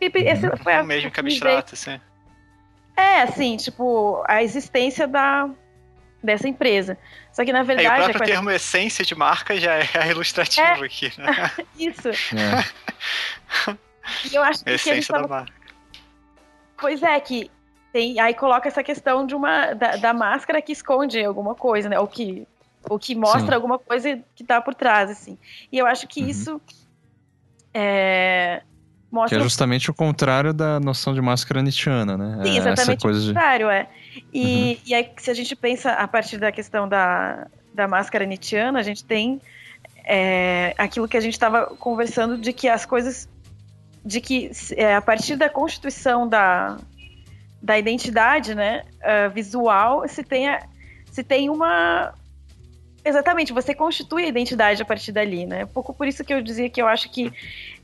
E, 0.00 0.06
esse 0.06 0.56
foi 0.62 0.74
a, 0.74 0.82
mesmo 0.82 1.10
que 1.10 1.20
abstrato, 1.20 1.74
assim. 1.74 2.00
É, 2.96 3.22
assim, 3.22 3.56
tipo, 3.56 4.24
a 4.26 4.42
existência 4.42 5.06
da, 5.06 5.48
dessa 6.22 6.48
empresa. 6.48 6.98
Só 7.32 7.44
que, 7.44 7.52
na 7.52 7.62
verdade... 7.62 7.86
É, 7.86 8.00
o 8.00 8.04
próprio 8.04 8.22
é 8.22 8.26
termo 8.26 8.50
essência 8.50 9.04
de 9.04 9.14
marca 9.14 9.58
já 9.58 9.74
é 9.74 9.86
ilustrativo 10.10 10.82
é, 10.82 10.86
aqui, 10.86 11.12
né? 11.18 11.50
Isso. 11.78 12.08
É. 12.08 13.76
E 14.30 14.36
eu 14.36 14.42
acho 14.44 14.62
que... 14.62 14.70
Essência 14.70 15.12
que 15.12 15.20
da 15.20 15.26
marca. 15.26 15.52
Pois 16.78 17.02
é, 17.02 17.18
que 17.20 17.50
tem... 17.92 18.20
Aí 18.20 18.34
coloca 18.34 18.68
essa 18.68 18.82
questão 18.82 19.26
de 19.26 19.34
uma... 19.34 19.72
Da, 19.74 19.96
da 19.96 20.12
máscara 20.12 20.60
que 20.62 20.72
esconde 20.72 21.24
alguma 21.24 21.54
coisa, 21.54 21.88
né? 21.88 21.98
Ou 21.98 22.06
que 22.06 22.46
ou 22.88 22.98
que 22.98 23.14
mostra 23.16 23.48
Sim. 23.48 23.54
alguma 23.54 23.78
coisa 23.80 24.16
que 24.34 24.44
está 24.44 24.60
por 24.60 24.74
trás, 24.74 25.10
assim. 25.10 25.36
E 25.72 25.78
eu 25.78 25.86
acho 25.86 26.06
que 26.06 26.22
uhum. 26.22 26.28
isso 26.28 26.60
é, 27.74 28.62
mostra... 29.10 29.36
Que 29.36 29.40
é 29.40 29.44
justamente 29.44 29.90
o 29.90 29.94
contrário 29.94 30.54
da 30.54 30.78
noção 30.78 31.12
de 31.12 31.20
máscara 31.20 31.62
nietzschiana, 31.62 32.16
né? 32.16 32.44
Sim, 32.44 32.58
exatamente 32.58 33.04
o 33.04 33.10
contrário, 33.10 33.66
de... 33.66 33.72
é. 33.72 33.88
E, 34.32 34.42
uhum. 34.42 34.80
e 34.86 34.94
aí, 34.94 35.10
se 35.16 35.30
a 35.30 35.34
gente 35.34 35.56
pensa 35.56 35.94
a 35.94 36.06
partir 36.06 36.38
da 36.38 36.52
questão 36.52 36.88
da, 36.88 37.48
da 37.74 37.88
máscara 37.88 38.24
nietzschiana, 38.24 38.78
a 38.78 38.82
gente 38.84 39.04
tem 39.04 39.40
é, 40.04 40.72
aquilo 40.78 41.08
que 41.08 41.16
a 41.16 41.20
gente 41.20 41.34
estava 41.34 41.66
conversando 41.66 42.38
de 42.38 42.52
que 42.52 42.68
as 42.68 42.86
coisas... 42.86 43.28
De 44.06 44.20
que 44.20 44.50
é, 44.76 44.94
a 44.94 45.02
partir 45.02 45.34
da 45.36 45.50
constituição 45.50 46.28
da, 46.28 46.78
da 47.60 47.76
identidade 47.76 48.54
né, 48.54 48.84
uh, 49.00 49.30
visual, 49.30 50.06
se 50.08 50.22
tem, 50.22 50.46
se 51.10 51.24
tem 51.24 51.50
uma, 51.50 52.14
Exatamente, 53.06 53.52
você 53.52 53.72
constitui 53.72 54.24
a 54.24 54.28
identidade 54.28 54.82
a 54.82 54.84
partir 54.84 55.12
dali, 55.12 55.46
né? 55.46 55.64
Pouco 55.64 55.94
por 55.94 56.08
isso 56.08 56.24
que 56.24 56.34
eu 56.34 56.42
dizia 56.42 56.68
que 56.68 56.82
eu 56.82 56.88
acho 56.88 57.08
que 57.08 57.32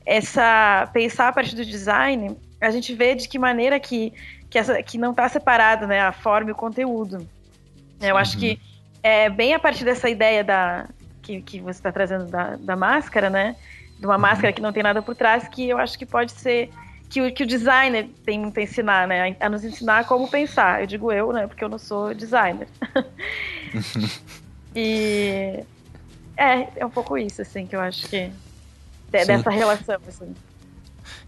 essa 0.04 0.90
pensar 0.92 1.28
a 1.28 1.32
partir 1.32 1.54
do 1.54 1.64
design, 1.64 2.36
a 2.60 2.72
gente 2.72 2.92
vê 2.92 3.14
de 3.14 3.28
que 3.28 3.38
maneira 3.38 3.78
que, 3.78 4.12
que, 4.50 4.58
essa, 4.58 4.82
que 4.82 4.98
não 4.98 5.12
está 5.12 5.28
separado, 5.28 5.86
né, 5.86 6.00
a 6.00 6.10
forma 6.10 6.50
e 6.50 6.52
o 6.52 6.56
conteúdo. 6.56 7.24
Eu 8.00 8.14
uhum. 8.14 8.20
acho 8.20 8.36
que 8.36 8.58
é 9.00 9.30
bem 9.30 9.54
a 9.54 9.60
partir 9.60 9.84
dessa 9.84 10.10
ideia 10.10 10.42
da 10.42 10.88
que, 11.22 11.40
que 11.40 11.60
você 11.60 11.78
está 11.78 11.92
trazendo 11.92 12.26
da, 12.26 12.56
da 12.56 12.74
máscara, 12.74 13.30
né? 13.30 13.54
De 14.03 14.07
uma 14.07 14.18
máscara 14.18 14.53
que 14.53 14.61
não 14.61 14.72
tem 14.72 14.82
nada 14.82 15.00
por 15.00 15.14
trás, 15.14 15.46
que 15.46 15.68
eu 15.68 15.78
acho 15.78 15.96
que 15.96 16.05
pode 16.05 16.32
ser 16.32 16.70
que 17.09 17.22
o, 17.22 17.32
que 17.32 17.44
o 17.44 17.46
designer 17.46 18.09
tem 18.24 18.40
muito 18.40 18.59
a 18.59 18.62
ensinar, 18.64 19.07
né? 19.07 19.36
A 19.38 19.48
nos 19.48 19.62
ensinar 19.62 20.09
como 20.09 20.26
pensar. 20.26 20.80
Eu 20.80 20.88
digo 20.88 21.12
eu, 21.12 21.32
né? 21.32 21.46
Porque 21.46 21.62
eu 21.62 21.68
não 21.68 21.78
sou 21.78 22.12
designer. 22.12 22.66
E 24.74 25.62
é, 26.34 26.66
é 26.76 26.86
um 26.86 26.88
pouco 26.88 27.18
isso, 27.18 27.42
assim, 27.42 27.66
que 27.66 27.76
eu 27.76 27.80
acho 27.80 28.09
que. 28.09 28.32
É 29.12 29.26
dessa 29.26 29.50
relação, 29.50 30.00
assim. 30.09 30.34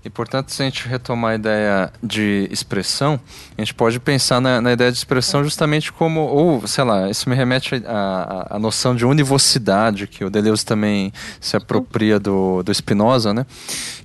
E 0.04 0.10
portanto, 0.10 0.50
se 0.50 0.62
a 0.62 0.66
gente 0.66 0.86
retomar 0.86 1.32
a 1.32 1.34
ideia 1.34 1.92
de 2.02 2.46
expressão, 2.50 3.18
a 3.56 3.60
gente 3.60 3.72
pode 3.72 3.98
pensar 3.98 4.38
na, 4.38 4.60
na 4.60 4.72
ideia 4.74 4.92
de 4.92 4.98
expressão 4.98 5.42
justamente 5.42 5.90
como, 5.90 6.20
ou 6.20 6.66
sei 6.66 6.84
lá, 6.84 7.08
isso 7.08 7.28
me 7.28 7.34
remete 7.34 7.82
à 7.86 8.58
noção 8.60 8.94
de 8.94 9.06
univocidade, 9.06 10.06
que 10.06 10.22
o 10.22 10.28
Deleuze 10.28 10.64
também 10.64 11.10
se 11.40 11.56
apropria 11.56 12.20
do, 12.20 12.62
do 12.62 12.74
Spinoza, 12.74 13.32
né? 13.32 13.46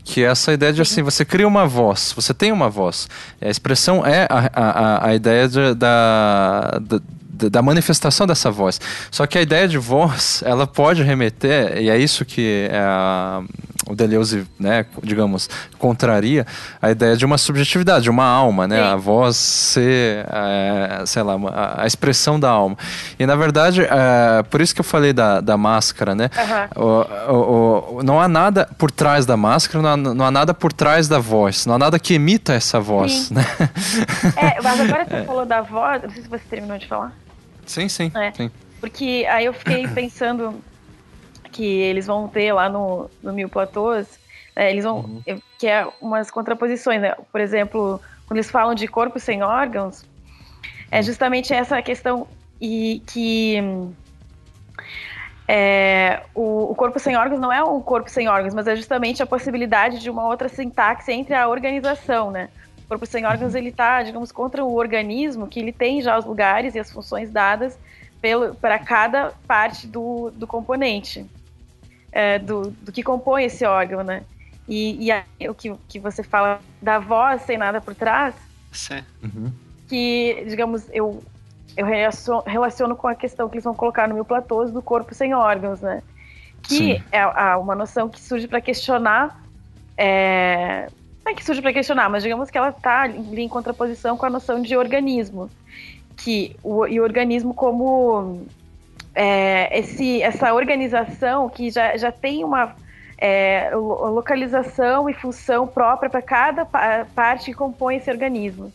Que 0.06 0.24
é 0.24 0.28
essa 0.28 0.54
ideia 0.54 0.72
de 0.72 0.82
assim, 0.82 1.02
você 1.04 1.26
cria 1.26 1.48
uma 1.48 1.68
voz, 1.68 2.14
você 2.16 2.34
tem 2.34 2.54
uma 2.54 2.70
voz. 2.70 3.10
A 3.42 3.50
expressão 3.50 4.06
é 4.06 4.26
a, 4.30 4.50
a, 4.54 5.08
a 5.10 5.16
ideia 5.16 5.50
de, 5.50 5.74
da, 5.74 6.80
da 6.82 7.02
da 7.50 7.62
manifestação 7.62 8.26
dessa 8.26 8.50
voz. 8.50 8.82
Só 9.12 9.26
que 9.26 9.38
a 9.38 9.42
ideia 9.42 9.68
de 9.68 9.78
voz, 9.78 10.44
ela 10.46 10.66
pode 10.66 11.04
remeter, 11.04 11.78
e 11.82 11.90
é 11.90 11.98
isso 11.98 12.26
que 12.26 12.68
é 12.72 12.80
a, 12.80 13.42
o 13.88 13.96
Deleuze, 13.96 14.46
né, 14.60 14.86
digamos, 15.04 15.50
contraria, 15.78 16.46
a 16.82 16.92
ideia 16.92 17.16
de 17.18 17.26
uma 17.26 17.38
subjetividade, 17.38 18.04
de 18.04 18.10
uma 18.10 18.26
alma, 18.26 18.68
né? 18.68 18.82
A 18.82 18.96
voz 18.96 19.36
ser, 19.36 20.26
é, 20.32 21.04
sei 21.06 21.24
lá, 21.24 21.34
a, 21.48 21.84
a, 21.84 21.88
expressão 21.88 22.40
da 22.40 22.50
alma. 22.50 22.78
E, 23.18 23.26
na 23.26 23.36
verdade, 23.36 23.82
é, 23.82 24.44
por 24.44 24.62
isso 24.62 24.76
que 24.76 24.82
eu 24.82 24.86
falei 24.86 25.12
da, 25.12 25.42
da 25.42 25.58
máscara, 25.58 26.14
né? 26.14 26.30
Uhum. 26.76 26.84
O, 26.84 27.34
o, 27.34 27.98
o, 27.98 28.04
não 28.04 28.22
há 28.22 28.28
nada 28.28 28.70
por 28.78 28.92
trás 28.92 29.26
da 29.26 29.36
máscara, 29.36 29.82
não 29.82 29.90
há, 29.90 29.98
não 29.98 30.26
há, 30.26 30.32
nada 30.32 30.54
por 30.54 30.72
trás 30.72 31.08
da 31.08 31.20
voz, 31.20 31.66
não 31.66 31.76
há 31.76 31.80
nada 31.80 31.98
que 31.98 32.14
emita 32.14 32.54
essa 32.54 32.80
voz, 32.80 33.12
Sim. 33.12 33.36
né? 33.36 33.46
É, 34.36 34.62
mas 34.62 34.80
agora 34.80 35.06
você 35.10 35.24
falou 35.24 35.46
da 35.46 35.62
voz, 35.62 36.04
não 36.04 36.10
sei 36.12 36.22
se 36.22 36.30
você 36.30 36.44
terminou 36.50 36.78
de 36.78 36.88
falar. 36.88 37.12
Sim, 37.70 37.88
sim, 37.88 38.12
é, 38.16 38.32
sim. 38.32 38.52
Porque 38.80 39.28
aí 39.30 39.46
eu 39.46 39.54
fiquei 39.54 39.88
pensando 39.94 40.60
que 41.52 41.64
eles 41.64 42.08
vão 42.08 42.28
ter 42.28 42.52
lá 42.52 42.68
no, 42.68 43.10
no 43.22 43.32
Mil 43.32 43.48
Platôs, 43.48 44.20
é, 44.56 44.72
eles 44.72 44.84
vão. 44.84 45.02
Uhum. 45.02 45.42
que 45.60 45.68
é 45.68 45.88
umas 46.02 46.32
contraposições, 46.32 47.00
né? 47.00 47.14
Por 47.32 47.40
exemplo, 47.40 48.02
quando 48.26 48.38
eles 48.38 48.50
falam 48.50 48.74
de 48.74 48.88
corpo 48.88 49.20
sem 49.20 49.44
órgãos, 49.44 50.04
é 50.90 50.98
uhum. 50.98 51.04
justamente 51.04 51.54
essa 51.54 51.80
questão 51.82 52.28
e 52.60 53.04
que. 53.06 53.58
É, 55.48 56.24
o, 56.34 56.72
o, 56.72 56.76
corpo 56.76 57.00
sem 57.00 57.16
órgãos 57.16 57.40
não 57.40 57.52
é 57.52 57.64
um 57.64 57.82
corpo 57.82 58.10
sem 58.10 58.28
órgãos, 58.28 58.54
mas 58.54 58.68
é 58.68 58.76
justamente 58.76 59.22
a 59.22 59.26
possibilidade 59.26 60.00
de 60.00 60.10
uma 60.10 60.28
outra 60.28 60.48
sintaxe 60.48 61.12
entre 61.12 61.36
a 61.36 61.48
organização, 61.48 62.32
né? 62.32 62.50
Corpo 62.90 63.06
sem 63.06 63.24
órgãos 63.24 63.54
ele 63.54 63.70
está, 63.70 64.02
digamos, 64.02 64.32
contra 64.32 64.66
o 64.66 64.74
organismo 64.74 65.48
que 65.48 65.60
ele 65.60 65.72
tem 65.72 66.02
já 66.02 66.18
os 66.18 66.26
lugares 66.26 66.74
e 66.74 66.80
as 66.80 66.92
funções 66.92 67.30
dadas 67.30 67.78
para 68.60 68.80
cada 68.80 69.32
parte 69.48 69.88
do, 69.88 70.32
do 70.32 70.48
componente, 70.48 71.26
é, 72.12 72.40
do, 72.40 72.72
do 72.72 72.92
que 72.92 73.04
compõe 73.04 73.46
esse 73.46 73.64
órgão, 73.64 74.04
né? 74.04 74.24
E, 74.68 75.06
e 75.06 75.12
aí, 75.12 75.24
o 75.48 75.54
que, 75.54 75.74
que 75.88 76.00
você 76.00 76.24
fala 76.24 76.60
da 76.82 77.00
voz 77.00 77.44
sem 77.44 77.58
nada 77.58 77.80
por 77.80 77.96
trás, 77.96 78.36
Sim. 78.72 79.04
Uhum. 79.24 79.52
que, 79.88 80.44
digamos, 80.48 80.88
eu, 80.92 81.24
eu 81.78 81.86
relaciono 82.46 82.96
com 82.96 83.08
a 83.08 83.16
questão 83.16 83.48
que 83.48 83.56
eles 83.56 83.64
vão 83.64 83.74
colocar 83.74 84.08
no 84.08 84.16
meu 84.16 84.26
platôs 84.26 84.72
do 84.72 84.82
corpo 84.82 85.14
sem 85.14 85.34
órgãos, 85.34 85.80
né? 85.80 86.02
Que 86.64 86.96
Sim. 86.98 87.04
é 87.12 87.56
uma 87.56 87.74
noção 87.74 88.10
que 88.10 88.20
surge 88.22 88.48
para 88.48 88.60
questionar 88.60 89.42
é, 89.98 90.90
é 91.30 91.34
que 91.34 91.44
surge 91.44 91.62
para 91.62 91.74
questionar, 91.74 92.10
mas 92.10 92.24
digamos 92.24 92.50
que 92.50 92.58
ela 92.58 92.70
está 92.70 93.08
em 93.08 93.48
contraposição 93.48 94.18
com 94.18 94.26
a 94.26 94.30
noção 94.30 94.62
de 94.62 94.76
organismo. 94.76 95.50
Que 96.16 96.56
o, 96.62 96.86
e 96.86 97.00
o 97.00 97.04
organismo 97.04 97.54
como 97.54 98.46
é, 99.16 99.80
esse, 99.80 100.22
essa 100.22 100.54
organização 100.54 101.50
que 101.50 101.70
já, 101.70 101.96
já 101.96 102.12
tem 102.12 102.44
uma 102.44 102.76
é, 103.18 103.72
localização 103.74 105.10
e 105.10 105.14
função 105.14 105.68
própria 105.68 106.10
para 106.10 106.22
cada 106.22 106.66
parte 106.66 107.46
que 107.46 107.54
compõe 107.54 107.98
esse 107.98 108.10
organismo. 108.10 108.72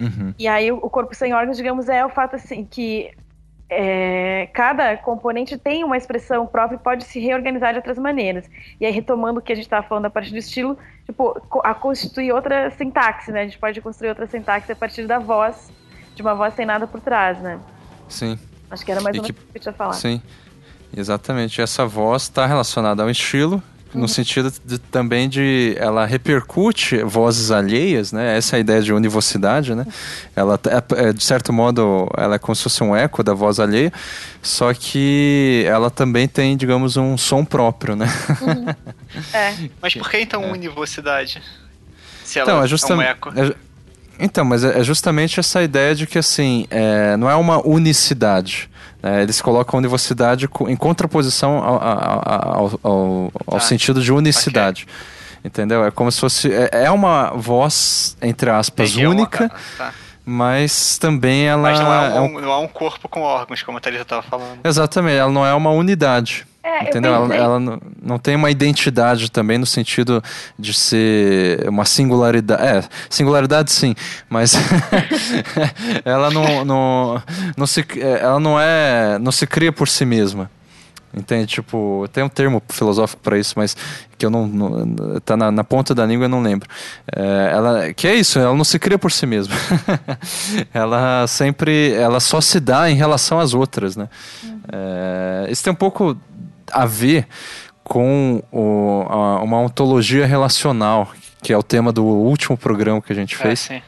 Uhum. 0.00 0.34
E 0.38 0.46
aí 0.46 0.70
o 0.70 0.90
corpo 0.90 1.14
sem 1.14 1.32
órgãos, 1.32 1.56
digamos, 1.56 1.88
é 1.88 2.04
o 2.04 2.08
fato 2.08 2.36
assim 2.36 2.64
que 2.64 3.10
é, 3.68 4.48
cada 4.52 4.96
componente 4.96 5.58
tem 5.58 5.82
uma 5.82 5.96
expressão 5.96 6.46
própria 6.46 6.76
e 6.76 6.78
pode 6.78 7.04
se 7.04 7.18
reorganizar 7.18 7.72
de 7.72 7.78
outras 7.78 7.98
maneiras. 7.98 8.48
E 8.80 8.86
aí, 8.86 8.92
retomando 8.92 9.40
o 9.40 9.42
que 9.42 9.52
a 9.52 9.56
gente 9.56 9.64
estava 9.64 9.86
falando 9.86 10.06
a 10.06 10.10
partir 10.10 10.30
do 10.30 10.38
estilo, 10.38 10.78
tipo, 11.04 11.40
a 11.64 11.74
constituir 11.74 12.32
outra 12.32 12.70
sintaxe, 12.70 13.32
né? 13.32 13.42
A 13.42 13.44
gente 13.44 13.58
pode 13.58 13.80
construir 13.80 14.10
outra 14.10 14.26
sintaxe 14.26 14.70
a 14.70 14.76
partir 14.76 15.06
da 15.06 15.18
voz, 15.18 15.70
de 16.14 16.22
uma 16.22 16.34
voz 16.34 16.54
sem 16.54 16.64
nada 16.64 16.86
por 16.86 17.00
trás, 17.00 17.40
né? 17.40 17.58
Sim. 18.08 18.38
Acho 18.70 18.84
que 18.84 18.92
era 18.92 19.00
mais 19.00 19.16
ou 19.16 19.22
menos 19.22 19.30
o 19.30 19.52
que 19.52 19.58
eu 19.58 19.60
tinha 19.60 19.72
falado. 19.72 19.94
Sim, 19.94 20.22
exatamente. 20.96 21.60
Essa 21.60 21.86
voz 21.86 22.22
está 22.22 22.46
relacionada 22.46 23.02
ao 23.02 23.10
estilo, 23.10 23.62
no 23.96 24.02
uhum. 24.02 24.08
sentido 24.08 24.52
de, 24.64 24.78
também 24.78 25.28
de 25.28 25.74
ela 25.78 26.04
repercute 26.04 27.02
vozes 27.02 27.50
alheias, 27.50 28.12
né? 28.12 28.36
Essa 28.36 28.54
é 28.54 28.58
a 28.58 28.60
ideia 28.60 28.82
de 28.82 28.92
univocidade, 28.92 29.74
né? 29.74 29.86
Ela 30.36 30.60
é, 30.66 31.08
é, 31.08 31.12
de 31.12 31.24
certo 31.24 31.52
modo 31.52 32.08
ela 32.16 32.36
é 32.36 32.38
como 32.38 32.54
se 32.54 32.62
fosse 32.62 32.84
um 32.84 32.94
eco 32.94 33.22
da 33.22 33.32
voz 33.32 33.58
alheia, 33.58 33.92
só 34.42 34.72
que 34.74 35.64
ela 35.66 35.90
também 35.90 36.28
tem, 36.28 36.56
digamos, 36.56 36.96
um 36.96 37.16
som 37.16 37.44
próprio, 37.44 37.96
né? 37.96 38.06
Uhum. 38.42 38.66
É. 39.32 39.54
Mas 39.80 39.94
por 39.94 40.10
que 40.10 40.20
então 40.20 40.44
é. 40.44 40.52
univocidade? 40.52 41.42
Se 42.22 42.38
ela 42.38 42.50
então, 42.50 42.62
é, 42.62 42.68
justamente, 42.68 43.06
é 43.06 43.08
um 43.08 43.12
eco. 43.12 43.32
É, 43.34 43.54
então, 44.18 44.44
mas 44.44 44.64
é, 44.64 44.80
é 44.80 44.82
justamente 44.82 45.38
essa 45.38 45.62
ideia 45.62 45.94
de 45.94 46.06
que 46.06 46.18
assim, 46.18 46.66
é, 46.70 47.16
não 47.16 47.30
é 47.30 47.34
uma 47.36 47.64
unicidade. 47.66 48.68
É, 49.06 49.22
eles 49.22 49.40
colocam 49.40 49.76
a 49.76 49.78
universidade 49.78 50.48
em 50.66 50.76
contraposição 50.76 51.58
ao, 51.58 51.80
ao, 51.80 52.80
ao, 52.82 53.32
ao 53.46 53.56
ah, 53.56 53.60
sentido 53.60 54.02
de 54.02 54.12
unicidade. 54.12 54.82
Okay. 54.82 54.94
Entendeu? 55.44 55.84
É 55.84 55.92
como 55.92 56.10
se 56.10 56.18
fosse. 56.18 56.52
É, 56.52 56.86
é 56.86 56.90
uma 56.90 57.30
voz, 57.30 58.16
entre 58.20 58.50
aspas, 58.50 58.90
Entendi, 58.90 59.06
única. 59.06 59.44
Uma, 59.44 59.50
tá. 59.78 59.94
Mas 60.24 60.98
também 60.98 61.46
ela. 61.46 61.62
Mas 61.62 61.78
não 61.78 61.94
é, 61.94 61.98
um, 61.98 62.16
é 62.16 62.20
um... 62.20 62.40
não 62.40 62.52
é 62.52 62.58
um 62.58 62.66
corpo 62.66 63.08
com 63.08 63.20
órgãos, 63.20 63.62
como 63.62 63.78
a 63.78 63.80
Thalita 63.80 64.02
estava 64.02 64.22
falando. 64.22 64.58
Exatamente, 64.64 65.18
ela 65.18 65.30
não 65.30 65.46
é 65.46 65.54
uma 65.54 65.70
unidade. 65.70 66.44
É, 66.66 66.88
entendeu? 66.88 67.14
Ela, 67.14 67.34
ela 67.36 67.60
não, 67.60 67.80
não, 68.02 68.18
tem 68.18 68.34
uma 68.34 68.50
identidade 68.50 69.30
também 69.30 69.56
no 69.56 69.64
sentido 69.64 70.20
de 70.58 70.74
ser 70.74 71.64
uma 71.68 71.84
singularidade. 71.84 72.60
É, 72.60 72.84
singularidade 73.08 73.70
sim, 73.70 73.94
mas 74.28 74.54
ela 76.04 76.28
não, 76.28 76.64
não, 76.64 77.22
não 77.56 77.66
se, 77.68 77.86
ela 78.00 78.40
não 78.40 78.58
é, 78.58 79.16
não 79.20 79.30
se 79.30 79.46
cria 79.46 79.70
por 79.70 79.86
si 79.86 80.04
mesma. 80.04 80.50
Entende? 81.14 81.46
Tipo, 81.46 82.06
tem 82.12 82.24
um 82.24 82.28
termo 82.28 82.60
filosófico 82.68 83.22
para 83.22 83.38
isso, 83.38 83.54
mas 83.56 83.74
que 84.18 84.26
eu 84.26 84.30
não. 84.30 84.46
não 84.46 85.20
tá 85.20 85.36
na, 85.36 85.50
na, 85.50 85.64
ponta 85.64 85.94
da 85.94 86.04
língua 86.04 86.24
eu 86.24 86.28
não 86.28 86.42
lembro. 86.42 86.68
É, 87.14 87.50
ela, 87.52 87.94
que 87.94 88.06
é 88.06 88.14
isso, 88.16 88.38
ela 88.38 88.54
não 88.54 88.64
se 88.64 88.78
cria 88.78 88.98
por 88.98 89.10
si 89.10 89.24
mesma. 89.24 89.54
ela 90.74 91.26
sempre. 91.28 91.94
Ela 91.94 92.20
só 92.20 92.40
se 92.40 92.60
dá 92.60 92.90
em 92.90 92.96
relação 92.96 93.38
às 93.38 93.54
outras, 93.54 93.96
né? 93.96 94.08
Uhum. 94.44 94.60
É, 94.70 95.46
isso 95.48 95.64
tem 95.64 95.72
um 95.72 95.76
pouco 95.76 96.18
a 96.72 96.86
ver 96.86 97.26
com 97.82 98.42
o, 98.50 99.06
a, 99.08 99.42
uma 99.42 99.60
ontologia 99.60 100.26
relacional, 100.26 101.12
que 101.42 101.52
é 101.52 101.58
o 101.58 101.62
tema 101.62 101.92
do 101.92 102.04
último 102.04 102.56
programa 102.56 103.00
que 103.00 103.12
a 103.12 103.14
gente 103.14 103.34
é, 103.34 103.38
fez. 103.38 103.70
É, 103.70 103.82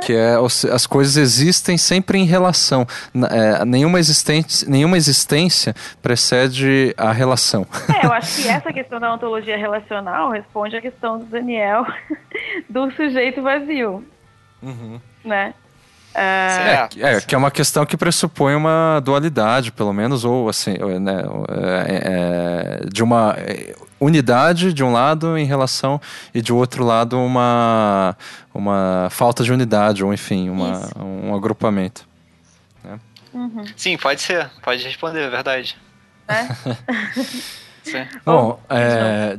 que 0.00 0.12
é 0.12 0.36
as 0.72 0.86
coisas 0.86 1.16
existem 1.16 1.76
sempre 1.76 2.18
em 2.18 2.24
relação. 2.24 2.86
É, 3.30 3.64
nenhuma, 3.64 3.98
existência, 3.98 4.68
nenhuma 4.68 4.96
existência 4.96 5.74
precede 6.00 6.94
a 6.96 7.12
relação. 7.12 7.66
É, 8.02 8.06
eu 8.06 8.12
acho 8.12 8.42
que 8.42 8.48
essa 8.48 8.72
questão 8.72 9.00
da 9.00 9.12
ontologia 9.12 9.56
relacional 9.56 10.30
responde 10.30 10.76
à 10.76 10.80
questão 10.80 11.18
do 11.18 11.24
Daniel 11.24 11.86
do 12.68 12.90
sujeito 12.92 13.42
vazio. 13.42 14.04
Uhum. 14.62 15.00
Né? 15.24 15.54
É, 16.18 16.88
é, 16.98 17.20
que 17.20 17.34
é 17.34 17.38
uma 17.38 17.50
questão 17.50 17.84
que 17.84 17.96
pressupõe 17.96 18.54
uma 18.54 19.00
dualidade, 19.04 19.70
pelo 19.70 19.92
menos, 19.92 20.24
ou 20.24 20.48
assim, 20.48 20.72
né, 21.00 21.22
é, 21.86 22.80
é, 22.84 22.88
de 22.88 23.02
uma 23.02 23.36
unidade 24.00 24.72
de 24.72 24.82
um 24.82 24.92
lado 24.92 25.36
em 25.36 25.44
relação 25.44 26.00
e 26.34 26.40
de 26.40 26.52
outro 26.52 26.84
lado 26.84 27.18
uma, 27.18 28.16
uma 28.54 29.08
falta 29.10 29.44
de 29.44 29.52
unidade, 29.52 30.02
ou 30.02 30.12
enfim, 30.12 30.48
uma, 30.48 30.88
um 30.98 31.34
agrupamento. 31.34 32.08
Né? 32.82 32.98
Uhum. 33.34 33.64
Sim, 33.76 33.98
pode 33.98 34.22
ser, 34.22 34.50
pode 34.62 34.82
responder, 34.82 35.20
é 35.20 35.30
verdade. 35.30 35.76
É? 36.28 36.46
Bom, 38.24 38.58
é, 38.68 39.38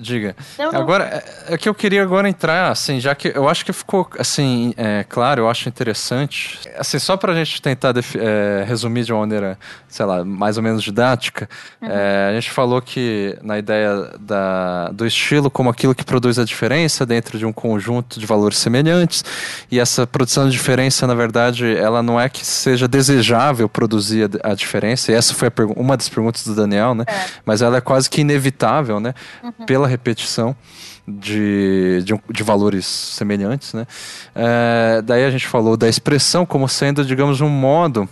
Diga. 0.00 0.34
Não, 0.58 0.72
não. 0.72 0.80
Agora, 0.80 1.04
é, 1.48 1.54
é 1.54 1.58
que 1.58 1.68
eu 1.68 1.74
queria 1.74 2.02
agora 2.02 2.26
entrar, 2.26 2.70
assim, 2.70 2.98
já 2.98 3.14
que 3.14 3.28
eu 3.34 3.46
acho 3.46 3.64
que 3.64 3.72
ficou, 3.72 4.08
assim, 4.18 4.72
é, 4.76 5.04
claro, 5.06 5.42
eu 5.42 5.50
acho 5.50 5.68
interessante. 5.68 6.58
Assim, 6.78 6.98
só 6.98 7.18
pra 7.18 7.34
gente 7.34 7.60
tentar 7.60 7.92
é, 8.16 8.64
resumir 8.66 9.04
de 9.04 9.12
uma 9.12 9.20
maneira, 9.20 9.58
sei 9.88 10.06
lá, 10.06 10.24
mais 10.24 10.56
ou 10.56 10.62
menos 10.62 10.82
didática, 10.82 11.48
uhum. 11.82 11.88
é, 11.90 12.30
a 12.30 12.34
gente 12.34 12.50
falou 12.50 12.80
que 12.80 13.36
na 13.42 13.58
ideia 13.58 14.10
da, 14.18 14.88
do 14.88 15.06
estilo 15.06 15.50
como 15.50 15.68
aquilo 15.68 15.94
que 15.94 16.04
produz 16.04 16.38
a 16.38 16.44
diferença 16.44 17.04
dentro 17.04 17.38
de 17.38 17.44
um 17.44 17.52
conjunto 17.52 18.18
de 18.18 18.24
valores 18.24 18.56
semelhantes, 18.56 19.22
e 19.70 19.78
essa 19.78 20.06
produção 20.06 20.46
de 20.46 20.52
diferença, 20.52 21.06
na 21.06 21.14
verdade, 21.14 21.76
ela 21.76 22.02
não 22.02 22.18
é 22.18 22.28
que 22.30 22.44
seja 22.46 22.88
desejável 22.88 23.68
produzir 23.68 24.30
a, 24.42 24.52
a 24.52 24.54
diferença, 24.54 25.12
e 25.12 25.14
essa 25.14 25.34
foi 25.34 25.50
uma 25.76 25.94
das 25.94 26.08
perguntas 26.08 26.42
do 26.44 26.54
Daniel, 26.54 26.94
né? 26.94 27.04
É. 27.06 27.26
Mas 27.44 27.60
ela 27.60 27.76
é 27.76 27.80
quase 27.82 28.08
que 28.08 28.22
inevitável, 28.22 28.98
né? 28.98 29.12
Uhum. 29.42 29.66
Pela 29.66 29.89
repetição 29.90 30.56
de, 31.06 32.02
de, 32.04 32.14
de 32.30 32.42
valores 32.42 32.86
semelhantes. 32.86 33.74
Né? 33.74 33.86
É, 34.34 35.02
daí 35.02 35.24
a 35.24 35.30
gente 35.30 35.46
falou 35.46 35.76
da 35.76 35.88
expressão 35.88 36.46
como 36.46 36.68
sendo, 36.68 37.04
digamos, 37.04 37.40
um 37.40 37.48
modo 37.48 38.08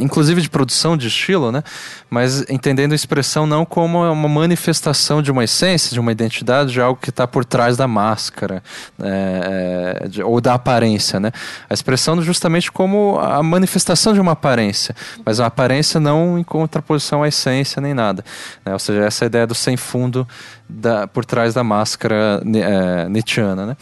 inclusive 0.00 0.40
de 0.42 0.50
produção 0.50 0.96
de 0.96 1.06
estilo, 1.06 1.52
né? 1.52 1.62
Mas 2.10 2.44
entendendo 2.50 2.92
a 2.92 2.94
expressão 2.94 3.46
não 3.46 3.64
como 3.64 4.02
uma 4.10 4.28
manifestação 4.28 5.22
de 5.22 5.30
uma 5.30 5.44
essência, 5.44 5.92
de 5.92 6.00
uma 6.00 6.10
identidade, 6.10 6.72
de 6.72 6.80
algo 6.80 7.00
que 7.00 7.10
está 7.10 7.26
por 7.26 7.44
trás 7.44 7.76
da 7.76 7.86
máscara 7.86 8.62
é, 9.00 10.02
é, 10.02 10.08
de, 10.08 10.22
ou 10.22 10.40
da 10.40 10.54
aparência, 10.54 11.20
né? 11.20 11.30
A 11.70 11.74
expressão 11.74 12.20
justamente 12.20 12.72
como 12.72 13.18
a 13.20 13.42
manifestação 13.42 14.12
de 14.12 14.20
uma 14.20 14.32
aparência, 14.32 14.94
mas 15.24 15.38
a 15.38 15.46
aparência 15.46 16.00
não 16.00 16.38
em 16.38 16.42
contraposição 16.42 17.22
à 17.22 17.28
essência 17.28 17.80
nem 17.80 17.94
nada. 17.94 18.24
Né? 18.64 18.72
Ou 18.72 18.78
seja, 18.78 19.04
essa 19.04 19.24
ideia 19.24 19.46
do 19.46 19.54
sem 19.54 19.76
fundo 19.76 20.26
da, 20.68 21.06
por 21.06 21.24
trás 21.24 21.54
da 21.54 21.62
máscara 21.62 22.42
é, 22.44 23.08
Nietzscheana, 23.08 23.66
né? 23.66 23.76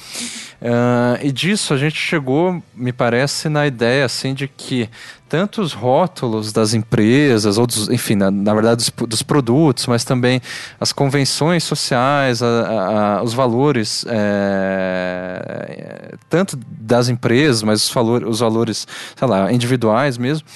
Uh, 0.65 1.21
e 1.23 1.31
disso 1.31 1.75
a 1.75 1.77
gente 1.77 1.97
chegou, 1.97 2.63
me 2.75 2.91
parece, 2.91 3.51
na 3.51 3.67
ideia 3.67 4.07
assim 4.07 4.33
de 4.33 4.49
que 4.49 4.89
tanto 5.35 5.62
os 5.62 5.72
rótulos 5.72 6.53
das 6.53 6.74
empresas, 6.74 7.59
ou 7.59 7.66
dos, 7.66 7.89
enfim, 7.89 8.14
na, 8.14 8.30
na 8.30 8.55
verdade 8.55 8.76
dos, 8.76 9.09
dos, 9.09 9.20
produtos, 9.20 9.89
mas 9.89 10.05
também 10.05 10.41
as 10.78 10.93
convenções 10.93 11.64
sociais, 11.64 12.41
a, 12.41 13.16
a, 13.16 13.20
os 13.20 13.35
valores, 13.35 14.05
é, 14.07 16.14
tanto 16.30 16.57
das 16.57 17.09
empresas, 17.09 17.64
mas 17.64 17.82
os, 17.82 17.93
valor, 17.93 18.22
os 18.22 18.39
valores, 18.39 18.87
sei 19.16 19.26
lá, 19.26 19.53
individuais 19.53 20.16
mesmo, 20.16 20.47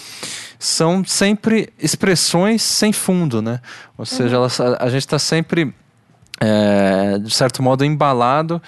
são 0.61 1.05
sempre 1.05 1.71
expressões 1.77 2.63
sem 2.63 2.93
fundo, 2.93 3.43
né? 3.43 3.61
Ou 3.97 4.07
seja, 4.07 4.37
uhum. 4.37 4.43
elas, 4.43 4.61
a, 4.61 4.77
a 4.79 4.89
gente 4.89 5.01
está 5.01 5.19
sempre 5.19 5.75
é, 6.41 7.19
de 7.19 7.35
certo 7.35 7.65
modo, 7.65 7.85
embalado 7.85 8.63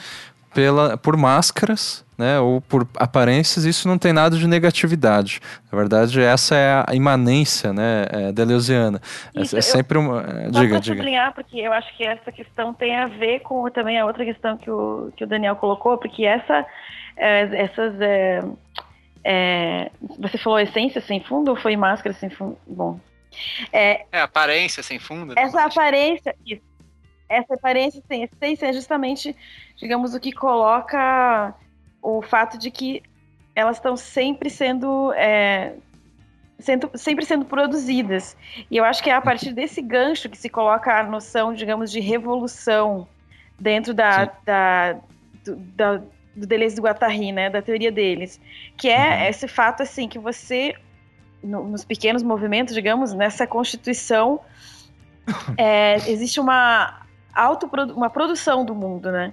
pela, 0.53 0.97
por 0.97 1.17
máscaras, 1.17 2.05
né, 2.21 2.39
ou 2.39 2.61
por 2.61 2.87
aparências, 2.97 3.65
isso 3.65 3.89
não 3.89 3.97
tem 3.97 4.13
nada 4.13 4.37
de 4.37 4.47
negatividade. 4.47 5.41
Na 5.73 5.79
verdade, 5.79 6.21
essa 6.21 6.55
é 6.55 6.85
a 6.87 6.95
imanência, 6.95 7.73
né, 7.73 8.05
é, 8.11 8.33
deleuziana. 8.33 9.01
É, 9.35 9.41
isso, 9.41 9.57
é, 9.57 9.63
sempre 9.63 9.97
uma... 9.97 10.21
É, 10.21 10.51
diga, 10.51 10.79
diga. 10.79 10.97
sublinhar, 10.97 11.33
porque 11.33 11.59
eu 11.59 11.73
acho 11.73 11.97
que 11.97 12.05
essa 12.05 12.31
questão 12.31 12.75
tem 12.75 12.95
a 12.95 13.07
ver 13.07 13.41
com 13.41 13.69
também 13.71 13.99
a 13.99 14.05
outra 14.05 14.23
questão 14.23 14.59
que 14.59 14.71
o, 14.71 15.11
que 15.17 15.25
o 15.25 15.27
Daniel 15.27 15.57
colocou, 15.57 15.97
porque 15.97 16.27
essa, 16.27 16.67
é, 17.17 17.65
essas... 17.65 17.99
É, 18.01 18.43
é, 19.25 19.91
você 20.19 20.37
falou 20.37 20.61
essência 20.61 21.01
sem 21.01 21.23
fundo 21.25 21.51
ou 21.51 21.57
foi 21.57 21.75
máscara 21.77 22.15
sem 22.15 22.29
fundo? 22.29 22.59
Bom... 22.67 23.01
É, 23.73 24.05
é 24.11 24.21
aparência 24.21 24.83
sem 24.83 24.99
fundo. 24.99 25.35
Essa 25.37 25.65
aparência, 25.65 26.35
isso 26.45 26.61
essa 27.31 27.55
aparência 27.55 28.03
sem 28.09 28.25
essência 28.25 28.67
é 28.67 28.73
justamente, 28.73 29.35
digamos, 29.77 30.15
o 30.15 30.21
que 30.21 30.33
coloca 30.33 31.55
o 32.03 32.23
fato 32.23 32.59
de 32.59 32.71
que 32.71 33.03
elas 33.55 33.77
estão 33.77 33.97
sempre 33.97 34.49
sendo, 34.49 35.13
é, 35.13 35.75
sendo, 36.59 36.91
sempre 36.95 37.25
sendo 37.25 37.45
produzidas. 37.45 38.37
E 38.71 38.77
eu 38.77 38.85
acho 38.85 39.03
que 39.03 39.11
é 39.11 39.15
a 39.15 39.21
partir 39.21 39.53
desse 39.53 39.83
gancho 39.83 40.29
que 40.29 40.39
se 40.39 40.49
coloca 40.49 40.99
a 40.99 41.03
noção, 41.03 41.53
digamos, 41.53 41.91
de 41.91 42.01
revolução 42.01 43.07
dentro 43.59 43.93
da, 43.93 44.27
da, 44.45 44.93
do, 45.45 45.57
da, 45.57 45.97
do 46.35 46.47
Deleuze 46.47 46.77
do 46.77 46.83
Guattari, 46.83 47.33
né, 47.33 47.51
da 47.51 47.61
teoria 47.61 47.93
deles, 47.93 48.41
que 48.77 48.89
é 48.89 49.17
uhum. 49.17 49.29
esse 49.29 49.47
fato 49.47 49.83
assim 49.83 50.09
que 50.09 50.19
você 50.19 50.75
no, 51.43 51.65
nos 51.65 51.85
pequenos 51.85 52.23
movimentos, 52.23 52.75
digamos, 52.75 53.13
nessa 53.13 53.47
constituição, 53.47 54.41
é, 55.57 55.97
existe 56.11 56.41
uma 56.41 57.01
auto 57.35 57.71
uma 57.95 58.11
produção 58.11 58.65
do 58.65 58.75
mundo, 58.75 59.11
né? 59.11 59.33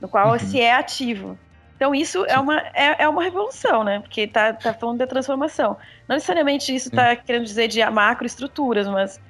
No 0.00 0.08
qual 0.08 0.32
uhum. 0.32 0.38
se 0.38 0.60
é 0.60 0.74
ativo. 0.74 1.38
Então 1.76 1.94
isso 1.94 2.24
é 2.24 2.38
uma, 2.38 2.58
é, 2.74 3.04
é 3.04 3.08
uma 3.08 3.22
revolução, 3.22 3.84
né? 3.84 4.00
Porque 4.00 4.26
tá, 4.26 4.52
tá 4.52 4.72
falando 4.72 4.98
da 4.98 5.06
transformação. 5.06 5.76
Não 6.08 6.16
necessariamente 6.16 6.74
isso 6.74 6.88
está 6.88 7.14
querendo 7.14 7.44
dizer 7.44 7.68
de 7.68 7.84
macroestruturas, 7.90 8.88
mas 8.88 9.20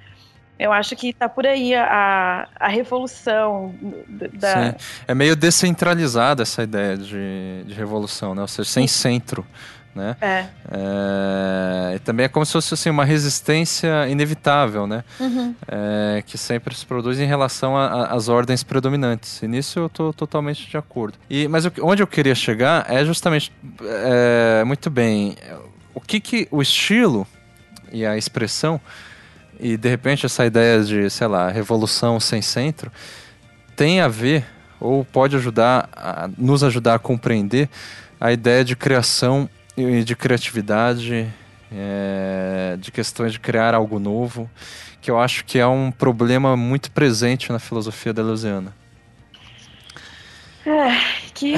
eu 0.59 0.73
acho 0.73 0.97
que 0.97 1.09
está 1.09 1.29
por 1.29 1.47
aí 1.47 1.75
a, 1.75 2.49
a 2.59 2.69
revolução 2.69 3.75
da. 4.33 4.73
Sim. 4.73 4.87
É 5.07 5.15
meio 5.15 5.37
descentralizada 5.37 6.43
essa 6.43 6.63
ideia 6.63 6.97
de, 6.97 7.65
de 7.67 7.75
revolução, 7.75 8.35
né? 8.35 8.43
Ou 8.43 8.49
seja, 8.49 8.69
sem 8.69 8.87
centro. 8.87 9.45
Né? 9.97 10.15
É. 10.21 10.47
é. 10.71 11.97
E 11.97 11.99
também 12.01 12.27
é 12.27 12.29
como 12.29 12.45
se 12.45 12.53
fosse 12.53 12.75
assim, 12.75 12.91
uma 12.91 13.05
resistência 13.05 14.07
inevitável, 14.09 14.87
né? 14.87 15.03
Uhum. 15.19 15.55
É, 15.67 16.23
que 16.27 16.37
sempre 16.37 16.75
se 16.75 16.85
produz 16.85 17.19
em 17.19 17.25
relação 17.25 17.75
às 17.75 18.29
ordens 18.29 18.63
predominantes. 18.63 19.43
E 19.43 19.49
nisso 19.49 19.79
eu 19.79 19.87
estou 19.87 20.13
totalmente 20.13 20.69
de 20.69 20.77
acordo. 20.77 21.17
E, 21.31 21.49
mas 21.49 21.65
onde 21.81 22.03
eu 22.03 22.07
queria 22.07 22.35
chegar 22.35 22.85
é 22.93 23.03
justamente 23.07 23.51
é, 23.83 24.63
muito 24.65 24.91
bem 24.91 25.35
o 25.95 26.01
que, 26.01 26.21
que 26.21 26.47
o 26.51 26.61
estilo 26.61 27.27
e 27.91 28.05
a 28.05 28.19
expressão 28.19 28.79
e 29.59 29.79
de 29.79 29.89
repente 29.89 30.27
essa 30.27 30.45
ideia 30.45 30.85
de, 30.85 31.09
sei 31.09 31.27
lá, 31.27 31.49
revolução 31.49 32.21
sem 32.21 32.43
centro 32.43 32.93
tem 33.75 34.03
a 34.03 34.09
ver 34.09 34.45
ou 34.79 35.07
pode 35.07 35.35
ajudar 35.37 35.89
a, 35.97 36.29
nos 36.37 36.63
ajudar 36.63 36.97
a 36.97 36.99
compreender 36.99 37.71
a 38.21 38.31
ideia 38.33 38.63
de 38.63 38.77
criação 38.77 39.49
e 39.77 40.03
de 40.03 40.17
criatividade, 40.17 41.29
é, 41.73 42.77
de 42.79 42.91
questões 42.91 43.33
de 43.33 43.41
criar 43.41 43.75
algo 43.75 43.99
novo, 43.99 44.51
que 45.01 45.11
eu 45.11 45.21
acho 45.21 45.45
que 45.45 45.59
é 45.59 45.67
um 45.67 45.91
problema 45.91 46.57
muito 46.57 46.91
presente 46.91 47.53
na 47.53 47.59
filosofia 47.59 48.13
da 48.13 48.23
Luziana. 48.23 48.75
É, 50.67 50.99
que 51.33 51.55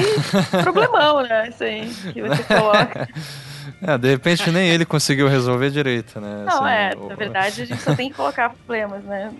problemão, 0.62 1.22
né? 1.22 1.48
Isso 1.48 1.64
aí 1.64 1.88
que 2.12 2.20
você 2.20 2.42
coloca. 2.44 3.08
É, 3.82 3.98
de 3.98 4.08
repente 4.08 4.50
nem 4.50 4.68
ele 4.70 4.84
conseguiu 4.84 5.28
resolver 5.28 5.70
direito, 5.70 6.20
né? 6.20 6.44
Não, 6.46 6.64
assim, 6.64 6.74
é, 6.74 6.90
o... 6.96 7.08
na 7.08 7.14
verdade 7.14 7.62
a 7.62 7.64
gente 7.66 7.80
só 7.82 7.94
tem 7.94 8.08
que 8.08 8.16
colocar 8.16 8.50
problemas, 8.50 9.04
né? 9.04 9.30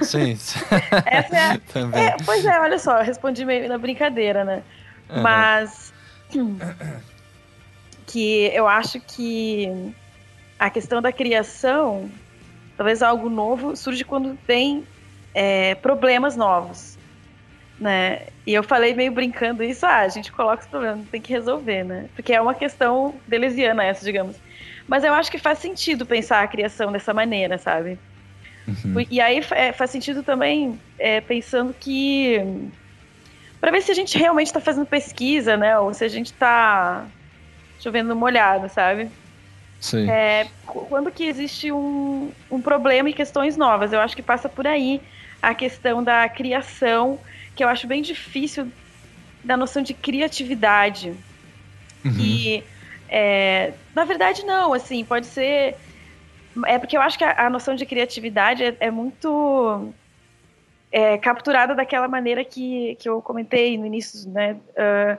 Sim. 0.00 0.38
Essa 1.04 1.36
é, 1.36 1.58
Também. 1.72 2.04
é 2.04 2.16
Pois 2.24 2.44
é, 2.44 2.60
olha 2.60 2.78
só, 2.78 3.02
respondi 3.02 3.44
meio 3.44 3.68
na 3.68 3.78
brincadeira, 3.78 4.44
né? 4.44 4.62
Uhum. 5.10 5.22
Mas 5.22 5.92
que 8.12 8.50
eu 8.52 8.68
acho 8.68 9.00
que 9.00 9.68
a 10.58 10.68
questão 10.70 11.00
da 11.00 11.12
criação, 11.12 12.10
talvez 12.76 13.02
algo 13.02 13.28
novo, 13.28 13.74
surge 13.76 14.04
quando 14.04 14.36
tem 14.46 14.84
é, 15.34 15.74
problemas 15.76 16.36
novos 16.36 16.92
né? 17.82 18.28
E 18.46 18.54
eu 18.54 18.62
falei 18.62 18.94
meio 18.94 19.12
brincando 19.12 19.62
isso, 19.62 19.84
ah, 19.84 19.98
a 19.98 20.08
gente 20.08 20.32
coloca 20.32 20.62
os 20.62 20.68
problemas, 20.68 21.06
tem 21.10 21.20
que 21.20 21.32
resolver, 21.32 21.82
né? 21.84 22.08
Porque 22.14 22.32
é 22.32 22.40
uma 22.40 22.54
questão 22.54 23.14
delesiana 23.26 23.84
essa, 23.84 24.04
digamos. 24.04 24.36
Mas 24.86 25.04
eu 25.04 25.12
acho 25.12 25.30
que 25.30 25.38
faz 25.38 25.58
sentido 25.58 26.06
pensar 26.06 26.42
a 26.42 26.46
criação 26.46 26.92
dessa 26.92 27.12
maneira, 27.12 27.58
sabe? 27.58 27.98
Uhum. 28.66 29.04
E 29.10 29.20
aí 29.20 29.40
é, 29.50 29.72
faz 29.72 29.90
sentido 29.90 30.22
também 30.22 30.78
é, 30.98 31.20
pensando 31.20 31.74
que 31.78 32.40
para 33.60 33.72
ver 33.72 33.82
se 33.82 33.90
a 33.90 33.94
gente 33.94 34.16
realmente 34.16 34.48
está 34.48 34.60
fazendo 34.60 34.86
pesquisa, 34.86 35.56
né? 35.56 35.78
Ou 35.78 35.92
se 35.92 36.04
a 36.04 36.08
gente 36.08 36.26
está 36.26 37.06
chovendo 37.82 38.14
molhado, 38.14 38.68
sabe? 38.68 39.10
Sim. 39.80 40.08
É, 40.08 40.46
quando 40.64 41.10
que 41.10 41.24
existe 41.24 41.72
um, 41.72 42.30
um 42.48 42.60
problema 42.60 43.10
e 43.10 43.12
questões 43.12 43.56
novas, 43.56 43.92
eu 43.92 44.00
acho 44.00 44.14
que 44.14 44.22
passa 44.22 44.48
por 44.48 44.66
aí 44.66 45.00
a 45.42 45.54
questão 45.54 46.04
da 46.04 46.28
criação 46.28 47.18
que 47.56 47.64
eu 47.64 47.68
acho 47.68 47.86
bem 47.86 48.00
difícil 48.00 48.70
da 49.42 49.56
noção 49.56 49.82
de 49.82 49.92
criatividade. 49.92 51.12
Uhum. 52.04 52.12
E, 52.16 52.64
é, 53.08 53.72
na 53.94 54.04
verdade, 54.04 54.44
não, 54.44 54.72
assim, 54.72 55.04
pode 55.04 55.26
ser. 55.26 55.74
É 56.66 56.78
porque 56.78 56.96
eu 56.96 57.00
acho 57.00 57.18
que 57.18 57.24
a, 57.24 57.46
a 57.46 57.50
noção 57.50 57.74
de 57.74 57.84
criatividade 57.84 58.62
é, 58.62 58.76
é 58.78 58.90
muito 58.90 59.92
é, 60.92 61.18
capturada 61.18 61.74
daquela 61.74 62.06
maneira 62.06 62.44
que, 62.44 62.96
que 63.00 63.08
eu 63.08 63.20
comentei 63.20 63.76
no 63.76 63.84
início, 63.84 64.30
né? 64.30 64.56
Uh, 64.76 65.18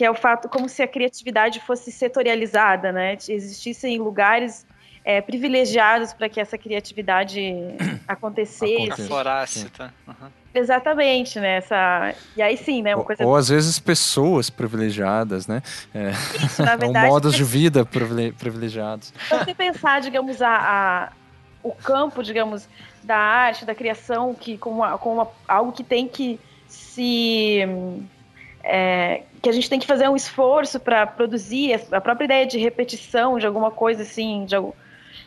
que 0.00 0.04
é 0.06 0.10
o 0.10 0.14
fato 0.14 0.48
como 0.48 0.66
se 0.66 0.82
a 0.82 0.88
criatividade 0.88 1.60
fosse 1.60 1.92
setorializada, 1.92 2.90
né? 2.90 3.18
Existissem 3.28 3.98
lugares 3.98 4.66
é, 5.04 5.20
privilegiados 5.20 6.14
para 6.14 6.26
que 6.26 6.40
essa 6.40 6.56
criatividade 6.56 7.38
acontecesse. 8.08 8.90
Aflorasse, 8.90 9.68
tá? 9.68 9.92
Uhum. 10.08 10.30
Exatamente, 10.54 11.38
né? 11.38 11.56
Essa... 11.56 12.14
E 12.34 12.40
aí 12.40 12.56
sim, 12.56 12.80
né? 12.80 12.96
Uma 12.96 13.04
coisa... 13.04 13.22
Ou, 13.22 13.32
ou 13.32 13.36
às 13.36 13.50
vezes 13.50 13.78
pessoas 13.78 14.48
privilegiadas, 14.48 15.46
né? 15.46 15.62
É... 15.94 16.12
Isso, 16.46 16.64
na 16.64 16.76
verdade. 16.80 17.04
Ou 17.04 17.12
modos 17.12 17.34
de 17.34 17.44
vida 17.44 17.84
privilegiados. 17.84 19.12
Se 19.28 19.36
você 19.36 19.54
pensar, 19.54 20.00
digamos, 20.00 20.40
a, 20.40 20.48
a, 20.48 21.12
o 21.62 21.72
campo, 21.72 22.22
digamos, 22.22 22.66
da 23.02 23.18
arte, 23.18 23.66
da 23.66 23.74
criação, 23.74 24.32
que 24.34 24.56
como, 24.56 24.80
como 24.96 25.28
algo 25.46 25.72
que 25.72 25.84
tem 25.84 26.08
que 26.08 26.40
se. 26.66 27.60
É, 28.62 29.22
que 29.40 29.48
a 29.48 29.52
gente 29.52 29.70
tem 29.70 29.78
que 29.78 29.86
fazer 29.86 30.08
um 30.08 30.16
esforço 30.16 30.78
para 30.78 31.06
produzir 31.06 31.80
a 31.90 32.00
própria 32.00 32.26
ideia 32.26 32.46
de 32.46 32.58
repetição 32.58 33.38
de 33.38 33.46
alguma 33.46 33.70
coisa 33.70 34.02
assim, 34.02 34.44
de, 34.44 34.54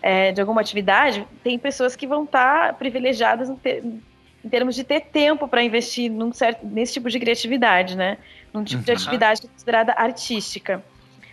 é, 0.01 0.31
de 0.31 0.39
alguma 0.39 0.61
atividade, 0.61 1.25
tem 1.43 1.57
pessoas 1.57 1.95
que 1.95 2.05
vão 2.05 2.23
estar 2.23 2.67
tá 2.67 2.73
privilegiadas 2.73 3.49
em 3.49 4.49
termos 4.49 4.75
de 4.75 4.83
ter 4.83 5.01
tempo 5.01 5.47
para 5.47 5.63
investir 5.63 6.11
certo, 6.33 6.65
nesse 6.65 6.93
tipo 6.93 7.09
de 7.09 7.19
criatividade, 7.19 7.95
né? 7.95 8.17
Num 8.53 8.63
tipo 8.63 8.79
uhum. 8.79 8.85
de 8.85 8.91
atividade 8.91 9.41
considerada 9.41 9.93
artística. 9.93 10.83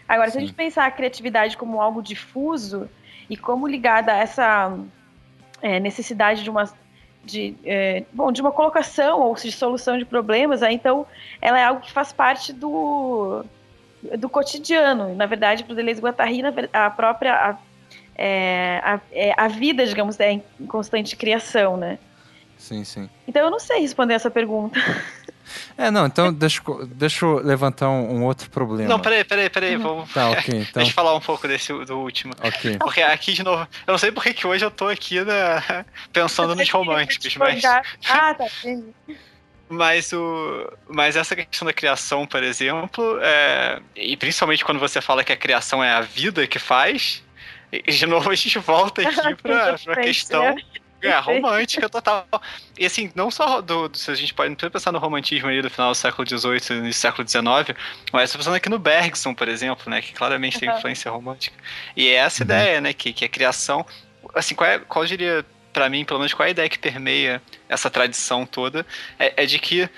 Agora, 0.09 0.29
Sim. 0.29 0.33
se 0.33 0.39
a 0.39 0.41
gente 0.41 0.55
pensar 0.55 0.87
a 0.87 0.91
criatividade 0.91 1.57
como 1.57 1.81
algo 1.81 2.03
difuso 2.03 2.89
e 3.29 3.37
como 3.37 3.67
ligada 3.67 4.13
a 4.13 4.17
essa 4.17 4.77
é, 5.61 5.79
necessidade 5.79 6.43
de 6.43 6.51
uma 6.51 6.65
de, 7.25 7.55
é, 7.65 8.05
bom, 8.13 8.33
de 8.33 8.41
uma 8.41 8.51
colocação 8.51 9.21
ou 9.21 9.35
de 9.35 9.53
solução 9.53 9.99
de 9.99 10.05
problemas, 10.05 10.63
aí, 10.63 10.75
então 10.75 11.07
ela 11.41 11.59
é 11.59 11.65
algo 11.65 11.81
que 11.81 11.93
faz 11.93 12.13
parte 12.13 12.53
do, 12.53 13.45
do 14.19 14.29
cotidiano. 14.29 15.15
Na 15.15 15.27
verdade, 15.27 15.65
para 15.65 15.73
o 15.73 15.77
Deleuze 15.77 16.01
Guattari, 16.01 16.43
a 16.73 16.91
própria 16.91 17.35
a, 17.35 17.59
é, 18.17 18.81
a, 18.85 19.01
é, 19.13 19.35
a 19.37 19.49
vida, 19.49 19.87
digamos, 19.87 20.19
é 20.21 20.33
em 20.33 20.67
constante 20.67 21.17
criação, 21.17 21.77
né? 21.77 21.99
Sim, 22.57 22.85
sim. 22.85 23.09
Então 23.27 23.43
eu 23.43 23.51
não 23.51 23.59
sei 23.59 23.81
responder 23.81 24.15
essa 24.15 24.31
pergunta. 24.31 24.79
É, 25.77 25.91
não, 25.91 26.07
então 26.07 26.33
deixa, 26.33 26.63
deixa 26.87 27.25
eu 27.25 27.39
levantar 27.39 27.89
um, 27.89 28.17
um 28.17 28.25
outro 28.25 28.51
problema. 28.51 28.89
Não, 28.89 29.01
peraí, 29.01 29.25
peraí, 29.25 29.51
peraí, 29.51 29.77
uhum. 29.77 29.83
vamos... 29.83 30.13
Tá, 30.13 30.31
ok, 30.31 30.55
então... 30.61 30.73
Deixa 30.75 30.91
eu 30.91 30.95
falar 30.95 31.15
um 31.15 31.21
pouco 31.21 31.47
desse, 31.49 31.73
do 31.85 31.99
último. 31.99 32.35
Ok. 32.43 32.77
Porque 32.79 33.03
aqui, 33.03 33.33
de 33.33 33.43
novo, 33.43 33.63
eu 33.87 33.93
não 33.93 33.99
sei 33.99 34.13
porque 34.13 34.33
que 34.33 34.47
hoje 34.47 34.65
eu 34.65 34.71
tô 34.71 34.89
aqui 34.89 35.23
né, 35.23 35.85
pensando 36.13 36.55
nos 36.55 36.71
românticos, 36.71 37.37
mas... 37.37 37.63
Ah, 38.09 38.35
tá, 38.35 38.47
entendi. 38.65 38.93
Mas, 39.69 40.13
o, 40.13 40.69
mas 40.89 41.15
essa 41.15 41.37
questão 41.37 41.65
da 41.65 41.73
criação, 41.73 42.27
por 42.27 42.43
exemplo, 42.43 43.19
é, 43.23 43.81
e 43.95 44.17
principalmente 44.17 44.65
quando 44.65 44.81
você 44.81 45.01
fala 45.01 45.23
que 45.23 45.33
a 45.33 45.37
criação 45.37 45.83
é 45.83 45.93
a 45.93 46.01
vida 46.01 46.45
que 46.49 46.59
faz, 46.59 47.23
de 47.87 48.07
novo 48.07 48.29
a 48.31 48.35
gente 48.35 48.59
volta 48.59 49.01
aqui 49.03 49.35
para 49.37 49.75
a 49.75 49.97
questão 49.97 50.57
é, 51.03 51.19
romântica 51.19 51.89
total. 51.89 52.27
E 52.79 52.85
assim, 52.87 53.11
não 53.15 53.31
só 53.31 53.61
do, 53.61 53.89
do, 53.89 53.97
se 53.97 54.11
a 54.11 54.15
gente 54.15 54.35
pode 54.35 54.51
não 54.51 54.71
pensar 54.71 54.93
no 54.93 54.99
romantismo 54.99 55.49
aí 55.49 55.63
do 55.63 55.71
final 55.71 55.91
do 55.91 55.95
século 55.95 56.27
XVIII 56.29 56.79
e 56.79 56.89
do 56.89 56.93
século 56.93 57.27
XIX, 57.27 57.43
mas 58.13 58.25
estou 58.25 58.39
pensando 58.39 58.55
aqui 58.55 58.69
no 58.69 58.79
Bergson, 58.79 59.35
por 59.35 59.49
exemplo, 59.49 59.91
né, 59.91 60.01
que 60.03 60.13
claramente 60.13 60.59
tem 60.59 60.69
influência 60.69 61.11
romântica. 61.11 61.57
E 61.97 62.09
é 62.09 62.15
essa 62.15 62.43
uhum. 62.43 62.47
ideia, 62.47 62.81
né, 62.81 62.93
que, 62.93 63.13
que 63.13 63.25
a 63.25 63.29
criação, 63.29 63.85
assim, 64.35 64.55
qual, 64.55 64.69
é, 64.69 64.79
qual 64.79 65.05
diria 65.05 65.45
para 65.73 65.89
mim, 65.89 66.05
pelo 66.05 66.19
menos 66.19 66.35
qual 66.35 66.45
é 66.45 66.49
a 66.49 66.51
ideia 66.51 66.69
que 66.69 66.79
permeia 66.79 67.41
essa 67.69 67.89
tradição 67.89 68.45
toda, 68.45 68.85
é, 69.19 69.43
é 69.43 69.47
de 69.47 69.59
que 69.59 69.89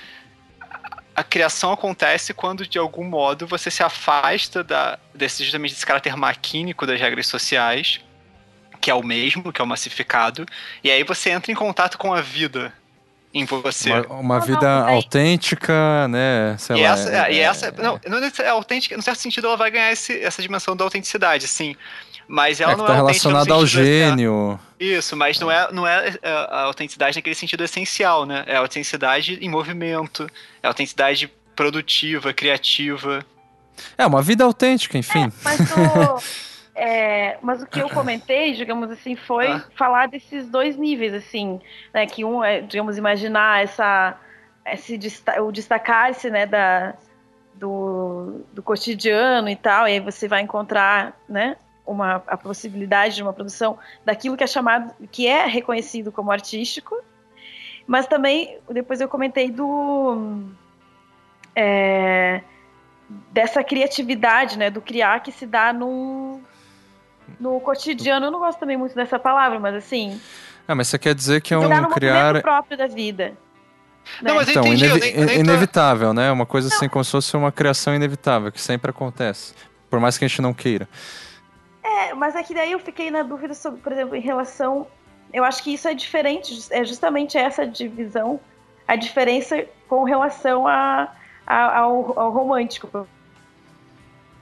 a 1.14 1.22
criação 1.22 1.72
acontece 1.72 2.32
quando, 2.32 2.66
de 2.66 2.78
algum 2.78 3.04
modo, 3.04 3.46
você 3.46 3.70
se 3.70 3.82
afasta 3.82 4.64
da, 4.64 4.98
desse, 5.14 5.44
justamente 5.44 5.72
desse 5.72 5.84
caráter 5.84 6.16
maquínico 6.16 6.86
das 6.86 6.98
regras 6.98 7.26
sociais 7.26 8.00
que 8.82 8.90
é 8.90 8.94
o 8.94 9.02
mesmo, 9.02 9.52
que 9.52 9.62
é 9.62 9.64
o 9.64 9.66
massificado, 9.66 10.44
e 10.82 10.90
aí 10.90 11.04
você 11.04 11.30
entra 11.30 11.52
em 11.52 11.54
contato 11.54 11.96
com 11.96 12.12
a 12.12 12.20
vida 12.20 12.74
em 13.32 13.44
você. 13.44 13.92
Uma, 13.92 14.16
uma 14.16 14.40
vida 14.40 14.60
não, 14.60 14.86
não, 14.86 14.94
autêntica, 14.94 16.08
né? 16.08 16.56
Sei 16.58 16.76
e 16.76 16.82
lá. 16.82 16.88
Essa, 16.88 17.10
é, 17.10 17.32
e 17.32 17.38
essa, 17.38 17.66
é, 17.68 17.82
não, 17.82 18.00
não 18.06 18.18
é 18.18 18.48
autêntica, 18.48 18.96
no 18.96 19.02
certo 19.02 19.20
sentido 19.20 19.46
ela 19.46 19.56
vai 19.56 19.70
ganhar 19.70 19.92
esse, 19.92 20.20
essa 20.20 20.42
dimensão 20.42 20.76
da 20.76 20.84
autenticidade, 20.84 21.46
sim. 21.46 21.76
Mas 22.26 22.60
ela 22.60 22.72
é, 22.72 22.76
não 22.76 22.86
tá 22.86 22.92
é 22.92 22.96
relacionada 22.96 23.54
ao 23.54 23.64
gênio. 23.64 24.58
Isso, 24.78 25.16
mas 25.16 25.38
não 25.38 25.50
é, 25.50 25.72
não 25.72 25.86
é 25.86 26.18
a 26.24 26.62
autenticidade 26.62 27.16
naquele 27.16 27.36
sentido 27.36 27.62
essencial, 27.62 28.26
né? 28.26 28.42
É 28.46 28.56
a 28.56 28.60
autenticidade 28.60 29.38
em 29.40 29.48
movimento, 29.48 30.26
é 30.62 30.66
a 30.66 30.70
autenticidade 30.70 31.30
produtiva, 31.54 32.32
criativa. 32.32 33.24
É, 33.96 34.04
uma 34.04 34.22
vida 34.22 34.44
autêntica, 34.44 34.98
enfim. 34.98 35.24
É, 35.24 35.32
mas 35.44 35.60
o, 35.60 36.22
É, 36.74 37.36
mas 37.42 37.62
o 37.62 37.66
que 37.66 37.80
eu 37.80 37.88
comentei, 37.90 38.54
digamos 38.54 38.90
assim, 38.90 39.14
foi 39.14 39.46
ah. 39.46 39.64
falar 39.76 40.08
desses 40.08 40.48
dois 40.48 40.76
níveis, 40.76 41.12
assim, 41.12 41.60
né? 41.92 42.06
Que 42.06 42.24
um 42.24 42.42
é, 42.42 42.62
digamos, 42.62 42.96
imaginar 42.96 43.62
essa, 43.62 44.18
esse 44.66 44.98
o 45.40 45.52
destacar-se, 45.52 46.30
né, 46.30 46.46
da, 46.46 46.94
do, 47.54 48.40
do 48.52 48.62
cotidiano 48.62 49.48
e 49.48 49.56
tal, 49.56 49.86
e 49.86 49.92
aí 49.92 50.00
você 50.00 50.26
vai 50.26 50.40
encontrar, 50.40 51.20
né, 51.28 51.56
uma, 51.86 52.22
a 52.26 52.36
possibilidade 52.36 53.16
de 53.16 53.22
uma 53.22 53.32
produção 53.32 53.78
daquilo 54.04 54.36
que 54.36 54.44
é 54.44 54.46
chamado, 54.46 54.94
que 55.10 55.26
é 55.26 55.44
reconhecido 55.46 56.10
como 56.10 56.30
artístico, 56.30 56.96
mas 57.86 58.06
também, 58.06 58.58
depois 58.70 59.00
eu 59.00 59.08
comentei 59.08 59.50
do... 59.50 60.48
É, 61.54 62.40
dessa 63.30 63.62
criatividade, 63.62 64.56
né, 64.56 64.70
do 64.70 64.80
criar 64.80 65.20
que 65.20 65.30
se 65.30 65.44
dá 65.44 65.70
no, 65.70 66.40
no 67.38 67.60
cotidiano. 67.60 68.26
Eu 68.26 68.30
não 68.30 68.38
gosto 68.38 68.58
também 68.58 68.76
muito 68.76 68.94
dessa 68.94 69.18
palavra, 69.18 69.58
mas 69.58 69.74
assim. 69.74 70.20
Ah, 70.66 70.74
mas 70.74 70.88
você 70.88 70.98
quer 70.98 71.14
dizer 71.14 71.40
que 71.40 71.52
é 71.52 71.58
um 71.58 71.90
criar 71.90 72.40
próprio 72.40 72.78
da 72.78 72.86
vida. 72.86 73.34
Não, 74.20 74.34
mas 74.34 74.48
então, 74.48 74.64
entendi, 74.66 74.84
inevi 74.84 75.00
nem, 75.00 75.24
nem 75.26 75.40
inevitável, 75.40 76.08
tô... 76.08 76.14
né? 76.14 76.30
Uma 76.30 76.46
coisa 76.46 76.68
não. 76.68 76.76
assim 76.76 76.88
como 76.88 77.04
se 77.04 77.10
fosse 77.10 77.36
uma 77.36 77.52
criação 77.52 77.94
inevitável, 77.94 78.50
que 78.50 78.60
sempre 78.60 78.90
acontece, 78.90 79.54
por 79.88 80.00
mais 80.00 80.18
que 80.18 80.24
a 80.24 80.28
gente 80.28 80.42
não 80.42 80.52
queira. 80.52 80.88
É, 81.82 82.14
mas 82.14 82.34
é 82.34 82.42
que 82.42 82.54
daí 82.54 82.72
eu 82.72 82.78
fiquei 82.78 83.10
na 83.10 83.22
dúvida 83.22 83.54
sobre, 83.54 83.80
por 83.80 83.92
exemplo, 83.92 84.16
em 84.16 84.20
relação. 84.20 84.86
Eu 85.32 85.44
acho 85.44 85.62
que 85.62 85.72
isso 85.72 85.88
é 85.88 85.94
diferente, 85.94 86.66
é 86.70 86.84
justamente 86.84 87.38
essa 87.38 87.66
divisão, 87.66 88.38
a 88.86 88.96
diferença 88.96 89.64
com 89.88 90.04
relação 90.04 90.66
a, 90.66 91.08
a 91.46 91.78
ao, 91.78 92.18
ao 92.18 92.30
romântico. 92.30 93.06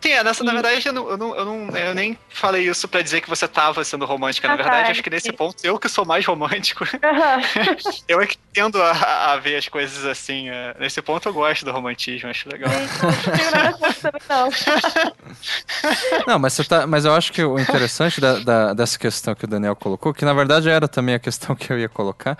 Sim, 0.00 0.12
é, 0.12 0.24
nessa, 0.24 0.42
na 0.42 0.52
verdade, 0.52 0.86
eu, 0.86 0.92
não, 0.92 1.10
eu, 1.10 1.18
não, 1.18 1.36
eu, 1.36 1.44
não, 1.44 1.76
eu 1.76 1.94
nem 1.94 2.18
falei 2.30 2.66
isso 2.66 2.88
para 2.88 3.02
dizer 3.02 3.20
que 3.20 3.28
você 3.28 3.46
tava 3.46 3.84
sendo 3.84 4.06
romântica. 4.06 4.48
Na 4.48 4.56
verdade, 4.56 4.88
ah, 4.88 4.90
acho 4.92 5.02
que 5.02 5.10
nesse 5.10 5.30
ponto, 5.30 5.56
eu 5.62 5.78
que 5.78 5.88
sou 5.88 6.04
mais 6.04 6.24
romântico. 6.24 6.84
Uhum. 7.10 7.74
eu 8.08 8.20
é 8.20 8.26
que 8.26 8.38
tendo 8.52 8.80
a, 8.80 9.32
a, 9.32 9.36
ver 9.36 9.56
as 9.56 9.68
coisas 9.68 10.04
assim. 10.04 10.48
É, 10.48 10.76
nesse 10.78 11.02
ponto, 11.02 11.28
eu 11.28 11.32
gosto 11.32 11.64
do 11.64 11.72
romantismo, 11.72 12.30
acho 12.30 12.48
legal. 12.48 12.70
não, 16.26 16.38
mas, 16.38 16.52
você 16.52 16.64
tá, 16.64 16.86
mas 16.86 17.04
eu 17.04 17.14
acho 17.14 17.32
que 17.32 17.42
o 17.42 17.58
interessante 17.58 18.20
da, 18.20 18.38
da, 18.38 18.74
dessa 18.74 18.98
questão 18.98 19.34
que 19.34 19.44
o 19.44 19.48
Daniel 19.48 19.74
colocou, 19.74 20.14
que 20.14 20.24
na 20.24 20.32
verdade 20.32 20.68
era 20.68 20.86
também 20.86 21.14
a 21.14 21.18
questão 21.18 21.56
que 21.56 21.72
eu 21.72 21.78
ia 21.78 21.88
colocar, 21.88 22.38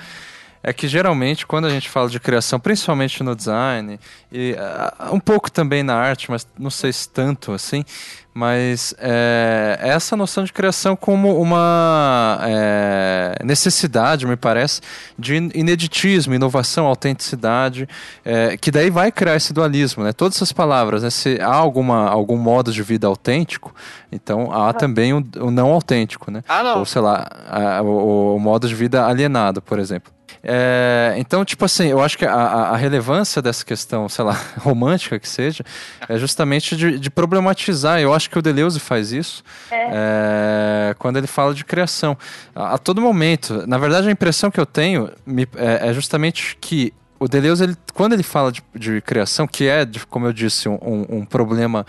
é 0.63 0.73
que 0.73 0.87
geralmente 0.87 1.47
quando 1.47 1.67
a 1.67 1.71
gente 1.71 1.89
fala 1.89 2.09
de 2.09 2.21
criação, 2.21 2.61
principalmente 2.61 3.23
no 3.23 3.35
design 3.35 3.99
e 4.31 4.55
uh, 4.55 5.15
um 5.15 5.21
pouco 5.21 5.51
também 5.51 5.83
na 5.83 5.95
arte, 5.95 6.31
mas 6.31 6.47
não 6.59 6.71
sei 6.71 6.93
se 6.93 7.09
tanto 7.09 7.53
assim, 7.53 7.85
mas 8.33 8.95
é, 8.99 9.79
essa 9.81 10.17
noção 10.17 10.45
de 10.45 10.53
criação 10.53 10.95
como 10.95 11.41
uma 11.41 12.39
é, 12.43 13.35
necessidade, 13.45 14.27
me 14.27 14.37
parece, 14.37 14.81
de 15.19 15.35
ineditismo, 15.35 16.33
inovação, 16.33 16.87
autenticidade, 16.87 17.89
é, 18.25 18.57
que 18.57 18.71
daí 18.71 18.89
vai 18.89 19.11
criar 19.11 19.35
esse 19.35 19.53
dualismo, 19.53 20.05
né? 20.05 20.13
Todas 20.13 20.37
essas 20.37 20.53
palavras, 20.53 21.03
né? 21.03 21.11
se 21.11 21.41
há 21.41 21.53
alguma, 21.53 22.09
algum 22.09 22.37
modo 22.37 22.73
de 22.73 22.83
vida 22.83 23.07
autêntico, 23.07 23.75
então 24.13 24.53
há 24.53 24.73
também 24.73 25.13
o, 25.13 25.27
o 25.41 25.51
não 25.51 25.73
autêntico, 25.73 26.31
né? 26.31 26.43
Ah, 26.49 26.63
não. 26.63 26.79
Ou 26.79 26.87
sei 26.87 27.03
lá, 27.03 27.27
a, 27.49 27.83
o, 27.83 28.37
o 28.37 28.39
modo 28.39 28.69
de 28.69 28.75
vida 28.75 29.05
alienado, 29.07 29.61
por 29.61 29.79
exemplo. 29.79 30.13
É, 30.43 31.15
então, 31.19 31.45
tipo 31.45 31.65
assim, 31.65 31.89
eu 31.89 32.03
acho 32.03 32.17
que 32.17 32.25
a, 32.25 32.33
a, 32.33 32.77
relevância 32.77 33.43
dessa 33.43 33.65
questão, 33.65 34.09
sei 34.09 34.25
lá, 34.25 34.41
romântica 34.59 35.19
que 35.19 35.29
seja, 35.29 35.63
é 36.09 36.19
justamente 36.19 36.75
de, 36.77 36.99
de 36.99 37.11
problematizar. 37.11 38.01
Eu 38.01 38.15
acho 38.15 38.31
que 38.31 38.39
o 38.39 38.43
Deleuze 38.43 38.81
faz 38.81 39.13
isso 39.13 39.45
é. 39.71 39.89
É, 39.93 40.95
quando 40.99 41.19
ele 41.19 41.27
fala 41.27 41.55
de 41.55 41.65
criação. 41.65 42.17
A, 42.55 42.75
a, 42.75 42.79
todo 42.79 43.01
momento, 43.01 43.67
na 43.67 43.77
verdade, 43.77 44.09
a 44.09 44.11
impressão 44.11 44.51
que 44.51 44.59
eu 44.59 44.67
tenho 44.67 45.11
me, 45.27 45.47
é, 45.57 45.89
é, 45.89 45.93
justamente 45.93 46.57
que 46.59 46.93
o 47.19 47.29
Deleuze, 47.29 47.63
ele, 47.63 47.77
quando 47.93 48.15
ele 48.15 48.23
fala 48.23 48.51
de, 48.51 48.63
de 48.75 49.03
criação, 49.03 49.47
que 49.47 49.69
é, 49.69 49.85
de, 49.85 50.07
como 50.07 50.25
eu 50.25 50.33
disse, 50.33 50.71
um, 50.71 51.05
um 51.07 51.25
problema 51.27 51.85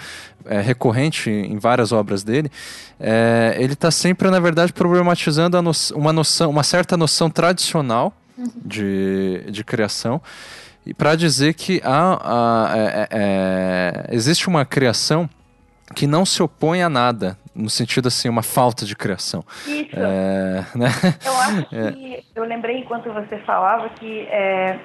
é, 0.45 0.59
recorrente 0.59 1.29
em 1.29 1.57
várias 1.57 1.93
obras 1.93 2.21
dele, 2.21 2.51
é, 2.99 3.55
ele 3.57 3.71
está 3.71 3.89
sempre, 3.89 4.29
na 4.29 4.41
verdade, 4.41 4.73
problematizando 4.73 5.61
no, 5.61 5.71
uma 5.95 6.11
noção, 6.11 6.49
uma 6.49 6.63
certa 6.63 6.97
noção 6.97 7.29
tradicional 7.29 8.13
de, 8.55 9.43
de 9.49 9.63
criação 9.63 10.21
e 10.85 10.93
para 10.93 11.15
dizer 11.15 11.53
que 11.53 11.81
há, 11.83 12.19
há 12.23 12.77
é, 12.77 12.81
é, 12.81 13.07
é, 13.11 14.15
existe 14.15 14.47
uma 14.47 14.65
criação 14.65 15.29
que 15.95 16.07
não 16.07 16.25
se 16.25 16.41
opõe 16.41 16.81
a 16.81 16.89
nada, 16.89 17.37
no 17.53 17.69
sentido 17.69 18.07
assim, 18.07 18.29
uma 18.29 18.41
falta 18.41 18.85
de 18.85 18.95
criação. 18.95 19.43
Isso. 19.67 19.95
É, 19.95 20.65
né? 20.75 20.87
Eu 21.23 21.37
acho 21.37 21.67
é. 21.75 21.91
que 21.91 22.23
eu 22.33 22.43
lembrei 22.45 22.79
enquanto 22.79 23.11
você 23.11 23.37
falava 23.39 23.89
que 23.89 24.21
é, 24.21 24.79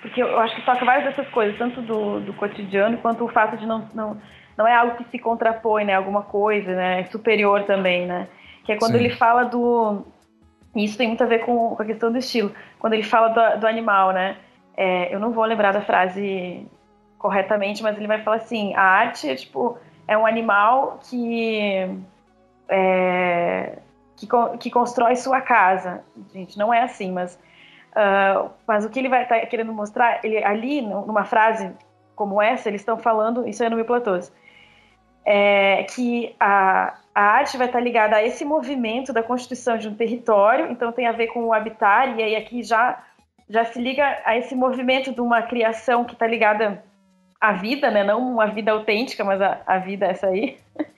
porque 0.00 0.22
eu 0.22 0.38
acho 0.38 0.54
que 0.54 0.64
toca 0.64 0.84
várias 0.84 1.04
dessas 1.04 1.30
coisas, 1.32 1.58
tanto 1.58 1.82
do, 1.82 2.20
do 2.20 2.32
cotidiano 2.34 2.98
quanto 2.98 3.24
o 3.24 3.28
fato 3.28 3.56
de 3.56 3.66
não, 3.66 3.88
não 3.94 4.20
não 4.56 4.68
é 4.68 4.74
algo 4.74 4.96
que 4.96 5.10
se 5.10 5.18
contrapõe, 5.18 5.84
né? 5.84 5.94
Alguma 5.94 6.22
coisa, 6.22 6.74
né? 6.74 7.04
Superior 7.04 7.64
também, 7.64 8.06
né? 8.06 8.28
Que 8.64 8.72
é 8.72 8.76
quando 8.76 8.92
Sim. 8.92 9.04
ele 9.04 9.16
fala 9.16 9.44
do 9.44 10.04
isso 10.76 10.96
tem 10.96 11.08
muito 11.08 11.22
a 11.22 11.26
ver 11.26 11.40
com, 11.40 11.76
a 11.78 11.84
questão 11.84 12.12
do 12.12 12.18
estilo. 12.18 12.52
Quando 12.80 12.94
ele 12.94 13.04
fala 13.04 13.28
do, 13.28 13.60
do 13.60 13.66
animal, 13.66 14.12
né? 14.12 14.36
É, 14.76 15.14
eu 15.14 15.20
não 15.20 15.30
vou 15.30 15.44
lembrar 15.44 15.72
da 15.72 15.82
frase 15.82 16.66
corretamente, 17.18 17.82
mas 17.82 17.96
ele 17.96 18.08
vai 18.08 18.22
falar 18.22 18.38
assim: 18.38 18.74
a 18.74 18.82
arte 18.82 19.28
é 19.28 19.36
tipo 19.36 19.78
é 20.08 20.18
um 20.18 20.26
animal 20.26 20.98
que 21.08 21.88
é, 22.68 23.78
que, 24.16 24.26
que 24.58 24.70
constrói 24.70 25.14
sua 25.14 25.40
casa. 25.40 26.02
Gente, 26.32 26.58
não 26.58 26.72
é 26.72 26.82
assim, 26.82 27.12
mas 27.12 27.38
uh, 27.90 28.50
mas 28.66 28.84
o 28.84 28.90
que 28.90 28.98
ele 28.98 29.08
vai 29.08 29.22
estar 29.22 29.38
tá 29.38 29.46
querendo 29.46 29.72
mostrar, 29.72 30.24
ele 30.24 30.42
ali 30.42 30.80
numa 30.80 31.24
frase 31.24 31.70
como 32.16 32.40
essa, 32.40 32.68
eles 32.68 32.80
estão 32.80 32.98
falando, 32.98 33.48
isso 33.48 33.62
é 33.62 33.68
no 33.70 33.76
Mil 33.76 33.84
Platôs, 33.84 34.32
é 35.24 35.84
que 35.84 36.34
a, 36.38 36.94
a 37.14 37.22
arte 37.22 37.56
vai 37.56 37.66
estar 37.66 37.80
ligada 37.80 38.16
a 38.16 38.24
esse 38.24 38.44
movimento 38.44 39.12
da 39.12 39.22
constituição 39.22 39.76
de 39.76 39.88
um 39.88 39.94
território, 39.94 40.70
então 40.70 40.92
tem 40.92 41.06
a 41.06 41.12
ver 41.12 41.28
com 41.28 41.44
o 41.44 41.52
habitar, 41.52 42.18
e 42.18 42.22
aí 42.22 42.36
aqui 42.36 42.62
já, 42.62 43.02
já 43.48 43.64
se 43.64 43.80
liga 43.80 44.18
a 44.24 44.36
esse 44.36 44.54
movimento 44.54 45.12
de 45.12 45.20
uma 45.20 45.42
criação 45.42 46.04
que 46.04 46.12
está 46.12 46.26
ligada 46.26 46.82
à 47.40 47.52
vida, 47.52 47.90
né? 47.90 48.04
não 48.04 48.32
uma 48.32 48.46
vida 48.46 48.70
autêntica, 48.70 49.24
mas 49.24 49.40
a, 49.40 49.60
a 49.66 49.78
vida 49.78 50.06
essa 50.06 50.26
aí. 50.26 50.56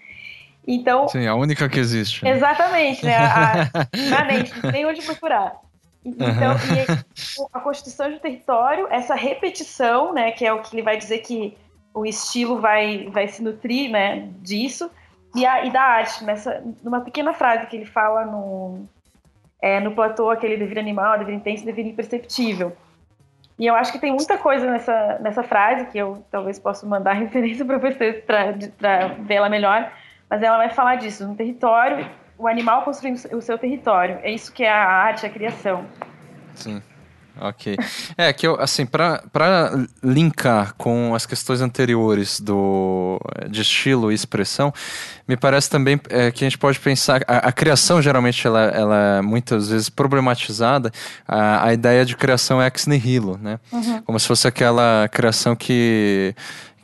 Então, 0.64 1.08
Sim, 1.08 1.26
a 1.26 1.34
única 1.34 1.68
que 1.68 1.80
existe. 1.80 2.24
Né? 2.24 2.30
Exatamente, 2.30 3.04
né? 3.04 3.16
A, 3.16 3.62
a, 3.62 4.62
não 4.62 4.70
tem 4.70 4.86
onde 4.86 5.02
procurar. 5.02 5.56
Então, 6.04 6.52
uhum. 6.52 7.46
a 7.52 7.60
constituição 7.60 8.08
de 8.08 8.16
um 8.16 8.18
território, 8.18 8.86
essa 8.90 9.14
repetição, 9.14 10.12
né, 10.12 10.32
que 10.32 10.44
é 10.44 10.52
o 10.52 10.60
que 10.60 10.74
ele 10.74 10.82
vai 10.82 10.96
dizer 10.96 11.18
que 11.18 11.56
o 11.94 12.04
estilo 12.04 12.60
vai, 12.60 13.08
vai 13.10 13.28
se 13.28 13.42
nutrir, 13.42 13.90
né, 13.90 14.28
disso, 14.40 14.90
e, 15.34 15.46
a, 15.46 15.64
e 15.64 15.70
da 15.70 15.82
arte, 15.82 16.24
nessa, 16.24 16.62
numa 16.82 17.00
pequena 17.00 17.32
frase 17.32 17.66
que 17.66 17.76
ele 17.76 17.86
fala 17.86 18.24
no, 18.24 18.86
é, 19.60 19.80
no 19.80 19.92
platô, 19.92 20.30
aquele 20.30 20.56
dever 20.56 20.78
animal, 20.78 21.18
dever 21.18 21.34
intenso, 21.34 21.64
dever 21.64 21.86
imperceptível. 21.86 22.76
E 23.58 23.66
eu 23.66 23.74
acho 23.74 23.92
que 23.92 23.98
tem 23.98 24.12
muita 24.12 24.36
coisa 24.36 24.70
nessa, 24.70 25.18
nessa 25.20 25.42
frase, 25.42 25.86
que 25.86 25.98
eu 25.98 26.24
talvez 26.30 26.58
possa 26.58 26.86
mandar 26.86 27.12
referência 27.14 27.64
para 27.64 27.78
vocês 27.78 28.22
para 28.24 29.08
vê-la 29.20 29.48
melhor, 29.48 29.92
mas 30.28 30.42
ela 30.42 30.56
vai 30.56 30.70
falar 30.70 30.96
disso, 30.96 31.26
no 31.26 31.34
território, 31.34 32.08
o 32.38 32.48
animal 32.48 32.82
construindo 32.82 33.16
o 33.32 33.40
seu 33.40 33.56
território. 33.56 34.18
É 34.22 34.30
isso 34.30 34.52
que 34.52 34.64
é 34.64 34.70
a 34.70 34.84
arte, 34.84 35.24
a 35.24 35.30
criação. 35.30 35.86
Sim. 36.54 36.82
Ok. 37.40 37.76
É 38.16 38.32
que 38.32 38.46
eu, 38.46 38.60
assim, 38.60 38.84
para 38.86 39.22
linkar 40.02 40.74
com 40.76 41.14
as 41.14 41.26
questões 41.26 41.60
anteriores 41.60 42.40
do, 42.40 43.20
de 43.48 43.62
estilo 43.62 44.12
e 44.12 44.14
expressão, 44.14 44.72
me 45.26 45.36
parece 45.36 45.70
também 45.70 46.00
é, 46.10 46.30
que 46.30 46.44
a 46.44 46.46
gente 46.46 46.58
pode 46.58 46.78
pensar. 46.78 47.22
A, 47.26 47.48
a, 47.48 47.52
criação, 47.52 48.02
geralmente, 48.02 48.46
ela, 48.46 48.62
ela 48.62 48.96
é 49.18 49.20
muitas 49.22 49.68
vezes 49.68 49.88
problematizada, 49.88 50.92
a, 51.26 51.66
a 51.66 51.72
ideia 51.72 52.04
de 52.04 52.16
criação 52.16 52.62
ex 52.62 52.86
nihilo, 52.86 53.38
né? 53.40 53.58
Uhum. 53.72 54.02
Como 54.02 54.20
se 54.20 54.26
fosse 54.26 54.46
aquela 54.46 55.08
criação 55.08 55.56
que 55.56 56.34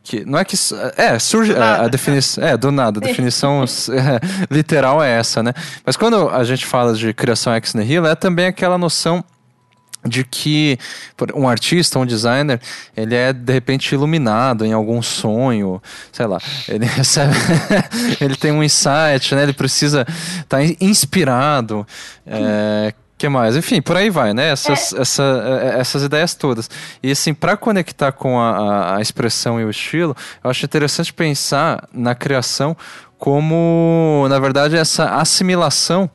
que 0.02 0.24
não 0.24 0.38
é 0.38 0.44
que 0.44 0.56
é 0.96 1.18
surge 1.18 1.54
a, 1.54 1.82
a 1.82 1.88
definição 1.88 2.42
é 2.42 2.56
do 2.56 2.72
nada 2.72 2.98
a 2.98 3.02
definição 3.02 3.62
é, 3.92 4.44
literal 4.50 5.02
é 5.02 5.10
essa 5.10 5.42
né 5.42 5.52
mas 5.84 5.98
quando 5.98 6.30
a 6.30 6.42
gente 6.44 6.64
fala 6.64 6.94
de 6.94 7.12
criação 7.12 7.54
ex 7.54 7.74
nihilo 7.74 8.06
é 8.06 8.14
também 8.14 8.46
aquela 8.46 8.78
noção 8.78 9.22
de 10.04 10.24
que 10.24 10.78
um 11.34 11.48
artista, 11.48 11.98
um 11.98 12.06
designer, 12.06 12.60
ele 12.96 13.14
é 13.14 13.32
de 13.32 13.52
repente 13.52 13.94
iluminado 13.94 14.64
em 14.64 14.72
algum 14.72 15.02
sonho, 15.02 15.82
sei 16.12 16.26
lá, 16.26 16.38
ele 16.68 16.86
recebe, 16.86 17.34
ele 18.20 18.36
tem 18.36 18.52
um 18.52 18.62
insight, 18.62 19.34
né? 19.34 19.42
Ele 19.42 19.52
precisa 19.52 20.06
estar 20.40 20.58
tá 20.58 20.62
inspirado. 20.80 21.86
É, 22.26 22.92
que 23.18 23.28
mais? 23.28 23.56
Enfim, 23.56 23.82
por 23.82 23.96
aí 23.96 24.08
vai, 24.08 24.32
né? 24.32 24.50
Essas, 24.50 24.92
é. 24.92 25.00
essa, 25.00 25.22
é, 25.22 25.80
essas 25.80 26.04
ideias 26.04 26.34
todas. 26.34 26.70
E 27.02 27.10
assim, 27.10 27.34
para 27.34 27.56
conectar 27.56 28.12
com 28.12 28.38
a, 28.38 28.96
a, 28.96 29.00
expressão 29.00 29.60
e 29.60 29.64
o 29.64 29.70
estilo, 29.70 30.16
eu 30.42 30.48
acho 30.48 30.64
interessante 30.64 31.12
pensar 31.12 31.88
na 31.92 32.14
criação 32.14 32.76
como, 33.18 34.24
na 34.30 34.38
verdade, 34.38 34.76
essa 34.76 35.16
assimilação 35.16 36.08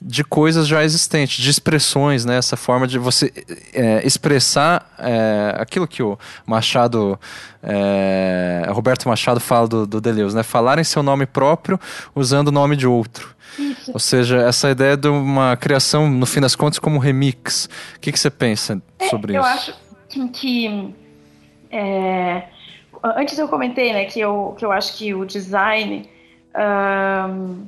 de 0.00 0.22
coisas 0.22 0.68
já 0.68 0.84
existentes, 0.84 1.42
de 1.42 1.48
expressões, 1.48 2.24
né? 2.24 2.36
Essa 2.36 2.56
forma 2.56 2.86
de 2.86 2.98
você 2.98 3.32
é, 3.72 4.06
expressar 4.06 4.94
é, 4.98 5.54
aquilo 5.58 5.88
que 5.88 6.02
o 6.02 6.18
Machado, 6.44 7.18
é, 7.62 8.66
Roberto 8.68 9.08
Machado 9.08 9.40
fala 9.40 9.66
do, 9.66 9.86
do 9.86 10.00
Deleuze, 10.00 10.36
né? 10.36 10.42
Falar 10.42 10.78
em 10.78 10.84
seu 10.84 11.02
nome 11.02 11.26
próprio 11.26 11.80
usando 12.14 12.48
o 12.48 12.52
nome 12.52 12.76
de 12.76 12.86
outro. 12.86 13.34
Isso. 13.58 13.90
Ou 13.92 13.98
seja, 13.98 14.42
essa 14.42 14.70
ideia 14.70 14.96
de 14.96 15.08
uma 15.08 15.56
criação, 15.56 16.10
no 16.10 16.26
fim 16.26 16.40
das 16.40 16.54
contas, 16.54 16.78
como 16.78 16.98
remix. 16.98 17.68
O 17.96 18.00
que, 18.00 18.12
que 18.12 18.18
você 18.18 18.30
pensa 18.30 18.82
é, 18.98 19.08
sobre 19.08 19.36
eu 19.36 19.40
isso? 19.40 19.50
Eu 19.50 19.54
acho 19.54 20.28
que. 20.32 20.94
É, 21.70 22.44
antes 23.02 23.38
eu 23.38 23.48
comentei 23.48 23.92
né, 23.92 24.04
que, 24.04 24.20
eu, 24.20 24.54
que 24.58 24.64
eu 24.64 24.72
acho 24.72 24.96
que 24.96 25.14
o 25.14 25.24
design. 25.24 26.08
Um, 26.54 27.66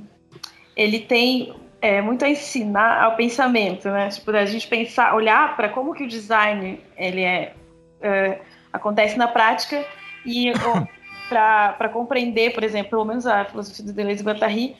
ele 0.77 1.01
tem 1.01 1.53
é, 1.81 2.01
muito 2.01 2.25
a 2.25 2.29
ensinar 2.29 3.03
ao 3.03 3.17
pensamento, 3.17 3.89
né? 3.89 4.09
Tipo, 4.09 4.31
a 4.33 4.45
gente 4.45 4.67
pensar, 4.67 5.15
olhar 5.15 5.57
para 5.57 5.69
como 5.69 5.95
que 5.95 6.05
o 6.05 6.09
design 6.09 6.81
ele 6.97 7.23
é, 7.23 7.55
é 8.01 8.41
acontece 8.73 9.17
na 9.17 9.29
prática 9.29 9.85
e 10.27 10.53
para 11.29 11.89
compreender, 11.89 12.53
por 12.53 12.65
exemplo, 12.65 12.91
pelo 12.91 13.05
menos 13.05 13.27
a 13.27 13.45
filosofia 13.45 13.85
do 13.85 13.93
Deleuze 13.93 14.23
e 14.23 14.25
Guattari, 14.25 14.77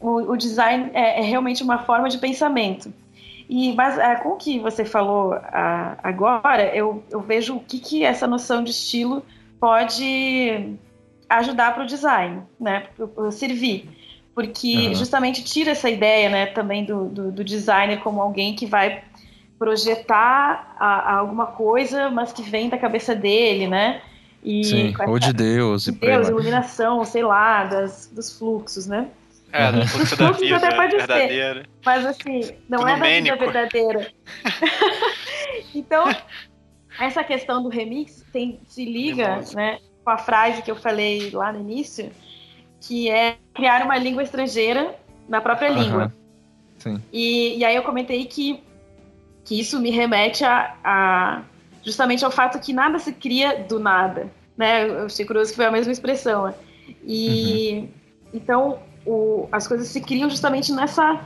o, 0.00 0.32
o 0.32 0.36
design 0.36 0.90
é, 0.94 1.20
é, 1.20 1.22
realmente 1.22 1.62
uma 1.62 1.78
forma 1.78 2.08
de 2.08 2.18
pensamento. 2.18 2.92
E 3.48 3.74
mas 3.74 3.98
é, 3.98 4.14
com 4.16 4.30
o 4.30 4.36
que 4.36 4.58
você 4.58 4.84
falou 4.84 5.32
a, 5.32 5.96
agora, 6.02 6.74
eu, 6.74 7.02
eu 7.10 7.20
vejo 7.20 7.56
o 7.56 7.60
que, 7.60 7.80
que 7.80 8.04
essa 8.04 8.26
noção 8.26 8.62
de 8.62 8.70
estilo 8.70 9.24
pode 9.58 10.76
ajudar 11.28 11.74
para 11.74 11.82
o 11.82 11.86
design, 11.86 12.42
né? 12.60 12.86
Servir 13.32 13.97
porque 14.38 14.86
uhum. 14.86 14.94
justamente 14.94 15.42
tira 15.42 15.72
essa 15.72 15.90
ideia, 15.90 16.28
né, 16.28 16.46
também 16.46 16.84
do, 16.84 17.06
do, 17.06 17.32
do 17.32 17.42
designer 17.42 17.98
como 17.98 18.22
alguém 18.22 18.54
que 18.54 18.66
vai 18.66 19.02
projetar 19.58 20.76
a, 20.78 20.86
a 20.86 21.16
alguma 21.16 21.46
coisa, 21.46 22.08
mas 22.08 22.32
que 22.32 22.42
vem 22.42 22.68
da 22.68 22.78
cabeça 22.78 23.16
dele, 23.16 23.66
né? 23.66 24.00
E 24.44 24.62
Sim, 24.62 24.94
ou 25.08 25.18
de 25.18 25.32
Deus, 25.32 25.86
de 25.86 25.90
Deus, 25.90 26.28
iluminação, 26.28 27.04
sei 27.04 27.24
lá, 27.24 27.64
das, 27.64 28.06
dos 28.14 28.38
fluxos, 28.38 28.86
né? 28.86 29.08
É, 29.52 29.72
do 29.72 29.84
fluxo 29.88 30.14
da 30.16 30.30
vida 30.30 30.56
até 30.58 30.76
pode 30.76 30.96
verdadeira. 30.96 31.62
Ser, 31.62 31.70
mas 31.84 32.06
assim, 32.06 32.40
não 32.68 32.78
Tudo 32.78 32.90
é 32.90 32.96
da 32.96 33.04
vida 33.04 33.36
verdadeira. 33.36 34.12
então, 35.74 36.04
essa 37.00 37.24
questão 37.24 37.60
do 37.60 37.68
remix 37.68 38.24
tem, 38.32 38.60
se 38.68 38.84
liga, 38.84 39.40
né, 39.52 39.80
com 40.04 40.10
a 40.10 40.16
frase 40.16 40.62
que 40.62 40.70
eu 40.70 40.76
falei 40.76 41.28
lá 41.32 41.52
no 41.52 41.58
início, 41.58 42.12
que 42.80 43.10
é 43.10 43.36
criar 43.54 43.84
uma 43.84 43.98
língua 43.98 44.22
estrangeira 44.22 44.94
na 45.28 45.40
própria 45.40 45.68
língua. 45.68 46.12
Sim. 46.78 47.02
E, 47.12 47.58
e 47.58 47.64
aí 47.64 47.74
eu 47.74 47.82
comentei 47.82 48.24
que, 48.24 48.62
que 49.44 49.58
isso 49.58 49.80
me 49.80 49.90
remete 49.90 50.44
a, 50.44 50.76
a 50.84 51.42
justamente 51.84 52.24
ao 52.24 52.30
fato 52.30 52.58
que 52.58 52.72
nada 52.72 52.98
se 52.98 53.12
cria 53.12 53.64
do 53.64 53.78
nada. 53.78 54.30
Né? 54.56 54.88
Eu 54.88 55.06
achei 55.06 55.24
curioso 55.24 55.50
que 55.50 55.56
foi 55.56 55.66
a 55.66 55.70
mesma 55.70 55.92
expressão. 55.92 56.46
Né? 56.46 56.54
E 57.04 57.70
uhum. 57.72 57.88
então 58.34 58.78
o, 59.04 59.48
as 59.50 59.66
coisas 59.66 59.88
se 59.88 60.00
criam 60.00 60.28
justamente 60.28 60.72
nessa, 60.72 61.20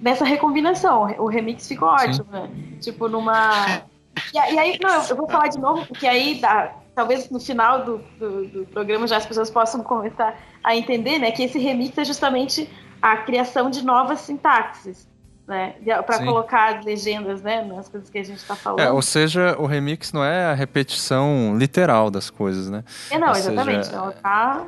nessa 0.00 0.24
recombinação. 0.24 1.02
O 1.18 1.26
remix 1.26 1.66
ficou 1.68 1.88
ótimo, 1.88 2.24
Sim. 2.24 2.32
né? 2.32 2.50
Tipo, 2.80 3.08
numa. 3.08 3.82
E, 4.34 4.36
e, 4.36 4.58
aí, 4.58 4.76
não, 4.82 5.04
eu 5.04 5.14
vou 5.14 5.28
falar 5.28 5.46
de 5.46 5.60
novo, 5.60 5.86
porque 5.86 6.04
aí 6.04 6.40
dá, 6.40 6.74
talvez 6.98 7.30
no 7.30 7.38
final 7.38 7.84
do, 7.84 7.98
do, 8.18 8.46
do, 8.48 8.66
programa 8.66 9.06
já 9.06 9.18
as 9.18 9.24
pessoas 9.24 9.48
possam 9.48 9.84
começar 9.84 10.36
a 10.64 10.74
entender 10.74 11.20
né, 11.20 11.30
que 11.30 11.44
esse 11.44 11.56
remix 11.56 11.96
é 11.96 12.04
justamente 12.04 12.68
a 13.00 13.18
criação 13.18 13.70
de 13.70 13.84
novas 13.84 14.18
sintaxes 14.22 15.06
né? 15.46 15.76
Para 16.04 16.22
colocar 16.26 16.76
as 16.76 16.84
legendas, 16.84 17.40
né? 17.40 17.64
Nas 17.64 17.88
coisas 17.88 18.10
que 18.10 18.18
a 18.18 18.22
gente 18.22 18.36
está 18.36 18.54
falando. 18.54 18.80
É, 18.80 18.92
ou 18.92 19.00
seja, 19.00 19.56
o 19.58 19.64
remix 19.64 20.12
não 20.12 20.22
é 20.22 20.44
a 20.44 20.52
repetição 20.52 21.56
literal 21.56 22.10
das 22.10 22.28
coisas, 22.28 22.68
né? 22.68 22.84
É, 23.10 23.18
não, 23.18 23.28
ou 23.28 23.34
exatamente. 23.34 23.86
Seja, 23.86 23.96
ela 23.96 24.12
tá... 24.12 24.66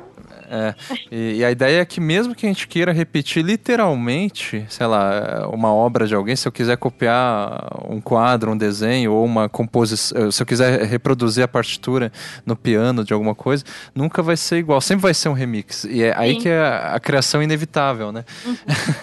É, 0.51 0.75
e, 1.11 1.37
e, 1.37 1.45
a 1.45 1.51
ideia 1.51 1.81
é 1.81 1.85
que 1.85 2.01
mesmo 2.01 2.35
que 2.35 2.45
a 2.45 2.49
gente 2.49 2.67
queira 2.67 2.91
repetir 2.91 3.43
literalmente, 3.43 4.65
sei 4.69 4.85
lá, 4.85 5.47
uma 5.51 5.73
obra 5.73 6.05
de 6.05 6.13
alguém, 6.13 6.35
se 6.35 6.47
eu 6.47 6.51
quiser 6.51 6.77
copiar 6.77 7.85
um 7.87 8.01
quadro, 8.01 8.51
um 8.51 8.57
desenho 8.57 9.13
ou 9.13 9.25
uma 9.25 9.47
composição, 9.47 10.31
se 10.31 10.41
eu 10.41 10.45
quiser 10.45 10.83
reproduzir 10.83 11.43
a 11.43 11.47
partitura 11.47 12.11
no 12.45 12.55
piano 12.55 13.03
de 13.03 13.13
alguma 13.13 13.33
coisa, 13.33 13.63
nunca 13.95 14.21
vai 14.21 14.35
ser 14.35 14.57
igual, 14.57 14.81
sempre 14.81 15.03
vai 15.03 15.13
ser 15.13 15.29
um 15.29 15.33
remix. 15.33 15.85
E 15.85 16.03
é 16.03 16.13
Sim. 16.13 16.19
aí 16.19 16.35
que 16.37 16.49
é 16.49 16.59
a, 16.59 16.95
a 16.95 16.99
criação 16.99 17.41
inevitável, 17.41 18.11
né? 18.11 18.25
Uhum. 18.45 18.55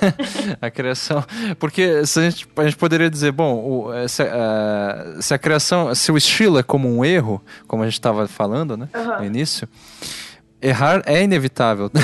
a 0.60 0.70
criação 0.70 1.24
porque 1.58 2.04
se 2.06 2.18
a, 2.18 2.22
gente, 2.30 2.48
a 2.56 2.64
gente 2.64 2.76
poderia 2.76 3.10
dizer, 3.10 3.32
bom, 3.32 3.54
o, 3.54 3.92
eh, 3.92 4.08
se, 4.08 4.22
uh, 4.22 5.22
se, 5.22 5.34
a 5.34 5.38
criação, 5.38 5.94
se 5.94 6.10
o 6.10 6.16
estilo 6.16 6.58
é 6.58 6.62
como 6.62 6.88
um 6.88 7.04
erro, 7.04 7.42
como 7.66 7.82
a 7.82 7.86
gente 7.86 7.94
estava 7.94 8.26
falando, 8.26 8.76
né, 8.76 8.88
uhum. 8.94 9.18
no 9.18 9.24
início, 9.24 9.68
errar 10.60 11.02
é 11.06 11.22
inevitável. 11.22 11.90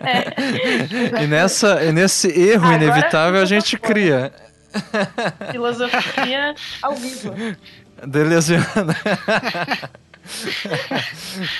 é. 0.00 1.22
e, 1.22 1.26
nessa, 1.26 1.82
e 1.84 1.92
nesse 1.92 2.28
erro 2.28 2.66
Agora 2.66 2.84
inevitável 2.84 3.40
a 3.40 3.44
gente 3.44 3.78
cria. 3.78 4.32
Filosofia 5.50 6.54
ao 6.82 6.94
vivo. 6.94 7.34
Deleuziana. 8.06 8.96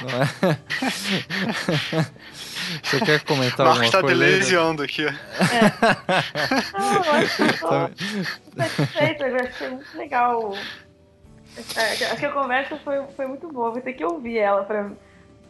É? 0.07 0.63
Você 2.83 3.01
quer 3.01 3.21
comentar 3.25 3.67
Marcos 3.67 3.83
alguma 3.83 3.91
tá 3.91 4.01
coisa? 4.01 4.17
Marcos 4.17 4.31
tá 4.31 4.31
delesiando 4.31 4.83
aqui. 4.83 5.05
É. 5.05 5.13
Não, 6.79 7.05
eu 7.05 7.13
acho 7.13 7.37
que 7.37 7.43
eu 7.43 7.59
tô 7.59 7.91
satisfeita, 8.57 9.27
eu 9.27 9.37
achei 9.37 9.69
muito 9.69 9.99
legal. 9.99 10.55
É, 11.77 11.93
acho 12.07 12.17
que 12.17 12.27
a 12.27 12.33
conversa 12.33 12.79
foi, 12.83 13.03
foi 13.15 13.27
muito 13.27 13.49
boa, 13.49 13.73
vou 13.73 13.81
ter 13.81 13.93
que 13.93 14.05
ouvir 14.05 14.39
ela 14.39 14.65
pra, 14.65 14.91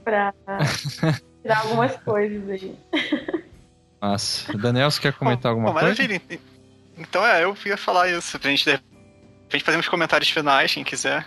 pra 0.03 0.35
tirar 1.43 1.61
algumas 1.61 1.97
coisas 1.97 2.49
aí. 2.49 2.77
Nossa. 4.01 4.57
Daniel, 4.59 4.91
você 4.91 5.01
quer 5.01 5.13
comentar 5.13 5.51
alguma 5.51 5.73
bom, 5.73 5.79
coisa? 5.79 6.03
Maravilha. 6.03 6.21
Então 6.99 7.25
é, 7.25 7.45
eu 7.45 7.57
ia 7.65 7.77
falar 7.77 8.09
isso, 8.09 8.39
pra 8.39 8.51
gente, 8.51 8.65
pra 8.65 8.79
gente 9.53 9.65
fazer 9.65 9.79
uns 9.79 9.89
comentários 9.89 10.31
finais, 10.31 10.75
quem 10.75 10.85
quiser. 10.85 11.27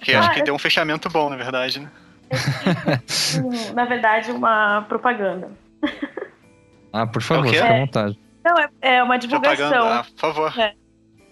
Que 0.00 0.14
ah, 0.14 0.20
acho 0.20 0.30
que 0.32 0.42
deu 0.42 0.54
um 0.54 0.58
fechamento 0.58 1.08
bom, 1.08 1.28
na 1.28 1.36
verdade, 1.36 1.80
né? 1.80 1.90
na 3.74 3.84
verdade, 3.84 4.30
uma 4.30 4.82
propaganda. 4.82 5.50
Ah, 6.92 7.06
por 7.06 7.22
favor, 7.22 7.48
fica 7.48 7.64
à 7.64 7.78
vontade. 7.78 8.18
Não, 8.44 8.58
é, 8.58 8.68
é 8.80 9.02
uma 9.02 9.18
divulgação. 9.18 9.88
Ah, 9.88 10.04
por 10.04 10.18
favor. 10.18 10.58
É, 10.58 10.74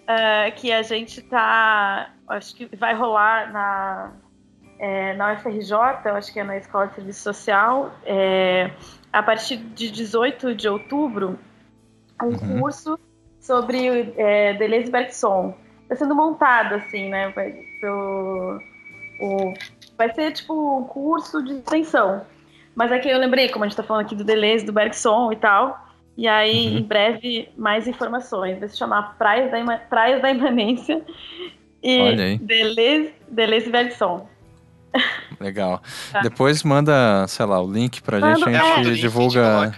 é, 0.07 0.51
que 0.51 0.71
a 0.71 0.81
gente 0.81 1.21
tá. 1.21 2.11
Acho 2.27 2.55
que 2.55 2.69
vai 2.75 2.93
rolar 2.93 3.51
na, 3.51 4.11
é, 4.79 5.13
na 5.13 5.33
UFRJ, 5.33 5.73
acho 6.15 6.31
que 6.31 6.39
é 6.39 6.43
na 6.43 6.57
Escola 6.57 6.87
de 6.87 6.95
Serviço 6.95 7.21
Social, 7.21 7.91
é, 8.05 8.71
a 9.11 9.23
partir 9.23 9.57
de 9.57 9.89
18 9.91 10.53
de 10.53 10.67
outubro, 10.67 11.39
um 12.21 12.27
uhum. 12.27 12.59
curso 12.61 12.99
sobre 13.39 14.13
é, 14.17 14.53
Deleuze 14.53 14.91
Bergson. 14.91 15.55
Está 15.83 15.95
sendo 15.95 16.15
montado, 16.15 16.75
assim, 16.75 17.09
né, 17.09 17.31
pelo 17.81 18.59
o 19.19 19.53
Vai 19.97 20.13
ser 20.13 20.31
tipo 20.31 20.79
um 20.79 20.83
curso 20.83 21.43
de 21.43 21.53
extensão. 21.53 22.21
Mas 22.75 22.91
aqui 22.91 23.09
eu 23.09 23.17
lembrei, 23.17 23.49
como 23.49 23.65
a 23.65 23.67
gente 23.67 23.75
tá 23.75 23.81
falando 23.81 24.05
aqui 24.05 24.15
do 24.15 24.23
Deleuze, 24.23 24.63
do 24.63 24.71
Bergson 24.71 25.31
e 25.31 25.35
tal. 25.35 25.87
E 26.15 26.27
aí, 26.27 26.67
uhum. 26.67 26.77
em 26.77 26.83
breve, 26.83 27.49
mais 27.57 27.87
informações. 27.87 28.59
Vai 28.59 28.69
se 28.69 28.77
chamar 28.77 29.17
Praias 29.17 29.49
da, 29.49 29.59
Ima 29.59 29.77
Praias 29.89 30.21
da 30.21 30.29
Imanência 30.29 31.03
e 31.81 32.37
Deleuze, 32.37 33.13
Deleuze 33.27 33.69
e 33.69 33.71
Bergson. 33.71 34.29
Legal. 35.39 35.81
Tá. 36.11 36.21
Depois 36.21 36.63
manda, 36.63 37.25
sei 37.27 37.45
lá, 37.45 37.61
o 37.61 37.71
link 37.71 38.01
pra 38.01 38.19
Manda, 38.19 38.35
gente, 38.39 38.55
a 38.55 38.83
gente 38.83 38.99
divulga. 38.99 39.75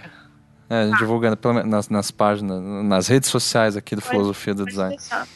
É, 0.68 0.82
a 0.82 0.84
gente 0.84 0.92
tá. 0.92 0.98
divulga 0.98 1.38
nas, 1.64 1.88
nas 1.88 2.10
páginas, 2.10 2.62
nas 2.84 3.08
redes 3.08 3.28
sociais 3.28 3.76
aqui 3.76 3.96
do 3.96 4.00
pode, 4.00 4.10
Filosofia 4.10 4.54
do 4.54 4.64
Design. 4.64 4.96
Deixar. 4.96 5.26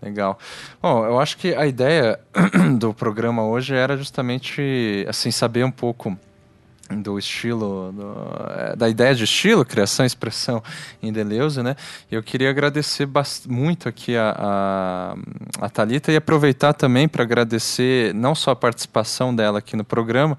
Legal. 0.00 0.38
Bom, 0.80 1.04
eu 1.04 1.18
acho 1.18 1.36
que 1.36 1.54
a 1.54 1.66
ideia 1.66 2.20
do 2.78 2.94
programa 2.94 3.44
hoje 3.44 3.74
era 3.74 3.96
justamente 3.96 5.04
assim 5.08 5.30
saber 5.30 5.64
um 5.64 5.70
pouco 5.70 6.16
do 6.90 7.18
estilo, 7.18 7.92
do, 7.92 8.52
é, 8.56 8.76
da 8.76 8.88
ideia 8.88 9.14
de 9.14 9.24
estilo, 9.24 9.64
criação 9.64 10.04
e 10.04 10.06
expressão 10.06 10.62
em 11.02 11.12
Deleuze, 11.12 11.62
né? 11.62 11.76
Eu 12.10 12.22
queria 12.22 12.48
agradecer 12.48 13.08
muito 13.46 13.88
aqui 13.88 14.16
a, 14.16 14.34
a, 14.38 15.66
a 15.66 15.68
Thalita 15.68 16.10
e 16.10 16.16
aproveitar 16.16 16.72
também 16.72 17.06
para 17.06 17.22
agradecer 17.22 18.14
não 18.14 18.34
só 18.34 18.52
a 18.52 18.56
participação 18.56 19.34
dela 19.34 19.58
aqui 19.58 19.76
no 19.76 19.84
programa, 19.84 20.36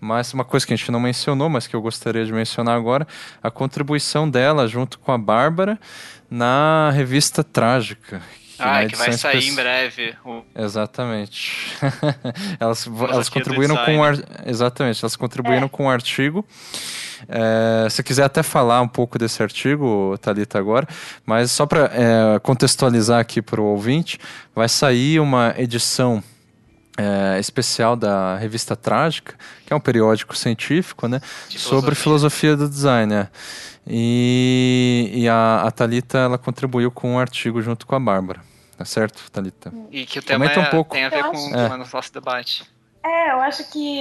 mas 0.00 0.32
uma 0.32 0.44
coisa 0.44 0.66
que 0.66 0.72
a 0.72 0.76
gente 0.76 0.90
não 0.90 0.98
mencionou, 0.98 1.48
mas 1.48 1.66
que 1.66 1.76
eu 1.76 1.82
gostaria 1.82 2.24
de 2.24 2.32
mencionar 2.32 2.76
agora, 2.76 3.06
a 3.42 3.50
contribuição 3.50 4.28
dela 4.28 4.66
junto 4.66 4.98
com 4.98 5.12
a 5.12 5.18
Bárbara 5.18 5.78
na 6.28 6.90
revista 6.92 7.44
Trágica, 7.44 8.22
ah, 8.64 8.86
que 8.86 8.96
vai 8.96 9.12
sair 9.12 9.48
em 9.48 9.54
breve. 9.54 10.14
O... 10.24 10.42
Exatamente. 10.54 11.76
elas, 12.60 12.86
elas 12.86 13.28
contribuíram 13.28 13.76
com 13.76 14.02
ar... 14.02 14.16
Exatamente, 14.46 15.02
elas 15.02 15.16
contribuíram 15.16 15.66
é. 15.66 15.68
com 15.68 15.84
um 15.84 15.90
artigo 15.90 16.44
É, 17.28 17.88
se 17.88 18.02
quiser 18.02 18.24
até 18.24 18.42
falar 18.42 18.80
um 18.80 18.88
pouco 18.88 19.18
desse 19.18 19.42
artigo, 19.42 20.16
Thalita, 20.20 20.58
agora, 20.58 20.88
mas 21.24 21.50
só 21.52 21.66
para 21.66 21.90
é, 21.92 22.38
contextualizar 22.40 23.20
aqui 23.20 23.40
para 23.40 23.60
o 23.60 23.64
ouvinte, 23.64 24.18
vai 24.54 24.68
sair 24.68 25.20
uma 25.20 25.54
edição 25.56 26.22
é, 26.98 27.38
especial 27.38 27.96
da 27.96 28.36
revista 28.36 28.76
Trágica, 28.76 29.34
que 29.66 29.72
é 29.72 29.76
um 29.76 29.80
periódico 29.80 30.36
científico, 30.36 31.08
né, 31.08 31.20
sobre 31.48 31.94
filosofia 31.94 32.56
do 32.56 32.68
design. 32.68 33.14
É. 33.14 33.28
E, 33.86 35.10
e 35.12 35.28
a, 35.28 35.62
a 35.62 35.70
Thalita 35.70 36.18
ela 36.18 36.38
contribuiu 36.38 36.90
com 36.90 37.14
um 37.14 37.18
artigo 37.18 37.60
junto 37.60 37.86
com 37.86 37.94
a 37.94 38.00
Bárbara. 38.00 38.40
Tá 38.82 38.86
certo, 38.86 39.30
Thalita? 39.30 39.72
E 39.92 40.04
que 40.04 40.18
o 40.18 40.22
tema 40.22 40.44
é, 40.44 40.58
um 40.58 40.64
pouco. 40.64 40.92
tem 40.92 41.04
a 41.04 41.08
ver 41.08 41.22
com 41.22 41.36
o 41.36 41.56
é. 41.56 41.76
nosso 41.76 42.12
debate. 42.12 42.64
É, 43.00 43.30
eu 43.30 43.40
acho 43.40 43.70
que 43.70 44.00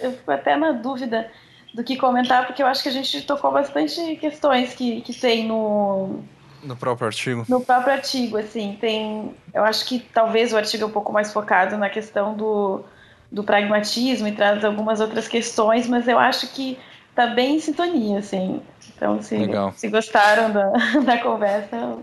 eu 0.00 0.12
fico 0.12 0.30
até 0.30 0.56
na 0.56 0.72
dúvida 0.72 1.30
do 1.74 1.84
que 1.84 1.94
comentar, 1.94 2.46
porque 2.46 2.62
eu 2.62 2.66
acho 2.66 2.82
que 2.82 2.88
a 2.88 2.92
gente 2.92 3.20
tocou 3.20 3.52
bastante 3.52 4.16
questões 4.16 4.72
que, 4.72 5.02
que 5.02 5.12
tem 5.12 5.46
no. 5.46 6.20
No 6.62 6.74
próprio 6.74 7.06
artigo? 7.06 7.44
No 7.46 7.60
próprio 7.60 7.92
artigo, 7.92 8.38
assim. 8.38 8.78
Tem. 8.80 9.34
Eu 9.52 9.62
acho 9.62 9.84
que 9.84 9.98
talvez 9.98 10.54
o 10.54 10.56
artigo 10.56 10.84
é 10.84 10.86
um 10.86 10.90
pouco 10.90 11.12
mais 11.12 11.30
focado 11.30 11.76
na 11.76 11.90
questão 11.90 12.34
do, 12.34 12.82
do 13.30 13.44
pragmatismo 13.44 14.26
e 14.26 14.32
traz 14.32 14.64
algumas 14.64 15.00
outras 15.00 15.28
questões, 15.28 15.86
mas 15.86 16.08
eu 16.08 16.18
acho 16.18 16.48
que 16.48 16.78
tá 17.14 17.26
bem 17.26 17.56
em 17.56 17.60
sintonia, 17.60 18.20
assim. 18.20 18.62
Então, 18.96 19.20
se, 19.20 19.36
se 19.76 19.88
gostaram 19.88 20.50
da, 20.50 20.70
da 21.04 21.18
conversa, 21.18 21.98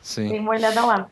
Sim. 0.00 0.28
dê 0.30 0.38
uma 0.38 0.52
olhada 0.52 0.82
lá. 0.82 1.10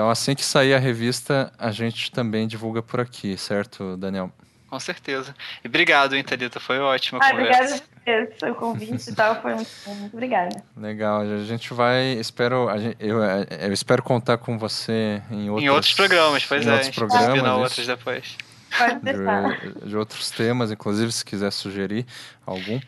Então, 0.00 0.08
assim 0.08 0.34
que 0.34 0.42
sair 0.42 0.72
a 0.72 0.78
revista, 0.78 1.52
a 1.58 1.70
gente 1.70 2.10
também 2.10 2.48
divulga 2.48 2.82
por 2.82 3.00
aqui, 3.00 3.36
certo, 3.36 3.98
Daniel? 3.98 4.32
Com 4.66 4.80
certeza. 4.80 5.34
E 5.62 5.68
obrigado, 5.68 6.16
hein, 6.16 6.24
Thalita? 6.24 6.58
Foi 6.58 6.78
ótima 6.78 7.18
a 7.22 7.26
ah, 7.26 7.30
conversa. 7.32 7.84
Obrigada 8.00 8.26
por 8.30 8.38
seu 8.38 8.54
convite 8.54 9.10
e 9.10 9.14
tal. 9.14 9.42
Foi 9.42 9.54
muito, 9.56 9.70
muito 9.88 10.16
obrigada. 10.16 10.64
Legal. 10.74 11.20
A 11.20 11.44
gente 11.44 11.74
vai. 11.74 12.12
Espero, 12.12 12.70
a 12.70 12.78
gente, 12.78 12.96
eu, 12.98 13.22
eu 13.22 13.72
espero 13.74 14.02
contar 14.02 14.38
com 14.38 14.58
você 14.58 15.22
em 15.30 15.50
outros, 15.50 15.66
em 15.66 15.68
outros 15.68 15.92
programas, 15.92 16.46
pois 16.46 16.64
em 16.64 16.70
é. 16.70 16.72
Outros 16.72 16.94
programas. 16.94 17.42
Vai 17.42 17.50
outros 17.50 17.86
depois. 17.86 18.38
Pode 18.78 19.00
de, 19.00 19.86
de 19.86 19.96
outros 19.98 20.30
temas, 20.30 20.72
inclusive, 20.72 21.12
se 21.12 21.26
quiser 21.26 21.50
sugerir 21.50 22.06
algum. 22.46 22.80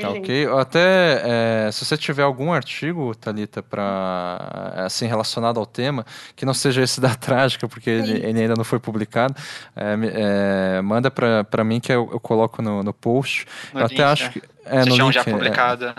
Tá 0.00 0.10
ok. 0.10 0.48
Até 0.58 1.22
é, 1.66 1.72
se 1.72 1.84
você 1.84 1.96
tiver 1.96 2.22
algum 2.22 2.52
artigo, 2.52 3.14
Talita, 3.14 3.62
para 3.62 4.72
assim 4.76 5.06
relacionado 5.06 5.60
ao 5.60 5.66
tema, 5.66 6.04
que 6.34 6.44
não 6.44 6.54
seja 6.54 6.82
esse 6.82 7.00
da 7.00 7.14
trágica, 7.14 7.68
porque 7.68 7.90
ele, 7.90 8.26
ele, 8.26 8.40
ainda 8.40 8.54
não 8.56 8.64
foi 8.64 8.78
publicado, 8.78 9.34
é, 9.76 10.78
é, 10.78 10.82
manda 10.82 11.10
para 11.10 11.64
mim 11.64 11.80
que 11.80 11.92
eu, 11.92 12.08
eu 12.12 12.20
coloco 12.20 12.60
no, 12.60 12.82
no 12.82 12.92
post. 12.92 13.46
No 13.72 13.80
eu 13.80 13.86
link, 13.86 13.94
até 13.94 14.04
acho 14.04 14.24
é. 14.24 14.28
que 14.30 14.42
é 14.64 14.84
no 14.84 14.96
link, 14.96 15.12
já 15.12 15.24
publicado. 15.24 15.94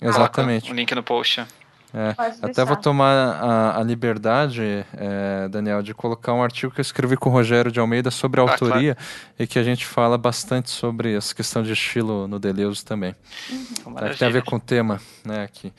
Exatamente. 0.00 0.70
O 0.70 0.74
link 0.74 0.94
no 0.94 1.02
post. 1.02 1.44
É, 1.92 2.14
até 2.42 2.64
vou 2.64 2.76
tomar 2.76 3.12
a, 3.12 3.80
a 3.80 3.82
liberdade, 3.82 4.86
é, 4.96 5.48
Daniel, 5.48 5.82
de 5.82 5.92
colocar 5.92 6.32
um 6.32 6.42
artigo 6.42 6.72
que 6.72 6.80
eu 6.80 6.82
escrevi 6.82 7.16
com 7.16 7.30
o 7.30 7.32
Rogério 7.32 7.70
de 7.70 7.80
Almeida 7.80 8.10
sobre 8.10 8.40
a 8.40 8.44
ah, 8.44 8.50
autoria 8.50 8.94
claro. 8.94 9.10
e 9.38 9.46
que 9.46 9.58
a 9.58 9.62
gente 9.64 9.84
fala 9.84 10.16
bastante 10.16 10.70
sobre 10.70 11.16
essa 11.16 11.34
questão 11.34 11.62
de 11.62 11.72
estilo 11.72 12.28
no 12.28 12.38
Deleuze 12.38 12.84
também. 12.84 13.14
Uhum. 13.50 13.94
Tá, 13.94 14.10
tem 14.10 14.28
a 14.28 14.30
ver 14.30 14.44
com 14.44 14.56
o 14.56 14.60
tema 14.60 15.00
né, 15.24 15.42
aqui. 15.42 15.72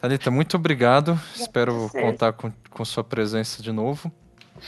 Thalita, 0.00 0.30
muito 0.30 0.56
obrigado. 0.56 1.20
Espero 1.34 1.90
contar 1.92 2.32
com, 2.32 2.50
com 2.70 2.84
sua 2.84 3.04
presença 3.04 3.62
de 3.62 3.70
novo. 3.72 4.10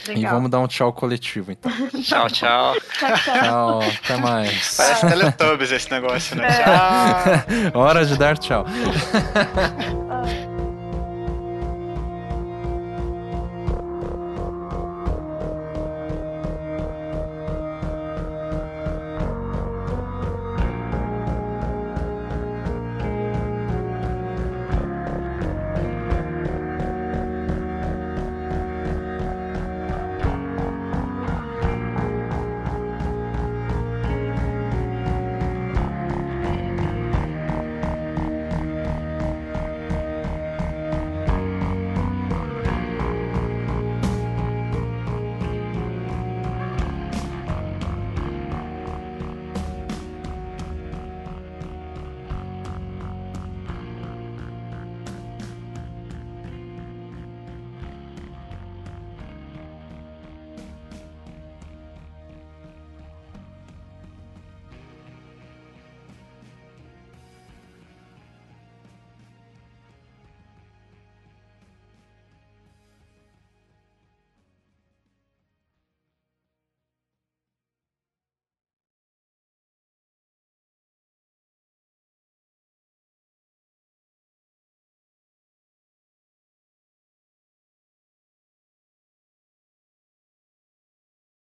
Legal. 0.07 0.23
E 0.23 0.25
vamos 0.25 0.49
dar 0.49 0.59
um 0.59 0.67
tchau 0.67 0.93
coletivo, 0.93 1.51
então. 1.51 1.71
tchau, 2.01 2.27
tchau. 2.29 2.75
tchau, 2.79 3.81
até 3.81 4.17
mais. 4.17 4.77
Parece 4.77 5.07
Teletubbies 5.07 5.71
esse 5.71 5.91
negócio, 5.91 6.35
né? 6.35 6.47
É. 6.61 7.69
Tchau. 7.71 7.71
Hora 7.81 8.05
de 8.05 8.17
dar 8.17 8.37
tchau. 8.37 8.65